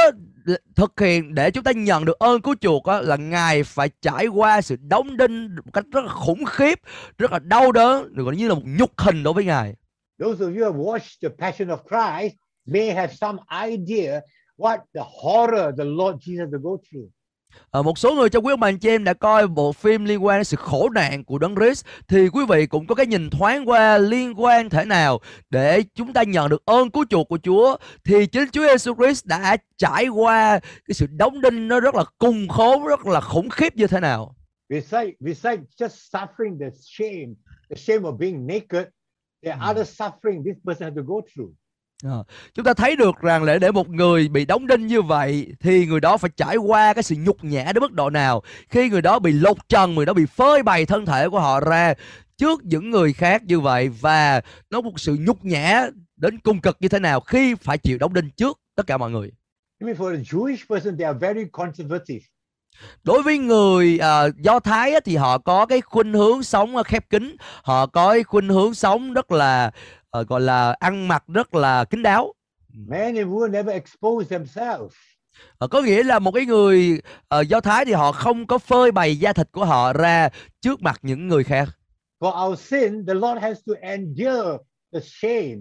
thực 0.76 1.00
hiện 1.00 1.34
để 1.34 1.50
chúng 1.50 1.64
ta 1.64 1.72
nhận 1.72 2.04
được 2.04 2.18
ơn 2.18 2.42
cứu 2.42 2.54
chuộc 2.60 2.84
á, 2.84 3.00
là 3.00 3.16
Ngài 3.16 3.62
phải 3.62 3.90
trải 4.02 4.26
qua 4.26 4.60
sự 4.60 4.76
đóng 4.80 5.16
đinh 5.16 5.54
một 5.64 5.72
cách 5.72 5.84
rất 5.92 6.04
là 6.04 6.12
khủng 6.12 6.44
khiếp, 6.44 6.80
rất 7.18 7.32
là 7.32 7.38
đau 7.38 7.72
đớn, 7.72 8.14
gọi 8.14 8.36
như 8.36 8.48
là 8.48 8.54
một 8.54 8.62
nhục 8.64 8.90
hình 8.98 9.22
đối 9.22 9.34
với 9.34 9.44
Ngài. 9.44 9.74
Those 10.22 10.44
of 10.44 10.48
you 10.48 10.54
who 10.54 10.64
have 10.64 10.78
watched 10.78 11.16
the 11.22 11.28
Passion 11.38 11.68
of 11.68 11.78
Christ 11.88 12.34
may 12.66 12.90
have 12.90 13.14
some 13.14 13.38
idea 13.68 14.20
what 14.56 14.78
the 14.94 15.02
horror 15.22 15.78
the 15.78 15.84
Lord 15.84 16.16
Jesus 16.16 16.40
had 16.40 16.48
to 16.52 16.58
go 16.62 16.70
through. 16.90 17.08
Ờ, 17.70 17.82
một 17.82 17.98
số 17.98 18.14
người 18.14 18.28
trong 18.28 18.46
quý 18.46 18.52
ông 18.52 18.60
bà 18.60 18.68
anh 18.68 18.78
chị 18.78 18.88
em 18.88 19.04
đã 19.04 19.14
coi 19.14 19.46
bộ 19.46 19.72
phim 19.72 20.04
liên 20.04 20.24
quan 20.24 20.38
đến 20.38 20.44
sự 20.44 20.56
khổ 20.56 20.88
nạn 20.88 21.24
của 21.24 21.38
Đấng 21.38 21.56
Christ 21.56 21.84
thì 22.08 22.28
quý 22.28 22.44
vị 22.48 22.66
cũng 22.66 22.86
có 22.86 22.94
cái 22.94 23.06
nhìn 23.06 23.30
thoáng 23.30 23.68
qua 23.68 23.98
liên 23.98 24.40
quan 24.40 24.70
thể 24.70 24.84
nào 24.84 25.20
để 25.50 25.82
chúng 25.94 26.12
ta 26.12 26.22
nhận 26.22 26.50
được 26.50 26.62
ơn 26.64 26.90
cứu 26.90 27.04
chuộc 27.10 27.28
của 27.28 27.38
Chúa 27.42 27.76
thì 28.04 28.26
chính 28.26 28.48
Chúa 28.52 28.66
Giêsu 28.68 28.94
Christ 28.94 29.26
đã 29.26 29.56
trải 29.78 30.08
qua 30.08 30.58
cái 30.58 30.94
sự 30.94 31.06
đóng 31.10 31.40
đinh 31.40 31.68
nó 31.68 31.80
rất 31.80 31.94
là 31.94 32.04
cùng 32.18 32.48
khốn 32.48 32.84
rất 32.84 33.06
là 33.06 33.20
khủng 33.20 33.48
khiếp 33.48 33.76
như 33.76 33.86
thế 33.86 34.00
nào. 34.00 34.34
Besides, 34.68 35.14
besides 35.20 35.62
just 35.76 36.10
suffering 36.10 36.58
the 36.58 36.70
shame, 36.80 37.34
the 37.70 37.76
shame 37.76 38.02
of 38.02 38.18
being 38.18 38.46
naked, 38.46 38.88
there 39.42 39.56
are 39.60 39.70
other 39.70 39.86
suffering 39.86 40.44
this 40.44 40.56
person 40.64 40.82
had 40.82 40.96
to 40.96 41.02
go 41.02 41.20
through. 41.34 41.52
Ờ, 42.04 42.24
chúng 42.54 42.64
ta 42.64 42.74
thấy 42.74 42.96
được 42.96 43.20
rằng 43.20 43.42
là 43.42 43.58
để 43.58 43.70
một 43.70 43.88
người 43.88 44.28
bị 44.28 44.44
đóng 44.44 44.66
đinh 44.66 44.86
như 44.86 45.02
vậy 45.02 45.52
thì 45.60 45.86
người 45.86 46.00
đó 46.00 46.16
phải 46.16 46.30
trải 46.36 46.56
qua 46.56 46.94
cái 46.94 47.02
sự 47.02 47.16
nhục 47.18 47.44
nhã 47.44 47.64
đến 47.64 47.80
mức 47.80 47.92
độ 47.92 48.10
nào 48.10 48.42
khi 48.68 48.90
người 48.90 49.02
đó 49.02 49.18
bị 49.18 49.32
lột 49.32 49.56
trần 49.68 49.94
người 49.94 50.06
đó 50.06 50.12
bị 50.12 50.26
phơi 50.26 50.62
bày 50.62 50.86
thân 50.86 51.06
thể 51.06 51.28
của 51.28 51.40
họ 51.40 51.60
ra 51.60 51.94
trước 52.36 52.64
những 52.64 52.90
người 52.90 53.12
khác 53.12 53.42
như 53.44 53.60
vậy 53.60 53.88
và 53.88 54.40
nó 54.70 54.80
một 54.80 55.00
sự 55.00 55.16
nhục 55.20 55.44
nhã 55.44 55.86
đến 56.16 56.38
cung 56.38 56.60
cực 56.60 56.76
như 56.80 56.88
thế 56.88 56.98
nào 56.98 57.20
khi 57.20 57.54
phải 57.54 57.78
chịu 57.78 57.98
đóng 57.98 58.14
đinh 58.14 58.30
trước 58.30 58.60
tất 58.74 58.86
cả 58.86 58.96
mọi 58.96 59.10
người 59.10 59.30
I 59.80 59.86
mean, 59.86 59.96
for 59.96 60.14
a 60.14 60.22
Jewish 60.22 60.64
person, 60.68 60.96
they 60.96 61.06
are 61.06 61.18
very 61.18 61.44
conservative. 61.52 62.24
đối 63.04 63.22
với 63.22 63.38
người 63.38 63.98
à, 63.98 64.22
do 64.38 64.60
thái 64.60 64.94
á, 64.94 65.00
thì 65.04 65.16
họ 65.16 65.38
có 65.38 65.66
cái 65.66 65.80
khuynh 65.80 66.12
hướng 66.12 66.42
sống 66.42 66.74
khép 66.84 67.10
kín 67.10 67.36
họ 67.62 67.86
có 67.86 68.12
cái 68.12 68.22
khuynh 68.22 68.48
hướng 68.48 68.74
sống 68.74 69.12
rất 69.12 69.32
là 69.32 69.70
ờ, 70.16 70.24
gọi 70.24 70.40
là 70.40 70.76
ăn 70.78 71.08
mặc 71.08 71.24
rất 71.28 71.54
là 71.54 71.84
kín 71.84 72.02
đáo 72.02 72.32
Men 72.74 73.16
and 73.16 73.28
women 73.28 73.50
never 73.50 73.74
expose 73.74 74.28
themselves. 74.38 74.94
Ờ, 75.58 75.68
có 75.68 75.82
nghĩa 75.82 76.02
là 76.02 76.18
một 76.18 76.32
cái 76.32 76.46
người 76.46 77.00
ờ, 77.28 77.40
do 77.40 77.60
thái 77.60 77.84
thì 77.84 77.92
họ 77.92 78.12
không 78.12 78.46
có 78.46 78.58
phơi 78.58 78.92
bày 78.92 79.16
da 79.16 79.32
thịt 79.32 79.48
của 79.52 79.64
họ 79.64 79.92
ra 79.92 80.28
trước 80.60 80.82
mặt 80.82 80.98
những 81.02 81.28
người 81.28 81.44
khác 81.44 81.68
For 82.20 82.48
our 82.48 82.60
sin, 82.60 83.06
the 83.06 83.14
Lord 83.14 83.42
has 83.42 83.58
to 83.66 83.72
endure 83.80 84.58
the 84.92 85.00
shame. 85.02 85.56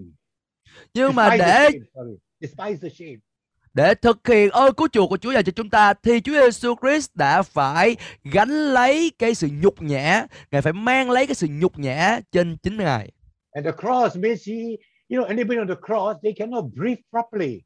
nhưng 0.94 1.14
mà 1.14 1.30
despise 1.30 1.44
the 1.52 1.70
để 1.70 1.78
despise 2.40 2.78
the 2.82 2.88
shame. 2.88 3.16
để 3.74 3.94
thực 3.94 4.28
hiện 4.28 4.50
ơn 4.50 4.74
cứu 4.74 4.88
chuộc 4.92 5.10
của 5.10 5.16
Chúa 5.16 5.32
dành 5.32 5.44
cho 5.44 5.52
chúng 5.56 5.70
ta 5.70 5.94
thì 5.94 6.20
Chúa 6.20 6.32
Giêsu 6.32 6.74
Christ 6.82 7.10
đã 7.14 7.42
phải 7.42 7.96
gánh 8.24 8.50
lấy 8.50 9.12
cái 9.18 9.34
sự 9.34 9.48
nhục 9.62 9.82
nhã, 9.82 10.26
ngài 10.50 10.62
phải 10.62 10.72
mang 10.72 11.10
lấy 11.10 11.26
cái 11.26 11.34
sự 11.34 11.46
nhục 11.50 11.78
nhã 11.78 12.20
trên 12.32 12.56
chính 12.62 12.76
ngài. 12.76 13.12
And 13.56 13.64
the 13.64 13.72
cross 13.72 14.16
means 14.16 14.46
he, 14.46 14.76
you 15.08 15.18
know, 15.18 15.24
anybody 15.24 15.58
on 15.58 15.66
the 15.66 15.76
cross, 15.86 16.16
they 16.22 16.32
cannot 16.32 16.64
breathe 16.74 17.00
properly. 17.10 17.60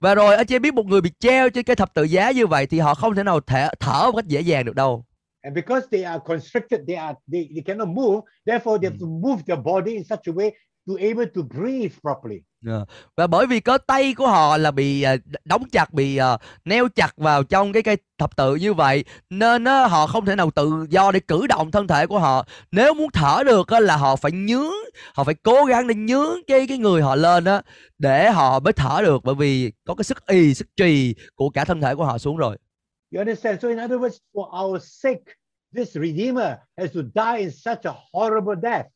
Và 0.00 0.14
rồi 0.14 0.36
anh 0.36 0.46
chị 0.46 0.58
biết 0.58 0.74
một 0.74 0.86
người 0.86 1.00
bị 1.00 1.10
treo 1.18 1.50
trên 1.50 1.64
cái 1.64 1.76
thập 1.76 1.94
tự 1.94 2.02
giá 2.02 2.30
như 2.30 2.46
vậy 2.46 2.66
thì 2.66 2.78
họ 2.78 2.94
không 2.94 3.14
thể 3.14 3.22
nào 3.22 3.40
thở, 3.40 3.68
thở 3.80 4.10
một 4.10 4.16
cách 4.16 4.26
dễ 4.26 4.40
dàng 4.40 4.64
được 4.64 4.74
đâu. 4.74 5.04
And 5.42 5.54
because 5.54 5.86
they 5.90 6.02
are 6.02 6.20
constricted, 6.26 6.80
they 6.88 6.96
are 6.96 7.18
they, 7.32 7.48
they 7.54 7.62
cannot 7.66 7.88
move. 7.88 8.20
Therefore, 8.46 8.78
they 8.78 8.90
have 8.90 8.98
to 9.00 9.06
move 9.06 9.42
their 9.46 9.60
body 9.64 9.92
in 9.92 10.04
such 10.04 10.26
a 10.26 10.32
way 10.32 10.50
to 10.86 10.94
able 11.00 11.26
to 11.34 11.42
breathe 11.42 11.92
properly. 12.02 12.40
Ờ, 12.66 12.84
và 13.16 13.26
bởi 13.26 13.46
vì 13.46 13.60
có 13.60 13.78
tay 13.78 14.14
của 14.14 14.26
họ 14.26 14.56
là 14.56 14.70
bị 14.70 15.02
ờ, 15.02 15.16
đóng 15.44 15.64
chặt, 15.72 15.92
bị 15.92 16.16
ờ, 16.16 16.38
neo 16.64 16.88
chặt 16.88 17.16
vào 17.16 17.44
trong 17.44 17.72
cái 17.72 17.82
cây 17.82 17.96
thập 18.18 18.36
tự 18.36 18.54
như 18.54 18.74
vậy 18.74 19.04
nên 19.30 19.64
á, 19.64 19.86
họ 19.86 20.06
không 20.06 20.26
thể 20.26 20.36
nào 20.36 20.50
tự 20.50 20.86
do 20.90 21.12
để 21.12 21.20
cử 21.20 21.46
động 21.46 21.70
thân 21.70 21.86
thể 21.86 22.06
của 22.06 22.18
họ. 22.18 22.46
Nếu 22.72 22.94
muốn 22.94 23.10
thở 23.12 23.42
được 23.46 23.68
á, 23.68 23.80
là 23.80 23.96
họ 23.96 24.16
phải 24.16 24.32
nhướng, 24.32 24.72
họ 25.14 25.24
phải 25.24 25.34
cố 25.34 25.64
gắng 25.64 25.86
để 25.86 25.94
nhướng 25.94 26.34
cái 26.46 26.66
cái 26.66 26.78
người 26.78 27.02
họ 27.02 27.14
lên 27.14 27.44
á 27.44 27.62
để 27.98 28.30
họ 28.30 28.60
mới 28.60 28.72
thở 28.72 29.00
được 29.02 29.24
bởi 29.24 29.34
vì 29.34 29.72
có 29.84 29.94
cái 29.94 30.04
sức 30.04 30.26
y 30.26 30.54
sức 30.54 30.68
trì 30.76 31.14
của 31.34 31.50
cả 31.50 31.64
thân 31.64 31.80
thể 31.80 31.94
của 31.94 32.04
họ 32.04 32.18
xuống 32.18 32.36
rồi. 32.36 32.56
You 33.14 33.18
understand? 33.18 33.62
So, 33.62 33.68
in 33.68 33.78
other 33.78 33.98
words, 33.98 34.18
for 34.34 34.64
our 34.64 34.82
sake, 34.82 35.22
this 35.76 35.96
Redeemer 35.96 36.58
has 36.76 36.90
to 36.94 37.00
die 37.14 37.38
in 37.38 37.50
such 37.50 37.84
a 37.84 37.92
horrible 38.12 38.54
death. 38.62 38.95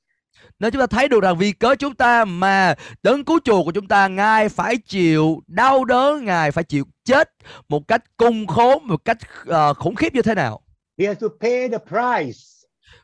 Nên 0.58 0.72
chúng 0.72 0.80
ta 0.80 0.86
thấy 0.86 1.08
được 1.08 1.22
rằng 1.22 1.38
vì 1.38 1.52
cớ 1.52 1.74
chúng 1.74 1.94
ta 1.94 2.24
mà 2.24 2.74
đấng 3.02 3.24
cứu 3.24 3.38
chuộc 3.44 3.64
của 3.64 3.72
chúng 3.72 3.88
ta 3.88 4.08
Ngài 4.08 4.48
phải 4.48 4.76
chịu 4.76 5.42
đau 5.46 5.84
đớn, 5.84 6.24
Ngài 6.24 6.50
phải 6.50 6.64
chịu 6.64 6.84
chết 7.04 7.30
một 7.68 7.88
cách 7.88 8.04
cung 8.16 8.46
khốn, 8.46 8.86
một 8.86 9.04
cách 9.04 9.18
ờ, 9.46 9.74
khủng 9.74 9.94
khiếp 9.94 10.14
như 10.14 10.22
thế 10.22 10.34
nào. 10.34 10.60
He 10.98 11.06
has 11.06 11.18
to 11.20 11.28
pay 11.40 11.68
the 11.68 11.78
price. 11.78 12.40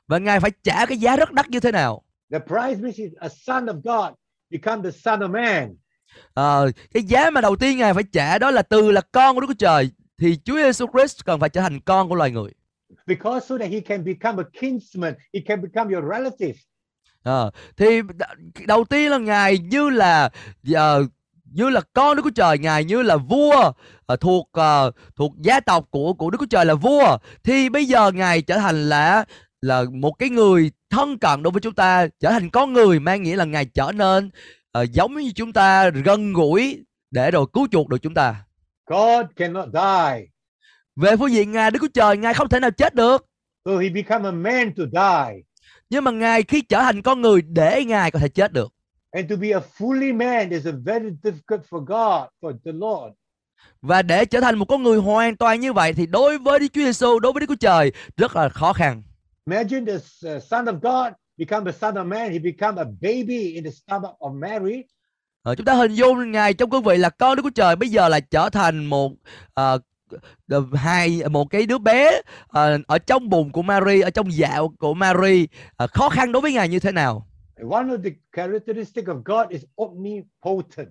Và 0.08 0.18
Ngài 0.18 0.40
phải 0.40 0.50
trả 0.62 0.86
cái 0.86 0.98
giá 0.98 1.16
rất 1.16 1.32
đắt 1.32 1.50
như 1.50 1.60
thế 1.60 1.72
nào. 1.72 2.02
The 2.32 2.38
price 2.38 2.80
means 2.82 2.98
he's 2.98 3.10
a 3.20 3.28
son 3.28 3.66
of 3.66 3.80
God, 3.84 4.14
become 4.50 4.90
the 4.90 4.98
son 4.98 5.20
of 5.20 5.30
man. 5.30 5.76
Ờ, 6.34 6.70
cái 6.94 7.02
giá 7.02 7.30
mà 7.30 7.40
đầu 7.40 7.56
tiên 7.56 7.78
Ngài 7.78 7.94
phải 7.94 8.04
trả 8.12 8.38
đó 8.38 8.50
là 8.50 8.62
từ 8.62 8.90
là 8.90 9.00
con 9.12 9.34
của 9.34 9.40
Đức 9.40 9.46
Chúa 9.48 9.54
Trời 9.58 9.90
thì 10.18 10.38
Chúa 10.44 10.56
Giêsu 10.56 10.86
Christ 10.92 11.24
cần 11.24 11.40
phải 11.40 11.48
trở 11.48 11.60
thành 11.60 11.80
con 11.80 12.08
của 12.08 12.14
loài 12.14 12.30
người. 12.30 12.50
Because 13.06 13.46
so 13.46 13.58
that 13.58 13.70
he 13.70 13.80
can 13.80 14.04
become 14.04 14.42
a 14.42 14.60
kinsman, 14.60 15.14
he 15.34 15.40
can 15.46 15.62
become 15.62 15.94
your 15.94 16.04
relative. 16.12 16.54
Ờ, 17.26 17.50
thì 17.76 18.00
đầu 18.66 18.84
tiên 18.84 19.10
là 19.10 19.18
Ngài 19.18 19.58
như 19.58 19.90
là 19.90 20.28
ờ, 20.74 21.06
như 21.52 21.68
là 21.68 21.80
con 21.92 22.16
Đức 22.16 22.22
Chúa 22.24 22.30
Trời, 22.30 22.58
Ngài 22.58 22.84
như 22.84 23.02
là 23.02 23.16
vua 23.16 23.72
ờ, 24.06 24.16
thuộc 24.16 24.48
ờ, 24.52 24.90
thuộc 25.16 25.32
gia 25.40 25.60
tộc 25.60 25.86
của 25.90 26.12
của 26.12 26.30
Đức 26.30 26.38
Chúa 26.40 26.46
Trời 26.46 26.64
là 26.64 26.74
vua 26.74 27.18
thì 27.44 27.68
bây 27.68 27.84
giờ 27.84 28.10
Ngài 28.12 28.42
trở 28.42 28.58
thành 28.58 28.88
là 28.88 29.24
là 29.60 29.84
một 29.92 30.12
cái 30.12 30.30
người 30.30 30.70
thân 30.90 31.18
cận 31.18 31.42
đối 31.42 31.50
với 31.50 31.60
chúng 31.60 31.74
ta, 31.74 32.06
trở 32.20 32.30
thành 32.30 32.50
con 32.50 32.72
người 32.72 33.00
mang 33.00 33.22
nghĩa 33.22 33.36
là 33.36 33.44
Ngài 33.44 33.64
trở 33.64 33.92
nên 33.94 34.30
ờ, 34.72 34.86
giống 34.92 35.16
như 35.16 35.32
chúng 35.34 35.52
ta 35.52 35.88
gần 35.88 36.32
gũi 36.32 36.84
để 37.10 37.30
rồi 37.30 37.46
cứu 37.52 37.66
chuộc 37.70 37.88
được 37.88 37.98
chúng 38.02 38.14
ta. 38.14 38.34
God 38.86 39.26
cannot 39.36 39.68
die. 39.72 40.26
Về 40.96 41.16
phương 41.16 41.32
diện 41.32 41.52
Ngài 41.52 41.70
Đức 41.70 41.78
Chúa 41.82 41.88
Trời, 41.94 42.16
Ngài 42.16 42.34
không 42.34 42.48
thể 42.48 42.60
nào 42.60 42.70
chết 42.70 42.94
được. 42.94 43.26
So 43.64 43.78
he 43.78 43.88
become 43.88 44.28
a 44.28 44.32
man 44.32 44.72
to 44.76 44.84
die. 44.92 45.45
Nhưng 45.90 46.04
mà 46.04 46.10
Ngài 46.10 46.42
khi 46.42 46.60
trở 46.60 46.80
thành 46.80 47.02
con 47.02 47.20
người 47.20 47.42
để 47.42 47.84
Ngài 47.84 48.10
có 48.10 48.18
thể 48.18 48.28
chết 48.28 48.52
được. 48.52 48.72
And 49.10 49.30
to 49.30 49.36
be 49.36 49.50
a 49.50 49.60
fully 49.78 50.16
man 50.16 50.50
is 50.50 50.66
a 50.66 50.72
very 50.84 51.08
difficult 51.22 51.60
for 51.70 51.78
God, 51.80 52.28
for 52.42 52.52
the 52.64 52.72
Lord. 52.72 53.14
Và 53.82 54.02
để 54.02 54.24
trở 54.24 54.40
thành 54.40 54.58
một 54.58 54.64
con 54.64 54.82
người 54.82 54.98
hoàn 54.98 55.36
toàn 55.36 55.60
như 55.60 55.72
vậy 55.72 55.92
thì 55.92 56.06
đối 56.06 56.38
với 56.38 56.58
Đức 56.58 56.66
Chúa 56.72 56.80
Giêsu, 56.80 57.18
đối 57.18 57.32
với 57.32 57.40
Đức 57.40 57.46
Chúa 57.48 57.54
Trời 57.60 57.92
rất 58.16 58.36
là 58.36 58.48
khó 58.48 58.72
khăn. 58.72 59.02
Imagine 59.50 59.92
the 59.92 59.96
uh, 60.36 60.42
son 60.42 60.64
of 60.64 60.72
God 60.82 61.12
become 61.38 61.72
the 61.72 61.78
son 61.78 61.94
of 61.94 62.04
man. 62.06 62.32
He 62.32 62.38
become 62.38 62.80
a 62.82 62.84
baby 63.00 63.52
in 63.54 63.64
the 63.64 63.70
stomach 63.70 64.14
of 64.18 64.38
Mary. 64.40 64.82
Ờ, 65.42 65.54
chúng 65.54 65.64
ta 65.66 65.74
hình 65.74 65.94
dung 65.94 66.32
Ngài 66.32 66.54
trong 66.54 66.70
cương 66.70 66.82
vị 66.82 66.96
là 66.96 67.10
con 67.10 67.36
Đức 67.36 67.42
Chúa 67.42 67.50
Trời 67.50 67.76
bây 67.76 67.88
giờ 67.88 68.08
là 68.08 68.20
trở 68.20 68.50
thành 68.50 68.84
một 68.84 69.12
đ- 69.56 69.78
hai 70.74 71.22
một 71.30 71.50
cái 71.50 71.66
đứa 71.66 71.78
bé 71.78 72.20
ờ, 72.48 72.78
ở 72.86 72.98
trong 72.98 73.28
bụng 73.28 73.52
của 73.52 73.62
Mary, 73.62 74.00
ở 74.00 74.10
trong 74.10 74.32
dạ 74.32 74.58
của 74.78 74.94
Mary 74.94 75.46
Ờ, 75.76 75.86
khó 75.86 76.08
khăn 76.08 76.32
đối 76.32 76.42
với 76.42 76.52
Ngài 76.52 76.68
như 76.68 76.78
thế 76.80 76.92
nào. 76.92 77.26
One 77.70 77.84
of 77.84 78.02
the 78.04 78.10
characteristics 78.36 79.08
of 79.08 79.22
God 79.24 79.48
is 79.50 79.62
omnipotent. 79.76 80.88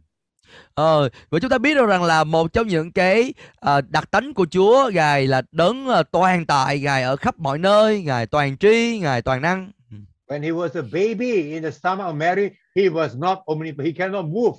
Ờ, 0.73 1.09
và 1.29 1.39
chúng 1.39 1.49
ta 1.49 1.57
biết 1.57 1.75
được 1.75 1.85
rằng 1.85 2.03
là 2.03 2.23
một 2.23 2.53
trong 2.53 2.67
những 2.67 2.91
cái 2.91 3.33
ờ, 3.55 3.81
đặc 3.81 4.11
tánh 4.11 4.33
của 4.33 4.45
Chúa 4.51 4.89
Ngài 4.93 5.27
là 5.27 5.41
đấng 5.51 5.87
ờ, 5.87 6.03
toàn 6.11 6.45
tại, 6.45 6.79
Ngài 6.79 7.03
ở 7.03 7.15
khắp 7.15 7.39
mọi 7.39 7.57
nơi, 7.57 8.01
Ngài 8.03 8.25
toàn 8.25 8.57
tri, 8.57 8.99
Ngài 8.99 9.21
toàn 9.21 9.41
năng. 9.41 9.71
When 10.27 10.41
he 10.41 10.49
was 10.51 10.69
a 10.73 10.81
baby 10.81 11.31
in 11.31 11.63
the 11.63 11.71
stomach 11.71 12.05
of 12.07 12.15
Mary, 12.15 12.49
he 12.75 12.83
was 12.83 13.19
not 13.19 13.37
omnipotent. 13.45 13.85
He 13.85 13.91
cannot 13.91 14.25
move. 14.25 14.57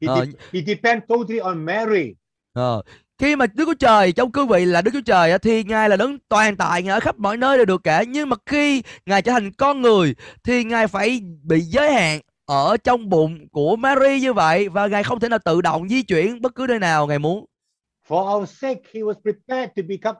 He, 0.00 0.08
Uh, 0.08 0.24
de- 0.24 0.38
he 0.52 0.60
depends 0.66 1.04
totally 1.08 1.38
on 1.38 1.64
Mary. 1.64 2.14
Ờ, 2.52 2.82
khi 3.18 3.36
mà 3.36 3.46
Đức 3.46 3.64
Chúa 3.66 3.74
Trời 3.74 4.12
trong 4.12 4.32
cương 4.32 4.48
vị 4.48 4.64
là 4.64 4.82
Đức 4.82 4.90
Chúa 4.94 5.00
Trời 5.00 5.38
thì 5.38 5.64
Ngài 5.64 5.88
là 5.88 5.96
đấng 5.96 6.18
toàn 6.28 6.56
tại, 6.56 6.82
Ngài 6.82 6.94
ở 6.94 7.00
khắp 7.00 7.18
mọi 7.18 7.36
nơi 7.36 7.56
đều 7.56 7.66
được 7.66 7.84
cả. 7.84 8.02
Nhưng 8.08 8.28
mà 8.28 8.36
khi 8.46 8.82
Ngài 9.06 9.22
trở 9.22 9.32
thành 9.32 9.52
con 9.52 9.82
người 9.82 10.14
thì 10.44 10.64
Ngài 10.64 10.86
phải 10.86 11.20
bị 11.42 11.60
giới 11.60 11.92
hạn 11.92 12.20
ở 12.46 12.76
trong 12.76 13.08
bụng 13.08 13.48
của 13.48 13.76
Mary 13.76 14.20
như 14.20 14.32
vậy 14.32 14.68
và 14.68 14.86
Ngài 14.86 15.02
không 15.02 15.20
thể 15.20 15.28
nào 15.28 15.38
tự 15.44 15.60
động 15.60 15.88
di 15.88 16.02
chuyển 16.02 16.42
bất 16.42 16.54
cứ 16.54 16.66
nơi 16.68 16.78
nào 16.78 17.06
Ngài 17.06 17.18
muốn. 17.18 17.44
For 18.08 18.36
our 18.38 18.50
sake, 18.50 18.80
he 18.94 19.00
was 19.00 19.14
prepared 19.22 19.70
to 19.76 19.82
become 19.88 20.18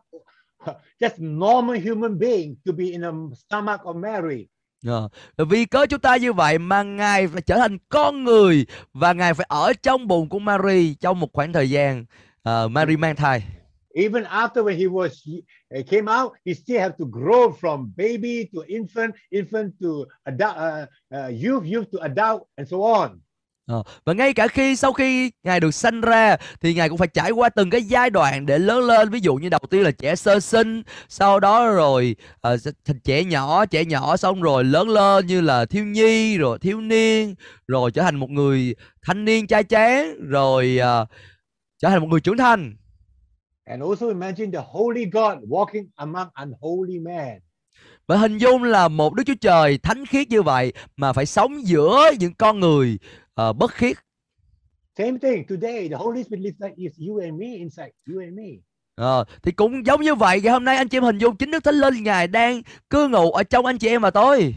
just 1.00 1.18
normal 1.18 1.76
human 1.88 2.18
being 2.18 2.54
to 2.66 2.72
be 2.72 2.84
in 2.84 3.00
the 3.02 3.08
stomach 3.36 3.80
of 3.80 4.00
Mary. 4.00 4.46
Ờ, 4.86 5.08
Vì 5.44 5.64
cớ 5.64 5.86
chúng 5.86 6.00
ta 6.00 6.16
như 6.16 6.32
vậy 6.32 6.58
mà 6.58 6.82
Ngài 6.82 7.28
phải 7.28 7.42
trở 7.42 7.56
thành 7.56 7.78
con 7.88 8.24
người 8.24 8.66
và 8.92 9.12
Ngài 9.12 9.34
phải 9.34 9.46
ở 9.48 9.72
trong 9.82 10.08
bụng 10.08 10.28
của 10.28 10.38
Mary 10.38 10.94
trong 10.94 11.20
một 11.20 11.28
khoảng 11.32 11.52
thời 11.52 11.70
gian 11.70 12.04
ờ, 12.42 12.68
Mary 12.68 12.96
mang 12.96 13.16
thai. 13.16 13.42
Even 13.94 14.24
after 14.24 14.64
when 14.64 14.78
he 14.78 14.86
was 14.86 15.10
he 15.74 15.82
came 15.82 16.08
out, 16.08 16.32
he 16.46 16.54
still 16.54 16.80
have 16.80 16.96
to 16.98 17.04
grow 17.04 17.50
from 17.60 17.92
baby 17.96 18.48
to 18.54 18.62
infant, 18.68 19.14
infant 19.30 19.72
to 19.80 20.06
adult, 20.24 20.56
uh, 20.56 20.86
uh, 21.14 21.28
youth, 21.28 21.64
youth 21.64 21.90
to 21.92 21.98
adult, 22.00 22.42
and 22.56 22.70
so 22.70 22.76
on. 22.76 23.20
Ờ, 23.66 23.82
và 24.04 24.12
ngay 24.12 24.32
cả 24.34 24.48
khi 24.48 24.76
sau 24.76 24.92
khi 24.92 25.30
ngài 25.42 25.60
được 25.60 25.70
sanh 25.70 26.00
ra 26.00 26.36
thì 26.60 26.74
ngài 26.74 26.88
cũng 26.88 26.98
phải 26.98 27.08
trải 27.08 27.30
qua 27.30 27.48
từng 27.48 27.70
cái 27.70 27.82
giai 27.82 28.10
đoạn 28.10 28.46
để 28.46 28.58
lớn 28.58 28.84
lên 28.84 29.10
ví 29.10 29.20
dụ 29.20 29.34
như 29.34 29.48
đầu 29.48 29.60
tiên 29.70 29.82
là 29.82 29.90
trẻ 29.90 30.16
sơ 30.16 30.40
sinh 30.40 30.82
sau 31.08 31.40
đó 31.40 31.70
rồi 31.70 32.16
uh, 32.54 32.60
thành 32.84 33.00
trẻ 33.04 33.24
nhỏ 33.24 33.66
trẻ 33.66 33.84
nhỏ 33.84 34.16
xong 34.16 34.42
rồi 34.42 34.64
lớn 34.64 34.88
lên 34.88 35.26
như 35.26 35.40
là 35.40 35.64
thiếu 35.64 35.84
nhi 35.84 36.38
rồi 36.38 36.58
thiếu 36.58 36.80
niên 36.80 37.34
rồi 37.68 37.90
trở 37.90 38.02
thành 38.02 38.16
một 38.16 38.30
người 38.30 38.74
thanh 39.02 39.24
niên 39.24 39.46
trai 39.46 39.64
tráng 39.64 40.28
rồi 40.28 40.78
uh, 41.02 41.08
trở 41.82 41.88
thành 41.88 42.00
một 42.00 42.06
người 42.10 42.20
trưởng 42.20 42.36
thành 42.36 42.76
And 43.64 43.82
also 43.82 44.08
imagine 44.08 44.50
the 44.52 44.64
holy 44.72 45.04
God 45.04 45.38
walking 45.48 45.86
among 45.94 46.28
unholy 46.34 46.98
men. 46.98 47.38
và 48.06 48.16
hình 48.16 48.38
dung 48.38 48.62
là 48.62 48.88
một 48.88 49.14
Đức 49.14 49.22
Chúa 49.26 49.34
Trời 49.40 49.78
thánh 49.78 50.06
khiết 50.06 50.28
như 50.28 50.42
vậy 50.42 50.72
mà 50.96 51.12
phải 51.12 51.26
sống 51.26 51.66
giữa 51.66 52.10
những 52.18 52.34
con 52.34 52.60
người 52.60 52.98
uh, 53.48 53.56
bất 53.56 53.74
khiết 53.74 53.96
Same 54.98 55.18
thing 55.22 55.44
today. 55.48 55.88
The 55.88 55.96
Holy 55.96 56.24
Spirit 56.24 56.42
lives 56.44 56.60
like 56.60 56.74
is 56.76 56.92
you 57.08 57.20
and 57.20 57.40
me 57.40 57.46
inside 57.46 57.90
you 58.12 58.20
and 58.20 58.32
me. 58.34 58.44
Ờ, 58.94 59.24
thì 59.42 59.52
cũng 59.52 59.86
giống 59.86 60.00
như 60.02 60.14
vậy 60.14 60.40
ngày 60.40 60.52
hôm 60.52 60.64
nay 60.64 60.76
anh 60.76 60.88
chị 60.88 60.96
em 60.96 61.02
hình 61.04 61.18
dung 61.18 61.36
chính 61.36 61.50
Đức 61.50 61.64
Thánh 61.64 61.74
Linh 61.74 62.02
Ngài 62.02 62.26
đang 62.26 62.62
cư 62.90 63.08
ngụ 63.08 63.32
ở 63.32 63.42
trong 63.42 63.66
anh 63.66 63.78
chị 63.78 63.88
em 63.88 64.02
và 64.02 64.10
tôi 64.10 64.54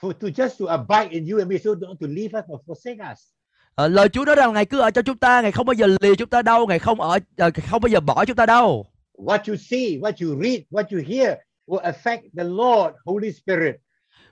For 0.00 0.12
to 0.12 0.28
just 0.28 0.66
to 0.66 0.76
abide 0.76 1.08
in 1.10 1.26
you 1.30 1.38
and 1.38 1.50
me, 1.50 1.58
so 1.58 1.70
don't 1.70 1.96
to 2.00 2.06
leave 2.06 2.38
us 2.38 2.44
or 2.52 2.60
forsake 2.66 3.12
us. 3.12 3.33
Ờ, 3.74 3.88
lời 3.88 4.08
Chúa 4.08 4.24
nói 4.24 4.36
rằng 4.36 4.52
Ngài 4.52 4.64
cứ 4.64 4.80
ở 4.80 4.90
trong 4.90 5.04
chúng 5.04 5.16
ta 5.18 5.40
Ngài 5.42 5.52
không 5.52 5.66
bao 5.66 5.74
giờ 5.74 5.86
lìa 6.00 6.14
chúng 6.14 6.28
ta 6.28 6.42
đâu 6.42 6.66
Ngài 6.66 6.78
không 6.78 7.00
ở 7.00 7.18
ờ, 7.36 7.50
không 7.70 7.82
bao 7.82 7.88
giờ 7.88 8.00
bỏ 8.00 8.24
chúng 8.24 8.36
ta 8.36 8.46
đâu 8.46 8.86
What 9.18 9.38
you 9.48 9.56
see, 9.56 9.98
what 10.00 10.12
you 10.20 10.42
read, 10.42 10.60
what 10.70 10.84
you 10.90 11.02
hear 11.08 11.34
will 11.66 11.82
affect 11.92 12.20
the 12.36 12.44
Lord, 12.44 12.94
Holy 13.04 13.32
Spirit. 13.32 13.74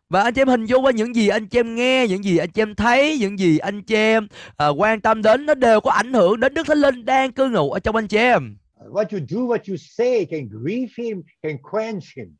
và 0.08 0.22
anh 0.22 0.34
chị 0.34 0.40
em 0.40 0.48
hình 0.48 0.64
dung 0.66 0.84
qua 0.84 0.92
những 0.92 1.16
gì 1.16 1.28
anh 1.28 1.46
chị 1.48 1.58
em 1.58 1.74
nghe 1.74 2.06
những 2.08 2.24
gì 2.24 2.36
anh 2.38 2.50
chị 2.50 2.62
em 2.62 2.74
thấy 2.74 3.18
những 3.20 3.38
gì 3.38 3.58
anh 3.58 3.82
chị 3.82 3.94
em 3.94 4.28
ờ, 4.56 4.74
quan 4.78 5.00
tâm 5.00 5.22
đến 5.22 5.46
nó 5.46 5.54
đều 5.54 5.80
có 5.80 5.90
ảnh 5.90 6.12
hưởng 6.12 6.40
đến 6.40 6.54
Đức 6.54 6.66
Thánh 6.66 6.78
Linh 6.78 7.04
đang 7.04 7.32
cư 7.32 7.48
ngụ 7.48 7.70
ở 7.70 7.78
trong 7.80 7.96
anh 7.96 8.08
chị 8.08 8.16
em 8.16 8.56
What 8.90 9.04
you 9.12 9.18
do, 9.28 9.38
what 9.38 9.58
you 9.68 9.76
say 9.76 10.24
can 10.30 10.48
grieve 10.62 10.92
him, 10.98 11.22
can 11.42 11.56
quench 11.72 12.02
him. 12.16 12.36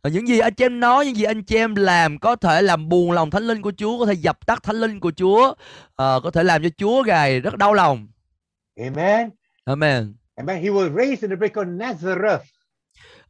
Ờ, 0.00 0.10
những 0.10 0.28
gì 0.28 0.38
anh 0.38 0.54
chị 0.54 0.64
em 0.64 0.80
nói 0.80 1.06
những 1.06 1.16
gì 1.16 1.24
anh 1.24 1.42
chị 1.42 1.56
em 1.56 1.74
làm 1.74 2.18
có 2.18 2.36
thể 2.36 2.62
làm 2.62 2.88
buồn 2.88 3.12
lòng 3.12 3.30
Thánh 3.30 3.42
Linh 3.42 3.62
của 3.62 3.72
Chúa 3.76 3.98
có 3.98 4.06
thể 4.06 4.12
dập 4.12 4.46
tắt 4.46 4.62
Thánh 4.62 4.76
Linh 4.76 5.00
của 5.00 5.12
Chúa 5.16 5.54
ờ, 5.96 6.20
có 6.24 6.30
thể 6.30 6.42
làm 6.42 6.62
cho 6.62 6.68
Chúa 6.76 7.04
Ngài 7.06 7.40
rất 7.40 7.56
đau 7.56 7.74
lòng 7.74 8.06
Amen. 8.80 9.30
Amen 9.64 10.14
Amen. 10.36 10.62
He 10.62 10.70
was 10.70 10.90
raised 10.96 11.22
in 11.22 11.30
the 11.30 11.36
place 11.36 11.54
called 11.54 11.68
Nazareth. 11.68 12.44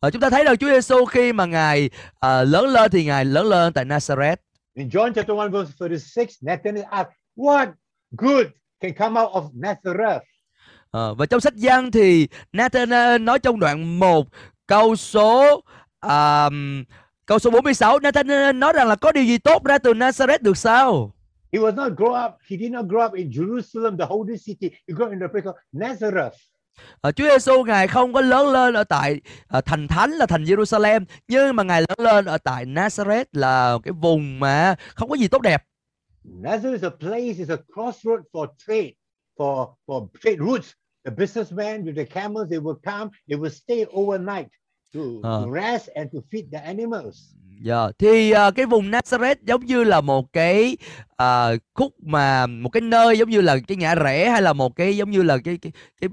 Ờ, 0.01 0.11
chúng 0.11 0.21
ta 0.21 0.31
thấy 0.31 0.45
rằng 0.45 0.57
Chúa 0.57 0.71
Giêsu 0.71 1.05
khi 1.05 1.33
mà 1.33 1.47
ngài 1.47 1.91
ờ, 2.19 2.45
lớn 2.45 2.65
lên 2.65 2.91
thì 2.91 3.05
ngài 3.05 3.25
lớn 3.25 3.47
lên 3.47 3.73
tại 3.73 3.85
Nazareth. 3.85 4.37
In 4.75 4.89
John 4.89 5.13
chapter 5.13 5.37
1, 5.37 5.49
verse 5.49 5.73
36, 5.81 6.27
Nathanael 6.41 6.85
asked, 6.91 7.13
What 7.37 7.67
good 8.11 8.47
can 8.81 8.93
come 8.95 9.21
out 9.21 9.33
of 9.33 9.51
Nazareth? 9.55 10.21
Ờ, 10.91 11.15
và 11.15 11.27
trong 11.27 11.41
sách 11.41 11.55
Giăng 11.57 11.91
thì 11.91 12.29
Nathanael 12.53 13.21
nói 13.21 13.39
trong 13.39 13.61
đoạn 13.61 13.99
1 13.99 14.27
câu 14.67 14.97
số 14.97 15.61
um, 16.05 16.85
câu 17.27 17.39
số 17.39 17.51
46 17.51 17.99
Nathanael 17.99 18.57
nói 18.57 18.73
rằng 18.73 18.89
là 18.89 18.97
có 18.97 19.13
điều 19.13 19.25
gì 19.25 19.39
tốt 19.39 19.65
ra 19.65 19.79
từ 19.79 19.93
Nazareth 19.93 20.39
được 20.41 20.57
sao? 20.57 21.15
He 21.53 21.61
was 21.61 21.75
not 21.75 21.93
grow 21.93 22.27
up, 22.27 22.33
he 22.51 22.57
did 22.57 22.71
not 22.71 22.85
grow 22.87 23.07
up 23.07 23.13
in 23.13 23.31
Jerusalem, 23.31 23.99
the 23.99 24.05
holy 24.05 24.37
city. 24.47 24.71
He 24.89 24.95
grew 24.95 25.07
up 25.07 25.11
in 25.11 25.21
the 25.21 25.29
place 25.29 25.45
called 25.45 25.59
Nazareth. 25.73 26.37
Ờ, 27.01 27.13
Chúa 27.13 27.25
Giêsu 27.25 27.65
ngài 27.65 27.89
không 27.89 28.13
có 28.13 28.21
lớn 28.21 28.53
lên 28.53 28.75
ở 28.75 28.85
tại 28.85 29.21
ờ, 29.49 29.61
thành 29.61 29.89
thánh 29.89 30.11
là 30.11 30.27
thành 30.27 30.45
Jerusalem 30.45 31.05
nhưng 31.29 31.57
mà 31.57 31.63
ngài 31.63 31.81
lớn 31.81 31.99
lên 31.99 32.25
ở 32.25 32.39
tại 32.39 32.65
Nazareth 32.67 33.25
là 33.33 33.79
cái 33.85 33.93
vùng 33.93 34.41
mà 34.41 34.75
không 34.95 35.09
có 35.09 35.17
gì 35.17 35.29
tốt 35.29 35.43
đẹp. 35.43 35.65
Nazareth 36.25 36.73
is 36.73 36.85
a 36.85 36.91
place, 36.91 37.39
is 37.39 37.51
a 37.51 37.57
crossroad 37.75 38.21
for 38.33 38.47
trade, 38.67 38.93
for, 39.37 39.75
for 39.87 40.07
trade 40.23 40.39
routes. 40.39 40.73
The 41.05 41.11
businessmen 41.11 41.85
with 41.85 41.97
the 41.97 42.05
camels, 42.05 42.51
they 42.51 42.59
will 42.59 42.79
come, 42.85 43.11
they 43.29 43.39
will 43.39 43.51
stay 43.51 43.85
overnight 43.93 44.49
to, 44.95 45.25
Uh. 45.25 45.47
to 45.47 45.51
rest 45.51 45.91
and 45.97 46.11
to 46.13 46.23
feed 46.23 46.51
the 46.51 46.65
animals. 46.65 47.37
Dạ, 47.65 47.89
thì 47.99 48.33
uh, 48.33 48.55
cái 48.55 48.67
vùng 48.67 48.91
Nazareth 48.91 49.37
giống 49.43 49.67
như 49.67 49.85
là 49.85 50.01
một 50.01 50.33
cái 50.33 50.77
uh, 51.23 51.61
khúc 51.75 51.93
mà 52.03 52.47
một 52.47 52.69
cái 52.69 52.81
nơi 52.81 53.19
giống 53.19 53.31
như 53.31 53.41
là 53.41 53.57
cái 53.69 53.77
ngã 53.77 53.95
rẽ 53.95 54.31
hay 54.31 54.43
là 54.43 54.53
một 54.53 54.77
cái 54.77 54.97
giống 54.97 55.11
như 55.11 55.23
là 55.23 55.39
cái 55.45 55.59
cái 55.63 55.73
cái 56.01 56.11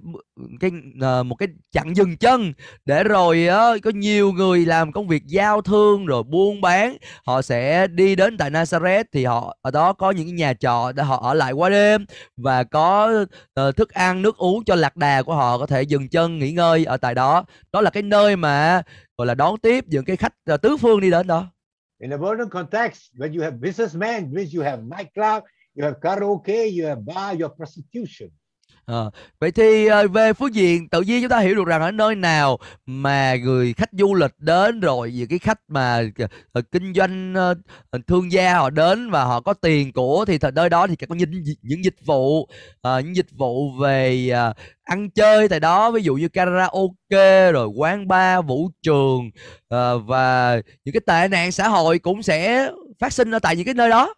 cái, 0.59 0.71
uh, 1.19 1.25
một 1.25 1.35
cái 1.35 1.47
chặng 1.71 1.95
dừng 1.95 2.17
chân 2.17 2.53
để 2.85 3.03
rồi 3.03 3.47
uh, 3.49 3.81
có 3.83 3.91
nhiều 3.91 4.31
người 4.31 4.65
làm 4.65 4.91
công 4.91 5.07
việc 5.07 5.23
giao 5.27 5.61
thương 5.61 6.05
rồi 6.05 6.23
buôn 6.23 6.61
bán. 6.61 6.97
Họ 7.25 7.41
sẽ 7.41 7.87
đi 7.87 8.15
đến 8.15 8.37
tại 8.37 8.51
Nazareth 8.51 9.03
thì 9.13 9.25
họ 9.25 9.57
ở 9.61 9.71
đó 9.71 9.93
có 9.93 10.11
những 10.11 10.25
cái 10.25 10.33
nhà 10.33 10.53
trọ 10.53 10.91
để 10.95 11.03
họ 11.03 11.19
ở 11.23 11.33
lại 11.33 11.51
qua 11.51 11.69
đêm 11.69 12.05
và 12.37 12.63
có 12.63 13.11
uh, 13.67 13.75
thức 13.75 13.89
ăn 13.89 14.21
nước 14.21 14.37
uống 14.37 14.63
cho 14.63 14.75
lạc 14.75 14.97
đà 14.97 15.21
của 15.21 15.35
họ 15.35 15.57
có 15.57 15.65
thể 15.65 15.81
dừng 15.81 16.09
chân 16.09 16.39
nghỉ 16.39 16.51
ngơi 16.51 16.85
ở 16.85 16.97
tại 16.97 17.15
đó. 17.15 17.45
Đó 17.73 17.81
là 17.81 17.89
cái 17.89 18.03
nơi 18.03 18.35
mà 18.35 18.81
gọi 19.21 19.25
là 19.27 19.35
đón 19.35 19.59
tiếp 19.59 19.85
những 19.87 20.05
cái 20.05 20.17
khách 20.17 20.33
ờ, 20.45 20.57
tứ 20.57 20.77
phương 20.77 20.99
đi 20.99 21.11
đến 21.11 21.27
đó 21.27 21.51
In 21.99 22.13
a 22.13 22.17
modern 22.17 22.49
context, 22.49 22.97
when 23.17 23.33
you 23.33 23.41
have 23.41 23.57
businessmen, 23.57 24.33
means 24.33 24.55
you 24.55 24.63
have 24.63 24.83
nightclub, 24.83 25.43
you 25.75 25.83
have 25.83 25.95
karaoke, 26.01 26.81
you 26.81 26.87
have 26.87 27.01
bar, 27.05 27.41
you 27.41 27.47
have 27.47 27.55
prostitution. 27.57 28.29
À, 28.91 28.97
vậy 29.39 29.51
thì 29.51 29.85
ờ, 29.87 30.07
về 30.07 30.33
phương 30.33 30.55
diện 30.55 30.89
tự 30.89 31.01
nhiên 31.01 31.21
chúng 31.21 31.29
ta 31.29 31.39
hiểu 31.39 31.55
được 31.55 31.67
rằng 31.67 31.81
ở 31.81 31.91
nơi 31.91 32.15
nào 32.15 32.57
mà 32.85 33.35
người 33.35 33.73
khách 33.73 33.89
du 33.91 34.13
lịch 34.13 34.31
đến 34.37 34.79
rồi 34.79 35.11
những 35.11 35.27
cái 35.27 35.39
khách 35.39 35.59
mà 35.67 36.01
ờ, 36.51 36.61
kinh 36.71 36.93
doanh 36.93 37.33
thương 38.07 38.31
gia 38.31 38.53
họ 38.57 38.69
đến 38.69 39.11
và 39.11 39.23
họ 39.23 39.41
có 39.41 39.53
tiền 39.53 39.93
của 39.93 40.25
thì 40.25 40.37
thời 40.37 40.51
nơi 40.51 40.69
đó 40.69 40.87
thì 40.87 40.95
có 40.95 41.15
những 41.15 41.31
những 41.61 41.83
dịch 41.83 41.95
vụ 42.05 42.47
những 43.03 43.15
dịch 43.15 43.31
vụ 43.37 43.71
về 43.81 44.29
ăn 44.83 45.09
chơi 45.09 45.49
tại 45.49 45.59
đó 45.59 45.91
ví 45.91 46.01
dụ 46.03 46.15
như 46.15 46.29
karaoke 46.29 47.51
rồi 47.51 47.67
quán 47.67 48.07
bar 48.07 48.45
vũ 48.45 48.69
trường 48.81 49.29
và 50.05 50.55
những 50.85 50.93
cái 50.93 51.01
tệ 51.07 51.27
nạn 51.27 51.51
xã 51.51 51.67
hội 51.67 51.99
cũng 51.99 52.23
sẽ 52.23 52.69
phát 52.99 53.13
sinh 53.13 53.31
ở 53.31 53.39
tại 53.39 53.55
những 53.55 53.65
cái 53.65 53.73
nơi 53.73 53.89
đó. 53.89 54.13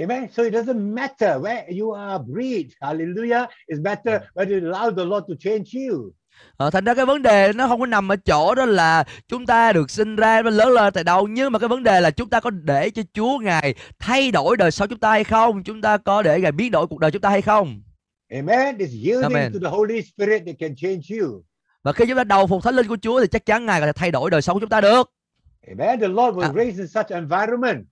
Amen. 0.00 0.26
So 0.32 0.42
it 0.42 0.52
doesn't 0.52 0.94
matter 0.94 1.30
where 1.42 1.64
you 1.80 1.92
are 1.92 2.18
breed. 2.18 2.66
Hallelujah. 2.80 3.46
It's 3.68 3.82
better 3.82 4.20
whether 4.34 4.60
you 4.60 4.70
allow 4.70 4.90
the 4.96 5.04
Lord 5.04 5.24
to 5.28 5.34
change 5.40 5.64
you. 5.74 6.12
Ờ, 6.56 6.70
thành 6.70 6.84
ra 6.84 6.94
cái 6.94 7.06
vấn 7.06 7.22
đề 7.22 7.52
nó 7.52 7.68
không 7.68 7.80
có 7.80 7.86
nằm 7.86 8.12
ở 8.12 8.16
chỗ 8.16 8.54
đó 8.54 8.64
là 8.64 9.04
chúng 9.28 9.46
ta 9.46 9.72
được 9.72 9.90
sinh 9.90 10.16
ra 10.16 10.42
và 10.42 10.50
lớn 10.50 10.68
lên 10.68 10.92
tại 10.92 11.04
đâu 11.04 11.26
nhưng 11.28 11.52
mà 11.52 11.58
cái 11.58 11.68
vấn 11.68 11.82
đề 11.82 12.00
là 12.00 12.10
chúng 12.10 12.30
ta 12.30 12.40
có 12.40 12.50
để 12.50 12.90
cho 12.90 13.02
Chúa 13.14 13.38
ngài 13.38 13.74
thay 13.98 14.30
đổi 14.30 14.56
đời 14.56 14.70
sống 14.70 14.88
chúng 14.88 14.98
ta 14.98 15.10
hay 15.10 15.24
không 15.24 15.62
chúng 15.64 15.80
ta 15.82 15.96
có 15.96 16.22
để 16.22 16.40
ngài 16.40 16.52
biến 16.52 16.70
đổi 16.70 16.86
cuộc 16.86 16.98
đời 17.00 17.10
chúng 17.10 17.22
ta 17.22 17.30
hay 17.30 17.42
không 17.42 17.82
Amen. 18.30 18.76
It's 18.78 19.04
yielding 19.04 19.22
Amen. 19.34 19.52
to 19.52 19.58
the 19.62 19.76
Holy 19.76 20.02
Spirit 20.02 20.42
that 20.46 20.56
can 20.58 20.74
change 20.76 21.02
you. 21.20 21.42
và 21.82 21.92
khi 21.92 22.04
chúng 22.08 22.16
ta 22.16 22.24
đầu 22.24 22.46
phục 22.46 22.64
thánh 22.64 22.74
linh 22.74 22.86
của 22.88 22.96
Chúa 23.02 23.20
thì 23.20 23.26
chắc 23.30 23.46
chắn 23.46 23.66
ngài 23.66 23.80
có 23.80 23.86
thể 23.86 23.92
thay 23.92 24.10
đổi 24.10 24.30
đời 24.30 24.42
sống 24.42 24.54
của 24.54 24.60
chúng 24.60 24.68
ta 24.70 24.80
được 24.80 25.10
Amen. 25.68 26.00
The 26.00 26.08
Lord 26.08 26.36
was 26.38 26.42
Ah. 26.42 26.54
raised 26.56 26.78
in 26.78 26.88
such 26.88 27.06
environment. 27.08 27.84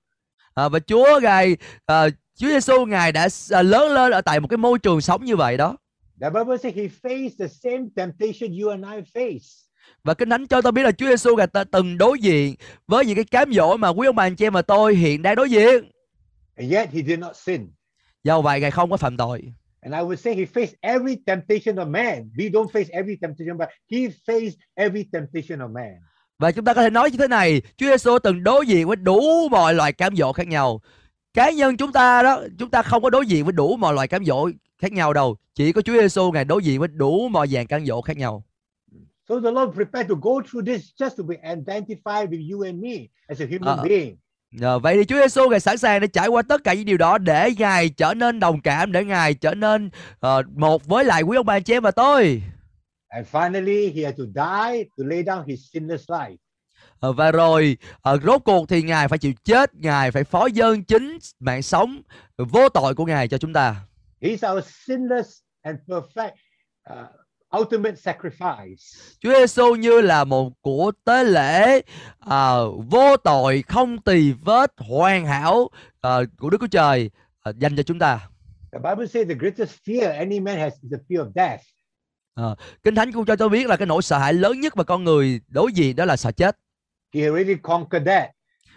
À, 0.58 0.68
và 0.68 0.78
Chúa 0.78 1.20
ngài 1.22 1.56
à, 1.86 2.08
Chúa 2.36 2.48
Giêsu 2.48 2.84
ngài 2.86 3.12
đã 3.12 3.28
à, 3.50 3.62
lớn 3.62 3.92
lên 3.92 4.12
ở 4.12 4.20
tại 4.20 4.40
một 4.40 4.48
cái 4.48 4.56
môi 4.56 4.78
trường 4.78 5.00
sống 5.00 5.24
như 5.24 5.36
vậy 5.36 5.56
đó 5.56 5.76
The 6.20 6.30
Bible 6.30 6.56
says 6.62 6.74
he 6.74 6.82
faced 7.02 7.30
the 7.38 7.48
same 7.48 7.84
temptation 7.96 8.58
you 8.62 8.70
and 8.70 8.84
I 8.84 9.20
face. 9.20 9.64
và 10.04 10.14
kinh 10.14 10.30
thánh 10.30 10.46
cho 10.46 10.62
tôi 10.62 10.72
biết 10.72 10.82
là 10.82 10.92
Chúa 10.92 11.06
Giêsu 11.08 11.36
ngài 11.36 11.46
từng 11.72 11.98
đối 11.98 12.18
diện 12.20 12.54
với 12.86 13.06
những 13.06 13.14
cái 13.16 13.24
cám 13.24 13.52
dỗ 13.52 13.76
mà 13.76 13.88
quý 13.88 14.06
ông 14.06 14.16
bà 14.16 14.24
anh 14.26 14.36
chị 14.36 14.46
em 14.46 14.52
và 14.52 14.62
tôi 14.62 14.94
hiện 14.94 15.22
đang 15.22 15.36
đối 15.36 15.50
diện 15.50 15.90
And 16.56 16.72
yet 16.72 16.88
he 16.92 17.02
did 17.02 17.18
not 17.18 17.36
sin. 17.36 17.70
do 18.24 18.40
vậy 18.40 18.60
ngài 18.60 18.70
không 18.70 18.90
có 18.90 18.96
phạm 18.96 19.16
tội 19.16 19.42
And 19.80 19.94
I 19.94 20.00
would 20.00 20.16
say 20.16 20.34
he 20.34 20.44
faced 20.44 20.74
every 20.80 21.16
temptation 21.26 21.76
of 21.76 21.90
man. 21.90 22.30
We 22.36 22.50
don't 22.50 22.68
face 22.72 22.88
every 22.92 23.16
temptation, 23.22 23.58
but 23.58 23.68
he 23.90 23.98
faced 24.26 24.56
every 24.74 25.04
temptation 25.12 25.58
of 25.60 25.72
man. 25.72 25.94
Và 26.38 26.52
chúng 26.52 26.64
ta 26.64 26.74
có 26.74 26.82
thể 26.82 26.90
nói 26.90 27.10
như 27.10 27.18
thế 27.18 27.28
này, 27.28 27.62
Chúa 27.76 27.86
Giêsu 27.86 28.18
từng 28.18 28.44
đối 28.44 28.66
diện 28.66 28.86
với 28.86 28.96
đủ 28.96 29.48
mọi 29.50 29.74
loại 29.74 29.92
cám 29.92 30.16
dỗ 30.16 30.32
khác 30.32 30.48
nhau. 30.48 30.80
Cá 31.34 31.50
nhân 31.50 31.76
chúng 31.76 31.92
ta 31.92 32.22
đó, 32.22 32.42
chúng 32.58 32.70
ta 32.70 32.82
không 32.82 33.02
có 33.02 33.10
đối 33.10 33.26
diện 33.26 33.44
với 33.44 33.52
đủ 33.52 33.76
mọi 33.76 33.94
loại 33.94 34.08
cám 34.08 34.24
dỗ 34.24 34.48
khác 34.78 34.92
nhau 34.92 35.12
đâu. 35.12 35.36
Chỉ 35.54 35.72
có 35.72 35.82
Chúa 35.82 35.92
Giêsu 36.00 36.32
ngài 36.32 36.44
đối 36.44 36.62
diện 36.62 36.78
với 36.78 36.88
đủ 36.88 37.28
mọi 37.28 37.48
dạng 37.48 37.66
cám 37.66 37.86
dỗ 37.86 38.00
khác 38.00 38.16
nhau. 38.16 38.44
So 39.28 39.34
the 39.40 39.50
Lord 39.50 39.74
prepared 39.74 40.08
to 40.08 40.14
go 40.22 40.30
through 40.50 40.66
this 40.66 40.82
just 40.98 41.10
to 41.18 41.24
be 41.28 41.36
identified 41.36 42.28
with 42.28 42.52
you 42.52 42.64
and 42.64 42.82
me 42.82 42.94
as 43.26 43.42
a 43.42 43.46
human 43.50 43.78
Uh, 43.78 43.88
being. 43.88 44.16
Nhờ 44.50 44.78
vậy 44.78 44.96
thì 44.96 45.04
Chúa 45.04 45.16
Giêsu 45.16 45.48
ngài 45.48 45.60
sẵn 45.60 45.78
sàng 45.78 46.00
để 46.00 46.06
trải 46.06 46.28
qua 46.28 46.42
tất 46.42 46.64
cả 46.64 46.74
những 46.74 46.84
điều 46.84 46.96
đó 46.98 47.18
để 47.18 47.50
ngài 47.58 47.88
trở 47.88 48.14
nên 48.14 48.40
đồng 48.40 48.60
cảm, 48.60 48.92
để 48.92 49.04
ngài 49.04 49.34
trở 49.34 49.54
nên 49.54 49.90
ờ, 50.20 50.42
một 50.56 50.86
với 50.86 51.04
lại 51.04 51.22
quý 51.22 51.36
ông 51.36 51.46
bà 51.46 51.60
chị 51.60 51.72
em 51.72 51.82
và 51.82 51.90
tôi. 51.90 52.42
And 53.08 53.26
finally, 53.26 53.92
he 53.94 54.04
had 54.04 54.16
to 54.16 54.24
die 54.24 54.84
to 54.98 55.04
lay 55.04 55.22
down 55.22 55.44
his 55.46 55.60
sinless 55.72 56.10
life. 56.10 56.36
Ờ, 57.00 57.12
và 57.12 57.30
rồi 57.30 57.76
ờ, 58.00 58.18
rốt 58.18 58.42
cuộc 58.44 58.68
thì 58.68 58.82
ngài 58.82 59.08
phải 59.08 59.18
chịu 59.18 59.32
chết, 59.44 59.74
ngài 59.74 60.10
phải 60.10 60.24
phó 60.24 60.46
dân 60.46 60.84
chính 60.84 61.18
mạng 61.40 61.62
sống 61.62 62.02
vô 62.36 62.68
tội 62.68 62.94
của 62.94 63.04
ngài 63.04 63.28
cho 63.28 63.38
chúng 63.38 63.52
ta. 63.52 63.76
He's 64.20 64.54
our 64.54 64.64
sinless 64.86 65.38
and 65.62 65.78
perfect 65.86 66.32
uh, 66.90 67.06
ultimate 67.60 67.96
sacrifice. 67.96 68.82
Chúa 69.20 69.30
Giêsu 69.38 69.74
như 69.74 70.00
là 70.00 70.24
một 70.24 70.52
của 70.60 70.92
tế 71.04 71.24
lễ 71.24 71.80
à, 72.18 72.56
vô 72.90 73.16
tội 73.16 73.62
không 73.68 73.98
tì 73.98 74.32
vết 74.32 74.72
hoàn 74.76 75.26
hảo 75.26 75.68
à, 76.00 76.18
của 76.38 76.50
Đức 76.50 76.58
Chúa 76.60 76.66
Trời 76.66 77.10
à, 77.42 77.52
dành 77.58 77.76
cho 77.76 77.82
chúng 77.82 77.98
ta. 77.98 78.28
The 78.72 78.78
Bible 78.78 79.06
says 79.06 79.28
the 79.28 79.34
greatest 79.34 79.74
fear 79.86 80.12
any 80.12 80.40
man 80.40 80.58
has 80.58 80.72
is 80.82 80.92
the 80.92 80.98
fear 81.08 81.24
of 81.24 81.32
death. 81.34 81.62
Kinh 82.82 82.94
Thánh 82.94 83.12
cũng 83.12 83.24
cho 83.24 83.36
tôi 83.36 83.48
biết 83.48 83.66
là 83.66 83.76
cái 83.76 83.86
nỗi 83.86 84.02
sợ 84.02 84.18
hãi 84.18 84.34
lớn 84.34 84.60
nhất 84.60 84.76
mà 84.76 84.84
con 84.84 85.04
người 85.04 85.40
đối 85.48 85.72
diện 85.72 85.96
đó 85.96 86.04
là 86.04 86.16
sợ 86.16 86.32
chết. 86.32 86.56
He 87.14 87.22
already 87.22 87.54
conquered 87.62 88.06
that. 88.06 88.30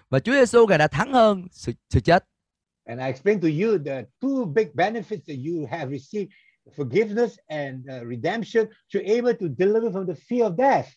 Và 0.10 0.20
Chúa 0.20 0.32
Giêsu 0.32 0.68
ngài 0.68 0.78
đã 0.78 0.88
thắng 0.88 1.14
hơn 1.14 1.48
sự, 1.52 1.72
sự 1.90 2.00
chết. 2.00 2.26
And 2.86 3.00
I 3.00 3.06
explained 3.06 3.44
to 3.44 3.50
you 3.66 3.78
the 3.86 4.04
two 4.22 4.46
big 4.54 4.68
benefits 4.74 5.26
that 5.28 5.38
you 5.48 5.68
have 5.72 5.92
received 5.92 6.32
forgiveness 6.78 7.38
and 7.48 7.86
uh, 7.86 8.08
redemption 8.10 8.66
to 8.94 9.00
able 9.00 9.34
to 9.34 9.48
deliver 9.58 9.92
from 9.92 10.08
the 10.08 10.14
fear 10.30 10.44
of 10.44 10.58
death. 10.58 10.88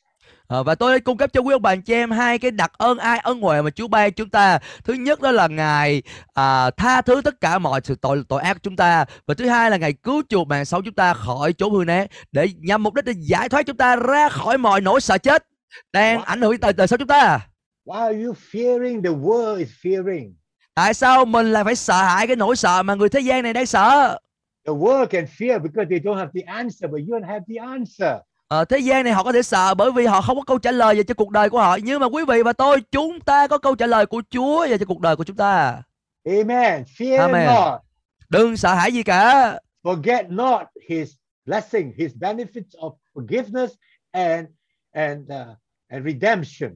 Ờ, 0.47 0.63
và 0.63 0.75
tôi 0.75 1.01
cung 1.01 1.17
cấp 1.17 1.31
cho 1.33 1.41
quý 1.41 1.53
ông 1.55 1.63
bà 1.63 1.77
chị 1.77 1.95
em 1.95 2.11
hai 2.11 2.39
cái 2.39 2.51
đặc 2.51 2.73
ơn 2.79 2.99
ai 2.99 3.19
ân 3.19 3.41
huệ 3.41 3.63
mà 3.63 3.71
Chúa 3.71 3.89
ban 3.89 4.13
chúng 4.13 4.29
ta. 4.31 4.59
Thứ 4.85 4.93
nhất 4.95 5.21
đó 5.21 5.31
là 5.31 5.47
ngài 5.49 6.03
à, 6.35 6.71
tha 6.71 7.01
thứ 7.03 7.21
tất 7.25 7.41
cả 7.41 7.59
mọi 7.59 7.81
sự 7.85 7.95
tội 7.95 8.23
tội 8.29 8.43
ác 8.43 8.55
của 8.55 8.61
chúng 8.63 8.77
ta 8.77 9.05
và 9.27 9.35
thứ 9.35 9.49
hai 9.49 9.71
là 9.71 9.77
ngài 9.77 9.93
cứu 9.93 10.23
chuộc 10.29 10.49
mạng 10.49 10.65
sống 10.65 10.83
chúng 10.85 10.95
ta 10.95 11.15
khỏi 11.15 11.53
chốn 11.53 11.73
hư 11.75 11.85
né 11.85 12.07
để 12.33 12.49
nhằm 12.59 12.83
mục 12.83 12.95
đích 12.95 13.05
để 13.05 13.13
giải 13.19 13.49
thoát 13.49 13.67
chúng 13.67 13.77
ta 13.77 13.97
ra 13.97 14.29
khỏi 14.29 14.59
mọi 14.59 14.81
nỗi 14.81 15.01
sợ 15.01 15.19
chết 15.19 15.47
đang 15.93 16.19
Wow. 16.19 16.23
ảnh 16.23 16.41
hưởng 16.41 16.59
tới 16.59 16.73
đời 16.73 16.87
sống 16.87 16.99
chúng 16.99 17.09
ta. 17.09 17.41
Why 17.87 17.99
are 18.01 18.23
you 18.25 18.35
fearing 18.53 19.03
the 19.03 19.11
world 19.11 19.57
is 19.59 19.69
fearing? 19.83 20.33
Tại 20.75 20.95
sao 20.95 21.25
mình 21.25 21.53
lại 21.53 21.65
phải 21.65 21.77
sợ 21.77 22.03
hãi 22.03 22.27
cái 22.27 22.37
nỗi 22.37 22.57
sợ 22.57 22.83
mà 22.83 22.95
người 22.95 23.09
thế 23.09 23.21
gian 23.21 23.43
này 23.43 23.53
đang 23.53 23.67
sợ? 23.67 24.19
The 24.67 24.73
world 24.73 25.07
can 25.07 25.25
fear 25.39 25.59
because 25.63 25.87
they 25.91 25.99
don't 25.99 26.17
have 26.17 26.31
the 26.35 26.53
answer, 26.53 26.91
but 26.91 27.01
you 27.09 27.19
don't 27.19 27.27
have 27.29 27.45
the 27.49 27.67
answer. 27.67 28.17
Ờ, 28.55 28.65
thế 28.65 28.79
gian 28.79 29.05
này 29.05 29.13
họ 29.13 29.23
có 29.23 29.33
thể 29.33 29.43
sợ 29.43 29.75
bởi 29.75 29.93
vì 29.93 30.07
họ 30.07 30.21
không 30.21 30.37
có 30.37 30.43
câu 30.47 30.59
trả 30.59 30.71
lời 30.71 30.95
về 30.95 31.03
cho 31.03 31.15
cuộc 31.15 31.31
đời 31.31 31.51
của 31.51 31.59
họ 31.59 31.79
nhưng 31.83 32.01
mà 32.01 32.07
quý 32.07 32.25
vị 32.29 32.43
và 32.43 32.53
tôi 32.53 32.81
chúng 32.81 33.21
ta 33.21 33.47
có 33.47 33.59
câu 33.59 33.75
trả 33.75 33.87
lời 33.87 34.07
của 34.07 34.23
Chúa 34.31 34.67
về 34.69 34.79
cho 34.79 34.85
cuộc 34.87 35.01
đời 35.01 35.17
của 35.17 35.25
chúng 35.25 35.37
ta. 35.37 35.83
Amen. 36.25 36.83
Fear 36.99 37.21
Amen. 37.21 37.47
not. 37.47 37.81
Đừng 38.29 38.57
sợ 38.57 38.75
hãi 38.75 38.93
gì 38.93 39.03
cả. 39.03 39.53
Forget 39.83 40.35
not 40.35 40.61
his 40.89 41.13
blessing, 41.47 41.93
his 41.99 42.13
benefits 42.21 42.71
of 42.79 42.95
forgiveness 43.15 43.69
and 44.11 44.49
and 44.93 45.21
uh, 45.21 45.57
and 45.89 46.07
redemption. 46.07 46.71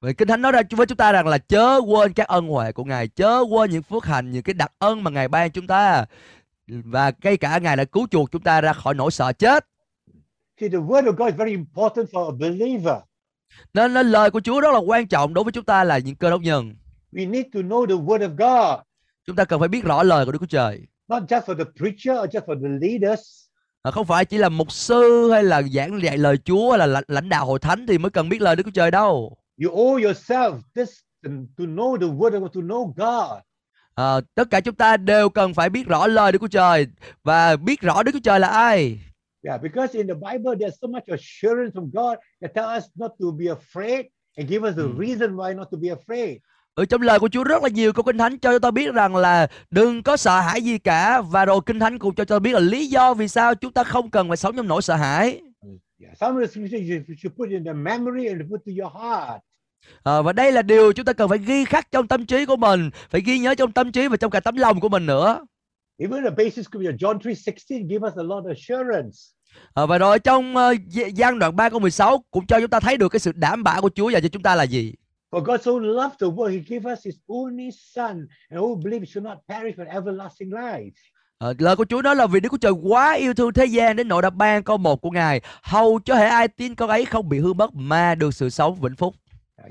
Vậy 0.00 0.14
Kinh 0.14 0.28
Thánh 0.28 0.42
nói 0.42 0.52
ra 0.52 0.62
với 0.70 0.86
chúng 0.86 0.98
ta 0.98 1.12
rằng 1.12 1.26
là 1.26 1.38
chớ 1.38 1.80
quên 1.86 2.12
các 2.12 2.28
ân 2.28 2.48
huệ 2.48 2.72
của 2.72 2.84
Ngài, 2.84 3.08
chớ 3.08 3.44
quên 3.50 3.70
những 3.70 3.82
phước 3.82 4.04
hạnh, 4.04 4.30
những 4.30 4.42
cái 4.42 4.54
đặc 4.54 4.72
ân 4.78 5.04
mà 5.04 5.10
Ngài 5.10 5.28
ban 5.28 5.50
chúng 5.50 5.66
ta. 5.66 6.04
Và 6.66 7.12
ngay 7.22 7.36
cả 7.36 7.58
Ngài 7.58 7.76
đã 7.76 7.84
cứu 7.84 8.06
chuộc 8.10 8.30
chúng 8.32 8.42
ta 8.42 8.60
ra 8.60 8.72
khỏi 8.72 8.94
nỗi 8.94 9.10
sợ 9.10 9.32
chết. 9.32 9.66
See, 10.60 10.68
the 10.68 10.78
word 10.78 11.04
of 11.06 11.12
God 11.16 11.28
is 11.28 11.36
very 11.38 11.52
important 11.52 12.06
for 12.12 12.28
a 12.28 12.36
believer. 12.38 12.96
Nên, 13.74 13.94
nên 13.94 14.06
lời 14.10 14.30
của 14.30 14.40
Chúa 14.40 14.60
rất 14.60 14.72
là 14.72 14.78
quan 14.78 15.06
trọng 15.08 15.34
đối 15.34 15.44
với 15.44 15.52
chúng 15.52 15.64
ta 15.64 15.84
là 15.84 15.98
những 15.98 16.16
cơ 16.16 16.30
đốc 16.30 16.40
nhân. 16.42 16.74
We 17.12 17.30
need 17.30 17.46
to 17.54 17.60
know 17.60 17.86
the 17.86 17.94
word 17.94 18.18
of 18.18 18.36
God, 18.36 18.80
Chúng 19.26 19.36
ta 19.36 19.44
cần 19.44 19.60
phải 19.60 19.68
biết 19.68 19.84
rõ 19.84 20.02
lời 20.02 20.24
của 20.26 20.32
Đức 20.32 20.38
Chúa 20.40 20.46
Trời. 20.46 20.80
not 21.08 21.22
just 21.22 21.40
for 21.40 21.54
the 21.58 21.64
preacher 21.78 22.18
or 22.24 22.36
just 22.36 22.46
for 22.46 22.62
the 22.62 22.88
leaders, 22.88 23.20
À, 23.82 23.90
Không 23.90 24.06
phải 24.06 24.24
chỉ 24.24 24.38
là 24.38 24.48
mục 24.48 24.72
sư 24.72 25.30
hay 25.32 25.42
là 25.42 25.62
giảng 25.62 26.02
dạy 26.02 26.18
lời 26.18 26.36
Chúa 26.44 26.70
hay 26.70 26.78
là 26.78 26.86
lãnh- 26.86 27.04
lãnh 27.08 27.28
đạo 27.28 27.46
hội 27.46 27.58
thánh 27.58 27.86
thì 27.86 27.98
mới 27.98 28.10
cần 28.10 28.28
biết 28.28 28.42
lời 28.42 28.56
Đức 28.56 28.62
Chúa 28.66 28.70
Trời 28.74 28.90
đâu. 28.90 29.36
You 29.64 29.70
owe 29.76 29.98
yourself 30.02 30.60
this 30.74 30.90
to, 31.24 31.64
know 31.64 31.96
the 32.00 32.06
word 32.06 32.30
of 32.30 32.40
God, 32.40 32.52
to 32.54 32.60
know 32.60 32.86
God. 32.96 33.38
À, 33.94 34.20
tất 34.34 34.50
cả 34.50 34.60
chúng 34.60 34.74
ta 34.74 34.96
đều 34.96 35.28
cần 35.28 35.54
phải 35.54 35.68
biết 35.70 35.86
rõ 35.86 36.06
lời 36.06 36.32
Đức 36.32 36.38
Chúa 36.40 36.46
Trời 36.48 36.86
và 37.24 37.56
biết 37.56 37.80
rõ 37.80 38.02
Đức 38.02 38.12
Chúa 38.12 38.20
Trời 38.24 38.40
là 38.40 38.48
ai. 38.48 38.98
Yeah, 39.42 39.62
because 39.62 39.98
in 39.98 40.06
the 40.06 40.14
Bible 40.14 40.54
there's 40.58 40.78
so 40.80 40.88
much 40.88 41.04
assurance 41.08 41.72
from 41.74 41.90
God 41.92 42.18
that 42.40 42.50
tell 42.54 42.76
us 42.78 42.84
not 42.94 43.10
to 43.20 43.26
be 43.38 43.46
afraid 43.46 44.04
and 44.36 44.48
give 44.48 44.62
us 44.68 44.76
the 44.76 44.82
Mm. 44.82 44.98
reason 44.98 45.36
why 45.36 45.56
not 45.56 45.68
to 45.72 45.78
be 45.82 45.88
afraid. 45.88 46.36
Ở 46.74 46.84
trong 46.84 47.02
lời 47.02 47.18
của 47.18 47.28
Chúa 47.28 47.44
rất 47.44 47.62
là 47.62 47.68
nhiều 47.68 47.92
câu 47.92 48.02
kinh 48.02 48.18
thánh 48.18 48.38
cho 48.38 48.58
ta 48.58 48.70
biết 48.70 48.94
rằng 48.94 49.16
là 49.16 49.46
đừng 49.70 50.02
có 50.02 50.16
sợ 50.16 50.40
hãi 50.40 50.62
gì 50.62 50.78
cả 50.78 51.20
và 51.20 51.44
rồi 51.44 51.60
kinh 51.66 51.78
thánh 51.80 51.98
cũng 51.98 52.14
cho 52.14 52.24
ta 52.24 52.38
biết 52.38 52.52
là 52.52 52.60
lý 52.60 52.86
do 52.86 53.14
vì 53.14 53.28
sao 53.28 53.54
chúng 53.54 53.72
ta 53.72 53.84
không 53.84 54.10
cần 54.10 54.28
phải 54.28 54.36
sống 54.36 54.56
trong 54.56 54.68
nỗi 54.68 54.82
sợ 54.82 54.94
hãi. 54.96 55.40
Yeah, 56.02 56.16
some 56.20 56.40
of 56.40 56.46
the 56.46 56.78
you 56.78 57.14
should 57.22 57.36
put 57.36 57.48
in 57.48 57.64
the 57.64 57.72
memory 57.72 58.26
and 58.26 58.42
put 58.50 58.60
to 58.66 58.72
your 58.82 58.92
heart. 59.02 59.42
À, 60.02 60.22
và 60.22 60.32
đây 60.32 60.52
là 60.52 60.62
điều 60.62 60.92
chúng 60.92 61.04
ta 61.04 61.12
cần 61.12 61.28
phải 61.28 61.38
ghi 61.38 61.64
khắc 61.64 61.90
trong 61.90 62.08
tâm 62.08 62.26
trí 62.26 62.46
của 62.46 62.56
mình, 62.56 62.90
phải 63.10 63.20
ghi 63.20 63.38
nhớ 63.38 63.54
trong 63.54 63.72
tâm 63.72 63.92
trí 63.92 64.08
và 64.08 64.16
trong 64.16 64.30
cả 64.30 64.40
tấm 64.40 64.56
lòng 64.56 64.80
của 64.80 64.88
mình 64.88 65.06
nữa. 65.06 65.44
Even 66.02 66.24
the 66.24 66.30
basic 66.30 66.64
scripture, 66.64 66.92
John 66.92 67.18
3:16, 67.18 67.88
give 67.88 68.02
us 68.06 68.16
a 68.16 68.22
lot 68.22 68.44
of 68.44 68.50
assurance. 68.50 69.16
À, 69.74 69.86
và 69.86 69.98
rồi 69.98 70.18
trong 70.18 70.54
uh, 70.56 70.76
gian 71.14 71.38
đoạn 71.38 71.56
3 71.56 71.68
câu 71.68 71.80
16 71.80 72.24
cũng 72.30 72.46
cho 72.46 72.60
chúng 72.60 72.70
ta 72.70 72.80
thấy 72.80 72.96
được 72.96 73.08
cái 73.08 73.20
sự 73.20 73.32
đảm 73.34 73.64
bảo 73.64 73.82
của 73.82 73.90
Chúa 73.94 74.10
dành 74.10 74.22
cho 74.22 74.28
chúng 74.28 74.42
ta 74.42 74.54
là 74.54 74.62
gì. 74.62 74.92
For 75.30 75.40
God 75.40 75.60
so 75.62 75.70
loved 75.70 76.18
the 76.20 76.26
world, 76.26 76.52
He 76.52 76.58
gave 76.68 76.92
us 76.92 77.06
His 77.06 77.14
only 77.28 77.70
Son, 77.94 78.26
and 78.50 78.60
who 78.60 78.82
believes 78.82 79.08
should 79.08 79.24
not 79.24 79.38
perish 79.48 79.78
but 79.78 79.86
everlasting 79.86 80.50
life. 80.50 80.90
À, 81.38 81.48
lời 81.58 81.76
của 81.76 81.84
Chúa 81.84 82.02
nói 82.02 82.16
là 82.16 82.26
vì 82.26 82.40
Đức 82.40 82.48
Chúa 82.50 82.58
Trời 82.58 82.72
quá 82.82 83.12
yêu 83.12 83.34
thương 83.34 83.52
thế 83.52 83.64
gian 83.64 83.96
đến 83.96 84.08
nỗi 84.08 84.22
đã 84.22 84.30
ban 84.30 84.62
con 84.62 84.82
một 84.82 85.00
của 85.00 85.10
Ngài, 85.10 85.40
hầu 85.62 86.00
cho 86.04 86.14
hệ 86.14 86.26
ai 86.26 86.48
tin 86.48 86.74
con 86.74 86.88
ấy 86.88 87.04
không 87.04 87.28
bị 87.28 87.38
hư 87.38 87.52
mất 87.52 87.74
mà 87.74 88.14
được 88.14 88.34
sự 88.34 88.50
sống 88.50 88.80
vĩnh 88.80 88.96
phúc. 88.96 89.14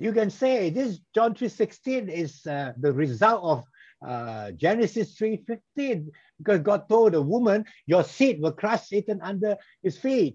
You 0.06 0.14
can 0.16 0.30
say 0.30 0.70
this 0.70 1.00
John 1.14 1.34
3:16 1.34 2.12
is 2.12 2.48
uh, 2.48 2.76
the 2.84 2.92
result 3.06 3.42
of 3.42 3.62
uh, 4.06 4.60
Genesis 4.60 5.22
3:15 5.22 6.10
because 6.38 6.64
God 6.64 6.80
told 6.90 7.14
the 7.14 7.20
woman, 7.20 7.64
"Your 7.92 8.06
seed 8.06 8.36
will 8.36 8.56
crush 8.56 8.84
Satan 8.92 9.20
under 9.20 9.52
his 9.84 10.06
feet." 10.06 10.34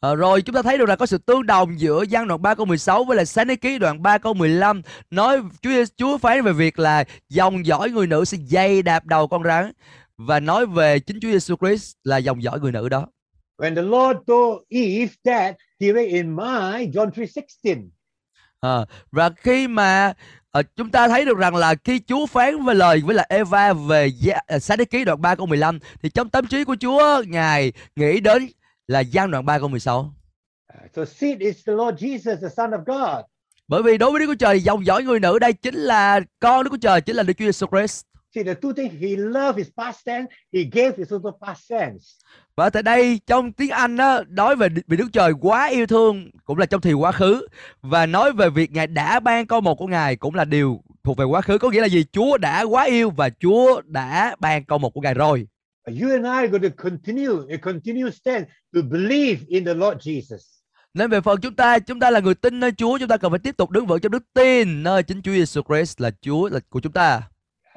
À, 0.00 0.14
rồi 0.14 0.42
chúng 0.42 0.54
ta 0.54 0.62
thấy 0.62 0.78
được 0.78 0.88
là 0.88 0.96
có 0.96 1.06
sự 1.06 1.18
tương 1.18 1.46
đồng 1.46 1.80
giữa 1.80 2.02
gian 2.02 2.28
đoạn 2.28 2.42
3 2.42 2.54
câu 2.54 2.66
16 2.66 3.04
với 3.04 3.16
lại 3.16 3.26
sáng 3.26 3.48
thế 3.48 3.56
ký 3.56 3.78
đoạn 3.78 4.02
3 4.02 4.18
câu 4.18 4.34
15 4.34 4.82
nói 5.10 5.42
Chúa 5.62 5.84
Chúa 5.96 6.18
phán 6.18 6.42
về 6.42 6.52
việc 6.52 6.78
là 6.78 7.04
dòng 7.28 7.66
dõi 7.66 7.90
người 7.90 8.06
nữ 8.06 8.24
sẽ 8.24 8.38
dây 8.40 8.82
đạp 8.82 9.06
đầu 9.06 9.28
con 9.28 9.44
rắn 9.44 9.72
và 10.16 10.40
nói 10.40 10.66
về 10.66 10.98
chính 10.98 11.20
Chúa 11.20 11.30
Giêsu 11.30 11.56
Christ 11.56 11.94
là 12.04 12.16
dòng 12.16 12.42
dõi 12.42 12.60
người 12.60 12.72
nữ 12.72 12.88
đó. 12.88 13.06
When 13.58 13.74
the 13.74 13.82
Lord 13.82 14.18
told 14.26 14.62
Eve 14.68 15.12
that, 15.24 15.56
he 15.80 15.92
read 15.92 16.08
in 16.08 16.36
my 16.36 16.86
John 16.86 17.10
3:16. 17.10 17.90
À, 18.60 18.86
và 19.12 19.30
khi 19.36 19.68
mà 19.68 20.12
ờ, 20.50 20.62
chúng 20.76 20.90
ta 20.90 21.08
thấy 21.08 21.24
được 21.24 21.38
rằng 21.38 21.56
là 21.56 21.74
khi 21.84 22.00
Chúa 22.08 22.26
phán 22.26 22.64
về 22.64 22.74
lời 22.74 23.02
với 23.04 23.14
là 23.14 23.26
Eva 23.28 23.72
về 23.72 24.10
ờ, 24.46 24.58
sáng 24.58 24.78
thế 24.78 24.84
ký 24.84 25.04
đoạn 25.04 25.22
3 25.22 25.34
câu 25.34 25.46
15 25.46 25.78
thì 26.02 26.08
trong 26.08 26.28
tâm 26.28 26.46
trí 26.46 26.64
của 26.64 26.76
Chúa 26.80 27.22
ngài 27.26 27.72
nghĩ 27.96 28.20
đến 28.20 28.48
là 28.88 29.00
gian 29.00 29.30
đoạn 29.30 29.46
3 29.46 29.58
câu 29.58 29.68
16. 29.68 30.14
Uh, 30.74 30.90
so 30.96 31.04
seed 31.04 31.38
is 31.38 31.56
the 31.66 31.72
Lord 31.72 32.04
Jesus, 32.04 32.36
the 32.40 32.48
Son 32.56 32.70
of 32.70 32.84
God. 32.86 33.24
Bởi 33.68 33.82
vì 33.82 33.98
đối 33.98 34.10
với 34.10 34.20
Đức 34.20 34.26
Chúa 34.26 34.34
Trời 34.34 34.60
dòng 34.60 34.86
dõi 34.86 35.02
người 35.02 35.20
nữ 35.20 35.38
đây 35.38 35.52
chính 35.52 35.74
là 35.74 36.20
con 36.40 36.64
Đức 36.64 36.70
Chúa 36.70 36.76
Trời 36.76 37.00
chính 37.00 37.16
là 37.16 37.22
Đức 37.22 37.32
Chúa 37.38 37.44
Giêsu 37.44 37.66
Christ. 37.66 38.04
See, 38.34 38.44
the 38.44 38.54
two 38.54 38.72
things 38.72 38.92
he 39.00 39.16
loved 39.16 39.58
is 39.58 39.68
past 39.76 40.06
tense, 40.06 40.32
he 40.52 40.62
gave 40.72 40.92
is 40.96 41.12
also 41.12 41.30
past 41.46 41.70
tense. 41.70 42.06
Và 42.56 42.70
tại 42.70 42.82
đây 42.82 43.20
trong 43.26 43.52
tiếng 43.52 43.70
Anh 43.70 43.96
đó 43.96 44.22
nói 44.28 44.56
về 44.56 44.68
vì 44.86 44.96
Đức 44.96 45.08
Trời 45.12 45.32
quá 45.40 45.68
yêu 45.68 45.86
thương 45.86 46.30
cũng 46.44 46.58
là 46.58 46.66
trong 46.66 46.80
thì 46.80 46.92
quá 46.92 47.12
khứ 47.12 47.46
và 47.82 48.06
nói 48.06 48.32
về 48.32 48.50
việc 48.50 48.72
Ngài 48.72 48.86
đã 48.86 49.20
ban 49.20 49.46
con 49.46 49.64
một 49.64 49.74
của 49.74 49.86
Ngài 49.86 50.16
cũng 50.16 50.34
là 50.34 50.44
điều 50.44 50.80
thuộc 51.04 51.16
về 51.16 51.24
quá 51.24 51.40
khứ 51.40 51.58
có 51.58 51.70
nghĩa 51.70 51.80
là 51.80 51.88
gì? 51.88 52.04
Chúa 52.12 52.38
đã 52.38 52.62
quá 52.62 52.84
yêu 52.84 53.10
và 53.10 53.30
Chúa 53.40 53.80
đã 53.84 54.36
ban 54.40 54.64
con 54.64 54.82
một 54.82 54.94
của 54.94 55.00
Ngài 55.00 55.14
rồi. 55.14 55.46
You 55.86 56.10
and 56.10 56.24
I 56.24 56.30
are 56.30 56.48
going 56.48 56.62
to 56.62 56.82
continue, 56.82 57.54
a 57.54 57.56
continuous 57.56 58.14
stand 58.14 58.44
to 58.74 58.80
believe 58.90 59.40
in 59.48 59.64
the 59.64 59.74
Lord 59.74 60.08
Jesus. 60.08 60.38
Nên 60.94 61.10
về 61.10 61.20
phần 61.20 61.40
chúng 61.40 61.54
ta, 61.54 61.78
chúng 61.78 62.00
ta 62.00 62.10
là 62.10 62.20
người 62.20 62.34
tin 62.34 62.60
nơi 62.60 62.72
Chúa, 62.72 62.98
chúng 62.98 63.08
ta 63.08 63.16
cần 63.16 63.32
phải 63.32 63.38
tiếp 63.38 63.56
tục 63.56 63.70
đứng 63.70 63.86
vững 63.86 64.00
trong 64.00 64.12
đức 64.12 64.24
tin 64.34 64.82
nơi 64.82 65.02
chính 65.02 65.22
Chúa 65.22 65.32
Giêsu 65.32 65.62
Christ 65.68 66.00
là 66.00 66.10
Chúa 66.20 66.48
là 66.48 66.60
của 66.68 66.80
chúng 66.80 66.92
ta. 66.92 67.22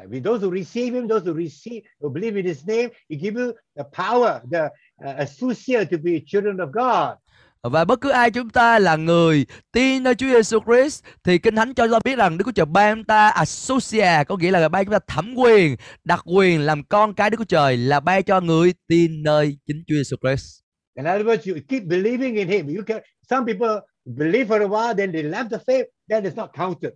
With 0.09 0.23
those 0.23 0.41
who 0.41 0.51
receive 0.51 0.93
him, 0.93 1.07
those 1.07 1.25
who 1.25 1.33
receive, 1.33 1.81
who 2.01 2.09
believe 2.09 2.35
in 2.35 2.45
his 2.45 2.67
name, 2.67 2.89
he 3.09 3.15
give 3.17 3.39
you 3.39 3.53
the 3.75 3.83
power, 3.83 4.41
the 4.51 4.69
uh, 5.05 5.13
associate 5.17 5.89
to 5.91 5.97
be 5.97 6.23
children 6.27 6.57
of 6.57 6.71
God. 6.71 7.17
Và 7.63 7.85
bất 7.85 8.01
cứ 8.01 8.09
ai 8.09 8.31
chúng 8.31 8.49
ta 8.49 8.79
là 8.79 8.95
người 8.95 9.45
tin 9.71 10.03
nơi 10.03 10.15
Chúa 10.15 10.27
Giêsu 10.27 10.59
Christ 10.65 11.03
thì 11.23 11.37
Kinh 11.37 11.55
Thánh 11.55 11.73
cho 11.73 11.87
chúng 11.87 11.93
ta 11.93 11.99
biết 12.03 12.17
rằng 12.17 12.37
Đức 12.37 12.45
Chúa 12.45 12.51
Trời 12.51 12.65
ban 12.65 12.97
chúng 12.97 13.03
ta 13.03 13.27
associate 13.29 14.23
có 14.23 14.37
nghĩa 14.37 14.51
là 14.51 14.69
ban 14.69 14.85
chúng 14.85 14.91
ta 14.91 14.99
thẩm 15.07 15.35
quyền, 15.35 15.75
đặc 16.03 16.19
quyền 16.25 16.61
làm 16.61 16.83
con 16.83 17.13
cái 17.13 17.29
Đức 17.29 17.37
Chúa 17.37 17.43
Trời 17.43 17.77
là 17.77 17.99
ban 17.99 18.23
cho 18.23 18.41
người 18.41 18.73
tin 18.87 19.23
nơi 19.23 19.57
chính 19.67 19.83
Chúa 19.87 19.95
Giêsu 19.95 20.15
Christ. 20.21 20.63
In 20.95 21.05
other 21.05 21.25
words, 21.25 21.53
you 21.53 21.61
keep 21.69 21.83
believing 21.83 22.35
in 22.35 22.47
him. 22.47 22.67
You 22.67 22.83
can 22.87 23.01
some 23.29 23.45
people 23.45 23.79
believe 24.05 24.47
for 24.47 24.61
a 24.61 24.67
while, 24.67 24.95
then 24.97 25.11
they 25.11 25.23
left 25.23 25.49
the 25.49 25.57
faith, 25.67 25.85
then 26.09 26.23
it's 26.23 26.35
not 26.35 26.49
counted. 26.53 26.93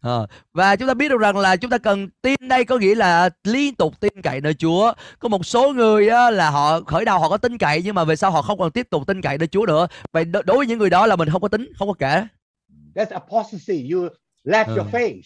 Ờ, 0.00 0.26
và 0.52 0.76
chúng 0.76 0.88
ta 0.88 0.94
biết 0.94 1.08
được 1.08 1.20
rằng 1.20 1.36
là 1.36 1.56
chúng 1.56 1.70
ta 1.70 1.78
cần 1.78 2.08
tin 2.22 2.34
đây 2.48 2.64
có 2.64 2.78
nghĩa 2.78 2.94
là 2.94 3.30
liên 3.44 3.74
tục 3.74 4.00
tin 4.00 4.22
cậy 4.22 4.40
nơi 4.40 4.54
Chúa. 4.54 4.92
Có 5.18 5.28
một 5.28 5.46
số 5.46 5.72
người 5.72 6.08
á, 6.08 6.30
là 6.30 6.50
họ 6.50 6.80
khởi 6.80 7.04
đầu 7.04 7.18
họ 7.18 7.28
có 7.28 7.36
tin 7.36 7.58
cậy 7.58 7.82
nhưng 7.84 7.94
mà 7.94 8.04
về 8.04 8.16
sau 8.16 8.30
họ 8.30 8.42
không 8.42 8.58
còn 8.58 8.70
tiếp 8.70 8.86
tục 8.90 9.06
tin 9.06 9.22
cậy 9.22 9.38
nơi 9.38 9.46
Chúa 9.46 9.66
nữa. 9.66 9.86
Vậy 10.12 10.24
đối 10.24 10.56
với 10.56 10.66
những 10.66 10.78
người 10.78 10.90
đó 10.90 11.06
là 11.06 11.16
mình 11.16 11.30
không 11.30 11.40
có 11.42 11.48
tính, 11.48 11.72
không 11.78 11.88
có 11.88 11.94
kể. 11.98 12.26
That's 12.94 13.12
apostasy. 13.20 13.90
You 13.92 14.08
left 14.44 14.68
your 14.68 14.80
Uh. 14.88 14.94
faith. 14.94 15.20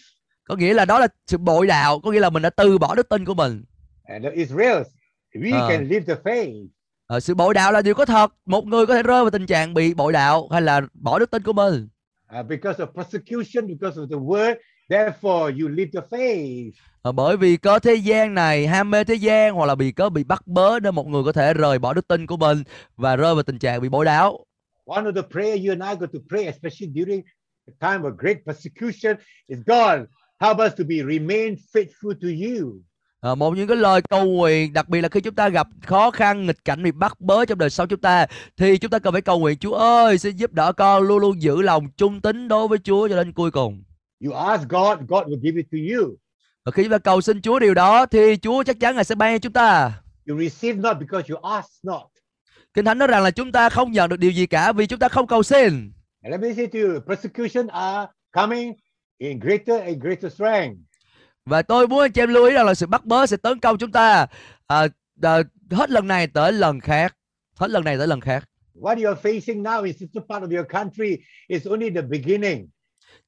Có 0.48 0.56
nghĩa 0.56 0.74
là 0.74 0.84
đó 0.84 0.98
là 0.98 1.08
sự 1.26 1.38
bội 1.38 1.66
đạo, 1.66 2.00
có 2.00 2.10
nghĩa 2.10 2.20
là 2.20 2.30
mình 2.30 2.42
đã 2.42 2.50
từ 2.50 2.78
bỏ 2.78 2.94
đức 2.94 3.08
tin 3.08 3.24
của 3.24 3.34
mình. 3.34 3.62
And 4.04 4.24
the 4.24 4.30
Israels, 4.30 4.86
we 5.34 5.64
Uh. 5.64 5.70
can 5.70 5.88
leave 5.88 6.14
the 6.14 6.22
faith. 6.24 6.66
Ờ, 7.06 7.20
sự 7.20 7.34
bội 7.34 7.54
đạo 7.54 7.72
là 7.72 7.82
điều 7.82 7.94
có 7.94 8.04
thật. 8.04 8.32
Một 8.46 8.66
người 8.66 8.86
có 8.86 8.94
thể 8.94 9.02
rơi 9.02 9.22
vào 9.22 9.30
tình 9.30 9.46
trạng 9.46 9.74
bị 9.74 9.94
bội 9.94 10.12
đạo 10.12 10.48
hay 10.52 10.62
là 10.62 10.80
bỏ 10.94 11.18
đức 11.18 11.30
tin 11.30 11.42
của 11.42 11.52
mình. 11.52 11.88
Uh, 12.32 12.42
because 12.42 12.78
of 12.78 12.94
persecution, 12.94 13.66
because 13.66 13.96
of 13.96 14.08
the 14.08 14.16
word, 14.16 14.56
therefore 14.88 15.50
you 15.50 15.68
leave 15.68 15.90
your 15.92 16.04
faith. 16.10 16.72
Ờ, 17.02 17.12
bởi 17.12 17.36
vì 17.36 17.56
có 17.56 17.78
thế 17.78 17.94
gian 17.94 18.34
này 18.34 18.66
ham 18.66 18.90
mê 18.90 19.04
thế 19.04 19.14
gian 19.14 19.54
hoặc 19.54 19.66
là 19.66 19.74
bị 19.74 19.92
có 19.92 20.08
bị 20.10 20.24
bắt 20.24 20.46
bớ 20.46 20.80
nên 20.80 20.94
một 20.94 21.06
người 21.06 21.22
có 21.24 21.32
thể 21.32 21.54
rời 21.54 21.78
bỏ 21.78 21.94
đức 21.94 22.08
tin 22.08 22.26
của 22.26 22.36
mình 22.36 22.62
và 22.96 23.16
rơi 23.16 23.34
vào 23.34 23.42
tình 23.42 23.58
trạng 23.58 23.80
bị 23.80 23.88
bối 23.88 24.04
đáo 24.04 24.44
One 24.86 25.04
of 25.04 25.14
the 25.14 25.22
prayer 25.22 25.66
you 25.66 25.70
and 25.70 25.82
I 25.82 25.96
got 26.00 26.12
to 26.12 26.18
pray, 26.28 26.46
especially 26.46 26.92
during 26.94 27.22
the 27.66 27.74
time 27.80 28.02
of 28.02 28.16
great 28.16 28.36
persecution, 28.46 29.16
is 29.48 29.58
God, 29.66 30.08
help 30.40 30.58
us 30.58 30.74
to 30.78 30.84
be 30.84 30.96
remain 30.96 31.56
faithful 31.74 32.14
to 32.22 32.28
you. 32.28 32.82
Ờ, 33.20 33.34
một 33.34 33.56
những 33.56 33.68
cái 33.68 33.76
lời 33.76 34.00
cầu 34.10 34.24
nguyện 34.26 34.72
đặc 34.72 34.88
biệt 34.88 35.00
là 35.00 35.08
khi 35.08 35.20
chúng 35.20 35.34
ta 35.34 35.48
gặp 35.48 35.66
khó 35.86 36.10
khăn 36.10 36.46
nghịch 36.46 36.64
cảnh 36.64 36.82
bị 36.82 36.90
bắt 36.92 37.20
bớ 37.20 37.44
trong 37.44 37.58
đời 37.58 37.70
sống 37.70 37.88
chúng 37.88 38.00
ta 38.00 38.26
thì 38.56 38.78
chúng 38.78 38.90
ta 38.90 38.98
cần 38.98 39.12
phải 39.12 39.22
cầu 39.22 39.38
nguyện 39.38 39.58
Chúa 39.58 39.74
ơi 39.74 40.18
xin 40.18 40.36
giúp 40.36 40.52
đỡ 40.52 40.72
con 40.72 41.02
luôn 41.02 41.18
luôn 41.18 41.42
giữ 41.42 41.62
lòng 41.62 41.88
trung 41.96 42.20
tín 42.20 42.48
đối 42.48 42.68
với 42.68 42.78
Chúa 42.78 43.08
cho 43.08 43.16
đến 43.16 43.32
cuối 43.32 43.50
cùng 43.50 43.82
You 44.24 44.32
ask 44.32 44.68
God, 44.68 44.98
God 45.08 45.22
will 45.26 45.40
give 45.42 45.56
it 45.56 45.66
to 45.72 45.78
you. 45.94 46.16
và 46.64 46.72
khi 46.72 46.82
chúng 46.82 46.92
ta 46.92 46.98
cầu 46.98 47.20
xin 47.20 47.42
Chúa 47.42 47.58
điều 47.58 47.74
đó 47.74 48.06
thì 48.06 48.36
Chúa 48.42 48.62
chắc 48.62 48.80
chắn 48.80 48.96
là 48.96 49.04
sẽ 49.04 49.14
ban 49.14 49.34
cho 49.34 49.38
chúng 49.38 49.52
ta 49.52 49.92
You 50.30 50.38
receive 50.38 50.80
not 50.80 50.96
because 51.00 51.28
you 51.34 51.50
ask 51.50 51.68
not. 51.82 52.02
Kinh 52.74 52.84
Thánh 52.84 52.98
nói 52.98 53.08
rằng 53.08 53.22
là 53.22 53.30
chúng 53.30 53.52
ta 53.52 53.68
không 53.68 53.92
nhận 53.92 54.10
được 54.10 54.18
điều 54.18 54.30
gì 54.30 54.46
cả 54.46 54.72
vì 54.72 54.86
chúng 54.86 54.98
ta 54.98 55.08
không 55.08 55.26
cầu 55.26 55.42
xin 55.42 55.92
And 56.22 56.32
let 56.32 56.40
me 56.40 56.54
say 56.56 56.66
to 56.66 56.78
you, 56.78 57.00
persecution 57.08 57.66
are 57.66 58.06
coming 58.32 58.72
in 59.18 59.38
greater 59.40 59.80
and 59.80 60.02
greater 60.02 60.32
strength. 60.32 60.76
Và 61.46 61.62
tôi 61.62 61.88
muốn 61.88 62.00
anh 62.00 62.12
chị 62.12 62.22
em 62.22 62.28
lưu 62.28 62.44
ý 62.46 62.52
rằng 62.52 62.66
là 62.66 62.74
sự 62.74 62.86
bắt 62.86 63.04
bớ 63.04 63.26
sẽ 63.26 63.36
tấn 63.36 63.60
công 63.60 63.78
chúng 63.78 63.92
ta 63.92 64.26
à, 64.66 64.86
à, 65.22 65.38
hết 65.70 65.90
lần 65.90 66.08
này 66.08 66.26
tới 66.26 66.52
lần 66.52 66.80
khác 66.80 67.16
hết 67.56 67.70
lần 67.70 67.84
này 67.84 67.98
tới 67.98 68.06
lần 68.06 68.20
khác 68.20 68.44
What 68.80 69.04
you 69.04 69.14
are 69.14 69.20
facing 69.30 69.62
now 69.62 69.82
in 69.84 69.94
certain 70.00 70.24
part 70.28 70.44
of 70.44 70.56
your 70.56 70.66
country 70.72 71.16
is 71.48 71.66
only 71.66 71.90
the 71.90 72.02
beginning. 72.02 72.68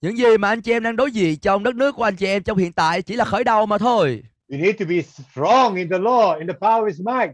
những 0.00 0.18
gì 0.18 0.36
mà 0.38 0.48
anh 0.48 0.60
chị 0.62 0.72
em 0.72 0.82
đang 0.82 0.96
đối 0.96 1.10
diện 1.12 1.38
trong 1.38 1.62
đất 1.62 1.74
nước 1.74 1.94
của 1.94 2.02
anh 2.02 2.16
chị 2.16 2.26
em 2.26 2.42
trong 2.42 2.58
hiện 2.58 2.72
tại 2.72 3.02
chỉ 3.02 3.16
là 3.16 3.24
khởi 3.24 3.44
đầu 3.44 3.66
mà 3.66 3.78
thôi 3.78 4.22
You 4.52 4.58
need 4.58 4.76
to 4.80 4.84
be 4.88 5.02
strong 5.02 5.74
in 5.74 5.88
the 5.90 5.98
Lord, 5.98 6.38
in 6.38 6.46
the 6.46 6.54
power 6.60 6.82
of 6.82 6.86
His 6.86 7.00
might. 7.00 7.30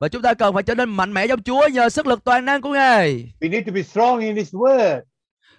và 0.00 0.08
chúng 0.08 0.22
ta 0.22 0.34
cần 0.34 0.54
phải 0.54 0.62
trở 0.62 0.74
nên 0.74 0.90
mạnh 0.90 1.12
mẽ 1.12 1.26
trong 1.28 1.42
Chúa 1.42 1.68
nhờ 1.72 1.88
sức 1.88 2.06
lực 2.06 2.24
toàn 2.24 2.44
năng 2.44 2.62
của 2.62 2.72
Ngài 2.72 3.32
We 3.40 3.50
need 3.50 3.66
to 3.66 3.72
be 3.72 3.82
strong 3.82 4.18
in 4.20 4.36
His 4.36 4.54
word. 4.54 5.00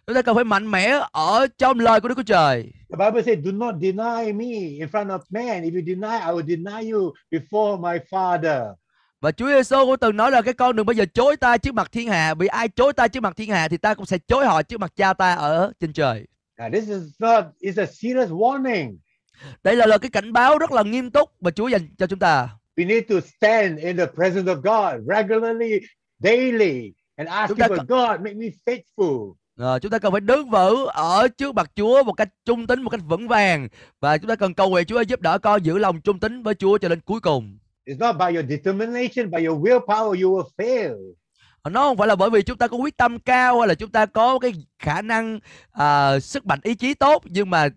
Chúng 0.07 0.15
ta 0.15 0.21
cần 0.21 0.35
phải 0.35 0.43
mạnh 0.43 0.71
mẽ 0.71 0.99
ở 1.11 1.47
trong 1.57 1.79
lời 1.79 2.01
của 2.01 2.07
Đức 2.07 2.15
Chúa 2.17 2.23
Trời 2.23 2.71
The 2.89 3.05
Bible 3.05 3.23
says, 3.23 3.45
Do 3.45 3.51
not 3.51 3.75
deny 3.81 4.33
me 4.33 4.45
in 4.79 4.87
front 4.91 5.07
of 5.07 5.19
man. 5.29 5.63
If 5.63 5.73
you 5.73 5.81
deny, 5.85 6.19
I 6.19 6.31
will 6.31 6.45
deny 6.47 6.91
you 6.91 7.13
before 7.31 7.79
my 7.81 7.97
Father. 8.11 8.73
và 9.21 9.31
Chúa 9.31 9.47
Giêsu 9.47 9.85
cũng 9.85 9.97
từng 9.97 10.17
nói 10.17 10.31
là 10.31 10.41
cái 10.41 10.53
con 10.53 10.75
đừng 10.75 10.85
bao 10.85 10.93
giờ 10.93 11.05
chối 11.13 11.37
ta 11.37 11.57
trước 11.57 11.73
mặt 11.73 11.91
thiên 11.91 12.07
hạ 12.07 12.33
vì 12.33 12.47
ai 12.47 12.69
chối 12.69 12.93
ta 12.93 13.07
trước 13.07 13.23
mặt 13.23 13.33
thiên 13.37 13.49
hạ 13.49 13.67
thì 13.67 13.77
ta 13.77 13.93
cũng 13.93 14.05
sẽ 14.05 14.17
chối 14.27 14.45
họ 14.45 14.61
trước 14.63 14.79
mặt 14.79 14.93
cha 14.95 15.13
ta 15.13 15.33
ở 15.33 15.71
trên 15.79 15.93
trời 15.93 16.25
Now, 16.57 16.71
this 16.71 16.87
is 16.89 17.01
not, 17.19 17.45
it's 17.61 17.81
a 17.83 17.85
serious 17.85 18.29
warning. 18.29 18.97
đây 19.63 19.75
là 19.75 19.85
lời 19.85 19.99
cái 19.99 20.09
cảnh 20.11 20.33
báo 20.33 20.57
rất 20.57 20.71
là 20.71 20.83
nghiêm 20.83 21.11
túc 21.11 21.29
mà 21.41 21.51
Chúa 21.51 21.67
dành 21.67 21.81
cho 21.97 22.07
chúng 22.07 22.19
ta 22.19 22.49
We 22.77 22.87
need 22.87 23.03
to 23.09 23.15
stand 23.37 23.79
in 23.79 23.97
the 23.97 24.05
presence 24.05 24.51
of 24.53 24.55
God 24.61 25.07
regularly, 25.15 25.79
daily, 26.23 26.93
and 27.15 27.29
ask 27.29 27.57
Him, 27.57 27.77
God, 27.87 28.21
make 28.21 28.35
me 28.35 28.47
faithful. 28.65 29.33
Ờ, 29.57 29.79
chúng 29.79 29.91
ta 29.91 29.99
cần 29.99 30.11
phải 30.11 30.21
đứng 30.21 30.49
vững 30.49 30.85
ở 30.85 31.27
trước 31.27 31.55
mặt 31.55 31.71
Chúa 31.75 32.03
một 32.03 32.13
cách 32.13 32.29
trung 32.45 32.67
tín 32.67 32.81
một 32.81 32.89
cách 32.89 33.01
vững 33.07 33.27
vàng. 33.27 33.67
Và 33.99 34.17
chúng 34.17 34.29
ta 34.29 34.35
cần 34.35 34.53
cầu 34.53 34.69
nguyện 34.69 34.85
Chúa 34.85 35.01
giúp 35.01 35.21
đỡ 35.21 35.37
con 35.37 35.63
giữ 35.63 35.77
lòng 35.77 36.01
trung 36.01 36.19
tín 36.19 36.43
với 36.43 36.55
Chúa 36.55 36.77
cho 36.77 36.89
đến 36.89 36.99
cuối 37.01 37.19
cùng. 37.19 37.57
It's 37.85 37.97
not 37.97 38.15
by 38.19 38.35
your 38.35 38.49
determination, 38.49 39.31
by 39.31 39.45
your 39.45 39.59
willpower, 39.59 40.23
you 40.23 40.37
will 40.37 40.47
fail. 40.57 41.13
Ờ, 41.61 41.69
nó 41.69 41.81
không 41.81 41.97
phải 41.97 42.07
là 42.07 42.15
bởi 42.15 42.29
vì 42.29 42.41
chúng 42.41 42.57
ta 42.57 42.67
có 42.67 42.77
quyết 42.77 42.97
tâm 42.97 43.19
cao 43.19 43.59
hay 43.59 43.67
là 43.67 43.73
chúng 43.73 43.91
ta 43.91 44.05
có 44.05 44.39
cái 44.39 44.53
khả 44.79 45.01
năng 45.01 45.39
à, 45.71 46.19
sức 46.19 46.45
mạnh 46.45 46.59
ý 46.63 46.75
chí 46.75 46.93
tốt. 46.93 47.23
Nhưng 47.25 47.49
mà 47.49 47.67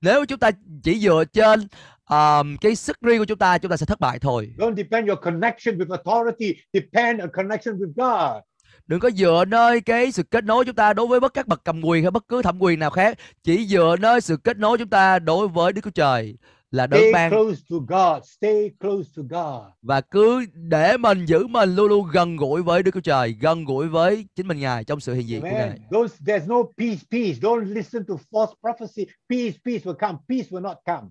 nếu 0.00 0.24
chúng 0.24 0.38
ta 0.38 0.50
chỉ 0.82 0.98
dựa 1.00 1.24
trên 1.32 1.68
à, 2.04 2.42
cái 2.60 2.74
sức 2.74 3.00
riêng 3.00 3.18
của 3.18 3.24
chúng 3.24 3.38
ta 3.38 3.58
chúng 3.58 3.70
ta 3.70 3.76
sẽ 3.76 3.86
thất 3.86 4.00
bại 4.00 4.18
thôi. 4.18 4.54
Don't 4.58 4.76
depend 4.76 5.08
your 5.08 5.18
connection 5.22 5.78
with 5.78 5.96
authority, 5.96 6.54
depend 6.72 7.20
on 7.20 7.30
connection 7.32 7.76
with 7.78 7.92
God. 7.96 8.42
Đừng 8.86 9.00
có 9.00 9.10
dựa 9.10 9.44
nơi 9.48 9.80
cái 9.80 10.12
sự 10.12 10.22
kết 10.22 10.44
nối 10.44 10.64
chúng 10.64 10.74
ta 10.74 10.92
đối 10.92 11.06
với 11.06 11.20
bất 11.20 11.34
các 11.34 11.48
bậc 11.48 11.64
cầm 11.64 11.84
quyền 11.84 12.04
hay 12.04 12.10
bất 12.10 12.28
cứ 12.28 12.42
thẩm 12.42 12.62
quyền 12.62 12.78
nào 12.78 12.90
khác 12.90 13.18
chỉ 13.44 13.66
dựa 13.66 13.96
nơi 14.00 14.20
sự 14.20 14.36
kết 14.36 14.58
nối 14.58 14.78
chúng 14.78 14.88
ta 14.88 15.18
đối 15.18 15.48
với 15.48 15.72
Đức 15.72 15.80
Chúa 15.84 15.90
Trời 15.90 16.36
là 16.70 16.86
đấng 16.86 17.00
Stay 17.00 17.12
ban 17.12 17.30
close 17.30 17.60
to 17.70 17.76
God. 17.88 18.24
Stay 18.24 18.70
close 18.80 19.10
to 19.16 19.22
God. 19.22 19.62
và 19.82 20.00
cứ 20.00 20.44
để 20.54 20.96
mình 20.96 21.24
giữ 21.26 21.46
mình 21.46 21.74
luôn 21.74 21.88
luôn 21.88 22.06
gần 22.12 22.36
gũi 22.36 22.62
với 22.62 22.82
Đức 22.82 22.90
Chúa 22.94 23.00
Trời, 23.00 23.36
gần 23.40 23.64
gũi 23.64 23.88
với 23.88 24.26
chính 24.36 24.48
mình 24.48 24.60
Ngài 24.60 24.84
trong 24.84 25.00
sự 25.00 25.14
hiện 25.14 25.28
diện 25.28 25.40
của 25.40 25.48
Ngài. 25.52 25.78
Those, 25.90 26.16
there's 26.26 26.46
no 26.46 26.56
peace, 26.78 27.00
peace. 27.10 27.38
Don't 27.40 27.64
listen 27.74 28.04
to 28.04 28.14
false 28.30 28.52
prophecy. 28.60 29.12
Peace, 29.30 29.56
peace 29.64 29.84
will 29.84 29.94
come. 29.94 30.18
Peace 30.28 30.48
will 30.50 30.62
not 30.62 30.76
come. 30.86 31.08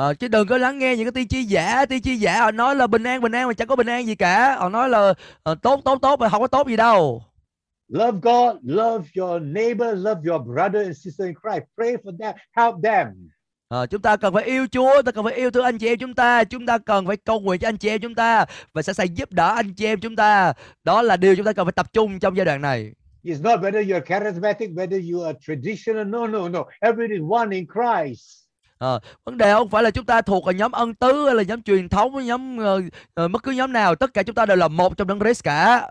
Ờ, 0.00 0.14
chứ 0.14 0.28
đừng 0.28 0.46
có 0.46 0.58
lắng 0.58 0.78
nghe 0.78 0.96
những 0.96 1.06
cái 1.06 1.12
tiên 1.12 1.28
tri 1.28 1.44
giả, 1.44 1.86
tiên 1.86 2.02
tri 2.02 2.16
giả 2.16 2.40
họ 2.40 2.50
nói 2.50 2.76
là 2.76 2.86
bình 2.86 3.04
an 3.04 3.20
bình 3.20 3.32
an 3.32 3.48
mà 3.48 3.54
chẳng 3.54 3.68
có 3.68 3.76
bình 3.76 3.86
an 3.86 4.06
gì 4.06 4.14
cả. 4.14 4.56
Họ 4.56 4.68
nói 4.68 4.88
là 4.88 5.14
ờ, 5.42 5.54
tốt 5.62 5.80
tốt 5.84 5.98
tốt 6.02 6.20
mà 6.20 6.28
không 6.28 6.40
có 6.40 6.46
tốt 6.46 6.68
gì 6.68 6.76
đâu. 6.76 7.22
Love 7.88 8.18
God, 8.22 8.56
love 8.62 9.08
your 9.16 9.42
neighbor, 9.42 10.06
love 10.06 10.20
your 10.30 10.46
brother 10.46 10.84
and 10.84 10.96
sister 11.04 11.26
in 11.26 11.34
Christ. 11.42 11.64
Pray 11.76 11.96
for 11.96 12.18
them, 12.18 12.34
help 12.56 12.74
them. 12.82 13.28
Ờ, 13.68 13.86
chúng 13.86 14.02
ta 14.02 14.16
cần 14.16 14.34
phải 14.34 14.44
yêu 14.44 14.66
Chúa, 14.72 15.02
ta 15.02 15.12
cần 15.12 15.24
phải 15.24 15.34
yêu 15.34 15.50
thương 15.50 15.64
anh 15.64 15.78
chị 15.78 15.86
em 15.86 15.98
chúng 15.98 16.14
ta, 16.14 16.44
chúng 16.44 16.66
ta 16.66 16.78
cần 16.78 17.06
phải 17.06 17.16
cầu 17.16 17.40
nguyện 17.40 17.60
cho 17.60 17.68
anh 17.68 17.76
chị 17.76 17.88
em 17.88 18.00
chúng 18.00 18.14
ta 18.14 18.44
và 18.72 18.82
sẵn 18.82 18.94
sàng 18.94 19.16
giúp 19.16 19.32
đỡ 19.32 19.54
anh 19.54 19.74
chị 19.74 19.86
em 19.86 20.00
chúng 20.00 20.16
ta. 20.16 20.52
Đó 20.84 21.02
là 21.02 21.16
điều 21.16 21.36
chúng 21.36 21.46
ta 21.46 21.52
cần 21.52 21.66
phải 21.66 21.72
tập 21.72 21.92
trung 21.92 22.18
trong 22.18 22.36
giai 22.36 22.44
đoạn 22.44 22.62
này. 22.62 22.92
It's 23.24 23.42
not 23.42 23.60
whether 23.60 23.82
you're 23.86 24.04
charismatic, 24.04 24.74
whether 24.74 25.12
you 25.12 25.24
are 25.24 25.38
traditional. 25.46 26.04
No, 26.04 26.26
no, 26.26 26.48
no. 26.48 26.64
Everybody 26.80 27.14
is 27.14 27.30
one 27.30 27.56
in 27.56 27.66
Christ. 27.66 28.49
Ờ, 28.80 29.00
vấn 29.24 29.38
đề 29.38 29.52
không 29.52 29.68
phải 29.68 29.82
là 29.82 29.90
chúng 29.90 30.04
ta 30.04 30.22
thuộc 30.22 30.44
ở 30.44 30.52
nhóm 30.52 30.72
ân 30.72 30.94
tứ 30.94 31.26
hay 31.26 31.34
là 31.34 31.42
nhóm 31.42 31.62
truyền 31.62 31.88
thống, 31.88 32.26
nhóm 32.26 32.58
ờ, 32.58 32.80
ờ, 33.14 33.28
bất 33.28 33.42
cứ 33.42 33.50
nhóm 33.52 33.72
nào, 33.72 33.94
tất 33.94 34.14
cả 34.14 34.22
chúng 34.22 34.34
ta 34.34 34.46
đều 34.46 34.56
là 34.56 34.68
một 34.68 34.96
trong 34.96 35.08
đấng 35.08 35.20
Christ 35.20 35.44
cả. 35.44 35.88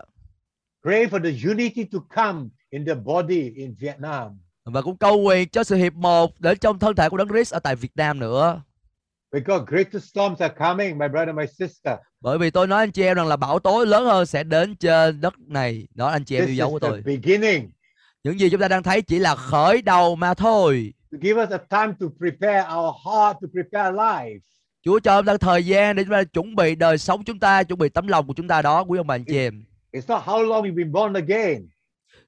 Pray 0.82 1.06
for 1.06 1.22
the 1.24 1.48
unity 1.50 1.84
to 1.84 1.98
come 2.16 2.48
in 2.70 2.86
the 2.86 2.94
body 2.94 3.50
in 3.56 3.74
Vietnam. 3.80 4.38
và 4.64 4.82
cũng 4.82 4.96
cầu 4.96 5.18
nguyện 5.18 5.48
cho 5.48 5.64
sự 5.64 5.76
hiệp 5.76 5.92
một 5.92 6.40
để 6.40 6.54
trong 6.54 6.78
thân 6.78 6.96
thể 6.96 7.08
của 7.08 7.16
đấng 7.16 7.28
Christ 7.28 7.54
ở 7.54 7.58
tại 7.58 7.76
Việt 7.76 7.92
Nam 7.94 8.18
nữa. 8.18 8.62
Because 9.32 9.64
greater 9.68 10.04
storms 10.04 10.38
are 10.42 10.54
coming, 10.58 10.98
my 10.98 11.08
brother, 11.08 11.34
my 11.34 11.46
sister. 11.46 11.94
Bởi 12.20 12.38
vì 12.38 12.50
tôi 12.50 12.66
nói 12.66 12.78
anh 12.78 12.92
chị 12.92 13.02
em 13.02 13.16
rằng 13.16 13.26
là 13.26 13.36
bão 13.36 13.58
tố 13.58 13.84
lớn 13.84 14.04
hơn 14.04 14.26
sẽ 14.26 14.44
đến 14.44 14.76
trên 14.76 15.20
đất 15.20 15.34
này. 15.38 15.88
Đó 15.94 16.08
anh 16.08 16.24
chị 16.24 16.36
em 16.36 16.46
yêu 16.46 16.54
dấu 16.54 16.70
của 16.70 16.78
tôi. 16.78 17.02
beginning. 17.02 17.70
Những 18.24 18.40
gì 18.40 18.50
chúng 18.50 18.60
ta 18.60 18.68
đang 18.68 18.82
thấy 18.82 19.02
chỉ 19.02 19.18
là 19.18 19.34
khởi 19.34 19.82
đầu 19.82 20.16
mà 20.16 20.34
thôi. 20.34 20.92
To 21.12 21.18
give 21.22 21.42
us 21.42 21.50
a 21.50 21.58
time 21.58 21.94
to 22.00 22.06
prepare 22.18 22.64
our 22.76 22.94
heart, 23.04 23.36
to 23.42 23.48
prepare 23.52 23.92
life. 23.92 24.40
Chúa 24.84 24.98
cho 24.98 25.18
chúng 25.18 25.26
ta 25.26 25.36
thời 25.36 25.66
gian 25.66 25.96
để 25.96 26.04
chúng 26.04 26.12
ta 26.12 26.24
chuẩn 26.24 26.56
bị 26.56 26.74
đời 26.74 26.98
sống 26.98 27.24
chúng 27.24 27.38
ta, 27.38 27.62
chuẩn 27.62 27.78
bị 27.78 27.88
tấm 27.88 28.06
lòng 28.06 28.26
của 28.26 28.34
chúng 28.36 28.48
ta 28.48 28.62
đó, 28.62 28.84
quý 28.88 28.98
ông 28.98 29.06
bà 29.06 29.14
anh 29.14 29.24
chị 29.24 29.36
em. 29.38 29.64
It's 29.92 30.02
not 30.08 30.22
how 30.24 30.42
long 30.42 30.64
you've 30.64 30.74
been 30.74 30.92
born 30.92 31.12
again. 31.12 31.68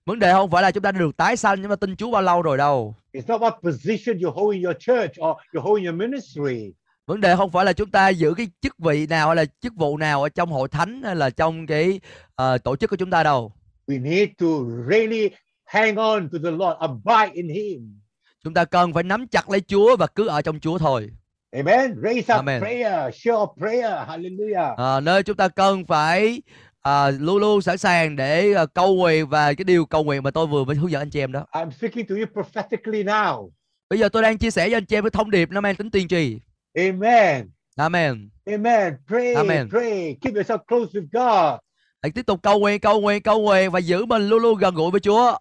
Vấn 0.07 0.19
đề 0.19 0.33
không 0.33 0.51
phải 0.51 0.63
là 0.63 0.71
chúng 0.71 0.83
ta 0.83 0.93
được 0.93 1.17
tái 1.17 1.37
sanh 1.37 1.61
nhưng 1.61 1.69
mà 1.71 1.77
tin 1.77 1.97
Chúa 1.97 2.11
bao 2.11 2.23
lâu 2.23 2.43
rồi 2.43 2.59
đâu. 2.59 2.95
It's 3.13 3.23
not 3.29 3.41
what 3.41 3.71
position 3.71 4.19
you 4.23 4.31
hold 4.31 4.55
in 4.55 4.63
your 4.63 4.77
church 4.79 5.11
or 5.11 5.37
you 5.55 5.63
hold 5.63 5.79
in 5.83 5.85
your 5.87 6.01
ministry. 6.01 6.73
Vấn 7.07 7.21
đề 7.21 7.37
không 7.37 7.51
phải 7.51 7.65
là 7.65 7.73
chúng 7.73 7.91
ta 7.91 8.09
giữ 8.09 8.35
cái 8.35 8.49
chức 8.61 8.79
vị 8.79 9.07
nào 9.07 9.27
hay 9.27 9.37
là 9.37 9.45
chức 9.61 9.73
vụ 9.77 9.97
nào 9.97 10.23
ở 10.23 10.29
trong 10.29 10.51
hội 10.51 10.69
thánh 10.69 11.03
hay 11.03 11.17
là 11.17 11.31
trong 11.31 11.67
cái 11.67 12.01
ờ, 12.35 12.59
tổ 12.59 12.77
chức 12.77 12.91
của 12.91 12.97
chúng 12.97 13.11
ta 13.11 13.23
đâu. 13.23 13.53
We 13.87 14.03
need 14.03 14.29
to 14.41 14.47
really 14.91 15.31
hang 15.65 15.97
on 15.97 16.29
to 16.33 16.39
the 16.45 16.51
Lord, 16.51 16.77
abide 16.81 17.35
in 17.35 17.49
Him. 17.49 18.02
Chúng 18.45 18.55
ta 18.55 18.65
cần 18.65 18.93
phải 18.93 19.03
nắm 19.03 19.27
chặt 19.27 19.51
lấy 19.51 19.61
Chúa 19.61 19.97
và 19.97 20.07
cứ 20.07 20.27
ở 20.27 20.43
trong 20.43 20.61
Chúa 20.61 20.79
thôi. 20.79 21.11
Amen. 21.57 21.95
Raise 22.03 22.35
up 22.35 22.37
Amen. 22.37 22.61
prayer, 22.61 23.15
share 23.15 23.37
of 23.37 23.55
prayer. 23.59 24.09
Hallelujah. 24.09 24.75
À, 24.77 25.01
nơi 25.01 25.23
chúng 25.23 25.37
ta 25.37 25.49
cần 25.49 25.87
phải 25.87 26.43
à, 26.81 27.11
luôn 27.11 27.37
luôn 27.37 27.63
sẵn 27.63 27.79
sàng 27.79 28.17
để 28.17 28.53
à, 28.53 28.67
cầu 28.67 28.95
nguyện 28.95 29.29
và 29.29 29.53
cái 29.53 29.65
điều 29.65 29.87
cầu 29.87 30.05
nguyện 30.05 30.23
mà 30.23 30.31
tôi 30.31 30.47
vừa 30.47 30.65
mới 30.65 30.77
hướng 30.77 30.91
dẫn 30.91 31.03
anh 31.03 31.11
chị 31.11 31.21
em 31.21 31.33
đó. 31.33 31.45
I'm 31.53 31.71
speaking 31.71 32.07
to 32.09 32.15
you 32.15 32.25
prophetically 32.33 33.05
now. 33.05 33.51
Bây 33.91 33.99
giờ 33.99 34.09
tôi 34.09 34.23
đang 34.23 34.39
chia 34.39 34.51
sẻ 34.51 34.69
với 34.69 34.75
anh 34.75 34.87
chị 34.87 34.97
em 34.97 35.05
cái 35.05 35.11
thông 35.11 35.31
điệp 35.31 35.51
nó 35.51 35.61
mang 35.61 35.77
tính 35.77 35.91
tiên 35.91 36.09
tri. 36.09 36.39
Amen. 36.75 37.51
Amen. 37.77 38.31
Amen. 38.47 38.97
Pray, 39.09 39.35
Amen. 39.35 39.71
pray. 39.71 40.17
Keep 40.21 40.35
yourself 40.35 40.59
close 40.69 41.01
with 41.01 41.07
God. 41.13 41.61
Hãy 42.03 42.13
tiếp 42.15 42.27
tục 42.27 42.41
cầu 42.43 42.59
nguyện, 42.59 42.81
cầu 42.81 43.01
nguyện, 43.01 43.23
cầu 43.23 43.41
nguyện 43.41 43.71
và 43.71 43.79
giữ 43.79 44.05
mình 44.05 44.29
luôn 44.29 44.43
luôn 44.43 44.59
gần 44.59 44.75
gũi 44.75 44.91
với 44.91 45.01
Chúa. 45.01 45.37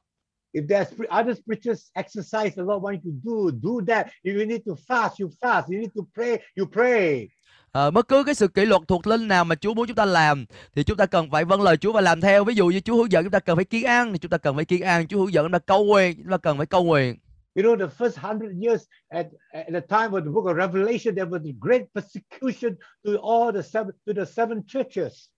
If 0.53 0.67
there's 0.67 0.87
other 1.09 1.33
spiritual 1.35 1.75
exercise 1.93 2.55
the 2.55 2.63
Lord 2.63 2.83
wants 2.83 3.05
you 3.05 3.11
to 3.11 3.19
do, 3.23 3.51
do 3.51 3.81
that. 3.87 4.07
If 4.23 4.35
you 4.35 4.45
need 4.45 4.61
to 4.65 4.75
fast, 4.87 5.19
you 5.19 5.29
fast. 5.41 5.69
You 5.69 5.79
need 5.79 5.93
to 5.95 6.03
pray, 6.13 6.39
you 6.57 6.65
pray. 6.65 7.27
Ờ, 7.71 7.91
bất 7.91 8.07
cứ 8.07 8.23
cái 8.23 8.35
sự 8.35 8.47
kỷ 8.47 8.65
luật 8.65 8.81
thuộc 8.87 9.07
linh 9.07 9.27
nào 9.27 9.45
mà 9.45 9.55
Chúa 9.55 9.73
muốn 9.73 9.87
chúng 9.87 9.95
ta 9.95 10.05
làm 10.05 10.45
thì 10.75 10.83
chúng 10.83 10.97
ta 10.97 11.05
cần 11.05 11.31
phải 11.31 11.45
vâng 11.45 11.61
lời 11.61 11.77
Chúa 11.77 11.91
và 11.91 12.01
làm 12.01 12.21
theo. 12.21 12.43
Ví 12.43 12.55
dụ 12.55 12.67
như 12.67 12.79
Chúa 12.79 12.95
hướng 12.95 13.11
dẫn 13.11 13.23
chúng 13.23 13.31
ta 13.31 13.39
cần 13.39 13.55
phải 13.55 13.65
kiên 13.65 13.83
ăn 13.83 14.13
thì 14.13 14.19
chúng 14.19 14.29
ta 14.29 14.37
cần 14.37 14.55
phải 14.55 14.65
kiên 14.65 14.81
ăn. 14.81 15.07
Chúa 15.07 15.17
hướng 15.17 15.33
dẫn 15.33 15.45
chúng 15.45 15.51
ta 15.51 15.59
cầu 15.59 15.85
nguyện, 15.85 16.17
chúng 16.17 16.31
ta 16.31 16.37
cần 16.37 16.57
phải 16.57 16.65
cầu 16.65 16.83
nguyện. 16.83 17.15
You 17.55 17.63
know, 17.63 17.75
the 17.75 17.87
first 17.87 18.17
hundred 18.17 18.51
years 18.63 18.83
at, 19.09 19.25
at 19.53 19.67
the 19.73 19.81
time 19.81 20.11
of 20.11 20.23
the 20.23 20.31
book 20.31 20.45
of 20.45 20.55
Revelation, 20.55 21.15
there 21.15 21.29
was 21.29 21.43
a 21.45 21.55
great 21.59 21.81
persecution 21.93 22.75
to 23.05 23.11
all 23.11 23.51
the 23.51 23.61
seven 23.61 23.91
to 24.05 24.13
the 24.13 24.25
seven 24.25 24.63
churches. 24.67 25.29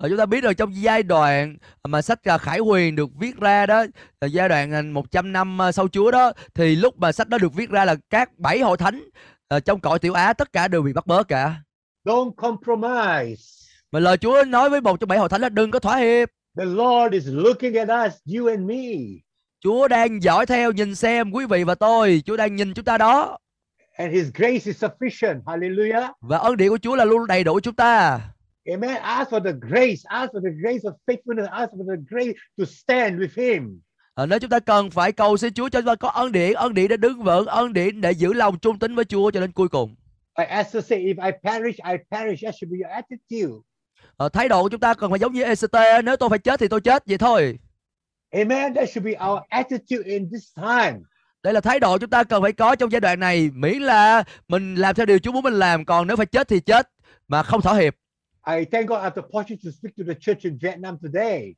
Ờ, 0.00 0.08
chúng 0.08 0.18
ta 0.18 0.26
biết 0.26 0.44
rồi 0.44 0.54
trong 0.54 0.82
giai 0.82 1.02
đoạn 1.02 1.56
mà 1.88 2.02
sách 2.02 2.28
à, 2.28 2.38
Khải 2.38 2.58
Huyền 2.58 2.96
được 2.96 3.10
viết 3.18 3.36
ra 3.36 3.66
đó, 3.66 3.84
giai 4.20 4.48
đoạn 4.48 4.72
à, 4.74 4.82
100 4.82 5.32
năm 5.32 5.62
à, 5.62 5.72
sau 5.72 5.88
Chúa 5.88 6.10
đó 6.10 6.32
thì 6.54 6.76
lúc 6.76 6.98
mà 6.98 7.12
sách 7.12 7.28
đó 7.28 7.38
được 7.38 7.54
viết 7.54 7.70
ra 7.70 7.84
là 7.84 7.96
các 8.10 8.38
bảy 8.38 8.60
hội 8.60 8.76
thánh 8.76 9.08
ờ, 9.48 9.60
trong 9.60 9.80
cõi 9.80 9.98
tiểu 9.98 10.12
Á 10.12 10.32
tất 10.32 10.52
cả 10.52 10.68
đều 10.68 10.82
bị 10.82 10.92
bắt 10.92 11.06
bớ 11.06 11.22
cả. 11.22 11.54
Don't 12.04 12.32
compromise. 12.32 13.42
Mà 13.92 14.00
lời 14.00 14.16
Chúa 14.16 14.44
nói 14.44 14.70
với 14.70 14.80
một 14.80 15.00
trong 15.00 15.08
bảy 15.08 15.18
hội 15.18 15.28
thánh 15.28 15.40
là 15.40 15.48
đừng 15.48 15.70
có 15.70 15.78
thỏa 15.78 15.96
hiệp. 15.96 16.28
The 16.58 16.64
Lord 16.64 17.12
is 17.12 17.28
looking 17.28 17.74
at 17.74 17.88
us, 18.06 18.36
you 18.36 18.46
and 18.46 18.60
me. 18.60 18.84
Chúa 19.64 19.88
đang 19.88 20.22
dõi 20.22 20.46
theo 20.46 20.72
nhìn 20.72 20.94
xem 20.94 21.30
quý 21.30 21.46
vị 21.46 21.64
và 21.64 21.74
tôi, 21.74 22.22
Chúa 22.26 22.36
đang 22.36 22.56
nhìn 22.56 22.74
chúng 22.74 22.84
ta 22.84 22.98
đó. 22.98 23.38
And 23.96 24.14
His 24.14 24.26
grace 24.34 24.64
is 24.64 24.84
sufficient. 24.84 25.42
Hallelujah. 25.46 26.12
Và 26.20 26.38
ơn 26.38 26.56
điển 26.56 26.68
của 26.68 26.78
Chúa 26.78 26.96
là 26.96 27.04
luôn 27.04 27.26
đầy 27.26 27.44
đủ 27.44 27.60
chúng 27.60 27.74
ta. 27.74 28.20
Amen. 28.68 29.02
Ask 29.02 29.30
for 29.30 29.40
the 29.40 29.52
grace. 29.52 30.02
Ask 30.04 30.32
for 30.32 30.40
the 30.40 30.50
grace 30.62 30.82
of 30.82 30.92
faithfulness. 31.06 31.48
Ask 31.50 31.72
for 31.72 31.96
the 31.96 32.02
grace 32.10 32.34
to 32.58 32.64
stand 32.64 33.20
with 33.20 33.34
Him. 33.36 33.80
Ờ, 34.14 34.26
nếu 34.26 34.38
chúng 34.38 34.50
ta 34.50 34.58
cần 34.58 34.90
phải 34.90 35.12
cầu 35.12 35.36
xin 35.36 35.52
Chúa 35.52 35.68
cho 35.68 35.80
chúng 35.80 35.86
ta 35.86 35.94
có 35.94 36.08
ơn 36.08 36.32
điển, 36.32 36.52
ơn 36.52 36.74
điển 36.74 36.88
để 36.88 36.96
đứng 36.96 37.22
vững, 37.22 37.46
ơn 37.46 37.72
điển 37.72 38.00
để 38.00 38.12
giữ 38.12 38.32
lòng 38.32 38.58
trung 38.58 38.78
tín 38.78 38.94
với 38.94 39.04
Chúa 39.04 39.30
cho 39.30 39.40
đến 39.40 39.52
cuối 39.52 39.68
cùng. 39.68 39.94
Like 40.38 40.50
Esther 40.50 40.86
said, 40.86 41.02
if 41.02 41.24
I 41.24 41.30
perish, 41.44 41.78
I 41.84 41.96
perish. 42.10 42.44
That 42.44 42.54
should 42.54 42.72
be 42.72 42.78
your 42.82 42.92
attitude. 42.92 43.54
Ờ, 44.16 44.28
thái 44.28 44.48
độ 44.48 44.62
của 44.62 44.68
chúng 44.68 44.80
ta 44.80 44.94
cần 44.94 45.10
phải 45.10 45.18
giống 45.18 45.32
như 45.32 45.42
ECT, 45.42 46.04
nếu 46.04 46.16
tôi 46.16 46.28
phải 46.28 46.38
chết 46.38 46.60
thì 46.60 46.68
tôi 46.68 46.80
chết 46.80 47.02
vậy 47.06 47.18
thôi. 47.18 47.58
Amen. 48.30 48.74
That 48.74 48.90
should 48.90 49.04
be 49.04 49.26
our 49.30 49.40
attitude 49.48 50.04
in 50.04 50.30
this 50.30 50.42
time. 50.56 50.98
Đây 51.42 51.54
là 51.54 51.60
thái 51.60 51.80
độ 51.80 51.98
chúng 51.98 52.10
ta 52.10 52.24
cần 52.24 52.42
phải 52.42 52.52
có 52.52 52.74
trong 52.76 52.92
giai 52.92 53.00
đoạn 53.00 53.20
này, 53.20 53.50
miễn 53.54 53.82
là 53.82 54.24
mình 54.48 54.74
làm 54.74 54.94
theo 54.94 55.06
điều 55.06 55.18
Chúa 55.18 55.32
muốn 55.32 55.44
mình 55.44 55.54
làm, 55.54 55.84
còn 55.84 56.06
nếu 56.06 56.16
phải 56.16 56.26
chết 56.26 56.48
thì 56.48 56.60
chết 56.60 56.90
mà 57.28 57.42
không 57.42 57.62
thỏa 57.62 57.74
hiệp. 57.74 57.94
I 58.46 58.64
thank 58.72 58.88
God 58.88 58.98
I 58.98 59.02
have 59.02 59.14
the 59.14 59.22
opportunity 59.22 59.56
to 59.64 59.70
speak 59.70 59.96
to 59.96 60.04
the 60.06 60.14
church 60.20 60.44
in 60.44 60.58
Vietnam 60.62 60.96
today. 61.02 61.54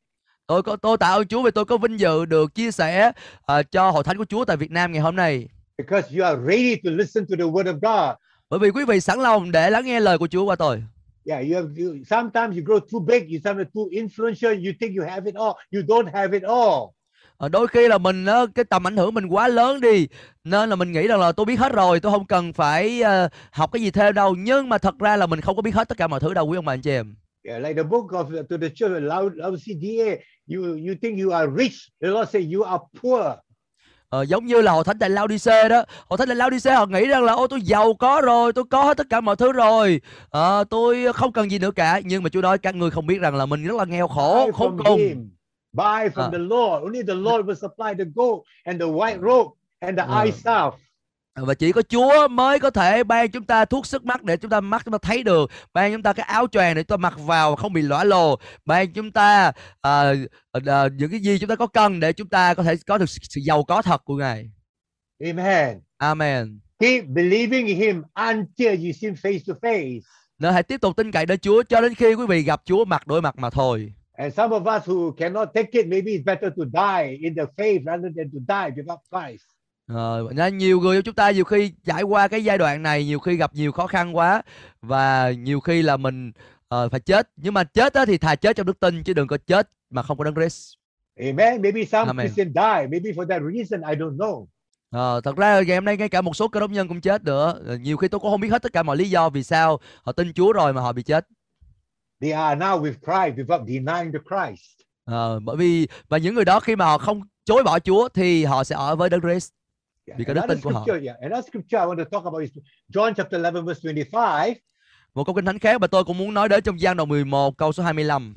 Tôi 0.46 0.62
có 0.62 0.76
tôi 0.76 0.98
tạ 0.98 1.06
ơn 1.06 1.26
Chúa 1.26 1.42
vì 1.42 1.50
tôi 1.50 1.64
có 1.64 1.76
vinh 1.76 2.00
dự 2.00 2.24
được 2.24 2.54
chia 2.54 2.70
sẻ 2.70 3.12
ờ, 3.44 3.62
cho 3.62 3.90
hội 3.90 4.04
thánh 4.04 4.18
của 4.18 4.24
Chúa 4.24 4.44
tại 4.44 4.56
Việt 4.56 4.70
Nam 4.70 4.92
ngày 4.92 5.00
hôm 5.00 5.16
nay. 5.16 5.48
because 5.78 6.10
you 6.12 6.22
are 6.24 6.36
ready 6.36 6.76
to 6.76 6.90
listen 6.90 7.26
to 7.26 7.36
the 7.36 7.48
word 7.48 7.66
of 7.66 7.80
God. 7.80 8.16
Bởi 8.50 8.60
vì 8.60 8.70
quý 8.70 8.84
vị 8.84 9.00
sẵn 9.00 9.20
lòng 9.20 9.52
để 9.52 9.70
lắng 9.70 9.84
nghe 9.84 10.00
lời 10.00 10.18
của 10.18 10.26
Chúa 10.26 10.44
qua 10.44 10.56
tôi. 10.56 10.82
Yeah, 11.24 11.44
you 11.48 11.54
have 11.54 11.68
you, 11.76 12.04
sometimes 12.04 12.56
you 12.56 12.62
grow 12.64 12.80
too 12.80 13.00
big, 13.00 13.22
you 13.22 13.38
sometimes 13.44 13.70
too 13.74 13.88
influential, 13.90 14.52
you 14.52 14.72
think 14.80 14.96
you 14.98 15.04
have 15.08 15.26
it 15.26 15.34
all, 15.34 15.54
you 15.70 15.82
don't 15.82 16.12
have 16.14 16.36
it 16.38 16.42
all. 16.42 16.94
Ờ, 17.36 17.48
đôi 17.48 17.66
khi 17.66 17.88
là 17.88 17.98
mình 17.98 18.24
ờ, 18.26 18.46
cái 18.54 18.64
tầm 18.64 18.86
ảnh 18.86 18.96
hưởng 18.96 19.14
mình 19.14 19.26
quá 19.26 19.48
lớn 19.48 19.80
đi 19.80 20.08
nên 20.44 20.68
là 20.70 20.76
mình 20.76 20.92
nghĩ 20.92 21.06
rằng 21.08 21.20
là 21.20 21.32
tôi 21.32 21.46
biết 21.46 21.58
hết 21.58 21.72
rồi 21.72 22.00
tôi 22.00 22.12
không 22.12 22.26
cần 22.26 22.52
phải 22.52 23.02
ờ, 23.02 23.28
học 23.52 23.72
cái 23.72 23.82
gì 23.82 23.90
thêm 23.90 24.14
đâu. 24.14 24.34
Nhưng 24.38 24.68
mà 24.68 24.78
thật 24.78 24.98
ra 24.98 25.16
là 25.16 25.26
mình 25.26 25.40
không 25.40 25.56
có 25.56 25.62
biết 25.62 25.74
hết 25.74 25.88
tất 25.88 25.98
cả 25.98 26.06
mọi 26.06 26.20
thứ 26.20 26.34
đâu 26.34 26.46
quý 26.46 26.56
ông 26.58 26.64
bà 26.64 26.72
anh 26.72 26.80
chị 26.82 26.90
em. 26.90 27.14
Yeah, 27.48 27.62
like 27.62 27.74
the 27.74 27.82
book 27.82 28.04
of 28.06 28.42
to 28.50 28.56
the 28.60 28.68
church 28.68 28.92
of 28.92 29.00
Lao- 29.00 29.30
Laodicea, 29.34 30.16
you 30.54 30.62
you 30.62 30.94
think 31.02 31.20
you 31.24 31.30
are 31.30 31.52
rich, 31.58 31.72
the 32.02 32.08
Lord 32.08 32.30
say 32.30 32.48
you 32.54 32.62
are 32.62 32.82
poor. 33.02 33.22
Ờ, 34.08 34.22
giống 34.22 34.46
như 34.46 34.62
là 34.62 34.72
hội 34.72 34.84
thánh 34.84 34.98
tại 34.98 35.10
Laodice 35.10 35.68
đó. 35.68 35.84
Hội 36.08 36.18
thánh 36.18 36.28
tại 36.28 36.36
Laodice 36.36 36.72
họ 36.74 36.86
nghĩ 36.86 37.06
rằng 37.06 37.22
là 37.24 37.32
ô 37.32 37.46
tôi 37.46 37.60
giàu 37.62 37.94
có 37.94 38.20
rồi 38.24 38.52
tôi 38.52 38.64
có 38.70 38.84
hết 38.84 38.96
tất 38.96 39.06
cả 39.10 39.20
mọi 39.20 39.36
thứ 39.36 39.52
rồi. 39.52 40.00
Ờ, 40.30 40.64
tôi 40.70 41.12
không 41.12 41.32
cần 41.32 41.50
gì 41.50 41.58
nữa 41.58 41.70
cả. 41.76 42.00
Nhưng 42.04 42.22
mà 42.22 42.28
Chúa 42.28 42.40
nói 42.40 42.58
các 42.58 42.74
ngươi 42.74 42.90
không 42.90 43.06
biết 43.06 43.18
rằng 43.20 43.34
là 43.36 43.46
mình 43.46 43.64
rất 43.64 43.76
là 43.76 43.84
nghèo 43.84 44.08
khổ 44.08 44.50
khốn 44.52 44.76
cùng. 44.84 45.30
Buy 45.72 46.08
from 46.14 46.24
Ah. 46.24 46.32
the 46.32 46.38
Lord. 46.38 46.82
Only 46.84 47.02
the 47.06 47.14
Lord 47.14 47.46
will 47.46 47.54
supply 47.54 47.94
the 47.98 48.04
gold 48.14 48.40
and 48.64 48.80
the 48.80 48.86
white 48.86 49.20
robe 49.20 49.50
and 49.80 49.98
the 49.98 50.04
Ah. 50.08 50.24
eye 50.24 50.30
salve. 50.32 50.76
và 51.36 51.54
chỉ 51.54 51.72
có 51.72 51.82
Chúa 51.82 52.28
mới 52.28 52.58
có 52.58 52.70
thể 52.70 53.04
ban 53.04 53.30
chúng 53.30 53.44
ta 53.44 53.64
thuốc 53.64 53.86
sức 53.86 54.04
mắt 54.04 54.22
để 54.22 54.36
chúng 54.36 54.50
ta 54.50 54.60
mắt 54.60 54.82
chúng 54.84 54.92
ta 54.92 54.98
thấy 55.02 55.22
được 55.22 55.50
ban 55.72 55.92
chúng 55.92 56.02
ta 56.02 56.12
cái 56.12 56.26
áo 56.26 56.46
choàng 56.46 56.74
để 56.74 56.82
chúng 56.82 56.88
ta 56.88 56.96
mặc 56.96 57.14
vào 57.18 57.56
không 57.56 57.72
bị 57.72 57.82
lõa 57.82 58.04
lồ 58.04 58.36
ban 58.64 58.92
chúng 58.92 59.10
ta 59.10 59.52
à, 59.80 60.12
à, 60.66 60.88
những 60.98 61.10
cái 61.10 61.20
gì 61.20 61.38
chúng 61.38 61.48
ta 61.48 61.56
có 61.56 61.66
cần 61.66 62.00
để 62.00 62.12
chúng 62.12 62.28
ta 62.28 62.54
có 62.54 62.62
thể 62.62 62.74
có 62.86 62.98
được 62.98 63.08
sự 63.10 63.40
giàu 63.46 63.64
có 63.64 63.82
thật 63.82 64.04
của 64.04 64.16
Ngài 64.16 64.50
Amen. 65.24 65.80
Amen 65.98 66.58
Keep 66.78 67.04
believing 67.06 67.66
in 67.66 67.76
Him 67.78 68.02
until 68.14 68.68
you 68.86 68.92
see 69.00 69.08
Him 69.10 69.14
face 69.14 69.38
to 69.48 69.54
face. 69.62 70.00
nên 70.38 70.52
hãy 70.52 70.62
tiếp 70.62 70.80
tục 70.80 70.96
tin 70.96 71.12
cậy 71.12 71.26
nơi 71.26 71.36
Chúa 71.36 71.62
cho 71.62 71.80
đến 71.80 71.94
khi 71.94 72.14
quý 72.14 72.26
vị 72.26 72.42
gặp 72.42 72.62
Chúa 72.64 72.84
mặt 72.84 73.06
đối 73.06 73.22
mặt 73.22 73.36
mà 73.38 73.50
thôi 73.50 73.92
And 74.18 74.34
some 74.34 74.54
of 74.54 74.62
us 74.80 74.88
who 74.88 75.12
cannot 75.12 75.48
take 75.54 75.68
it, 75.72 75.86
maybe 75.86 76.12
it's 76.12 76.24
better 76.24 76.50
to 76.56 76.64
die 76.64 77.18
in 77.20 77.34
the 77.34 77.44
faith 77.56 77.80
rather 77.86 78.10
than 78.16 78.30
to 78.32 78.38
die 78.48 78.70
without 78.82 78.98
Christ. 79.10 79.44
Ờ, 79.86 80.28
nên 80.34 80.58
nhiều 80.58 80.80
người 80.80 80.98
của 80.98 81.02
chúng 81.04 81.14
ta 81.14 81.30
nhiều 81.30 81.44
khi 81.44 81.72
trải 81.84 82.02
qua 82.02 82.28
cái 82.28 82.44
giai 82.44 82.58
đoạn 82.58 82.82
này 82.82 83.04
nhiều 83.04 83.18
khi 83.18 83.36
gặp 83.36 83.54
nhiều 83.54 83.72
khó 83.72 83.86
khăn 83.86 84.16
quá 84.16 84.42
và 84.82 85.30
nhiều 85.30 85.60
khi 85.60 85.82
là 85.82 85.96
mình 85.96 86.32
ờ, 86.68 86.88
phải 86.88 87.00
chết 87.00 87.30
nhưng 87.36 87.54
mà 87.54 87.64
chết 87.64 87.94
á, 87.94 88.04
thì 88.04 88.18
thà 88.18 88.34
chết 88.34 88.56
trong 88.56 88.66
đức 88.66 88.80
tin 88.80 89.02
chứ 89.02 89.12
đừng 89.12 89.28
có 89.28 89.38
chết 89.46 89.70
mà 89.90 90.02
không 90.02 90.18
có 90.18 90.24
đấng 90.24 90.34
Christ 90.34 90.74
Amen. 91.20 91.62
Maybe 91.62 91.84
some 91.84 92.06
Amen. 92.06 92.26
Christian 92.26 92.52
die. 92.54 92.86
Maybe 92.88 93.10
for 93.10 93.26
that 93.26 93.42
reason, 93.54 93.80
I 93.90 93.96
don't 93.96 94.16
know. 94.16 94.46
Ờ, 94.90 95.20
thật 95.20 95.36
ra 95.36 95.60
ngày 95.60 95.76
hôm 95.76 95.84
nay 95.84 95.96
ngay 95.96 96.08
cả 96.08 96.20
một 96.20 96.36
số 96.36 96.48
cơ 96.48 96.60
đốc 96.60 96.70
nhân 96.70 96.88
cũng 96.88 97.00
chết 97.00 97.24
nữa 97.24 97.60
Ờ, 97.66 97.76
nhiều 97.76 97.96
khi 97.96 98.08
tôi 98.08 98.20
cũng 98.20 98.30
không 98.30 98.40
biết 98.40 98.48
hết 98.48 98.62
tất 98.62 98.72
cả 98.72 98.82
mọi 98.82 98.96
lý 98.96 99.10
do 99.10 99.30
vì 99.30 99.42
sao 99.42 99.80
họ 100.02 100.12
tin 100.12 100.32
Chúa 100.32 100.52
rồi 100.52 100.72
mà 100.72 100.80
họ 100.80 100.92
bị 100.92 101.02
chết 101.02 101.26
They 102.22 102.32
are 102.32 102.60
now 102.60 102.80
with 102.82 102.92
Christ 102.92 103.38
without 103.38 103.66
denying 103.66 104.12
the 104.12 104.18
Christ. 104.30 104.62
Ờ, 105.04 105.40
bởi 105.40 105.56
vì 105.56 105.88
và 106.08 106.18
những 106.18 106.34
người 106.34 106.44
đó 106.44 106.60
khi 106.60 106.76
mà 106.76 106.84
họ 106.84 106.98
không 106.98 107.20
chối 107.44 107.62
bỏ 107.62 107.78
Chúa 107.78 108.08
thì 108.08 108.44
họ 108.44 108.64
sẽ 108.64 108.76
ở 108.76 108.96
với 108.96 109.10
đấng 109.10 109.20
Christ 109.20 109.50
Yeah. 110.06 110.18
Vì 110.18 110.24
cái 110.24 110.34
đức 110.34 110.40
tin 110.48 110.60
của 110.60 110.70
họ. 110.70 110.86
yeah. 111.04 111.16
Another 111.20 111.44
scripture 111.48 111.78
I 111.78 111.86
want 111.86 111.96
to 111.96 112.04
talk 112.04 112.24
about 112.24 112.42
is 112.42 112.50
John 112.94 113.14
chapter 113.14 113.40
11, 113.42 113.62
verse 113.62 113.80
25. 113.84 114.54
một 115.14 115.24
câu 115.24 115.34
kinh 115.34 115.44
thánh 115.44 115.58
khác 115.58 115.80
mà 115.80 115.86
tôi 115.86 116.04
cũng 116.04 116.18
muốn 116.18 116.34
nói 116.34 116.48
đến 116.48 116.62
trong 116.62 116.80
gian 116.80 116.96
đoạn 116.96 117.08
11 117.08 117.56
câu 117.58 117.72
số 117.72 117.82
25 117.82 118.34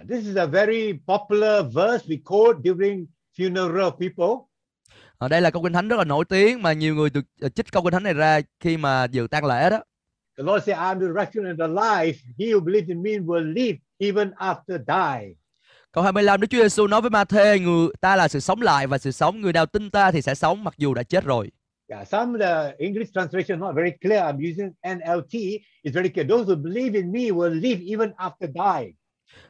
Uh, 0.00 0.08
This 0.08 0.24
is 0.24 0.36
a 0.36 0.46
very 0.46 0.92
popular 1.06 1.64
verse 1.74 2.06
we 2.06 2.18
quote 2.24 2.58
during 2.64 3.06
funeral 3.38 3.90
people. 3.90 4.44
Ở 5.18 5.28
đây 5.28 5.40
là 5.40 5.50
câu 5.50 5.62
kinh 5.62 5.72
thánh 5.72 5.88
rất 5.88 5.96
là 5.96 6.04
nổi 6.04 6.24
tiếng 6.24 6.62
mà 6.62 6.72
nhiều 6.72 6.94
người 6.94 7.10
được 7.10 7.24
ờ, 7.40 7.48
trích 7.48 7.72
câu 7.72 7.82
kinh 7.82 7.92
thánh 7.92 8.02
này 8.02 8.14
ra 8.14 8.40
khi 8.60 8.76
mà 8.76 9.04
dự 9.04 9.26
tang 9.30 9.44
lễ 9.44 9.70
đó. 9.70 9.80
The 10.38 10.44
Lord 10.44 10.62
said, 10.62 10.76
I 10.78 10.92
am 10.92 11.00
the 11.00 11.06
resurrection 11.06 11.46
and 11.46 11.58
the 11.58 11.66
life. 11.66 12.22
He 12.38 12.52
who 12.52 12.60
believes 12.60 12.88
in 12.88 13.02
me 13.02 13.18
will 13.18 13.42
live 13.42 13.76
even 13.98 14.32
after 14.38 14.78
die. 14.78 15.34
Câu 15.92 16.04
25 16.04 16.40
Đức 16.40 16.46
Chúa 16.50 16.58
Giêsu 16.58 16.86
nói 16.86 17.00
với 17.00 17.10
Ma-thê 17.10 17.58
người 17.58 17.88
ta 18.00 18.16
là 18.16 18.28
sự 18.28 18.40
sống 18.40 18.62
lại 18.62 18.86
và 18.86 18.98
sự 18.98 19.10
sống 19.10 19.40
người 19.40 19.52
nào 19.52 19.66
tin 19.66 19.90
ta 19.90 20.10
thì 20.10 20.22
sẽ 20.22 20.34
sống 20.34 20.64
mặc 20.64 20.74
dù 20.78 20.94
đã 20.94 21.02
chết 21.02 21.24
rồi. 21.24 21.50
Yeah, 21.88 22.08
some 22.08 22.32
of 22.32 22.38
the 22.38 22.74
English 22.78 23.12
translation 23.14 23.60
not 23.60 23.74
very 23.74 23.92
clear. 24.02 24.22
I'm 24.22 24.38
using 24.52 24.72
NLT. 24.82 25.60
It's 25.82 25.94
very 25.94 26.08
clear. 26.08 26.28
Those 26.28 26.44
who 26.46 26.56
believe 26.56 26.94
in 26.94 27.12
me 27.12 27.30
will 27.30 27.60
live 27.60 27.80
even 27.80 28.12
after 28.16 28.48
die. 28.54 28.92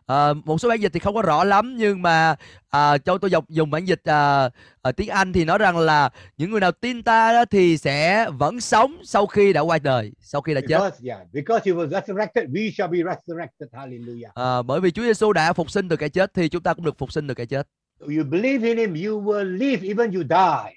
À, 0.06 0.32
một 0.44 0.58
số 0.58 0.68
bản 0.68 0.80
dịch 0.80 0.92
thì 0.92 1.00
không 1.00 1.14
có 1.14 1.22
rõ 1.22 1.44
lắm 1.44 1.76
nhưng 1.78 2.02
mà 2.02 2.34
à, 2.68 2.98
cho 2.98 3.18
tôi 3.18 3.30
dùng 3.30 3.44
dùng 3.48 3.70
bản 3.70 3.84
dịch 3.84 4.00
à, 4.04 4.50
à, 4.82 4.92
tiếng 4.92 5.08
Anh 5.08 5.32
thì 5.32 5.44
nói 5.44 5.58
rằng 5.58 5.78
là 5.78 6.10
những 6.36 6.50
người 6.50 6.60
nào 6.60 6.72
tin 6.72 7.02
ta 7.02 7.32
đó 7.32 7.44
thì 7.44 7.78
sẽ 7.78 8.26
vẫn 8.30 8.60
sống 8.60 8.96
sau 9.04 9.26
khi 9.26 9.52
đã 9.52 9.60
qua 9.60 9.78
đời, 9.78 10.12
sau 10.20 10.40
khi 10.40 10.54
đã 10.54 10.60
chết. 10.68 10.78
Because 10.78 11.08
yeah, 11.08 11.20
because 11.32 11.70
he 11.70 11.76
was 11.76 11.88
resurrected, 11.88 12.44
we 12.50 12.70
shall 12.70 12.92
be 12.92 12.98
resurrected. 12.98 13.68
Hallelujah. 13.72 14.30
À, 14.34 14.62
bởi 14.62 14.80
vì 14.80 14.90
Chúa 14.90 15.02
Giêsu 15.02 15.32
đã 15.32 15.52
phục 15.52 15.70
sinh 15.70 15.88
từ 15.88 15.96
cái 15.96 16.08
chết 16.08 16.34
thì 16.34 16.48
chúng 16.48 16.62
ta 16.62 16.74
cũng 16.74 16.84
được 16.84 16.98
phục 16.98 17.12
sinh 17.12 17.28
từ 17.28 17.34
cái 17.34 17.46
chết. 17.46 17.68
You 18.00 18.24
believe 18.30 18.68
in 18.68 18.76
him, 18.78 18.94
you 19.06 19.22
will 19.22 19.56
live 19.56 19.88
even 19.88 20.12
you 20.12 20.22
die. 20.22 20.74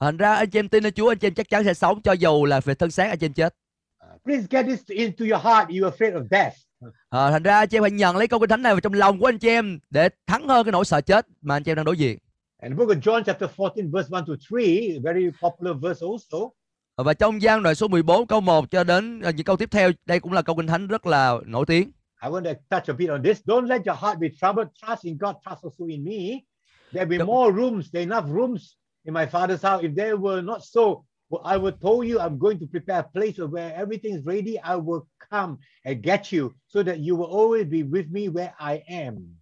Thành 0.00 0.16
ra 0.16 0.34
anh 0.34 0.50
chị 0.50 0.58
em 0.58 0.68
tin 0.68 0.86
ở 0.86 0.90
Chúa, 0.90 1.10
anh 1.10 1.18
chị 1.18 1.26
em 1.26 1.34
chắc 1.34 1.48
chắn 1.48 1.64
sẽ 1.64 1.74
sống 1.74 2.02
cho 2.02 2.12
dù 2.12 2.44
là 2.44 2.60
về 2.60 2.74
thân 2.74 2.90
xác 2.90 3.08
anh 3.08 3.18
chị 3.18 3.26
em 3.26 3.32
chết. 3.32 3.54
Uh, 4.14 4.22
please 4.24 4.46
get 4.50 4.66
this 4.66 4.80
into 4.88 5.24
your 5.24 5.44
heart. 5.44 5.68
You 5.68 5.84
are 5.84 5.96
afraid 5.96 6.14
of 6.14 6.26
death. 6.30 6.65
À, 7.08 7.30
thành 7.30 7.42
ra 7.42 7.58
anh 7.58 7.68
chị 7.68 7.76
em 7.76 7.82
hãy 7.82 7.90
nhận 7.90 8.16
lấy 8.16 8.28
câu 8.28 8.40
kinh 8.40 8.48
thánh 8.48 8.62
này 8.62 8.72
vào 8.72 8.80
trong 8.80 8.92
lòng 8.92 9.18
của 9.18 9.26
anh 9.26 9.38
chị 9.38 9.48
em 9.48 9.78
để 9.90 10.08
thắng 10.26 10.48
hơn 10.48 10.64
cái 10.64 10.72
nỗi 10.72 10.84
sợ 10.84 11.00
chết 11.00 11.26
mà 11.42 11.56
anh 11.56 11.62
chị 11.62 11.70
em 11.70 11.76
đang 11.76 11.84
đối 11.84 11.96
diện. 11.96 12.18
And 12.58 12.72
the 12.72 12.76
book 12.76 12.88
of 12.88 13.00
John 13.00 13.22
chapter 13.22 13.50
14 13.56 13.90
verse 13.90 14.08
1 14.10 14.20
to 14.26 14.34
3, 14.50 14.58
very 15.02 15.30
popular 15.42 15.76
verse 15.82 16.06
also. 16.06 16.38
Và 16.96 17.14
trong 17.14 17.42
gian 17.42 17.62
đoạn 17.62 17.74
số 17.74 17.88
14 17.88 18.26
câu 18.26 18.40
1 18.40 18.70
cho 18.70 18.84
đến 18.84 19.20
ờ, 19.20 19.30
những 19.30 19.44
câu 19.44 19.56
tiếp 19.56 19.68
theo, 19.70 19.90
đây 20.06 20.20
cũng 20.20 20.32
là 20.32 20.42
câu 20.42 20.56
kinh 20.56 20.66
thánh 20.66 20.86
rất 20.86 21.06
là 21.06 21.34
nổi 21.46 21.66
tiếng. 21.66 21.90
I 22.22 22.28
want 22.30 22.44
to 22.44 22.52
touch 22.70 22.88
a 22.88 22.92
bit 22.92 23.10
on 23.10 23.22
this. 23.22 23.42
Don't 23.44 23.66
let 23.66 23.82
your 23.86 23.98
heart 23.98 24.18
be 24.18 24.28
troubled. 24.40 24.68
Trust 24.74 25.04
in 25.04 25.18
God. 25.18 25.36
Trust 25.44 25.62
also 25.62 25.86
in 25.86 26.04
me. 26.04 26.40
There'll 26.92 27.18
be 27.18 27.18
more 27.18 27.52
rooms. 27.52 27.90
There 27.92 28.02
are 28.02 28.06
enough 28.06 28.30
rooms 28.30 28.76
in 29.04 29.14
my 29.14 29.26
father's 29.26 29.62
house. 29.62 29.82
If 29.84 29.94
there 29.94 30.16
were 30.16 30.42
not 30.42 30.62
so, 30.64 31.04
well, 31.30 31.42
I 31.44 31.56
will 31.56 31.72
tell 31.72 32.04
you 32.04 32.20
I'm 32.20 32.38
going 32.38 32.58
to 32.60 32.66
prepare 32.66 33.00
a 33.00 33.04
place 33.04 33.38
where 33.38 33.74
everything's 33.74 34.24
ready. 34.24 34.58
I 34.60 34.76
will 34.76 35.08
come 35.30 35.58
and 35.84 36.02
get 36.02 36.30
you 36.32 36.54
so 36.68 36.82
that 36.82 37.00
you 37.00 37.16
will 37.16 37.26
always 37.26 37.66
be 37.66 37.82
with 37.82 38.10
me 38.10 38.28
where 38.28 38.54
I 38.60 38.82
am. 38.88 39.36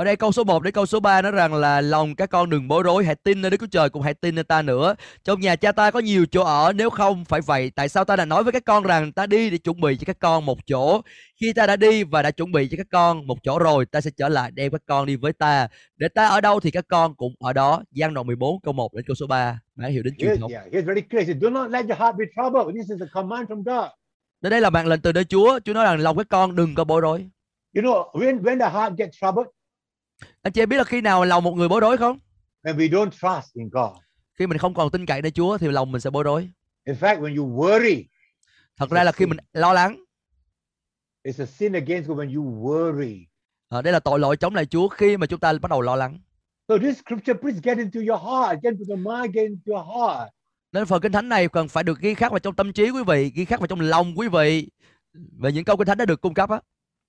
Ở 0.00 0.04
đây 0.04 0.16
câu 0.16 0.32
số 0.32 0.44
1 0.44 0.62
đến 0.62 0.72
câu 0.72 0.86
số 0.86 1.00
3 1.00 1.22
nói 1.22 1.32
rằng 1.32 1.54
là 1.54 1.80
lòng 1.80 2.14
các 2.14 2.30
con 2.30 2.50
đừng 2.50 2.68
bối 2.68 2.82
rối, 2.82 3.04
hãy 3.04 3.14
tin 3.14 3.42
nơi 3.42 3.50
Đức 3.50 3.56
Chúa 3.60 3.66
Trời 3.66 3.90
cũng 3.90 4.02
hãy 4.02 4.14
tin 4.14 4.34
nơi 4.34 4.44
ta 4.44 4.62
nữa. 4.62 4.94
Trong 5.24 5.40
nhà 5.40 5.56
cha 5.56 5.72
ta 5.72 5.90
có 5.90 6.00
nhiều 6.00 6.26
chỗ 6.26 6.42
ở, 6.42 6.72
nếu 6.72 6.90
không 6.90 7.24
phải 7.24 7.40
vậy, 7.40 7.72
tại 7.74 7.88
sao 7.88 8.04
ta 8.04 8.16
đã 8.16 8.24
nói 8.24 8.42
với 8.42 8.52
các 8.52 8.64
con 8.64 8.84
rằng 8.84 9.12
ta 9.12 9.26
đi 9.26 9.50
để 9.50 9.58
chuẩn 9.58 9.80
bị 9.80 9.96
cho 9.96 10.04
các 10.06 10.16
con 10.18 10.46
một 10.46 10.58
chỗ. 10.66 11.00
Khi 11.40 11.52
ta 11.52 11.66
đã 11.66 11.76
đi 11.76 12.04
và 12.04 12.22
đã 12.22 12.30
chuẩn 12.30 12.52
bị 12.52 12.68
cho 12.70 12.76
các 12.76 12.86
con 12.90 13.26
một 13.26 13.38
chỗ 13.42 13.58
rồi, 13.58 13.86
ta 13.86 14.00
sẽ 14.00 14.10
trở 14.16 14.28
lại 14.28 14.50
đem 14.50 14.72
các 14.72 14.82
con 14.86 15.06
đi 15.06 15.16
với 15.16 15.32
ta. 15.32 15.68
Để 15.96 16.08
ta 16.08 16.28
ở 16.28 16.40
đâu 16.40 16.60
thì 16.60 16.70
các 16.70 16.84
con 16.88 17.14
cũng 17.14 17.34
ở 17.40 17.52
đó. 17.52 17.82
Giăng 17.92 18.14
đoạn 18.14 18.26
14 18.26 18.60
câu 18.60 18.72
1 18.72 18.94
đến 18.94 19.04
câu 19.06 19.14
số 19.14 19.26
3. 19.26 19.58
Mã 19.76 19.86
hiểu 19.86 20.02
đến 20.02 20.14
truyền 20.18 20.40
thống. 20.40 20.52
yeah, 20.52 20.84
very 20.86 21.00
clear. 21.00 21.28
Do 21.42 21.50
not 21.50 21.70
let 21.70 21.84
your 21.88 21.98
heart 21.98 22.16
be 22.16 22.24
troubled. 22.36 22.74
This 22.74 22.90
is 22.90 23.00
a 23.00 23.20
command 23.20 23.50
from 23.50 23.62
God. 23.62 23.90
Đây 24.40 24.50
đây 24.50 24.60
là 24.60 24.70
mạng 24.70 24.86
lệnh 24.86 25.00
từ 25.00 25.12
nơi 25.12 25.24
Chúa. 25.24 25.58
Chúa 25.64 25.72
nói 25.72 25.84
rằng 25.84 26.00
lòng 26.00 26.16
các 26.16 26.26
con 26.30 26.56
đừng 26.56 26.74
có 26.74 26.84
bối 26.84 27.00
rối. 27.00 27.26
You 27.74 27.82
know, 27.82 28.10
when, 28.12 28.42
when 28.42 28.58
the 28.58 28.70
heart 28.78 28.98
gets 28.98 29.18
troubled, 29.20 29.46
anh 30.42 30.52
chị 30.52 30.62
em 30.62 30.68
biết 30.68 30.76
là 30.76 30.84
khi 30.84 31.00
nào 31.00 31.24
lòng 31.24 31.44
một 31.44 31.52
người 31.52 31.68
bối 31.68 31.80
rối 31.80 31.96
không 31.96 32.18
when 32.62 32.76
we 32.76 32.90
don't 32.90 33.10
trust 33.10 33.54
in 33.54 33.68
God. 33.72 33.96
khi 34.38 34.46
mình 34.46 34.58
không 34.58 34.74
còn 34.74 34.90
tin 34.90 35.06
cậy 35.06 35.22
nơi 35.22 35.30
Chúa 35.30 35.58
thì 35.58 35.68
lòng 35.68 35.92
mình 35.92 36.00
sẽ 36.00 36.10
bối 36.10 36.24
rối 36.24 36.50
In 36.84 36.96
fact, 36.96 37.20
when 37.20 37.36
you 37.38 37.46
worry, 37.56 38.04
thật 38.76 38.90
ra 38.90 39.04
là 39.04 39.12
khi 39.12 39.26
mình 39.26 39.38
lo 39.52 39.72
lắng 39.72 40.04
it's 41.24 41.42
a 41.42 41.46
sin 41.46 41.72
against 41.72 42.08
God 42.08 42.18
when 42.18 42.34
you 42.36 42.42
worry. 42.42 43.24
à, 43.68 43.82
đây 43.82 43.92
là 43.92 44.00
tội 44.00 44.18
lỗi 44.18 44.36
chống 44.36 44.54
lại 44.54 44.66
Chúa 44.66 44.88
khi 44.88 45.16
mà 45.16 45.26
chúng 45.26 45.40
ta 45.40 45.52
bắt 45.52 45.70
đầu 45.70 45.80
lo 45.80 45.96
lắng 45.96 46.18
So 46.68 46.78
this 46.78 46.98
scripture, 46.98 47.34
please 47.40 47.60
get 47.62 47.78
into 47.78 48.00
your 48.00 48.22
heart, 48.22 48.62
get 48.62 48.72
into 48.78 48.84
the 48.88 48.96
mind, 48.96 49.34
get 49.34 49.42
into 49.48 49.72
your 49.74 49.86
heart. 49.86 50.28
nên 50.72 50.86
phần 50.86 51.00
kinh 51.02 51.12
thánh 51.12 51.28
này 51.28 51.48
cần 51.48 51.68
phải 51.68 51.84
được 51.84 51.98
ghi 52.00 52.14
khắc 52.14 52.30
vào 52.32 52.38
trong 52.38 52.54
tâm 52.56 52.72
trí 52.72 52.90
quý 52.90 53.02
vị 53.06 53.32
ghi 53.34 53.44
khắc 53.44 53.60
vào 53.60 53.66
trong 53.66 53.80
lòng 53.80 54.18
quý 54.18 54.28
vị 54.28 54.68
về 55.38 55.52
những 55.52 55.64
câu 55.64 55.76
kinh 55.76 55.86
thánh 55.86 55.98
đã 55.98 56.04
được 56.04 56.20
cung 56.20 56.34
cấp 56.34 56.50
á 56.50 56.60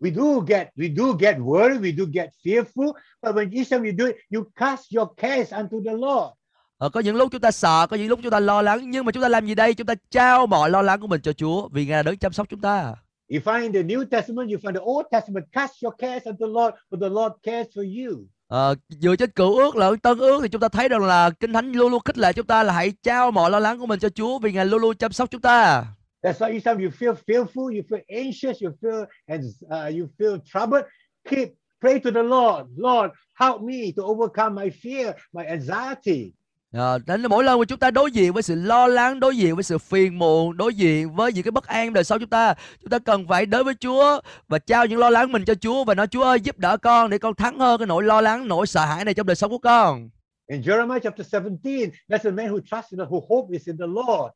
We 0.02 0.16
do 0.16 0.42
get, 0.48 0.68
we 0.76 0.96
do 0.96 1.14
get 1.20 1.36
worried, 1.38 1.82
we 1.82 1.92
do 1.98 2.06
get 2.14 2.30
fearful, 2.46 2.94
but 3.22 3.36
when 3.36 3.66
time 3.70 3.84
you 3.84 3.94
do 3.98 4.06
it, 4.06 4.16
you 4.34 4.44
cast 4.56 4.92
your 4.96 5.08
cares 5.18 5.54
unto 5.54 5.78
the 5.86 5.92
Lord. 5.92 6.34
Ờ, 6.78 6.90
có 6.90 7.00
những 7.00 7.16
lúc 7.16 7.32
chúng 7.32 7.42
ta 7.42 7.52
sợ, 7.52 7.88
có 7.90 7.98
những 7.98 8.08
lúc 8.08 8.20
chúng 8.24 8.32
ta 8.32 8.40
lo 8.40 8.62
lắng 8.62 8.92
Nhưng 8.92 9.06
mà 9.06 9.12
chúng 9.12 9.24
ta 9.24 9.30
làm 9.30 9.46
gì 9.46 9.56
đây? 9.56 9.74
Chúng 9.74 9.88
ta 9.88 9.94
trao 10.12 10.48
mọi 10.48 10.70
lo 10.70 10.82
lắng 10.82 11.02
của 11.02 11.08
mình 11.08 11.22
cho 11.22 11.34
Chúa 11.34 11.70
Vì 11.72 11.86
Ngài 11.86 12.04
đấng 12.04 12.18
chăm 12.18 12.34
sóc 12.34 12.48
chúng 12.50 12.62
ta 12.62 12.94
You 13.34 13.40
find 13.40 13.62
in 13.62 13.74
the 13.74 13.84
New 13.84 14.06
Testament, 14.06 14.50
you 14.50 14.58
find 14.58 14.74
the 14.74 14.80
Old 14.80 15.06
Testament, 15.12 15.46
cast 15.52 15.84
your 15.84 15.96
cares 15.98 16.26
unto 16.26 16.46
the 16.46 16.52
Lord, 16.52 16.76
for 16.92 17.00
the 17.02 17.10
Lord 17.10 17.34
cares 17.44 17.68
for 17.76 18.06
you. 18.06 18.18
Ờ, 18.48 18.76
Dựa 18.90 19.16
trên 19.16 19.32
cựu 19.32 19.58
ước 19.58 19.76
lẫn 19.76 20.00
tân 20.00 20.18
ước 20.18 20.40
Thì 20.42 20.50
chúng 20.50 20.62
ta 20.62 20.68
thấy 20.70 20.90
rằng 20.90 21.02
là 21.06 21.30
Kinh 21.30 21.54
Thánh 21.54 21.72
luôn 21.72 21.92
luôn 21.92 22.02
khích 22.06 22.18
lệ 22.18 22.34
chúng 22.34 22.46
ta 22.46 22.64
Là 22.64 22.74
hãy 22.74 22.94
trao 23.04 23.32
mọi 23.32 23.52
lo 23.52 23.60
lắng 23.60 23.80
của 23.80 23.86
mình 23.86 24.00
cho 24.00 24.10
Chúa 24.10 24.40
Vì 24.40 24.52
Ngài 24.52 24.66
luôn 24.66 24.82
luôn 24.82 24.96
chăm 24.96 25.12
sóc 25.12 25.32
chúng 25.32 25.42
ta 25.42 25.86
That's 26.24 26.40
why 26.40 26.52
each 26.52 26.64
time 26.64 26.80
you 26.80 26.92
feel 26.92 27.16
fearful, 27.16 27.72
you 27.76 27.84
feel 27.90 28.02
anxious, 28.10 28.62
you 28.62 28.72
feel 28.82 29.06
and 29.28 29.44
uh, 29.72 29.90
you 29.98 30.08
feel 30.18 30.38
troubled, 30.52 30.86
keep 31.30 31.50
pray 31.82 32.00
to 32.00 32.12
the 32.12 32.24
Lord. 32.24 32.68
Lord, 32.78 33.12
help 33.34 33.62
me 33.62 33.92
to 33.94 34.04
overcome 34.04 34.54
my 34.56 34.70
fear, 34.70 35.14
my 35.34 35.46
anxiety. 35.46 36.34
Ờ, 36.74 37.00
Nên 37.08 37.22
mỗi 37.30 37.44
lần 37.44 37.60
mà 37.60 37.66
chúng 37.66 37.80
ta 37.80 37.92
đối 37.92 38.12
diện 38.12 38.34
với 38.34 38.44
sự 38.44 38.56
lo 38.56 38.88
lắng 38.88 39.20
Đối 39.20 39.38
diện 39.38 39.56
với 39.56 39.64
sự 39.64 39.78
phiền 39.78 40.20
muộn 40.20 40.58
Đối 40.58 40.74
diện 40.76 41.16
với 41.16 41.34
những 41.34 41.44
cái 41.44 41.52
bất 41.52 41.68
an 41.68 41.94
đời 41.94 42.04
sau 42.04 42.20
chúng 42.20 42.30
ta 42.30 42.54
Chúng 42.82 42.90
ta 42.90 43.00
cần 43.00 43.28
phải 43.28 43.46
đến 43.46 43.66
với 43.66 43.74
Chúa 43.74 44.22
Và 44.48 44.60
trao 44.60 44.86
những 44.86 45.00
lo 45.00 45.10
lắng 45.10 45.32
mình 45.32 45.46
cho 45.46 45.56
Chúa 45.56 45.84
Và 45.84 45.94
nói 45.94 46.08
Chúa 46.08 46.24
ơi 46.24 46.40
giúp 46.40 46.58
đỡ 46.58 46.78
con 46.78 47.10
Để 47.10 47.18
con 47.18 47.36
thắng 47.36 47.60
hơn 47.60 47.78
cái 47.78 47.88
nỗi 47.88 48.04
lo 48.04 48.22
lắng 48.22 48.48
Nỗi 48.48 48.68
sợ 48.68 48.86
hãi 48.86 49.06
này 49.06 49.14
trong 49.14 49.28
đời 49.28 49.36
sống 49.36 49.52
của 49.52 49.58
con 49.58 50.10
In 50.52 50.62
Jeremiah 50.62 51.00
chapter 51.00 51.34
17, 51.34 51.92
that's 52.10 52.26
a 52.26 52.32
man 52.32 52.50
who 52.50 52.60
trusts 52.60 52.92
in 52.92 53.00
the 53.00 53.06
who 53.06 53.22
hope 53.30 53.54
is 53.54 53.68
in 53.68 53.78
the 53.78 53.88
Lord. 53.88 54.34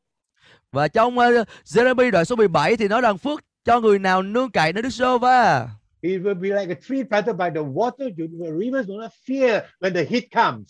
Và 0.72 0.88
trong 0.88 1.18
uh, 1.18 1.48
Jeremy 1.64 2.10
đoạn 2.10 2.24
số 2.24 2.36
17 2.36 2.76
thì 2.76 2.88
nói 2.88 3.00
rằng 3.00 3.18
phước 3.18 3.40
cho 3.64 3.80
người 3.80 3.98
nào 3.98 4.22
nương 4.22 4.50
cậy 4.50 4.72
nơi 4.72 4.82
Đức 4.82 4.90
giê 4.90 5.18
va 5.20 5.68
He 6.02 6.10
will 6.10 6.40
be 6.40 6.48
like 6.48 6.74
a 6.74 6.80
tree 6.88 7.02
planted 7.08 7.36
by 7.36 7.46
the 7.54 7.60
water. 7.60 8.10
The 8.16 8.50
rivers 8.58 8.88
will 8.88 9.00
not 9.00 9.10
fear 9.28 9.60
when 9.80 9.94
the 9.94 10.04
heat 10.10 10.24
comes. 10.34 10.68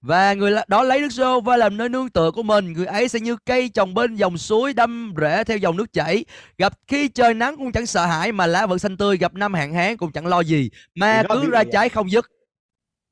Và 0.00 0.34
người 0.34 0.52
đó 0.68 0.82
lấy 0.82 1.00
Đức 1.00 1.12
giê 1.12 1.24
va 1.44 1.56
làm 1.56 1.76
nơi 1.76 1.88
nương 1.88 2.08
tựa 2.08 2.30
của 2.30 2.42
mình 2.42 2.72
Người 2.72 2.86
ấy 2.86 3.08
sẽ 3.08 3.20
như 3.20 3.36
cây 3.46 3.68
trồng 3.68 3.94
bên 3.94 4.16
dòng 4.16 4.38
suối 4.38 4.72
đâm 4.72 5.14
rễ 5.20 5.44
theo 5.44 5.56
dòng 5.56 5.76
nước 5.76 5.92
chảy 5.92 6.24
Gặp 6.58 6.72
khi 6.86 7.08
trời 7.08 7.34
nắng 7.34 7.56
cũng 7.56 7.72
chẳng 7.72 7.86
sợ 7.86 8.06
hãi 8.06 8.32
Mà 8.32 8.46
lá 8.46 8.66
vẫn 8.66 8.78
xanh 8.78 8.96
tươi 8.96 9.16
Gặp 9.16 9.34
năm 9.34 9.54
hạn 9.54 9.74
hán 9.74 9.96
cũng 9.96 10.12
chẳng 10.12 10.26
lo 10.26 10.40
gì 10.40 10.70
Mà 10.94 11.22
cứ 11.28 11.50
ra 11.50 11.64
trái 11.72 11.88
không 11.88 12.10
dứt 12.10 12.30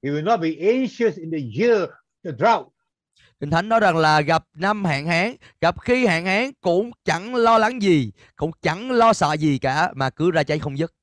He 0.02 0.10
will 0.10 0.24
not 0.24 0.40
be 0.40 0.56
anxious 0.56 1.16
in 1.16 1.30
the 1.30 1.38
year, 1.38 1.88
the 2.24 2.32
drought. 2.32 2.72
Kinh 3.42 3.50
Thánh 3.50 3.68
nói 3.68 3.80
rằng 3.80 3.96
là 3.96 4.20
gặp 4.20 4.44
năm 4.54 4.84
hạn 4.84 5.06
hán 5.06 5.36
Gặp 5.60 5.80
khi 5.80 6.06
hạn 6.06 6.24
hán 6.24 6.50
cũng 6.60 6.90
chẳng 7.04 7.34
lo 7.34 7.58
lắng 7.58 7.82
gì 7.82 8.12
Cũng 8.36 8.50
chẳng 8.62 8.90
lo 8.90 9.12
sợ 9.12 9.32
gì 9.32 9.58
cả 9.58 9.92
Mà 9.94 10.10
cứ 10.10 10.30
ra 10.30 10.42
trái 10.42 10.58
không 10.58 10.78
dứt 10.78 10.94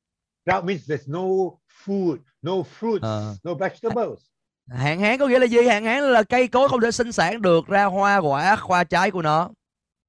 Drought 0.45 0.65
means 0.65 0.91
there's 0.91 1.11
no 1.11 1.55
food, 1.85 2.17
no 2.41 2.51
fruits, 2.79 3.31
Uh. 3.31 3.37
no 3.43 3.53
vegetables. 3.53 4.19
Hạn 4.69 4.99
hán 4.99 5.19
có 5.19 5.27
nghĩa 5.27 5.39
là 5.39 5.45
gì? 5.45 5.67
Hạn 5.67 5.85
hán 5.85 6.03
là 6.03 6.23
cây 6.23 6.47
cối 6.47 6.69
không 6.69 6.81
thể 6.81 6.91
sinh 6.91 7.11
sản 7.11 7.41
được 7.41 7.67
ra 7.67 7.85
hoa 7.85 8.17
quả, 8.17 8.55
hoa 8.59 8.83
trái 8.83 9.11
của 9.11 9.21
nó. 9.21 9.49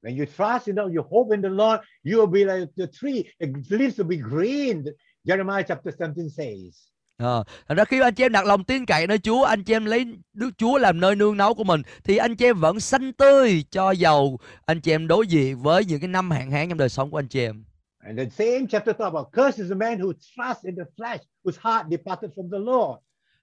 When 0.02 0.19
you 0.19 0.24
trust 0.24 0.66
in 0.66 0.77
the 0.77 0.82
you 0.82 1.02
hope 1.11 1.36
in 1.36 1.43
the 1.43 1.48
Lord, 1.48 1.81
you 2.05 2.27
will 2.27 2.31
be 2.31 2.55
like 2.55 2.73
the 2.77 2.86
tree. 2.93 3.23
The 3.40 3.77
leaves 3.78 4.01
will 4.01 4.09
be 4.09 4.16
green. 4.16 4.85
Jeremiah 5.24 5.65
chapter 5.69 5.94
17 5.98 6.28
says. 6.36 6.90
Ờ, 7.21 7.45
Thành 7.69 7.77
ra 7.77 7.85
khi 7.85 8.01
anh 8.01 8.15
chị 8.15 8.25
em 8.25 8.33
đặt 8.33 8.47
lòng 8.47 8.65
tin 8.65 8.87
cậy 8.87 9.07
nơi 9.07 9.19
Chúa, 9.19 9.45
anh 9.45 9.65
chị 9.65 9.75
em 9.75 9.85
lấy 9.85 10.07
Đức 10.33 10.51
Chúa 10.59 10.79
làm 10.79 11.01
nơi 11.01 11.17
nương 11.17 11.37
náu 11.37 11.55
của 11.55 11.65
mình, 11.65 11.83
thì 12.05 12.17
anh 12.17 12.37
chị 12.37 12.45
em 12.45 12.61
vẫn 12.61 12.81
xanh 12.81 13.13
tươi 13.13 13.65
cho 13.71 13.91
dầu 13.91 14.39
anh 14.67 14.81
chị 14.81 14.93
em 14.93 15.07
đối 15.07 15.27
diện 15.27 15.59
với 15.59 15.85
những 15.85 16.01
cái 16.01 16.09
năm 16.09 16.31
hạn 16.31 16.51
hán 16.51 16.69
trong 16.69 16.79
đời 16.79 16.89
sống 16.89 17.11
của 17.11 17.19
anh 17.19 17.29
chị 17.29 17.41
em. 17.41 17.65
And 18.07 18.19
the 18.19 18.29
same 18.29 18.67
chapter 18.71 18.97
talk 18.99 19.13
about 19.13 19.27
cursed 19.33 19.59
is 19.61 19.69
the 19.69 19.75
man 19.75 19.99
who 19.99 20.13
trusts 20.13 20.65
in 20.65 20.77
the 20.77 20.83
flesh, 20.97 21.19
whose 21.45 21.59
heart 21.71 21.87
departed 21.91 22.31
from 22.37 22.51
the 22.53 22.59
Lord. 22.59 22.99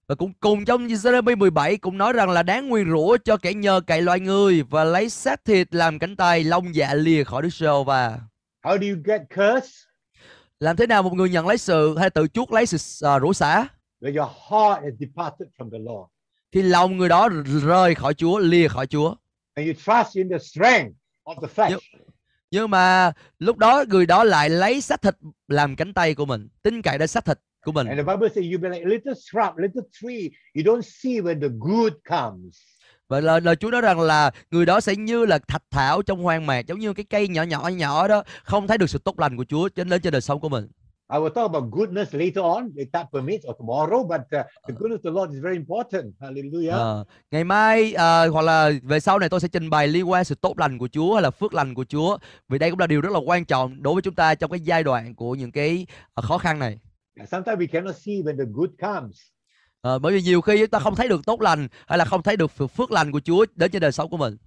Và 0.07 0.15
cũng 0.15 0.33
cùng 0.39 0.65
trong 0.65 0.87
Jeremy 0.87 1.37
17 1.37 1.77
cũng 1.77 1.97
nói 1.97 2.13
rằng 2.13 2.29
là 2.29 2.43
đáng 2.43 2.69
nguyền 2.69 2.89
rủa 2.91 3.17
cho 3.25 3.37
kẻ 3.37 3.53
nhờ 3.53 3.81
cậy 3.87 4.01
loài 4.01 4.19
người 4.19 4.63
và 4.69 4.83
lấy 4.83 5.09
xác 5.09 5.45
thịt 5.45 5.75
làm 5.75 5.99
cánh 5.99 6.15
tay, 6.15 6.43
lông 6.43 6.75
dạ 6.75 6.93
lìa 6.93 7.23
khỏi 7.23 7.41
Đức 7.41 7.53
giê 7.53 7.67
và 7.85 8.19
How 8.63 8.77
do 8.77 8.87
you 8.87 8.97
get 9.05 9.21
cursed? 9.35 9.86
Làm 10.59 10.75
thế 10.75 10.87
nào 10.87 11.03
một 11.03 11.13
người 11.13 11.29
nhận 11.29 11.47
lấy 11.47 11.57
sự 11.57 11.97
hay 11.97 12.09
tự 12.09 12.27
chuốc 12.27 12.51
lấy 12.51 12.65
sự 12.65 12.77
uh, 13.15 13.21
rủa 13.21 13.33
xả 13.33 13.67
When 14.01 14.17
your 14.21 14.31
heart 14.49 14.83
is 14.85 14.93
departed 14.99 15.47
from 15.57 15.71
the 15.71 15.77
Lord. 15.79 16.09
khi 16.51 16.61
lòng 16.61 16.97
người 16.97 17.09
đó 17.09 17.29
rời 17.63 17.95
khỏi 17.95 18.13
Chúa, 18.13 18.39
lìa 18.39 18.67
khỏi 18.67 18.87
Chúa. 18.87 19.15
And 19.53 19.67
you 19.67 19.73
trust 19.73 20.15
in 20.15 20.29
the 20.29 20.37
strength 20.39 20.95
of 21.23 21.35
the 21.41 21.47
flesh. 21.55 21.69
Yep. 21.71 21.79
Nhưng 22.51 22.69
mà 22.69 23.11
lúc 23.39 23.57
đó 23.57 23.83
người 23.87 24.05
đó 24.05 24.23
lại 24.23 24.49
lấy 24.49 24.81
xác 24.81 25.01
thịt 25.01 25.15
làm 25.47 25.75
cánh 25.75 25.93
tay 25.93 26.15
của 26.15 26.25
mình, 26.25 26.47
tin 26.63 26.81
cậy 26.81 26.97
đến 26.97 27.07
xác 27.07 27.25
thịt 27.25 27.39
của 27.65 27.71
mình. 27.71 27.87
And 27.87 27.99
the 27.99 28.03
Bible 28.13 28.29
says 28.29 28.45
you 28.53 28.59
be 28.61 28.69
like 28.69 28.83
a 28.85 28.89
little 28.89 29.13
shrub, 29.13 29.57
little 29.57 29.81
tree. 29.91 30.29
You 30.55 30.63
don't 30.63 30.81
see 30.81 31.21
when 31.21 31.41
the 31.41 31.49
good 31.59 31.93
comes. 32.09 32.57
Và 33.09 33.19
lời, 33.19 33.41
lời 33.41 33.55
Chúa 33.55 33.71
nói 33.71 33.81
rằng 33.81 33.99
là 33.99 34.31
người 34.51 34.65
đó 34.65 34.79
sẽ 34.79 34.95
như 34.95 35.25
là 35.25 35.39
thạch 35.47 35.63
thảo 35.71 36.01
trong 36.01 36.23
hoang 36.23 36.45
mạc, 36.45 36.67
giống 36.67 36.79
như 36.79 36.93
cái 36.93 37.05
cây 37.09 37.27
nhỏ 37.27 37.43
nhỏ 37.43 37.67
nhỏ 37.67 38.07
đó, 38.07 38.23
không 38.43 38.67
thấy 38.67 38.77
được 38.77 38.89
sự 38.89 38.99
tốt 38.99 39.19
lành 39.19 39.37
của 39.37 39.45
Chúa 39.49 39.69
trên 39.69 39.89
lên 39.89 40.01
trên 40.01 40.11
đời 40.11 40.21
sống 40.21 40.39
của 40.39 40.49
mình. 40.49 40.67
I 41.13 41.19
will 41.19 41.29
talk 41.29 41.51
about 41.51 41.71
goodness 41.71 42.13
later 42.13 42.43
on, 42.43 42.69
if 42.75 42.85
that 42.93 43.07
permits, 43.13 43.45
or 43.47 43.55
tomorrow. 43.59 44.07
But 44.07 44.21
uh, 44.21 44.45
the 44.67 44.73
goodness 44.77 44.99
of 45.03 45.03
the 45.03 45.11
Lord 45.11 45.33
is 45.33 45.43
very 45.43 45.55
important. 45.55 46.15
Hallelujah. 46.19 46.71
Ờ, 46.71 47.05
ngày 47.31 47.43
mai 47.43 47.93
à, 47.93 48.27
hoặc 48.27 48.41
là 48.41 48.71
về 48.83 48.99
sau 48.99 49.19
này 49.19 49.29
tôi 49.29 49.39
sẽ 49.39 49.47
trình 49.47 49.69
bày 49.69 49.87
liên 49.87 50.09
quan 50.09 50.25
sự 50.25 50.35
tốt 50.35 50.59
lành 50.59 50.77
của 50.77 50.87
Chúa 50.87 51.13
hay 51.13 51.23
là 51.23 51.31
phước 51.31 51.53
lành 51.53 51.73
của 51.73 51.85
Chúa. 51.85 52.17
Vì 52.49 52.57
đây 52.57 52.69
cũng 52.69 52.79
là 52.79 52.87
điều 52.87 53.01
rất 53.01 53.13
là 53.13 53.19
quan 53.25 53.45
trọng 53.45 53.83
đối 53.83 53.93
với 53.93 54.01
chúng 54.01 54.15
ta 54.15 54.35
trong 54.35 54.51
cái 54.51 54.59
giai 54.59 54.83
đoạn 54.83 55.15
của 55.15 55.35
những 55.35 55.51
cái 55.51 55.85
à, 56.15 56.21
khó 56.21 56.37
khăn 56.37 56.59
này. 56.59 56.79
Sometimes 57.31 57.59
we 57.59 57.67
cannot 57.67 57.95
see 57.95 58.15
when 58.15 58.37
the 58.37 58.45
good 58.53 58.69
comes. 58.81 59.17
Ờ, 59.87 59.99
bởi 59.99 60.13
vì 60.13 60.21
nhiều 60.21 60.41
khi 60.41 60.57
chúng 60.59 60.69
ta 60.69 60.79
không 60.79 60.95
thấy 60.95 61.07
được 61.07 61.25
tốt 61.25 61.41
lành 61.41 61.67
hay 61.87 61.97
là 61.97 62.05
không 62.05 62.23
thấy 62.23 62.37
được 62.37 62.51
phước- 62.57 62.91
lành 62.91 63.11
của 63.11 63.19
Chúa 63.19 63.45
đến 63.55 63.71
trên 63.71 63.81
đời 63.81 63.91
sống 63.91 64.09
của 64.09 64.17
mình. 64.17 64.37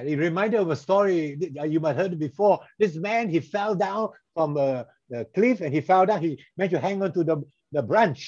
Uh, 0.00 0.06
it 0.06 0.18
reminded 0.18 0.60
of 0.60 0.70
a 0.70 0.74
story 0.74 1.34
that, 1.40 1.66
uh, 1.66 1.72
you 1.74 1.80
might 1.80 1.96
heard 1.96 2.14
before. 2.14 2.56
This 2.80 2.96
man 2.96 3.28
he 3.28 3.38
fell 3.38 3.74
down 3.74 4.10
from 4.34 4.52
uh, 4.52 4.86
the 5.10 5.22
cliff 5.34 5.56
and 5.60 5.74
he 5.74 5.80
fell 5.80 6.06
down. 6.06 6.20
He 6.20 6.28
managed 6.56 6.74
to 6.74 6.88
hang 6.88 7.00
on 7.00 7.10
to 7.14 7.22
the 7.28 7.34
the 7.74 7.80
branch. 7.88 8.18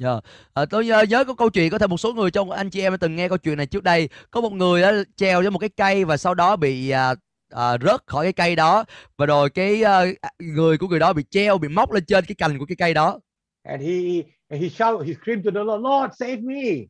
Dạ. 0.00 0.20
À, 0.54 0.64
tôi 0.64 0.86
nhớ, 0.86 1.04
nhớ 1.08 1.24
có 1.24 1.34
câu 1.34 1.50
chuyện 1.50 1.70
có 1.70 1.78
thể 1.78 1.86
một 1.86 1.96
số 1.96 2.12
người 2.12 2.30
trong 2.30 2.50
anh 2.50 2.70
chị 2.70 2.80
em 2.80 2.92
đã 2.92 2.96
từng 2.96 3.16
nghe 3.16 3.28
câu 3.28 3.38
chuyện 3.38 3.56
này 3.56 3.66
trước 3.66 3.84
đây 3.84 4.08
có 4.30 4.40
một 4.40 4.52
người 4.52 4.82
á, 4.82 4.92
treo 5.16 5.42
trên 5.42 5.52
một 5.52 5.58
cái 5.58 5.70
cây 5.76 6.04
và 6.04 6.16
sau 6.16 6.34
đó 6.34 6.56
bị 6.56 6.90
à, 6.90 7.14
à, 7.50 7.78
rớt 7.78 8.00
khỏi 8.06 8.24
cái 8.24 8.32
cây 8.32 8.56
đó 8.56 8.84
và 9.16 9.26
rồi 9.26 9.50
cái 9.50 9.82
à, 9.82 10.04
người 10.38 10.78
của 10.78 10.88
người 10.88 10.98
đó 10.98 11.12
bị 11.12 11.24
treo 11.30 11.58
bị 11.58 11.68
móc 11.68 11.92
lên 11.92 12.04
trên 12.04 12.24
cái 12.24 12.34
cành 12.34 12.58
của 12.58 12.66
cái 12.66 12.76
cây 12.76 12.94
đó 12.94 13.20
And 13.62 13.82
he 13.82 14.22
and 14.54 14.62
he 14.62 14.68
shouted, 14.68 15.06
he 15.06 15.14
screamed 15.14 15.44
to 15.44 15.50
the 15.50 15.64
Lord, 15.64 15.82
Lord, 15.82 16.16
save 16.16 16.42
me. 16.42 16.86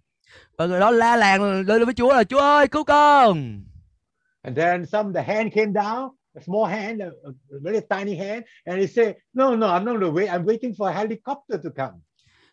và 0.59 0.67
người 0.67 0.81
đó 0.81 0.91
la 0.91 1.17
làng 1.17 1.67
lên 1.67 1.85
với 1.85 1.95
Chúa 1.95 2.15
là 2.15 2.25
Chúa 2.25 2.41
ơi 2.41 2.69
cứu 2.69 2.85
con 2.85 3.63
And 4.43 4.59
then 4.59 4.87
some 4.87 5.13
the 5.15 5.35
hand 5.35 5.53
came 5.55 5.73
down, 5.73 6.11
a 6.35 6.41
small 6.47 6.67
hand, 6.71 7.03
a, 7.03 7.07
a 7.07 7.59
very 7.63 7.81
tiny 7.91 8.17
hand, 8.19 8.45
and 8.65 8.79
he 8.81 8.87
said, 8.87 9.15
No, 9.33 9.57
no, 9.57 9.67
I'm 9.67 9.85
not 9.85 9.95
gonna 9.95 10.13
wait. 10.13 10.29
I'm 10.29 10.45
waiting 10.45 10.75
for 10.79 10.89
a 10.89 10.93
helicopter 10.93 11.59
to 11.65 11.71
come. 11.77 12.01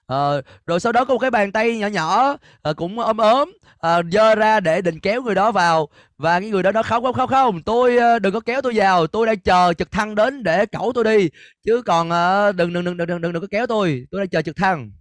Ờ, 0.05 0.41
rồi 0.67 0.79
sau 0.79 0.91
đó 0.91 1.05
có 1.05 1.13
một 1.13 1.19
cái 1.19 1.31
bàn 1.31 1.51
tay 1.51 1.77
nhỏ 1.77 1.87
nhỏ 1.87 2.37
ờ, 2.61 2.73
cũng 2.73 2.99
ốm 2.99 3.17
ốm 3.17 3.51
ờ, 3.77 4.01
giơ 4.11 4.35
ra 4.35 4.59
để 4.59 4.81
định 4.81 4.99
kéo 4.99 5.21
người 5.21 5.35
đó 5.35 5.51
vào 5.51 5.87
và 6.17 6.39
cái 6.39 6.49
người 6.49 6.63
đó 6.63 6.71
nói 6.71 6.83
không 6.83 7.03
không 7.03 7.13
không 7.15 7.29
không 7.29 7.61
tôi 7.63 7.97
ờ, 7.97 8.19
đừng 8.19 8.33
có 8.33 8.39
kéo 8.39 8.61
tôi 8.61 8.73
vào 8.75 9.07
tôi 9.07 9.25
đang 9.27 9.39
chờ 9.39 9.73
trực 9.77 9.91
thăng 9.91 10.15
đến 10.15 10.43
để 10.43 10.65
cẩu 10.65 10.91
tôi 10.95 11.03
đi 11.03 11.29
chứ 11.65 11.81
còn 11.85 12.09
ờ, 12.09 12.51
đừng 12.51 12.73
đừng 12.73 12.83
đừng 12.83 12.97
đừng 12.97 13.07
đừng 13.07 13.21
đừng 13.21 13.33
đừng 13.33 13.41
có 13.41 13.47
kéo 13.51 13.67
tôi 13.67 14.05
tôi 14.11 14.21
đang 14.21 14.29
chờ 14.29 14.41
trực 14.41 14.55
thăng 14.55 14.91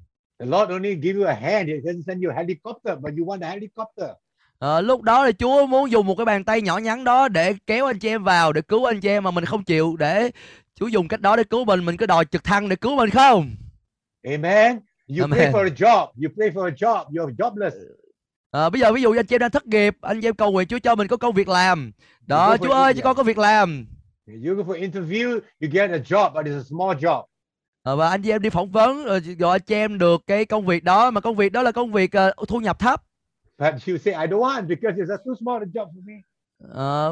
The 0.41 0.47
Lord 0.47 0.71
only 0.71 0.95
give 1.03 1.19
you 1.19 1.27
a 1.27 1.35
hand. 1.35 1.69
He 1.69 1.75
doesn't 1.75 2.03
send 2.07 2.25
you 2.25 2.31
a 2.31 2.35
helicopter, 2.35 2.97
but 3.01 3.13
you 3.19 3.25
want 3.27 3.43
a 3.43 3.49
helicopter. 3.49 4.09
Ờ, 4.59 4.81
lúc 4.81 5.03
đó 5.03 5.27
thì 5.27 5.33
Chúa 5.33 5.67
muốn 5.67 5.91
dùng 5.91 6.07
một 6.07 6.15
cái 6.15 6.25
bàn 6.25 6.45
tay 6.45 6.63
nhỏ 6.63 6.79
nhắn 6.79 7.05
đó 7.05 7.29
để 7.29 7.55
kéo 7.67 7.87
anh 7.87 7.99
chị 7.99 8.09
em 8.09 8.25
vào 8.25 8.53
để 8.53 8.61
cứu 8.61 8.85
anh 8.85 9.01
chị 9.01 9.09
em 9.09 9.25
mà 9.25 9.31
mình 9.31 9.45
không 9.45 9.65
chịu 9.65 9.97
để 9.99 10.31
Chúa 10.75 10.87
dùng 10.87 11.09
cách 11.09 11.21
đó 11.21 11.37
để 11.37 11.45
cứu 11.45 11.65
mình 11.65 11.85
mình 11.85 11.97
cứ 11.97 12.07
đòi 12.07 12.25
trực 12.25 12.45
thăng 12.45 12.69
để 12.69 12.77
cứu 12.77 12.97
mình 12.97 13.11
không 13.11 13.51
Amen. 14.23 14.81
You 15.19 15.27
pray 15.27 15.47
Amen. 15.47 15.53
for 15.53 15.65
a 15.65 15.75
job. 15.77 16.07
You 16.07 16.31
pray 16.37 16.51
for 16.51 16.65
a 16.65 16.71
job. 16.71 17.05
You're 17.11 17.37
jobless. 17.37 17.71
Ờ, 18.51 18.71
bây 18.71 18.81
giờ 18.81 18.93
ví 18.93 19.03
dụ 19.03 19.13
anh 19.13 19.27
chị 19.27 19.35
em 19.35 19.41
đang 19.41 19.51
thất 19.51 19.67
nghiệp 19.67 19.97
anh 20.01 20.21
chị 20.21 20.29
em 20.29 20.35
cầu 20.35 20.53
nguyện 20.53 20.69
Chúa 20.69 20.79
cho 20.79 20.95
mình 20.95 21.09
có 21.09 21.17
công 21.17 21.35
việc 21.35 21.49
làm 21.49 21.93
đó 22.27 22.57
Chúa 22.57 22.73
ơi 22.73 22.95
cho 22.95 23.01
con 23.03 23.17
có 23.17 23.23
việc 23.23 23.39
làm 23.39 23.87
You 24.45 24.55
go 24.55 24.63
for 24.63 24.81
interview, 24.81 25.41
you 25.61 25.69
get 25.73 25.91
a 25.91 25.99
job, 25.99 26.33
but 26.35 26.47
it's 26.47 26.59
a 26.59 26.65
small 26.65 26.95
job. 26.95 27.25
Ờ, 27.83 27.97
và 27.97 28.09
anh 28.09 28.23
chị 28.23 28.31
em 28.31 28.43
đi 28.43 28.51
phỏng 28.51 28.71
vấn 28.71 29.05
rồi 29.05 29.21
gọi 29.21 29.61
cho 29.61 29.75
em 29.77 29.99
được 29.99 30.23
cái 30.27 30.45
công 30.45 30.67
việc 30.67 30.85
đó 30.85 31.11
mà 31.11 31.21
công 31.21 31.37
việc 31.37 31.53
đó 31.53 31.63
là 31.63 31.73
công 31.73 31.93
việc 31.93 32.13
ờ, 32.13 32.33
thu 32.49 32.59
nhập 32.61 32.79
thấp. 32.79 33.03
But 33.59 33.75
you 33.89 33.97
say, 33.99 34.15
I 34.15 34.27
don't 34.27 34.41
want 34.41 34.67
because 34.67 34.97
it's 35.03 35.13
a 35.15 35.17
too 35.17 35.35
small 35.41 35.63
a 35.63 35.67
job 35.75 35.87
for 35.87 36.05
me. 36.05 36.15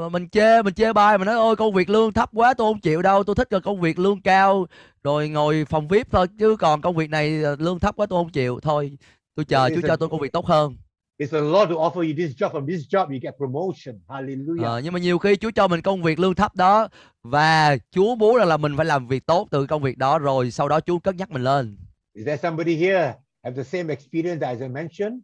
Mà 0.00 0.08
mình 0.08 0.28
chê 0.28 0.62
mình 0.62 0.74
chê 0.74 0.92
bai 0.92 1.18
mà 1.18 1.24
nói 1.24 1.34
ôi 1.34 1.56
công 1.56 1.74
việc 1.74 1.90
lương 1.90 2.12
thấp 2.12 2.30
quá 2.32 2.54
tôi 2.54 2.72
không 2.72 2.80
chịu 2.80 3.02
đâu 3.02 3.24
tôi 3.24 3.36
thích 3.36 3.52
là 3.52 3.60
công 3.60 3.80
việc 3.80 3.98
lương 3.98 4.20
cao 4.20 4.66
rồi 5.04 5.28
ngồi 5.28 5.64
phòng 5.64 5.88
vip 5.88 6.10
thôi 6.10 6.26
chứ 6.38 6.56
còn 6.56 6.80
công 6.80 6.96
việc 6.96 7.10
này 7.10 7.30
lương 7.58 7.78
thấp 7.78 7.96
quá 7.96 8.06
tôi 8.06 8.18
không 8.24 8.30
chịu. 8.30 8.60
Thôi 8.62 8.98
tôi 9.34 9.44
chờ 9.44 9.64
a- 9.64 9.82
cho 9.86 9.96
tôi 9.96 10.08
công 10.08 10.20
việc 10.20 10.32
tốt 10.32 10.46
hơn 10.46 10.76
It's 11.18 11.30
the 11.32 11.40
Lord 11.40 11.70
who 11.70 11.76
offer 11.78 12.02
you 12.02 12.14
this 12.16 12.36
job. 12.36 12.52
From 12.52 12.66
this 12.66 12.86
job, 12.86 13.10
you 13.10 13.18
get 13.22 13.36
promotion. 13.38 14.00
Hallelujah. 14.08 14.64
Ờ, 14.64 14.80
nhưng 14.84 14.92
mà 14.92 14.98
nhiều 14.98 15.18
khi 15.18 15.36
Chúa 15.36 15.50
cho 15.50 15.68
mình 15.68 15.82
công 15.82 16.02
việc 16.02 16.18
lương 16.18 16.34
thấp 16.34 16.56
đó 16.56 16.88
và 17.22 17.76
Chúa 17.90 18.14
muốn 18.14 18.36
rằng 18.36 18.48
là 18.48 18.56
mình 18.56 18.76
phải 18.76 18.86
làm 18.86 19.08
việc 19.08 19.26
tốt 19.26 19.48
từ 19.50 19.66
công 19.66 19.82
việc 19.82 19.98
đó 19.98 20.18
rồi 20.18 20.50
sau 20.50 20.68
đó 20.68 20.80
Chúa 20.80 20.98
cất 20.98 21.14
nhắc 21.14 21.30
mình 21.30 21.42
lên 21.42 21.76
Is 22.14 22.26
there 22.26 22.42
somebody 22.42 22.76
here 22.76 23.14
have 23.44 23.56
the 23.56 23.64
same 23.64 23.94
experience 23.94 24.46
as 24.46 24.60
I 24.60 24.68
mentioned? 24.68 25.18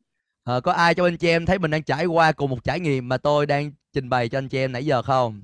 Ờ, 0.45 0.61
có 0.61 0.73
ai 0.73 0.95
trong 0.95 1.07
anh 1.07 1.16
chị 1.16 1.29
em 1.29 1.47
thấy 1.47 1.59
mình 1.59 1.71
đang 1.71 1.83
trải 1.83 2.07
qua 2.07 2.33
cùng 2.33 2.51
một 2.51 2.65
trải 2.65 2.81
nghiệm 2.81 3.09
mà 3.09 3.16
tôi 3.16 3.47
đang 3.47 3.73
trình 3.93 4.09
bày 4.09 4.29
cho 4.29 4.39
anh 4.39 4.49
chị 4.49 4.59
em 4.59 4.73
nãy 4.73 4.87
giờ 4.87 5.03
không 5.03 5.41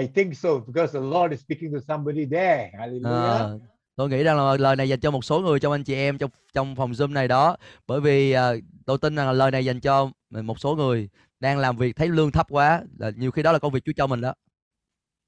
I 0.00 0.06
think 0.06 0.36
so 0.36 0.48
because 0.66 0.92
the 0.92 1.00
Lord 1.00 1.30
is 1.30 1.40
speaking 1.40 1.72
to 1.72 1.78
somebody 1.88 2.26
there. 2.30 2.70
Hallelujah. 2.78 3.38
Ờ, 3.38 3.58
tôi 4.00 4.08
nghĩ 4.08 4.22
rằng 4.22 4.36
là 4.36 4.56
lời 4.56 4.76
này 4.76 4.88
dành 4.88 5.00
cho 5.00 5.10
một 5.10 5.24
số 5.24 5.40
người 5.40 5.60
trong 5.60 5.72
anh 5.72 5.84
chị 5.84 5.94
em 5.94 6.18
trong 6.18 6.30
trong 6.52 6.76
phòng 6.76 6.92
zoom 6.92 7.12
này 7.12 7.28
đó 7.28 7.56
bởi 7.86 8.00
vì 8.00 8.32
ờ, 8.32 8.56
tôi 8.86 8.98
tin 8.98 9.16
rằng 9.16 9.26
là 9.26 9.32
lời 9.32 9.50
này 9.50 9.64
dành 9.64 9.80
cho 9.80 10.10
một 10.30 10.60
số 10.60 10.76
người 10.76 11.08
đang 11.40 11.58
làm 11.58 11.76
việc 11.76 11.96
thấy 11.96 12.08
lương 12.08 12.32
thấp 12.32 12.46
quá 12.50 12.82
là 12.98 13.10
nhiều 13.16 13.30
khi 13.30 13.42
đó 13.42 13.52
là 13.52 13.58
công 13.58 13.72
việc 13.72 13.84
Chúa 13.84 13.92
cho 13.96 14.06
mình 14.06 14.20
đó 14.20 14.34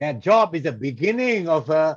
That 0.01 0.17
job 0.23 0.53
is 0.53 0.65
the 0.65 0.71
beginning 0.71 1.45
of 1.45 1.75
a 1.75 1.95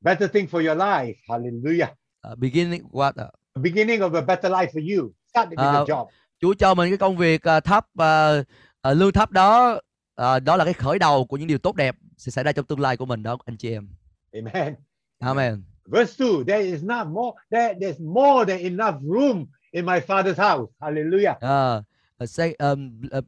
better 0.00 0.30
thing 0.32 0.46
for 0.46 0.68
your 0.68 0.78
life. 0.78 1.14
Hallelujah. 1.28 1.88
Ờ, 2.20 2.34
beginning 2.34 2.82
what 2.92 3.12
The 3.12 3.62
beginning 3.62 4.00
of 4.00 4.14
a 4.14 4.20
better 4.20 4.52
life 4.52 4.66
for 4.66 4.96
you. 4.96 5.10
Start 5.28 5.48
with 5.48 5.82
Uh, 5.82 5.88
job. 5.88 6.06
Chúa 6.40 6.54
cho 6.54 6.74
mình 6.74 6.90
cái 6.90 6.98
công 6.98 7.16
việc 7.16 7.42
ờ, 7.42 7.60
thấp 7.60 7.86
ờ, 7.98 8.44
ờ, 8.80 8.94
lương 8.94 9.12
thấp 9.12 9.30
đó 9.30 9.80
ờ, 10.14 10.40
đó 10.40 10.56
là 10.56 10.64
cái 10.64 10.74
khởi 10.74 10.98
đầu 10.98 11.24
của 11.24 11.36
những 11.36 11.48
điều 11.48 11.58
tốt 11.58 11.76
đẹp 11.76 11.96
sẽ 12.16 12.30
xảy 12.30 12.44
ra 12.44 12.52
trong 12.52 12.64
tương 12.64 12.80
lai 12.80 12.96
của 12.96 13.06
mình 13.06 13.22
đó 13.22 13.38
anh 13.44 13.56
chị 13.56 13.72
em 13.72 13.88
Amen. 14.32 14.74
Amen 15.18 15.77
Verse 15.90 16.16
2 16.16 16.44
There 16.44 16.60
is 16.60 16.82
not 16.82 17.08
more, 17.08 17.34
there, 17.50 17.74
there's 17.80 18.00
more 18.00 18.44
than 18.44 18.60
enough 18.60 18.96
room 19.02 19.48
in 19.72 19.84
my 19.84 20.00
father's 20.00 20.36
house. 20.36 20.68
Hallelujah. 20.80 21.36
Ờ, 21.40 21.82
uh, 22.20 22.26
say 22.26 22.54
um, 22.58 23.00
uh, 23.12 23.22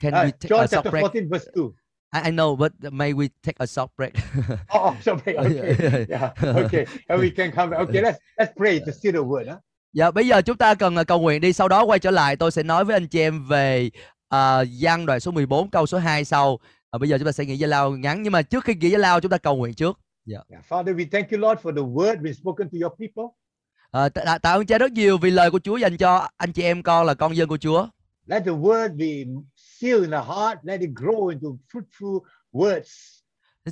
can 0.00 0.14
Uh, 0.14 0.24
we 0.24 0.32
take 0.32 0.48
John 0.48 0.64
a 0.64 0.68
short 0.68 0.70
chapter 0.70 0.90
break 0.90 1.02
14, 1.02 1.28
verse 1.28 1.48
2. 1.54 1.74
I, 2.12 2.28
I 2.28 2.30
know 2.30 2.56
but 2.56 2.72
may 2.92 3.12
we 3.12 3.28
take 3.42 3.56
a 3.60 3.66
short 3.66 3.90
break 3.96 4.14
Oh, 4.74 4.90
oh 4.90 4.96
sorry. 5.02 5.36
Okay. 5.38 6.06
Yeah. 6.08 6.32
Okay. 6.42 6.86
And 7.08 7.20
we 7.20 7.30
can 7.30 7.52
come 7.52 7.70
back. 7.70 7.80
Okay, 7.80 8.02
let's 8.02 8.18
let's 8.38 8.52
pray 8.56 8.80
to 8.80 8.92
see 8.92 9.12
the 9.12 9.22
word. 9.22 9.46
Huh? 9.48 9.58
Dạ 9.92 10.10
bây 10.10 10.26
giờ 10.26 10.42
chúng 10.42 10.56
ta 10.56 10.74
cần 10.74 10.96
ờ, 10.96 11.04
cầu 11.04 11.20
nguyện 11.20 11.40
đi 11.40 11.52
Sau 11.52 11.68
đó 11.68 11.84
quay 11.84 11.98
trở 11.98 12.10
lại 12.10 12.36
tôi 12.36 12.50
sẽ 12.50 12.62
nói 12.62 12.84
với 12.84 12.96
anh 12.96 13.08
chị 13.08 13.20
em 13.20 13.44
về 13.46 13.90
uh, 14.34 14.68
văn 14.80 15.06
đoạn 15.06 15.20
số 15.20 15.30
14 15.30 15.70
câu 15.70 15.86
số 15.86 15.98
2 15.98 16.24
sau 16.24 16.58
Ờ, 16.90 16.98
Bây 16.98 17.08
giờ 17.08 17.18
chúng 17.18 17.26
ta 17.26 17.32
sẽ 17.32 17.44
nghĩ 17.44 17.56
giải 17.56 17.68
lao 17.68 17.90
ngắn 17.90 18.22
Nhưng 18.22 18.32
mà 18.32 18.42
trước 18.42 18.64
khi 18.64 18.74
nghĩ 18.74 18.90
giải 18.90 18.98
lao 18.98 19.20
chúng 19.20 19.30
ta 19.30 19.38
cầu 19.38 19.56
nguyện 19.56 19.74
trước 19.74 20.00
Yeah. 20.30 20.62
Father, 20.68 20.94
we 20.96 21.04
thank 21.12 21.30
you, 21.32 21.38
Lord, 21.38 21.60
for 21.62 21.72
the 21.74 21.82
word 21.82 22.22
being 22.22 22.34
spoken 22.34 22.68
to 22.70 22.78
your 22.82 22.92
people. 22.98 23.24
Ờ, 23.90 24.08
tạ, 24.08 24.38
tạ- 24.42 24.52
ơn 24.52 24.66
cha 24.66 24.78
rất 24.78 24.92
nhiều 24.92 25.18
vì 25.18 25.30
lời 25.30 25.50
của 25.50 25.58
Chúa 25.58 25.76
dành 25.76 25.96
cho 25.96 26.28
anh 26.36 26.52
chị 26.52 26.62
em 26.62 26.82
con 26.82 27.06
là 27.06 27.14
con 27.14 27.36
dân 27.36 27.48
của 27.48 27.56
Chúa 27.58 27.86
Let 28.26 28.42
the 28.44 28.50
word 28.52 28.96
be 28.96 29.40
sealed 29.56 30.00
in 30.02 30.10
the 30.10 30.16
heart. 30.34 30.58
Let 30.62 30.80
it 30.80 30.90
grow 30.90 31.28
into 31.28 31.48
fruitful 31.72 32.20
words. 32.52 33.20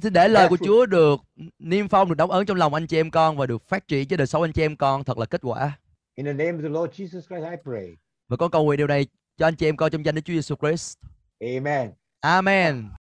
Xin 0.03 0.13
để 0.13 0.29
lời 0.29 0.45
Dạ, 0.45 0.49
của 0.49 0.57
Chúa 0.65 0.87
được 0.87 1.21
niêm 1.59 1.89
phong 1.89 2.09
được 2.09 2.15
đóng 2.15 2.31
ấn 2.31 2.47
trong 2.47 2.57
lòng 2.57 2.75
anh 2.75 2.87
chị 2.87 2.97
em 2.97 3.11
con 3.11 3.37
và 3.37 3.47
được 3.47 3.69
phát 3.69 3.89
triển 3.89 4.09
cho 4.09 4.17
đời 4.17 4.27
sống 4.27 4.43
anh 4.43 4.53
chị 4.53 4.63
em 4.63 4.77
con 4.77 5.05
thật 5.05 5.19
là 5.19 5.27
kết 5.27 5.41
quả. 5.45 5.79
In 6.15 6.27
the 6.27 6.33
name 6.33 6.53
of 6.53 6.63
the 6.63 6.69
Lord 6.69 7.01
Jesus 7.01 7.21
Christ, 7.21 7.51
I 7.51 7.57
pray. 7.65 7.97
Và 8.29 8.37
con 8.37 8.51
cầu 8.51 8.65
nguyện 8.65 8.79
điều 8.79 8.87
này 8.87 9.07
cho 9.37 9.47
anh 9.47 9.57
chị 9.57 9.67
em 9.69 9.77
con 9.77 9.91
trong 9.91 10.05
danh 10.05 10.15
Đức 10.15 10.21
Chúa 10.25 10.33
Giêsu 10.35 10.55
Christ. 10.57 10.99
Amen. 11.41 11.91
Amen. 12.21 12.89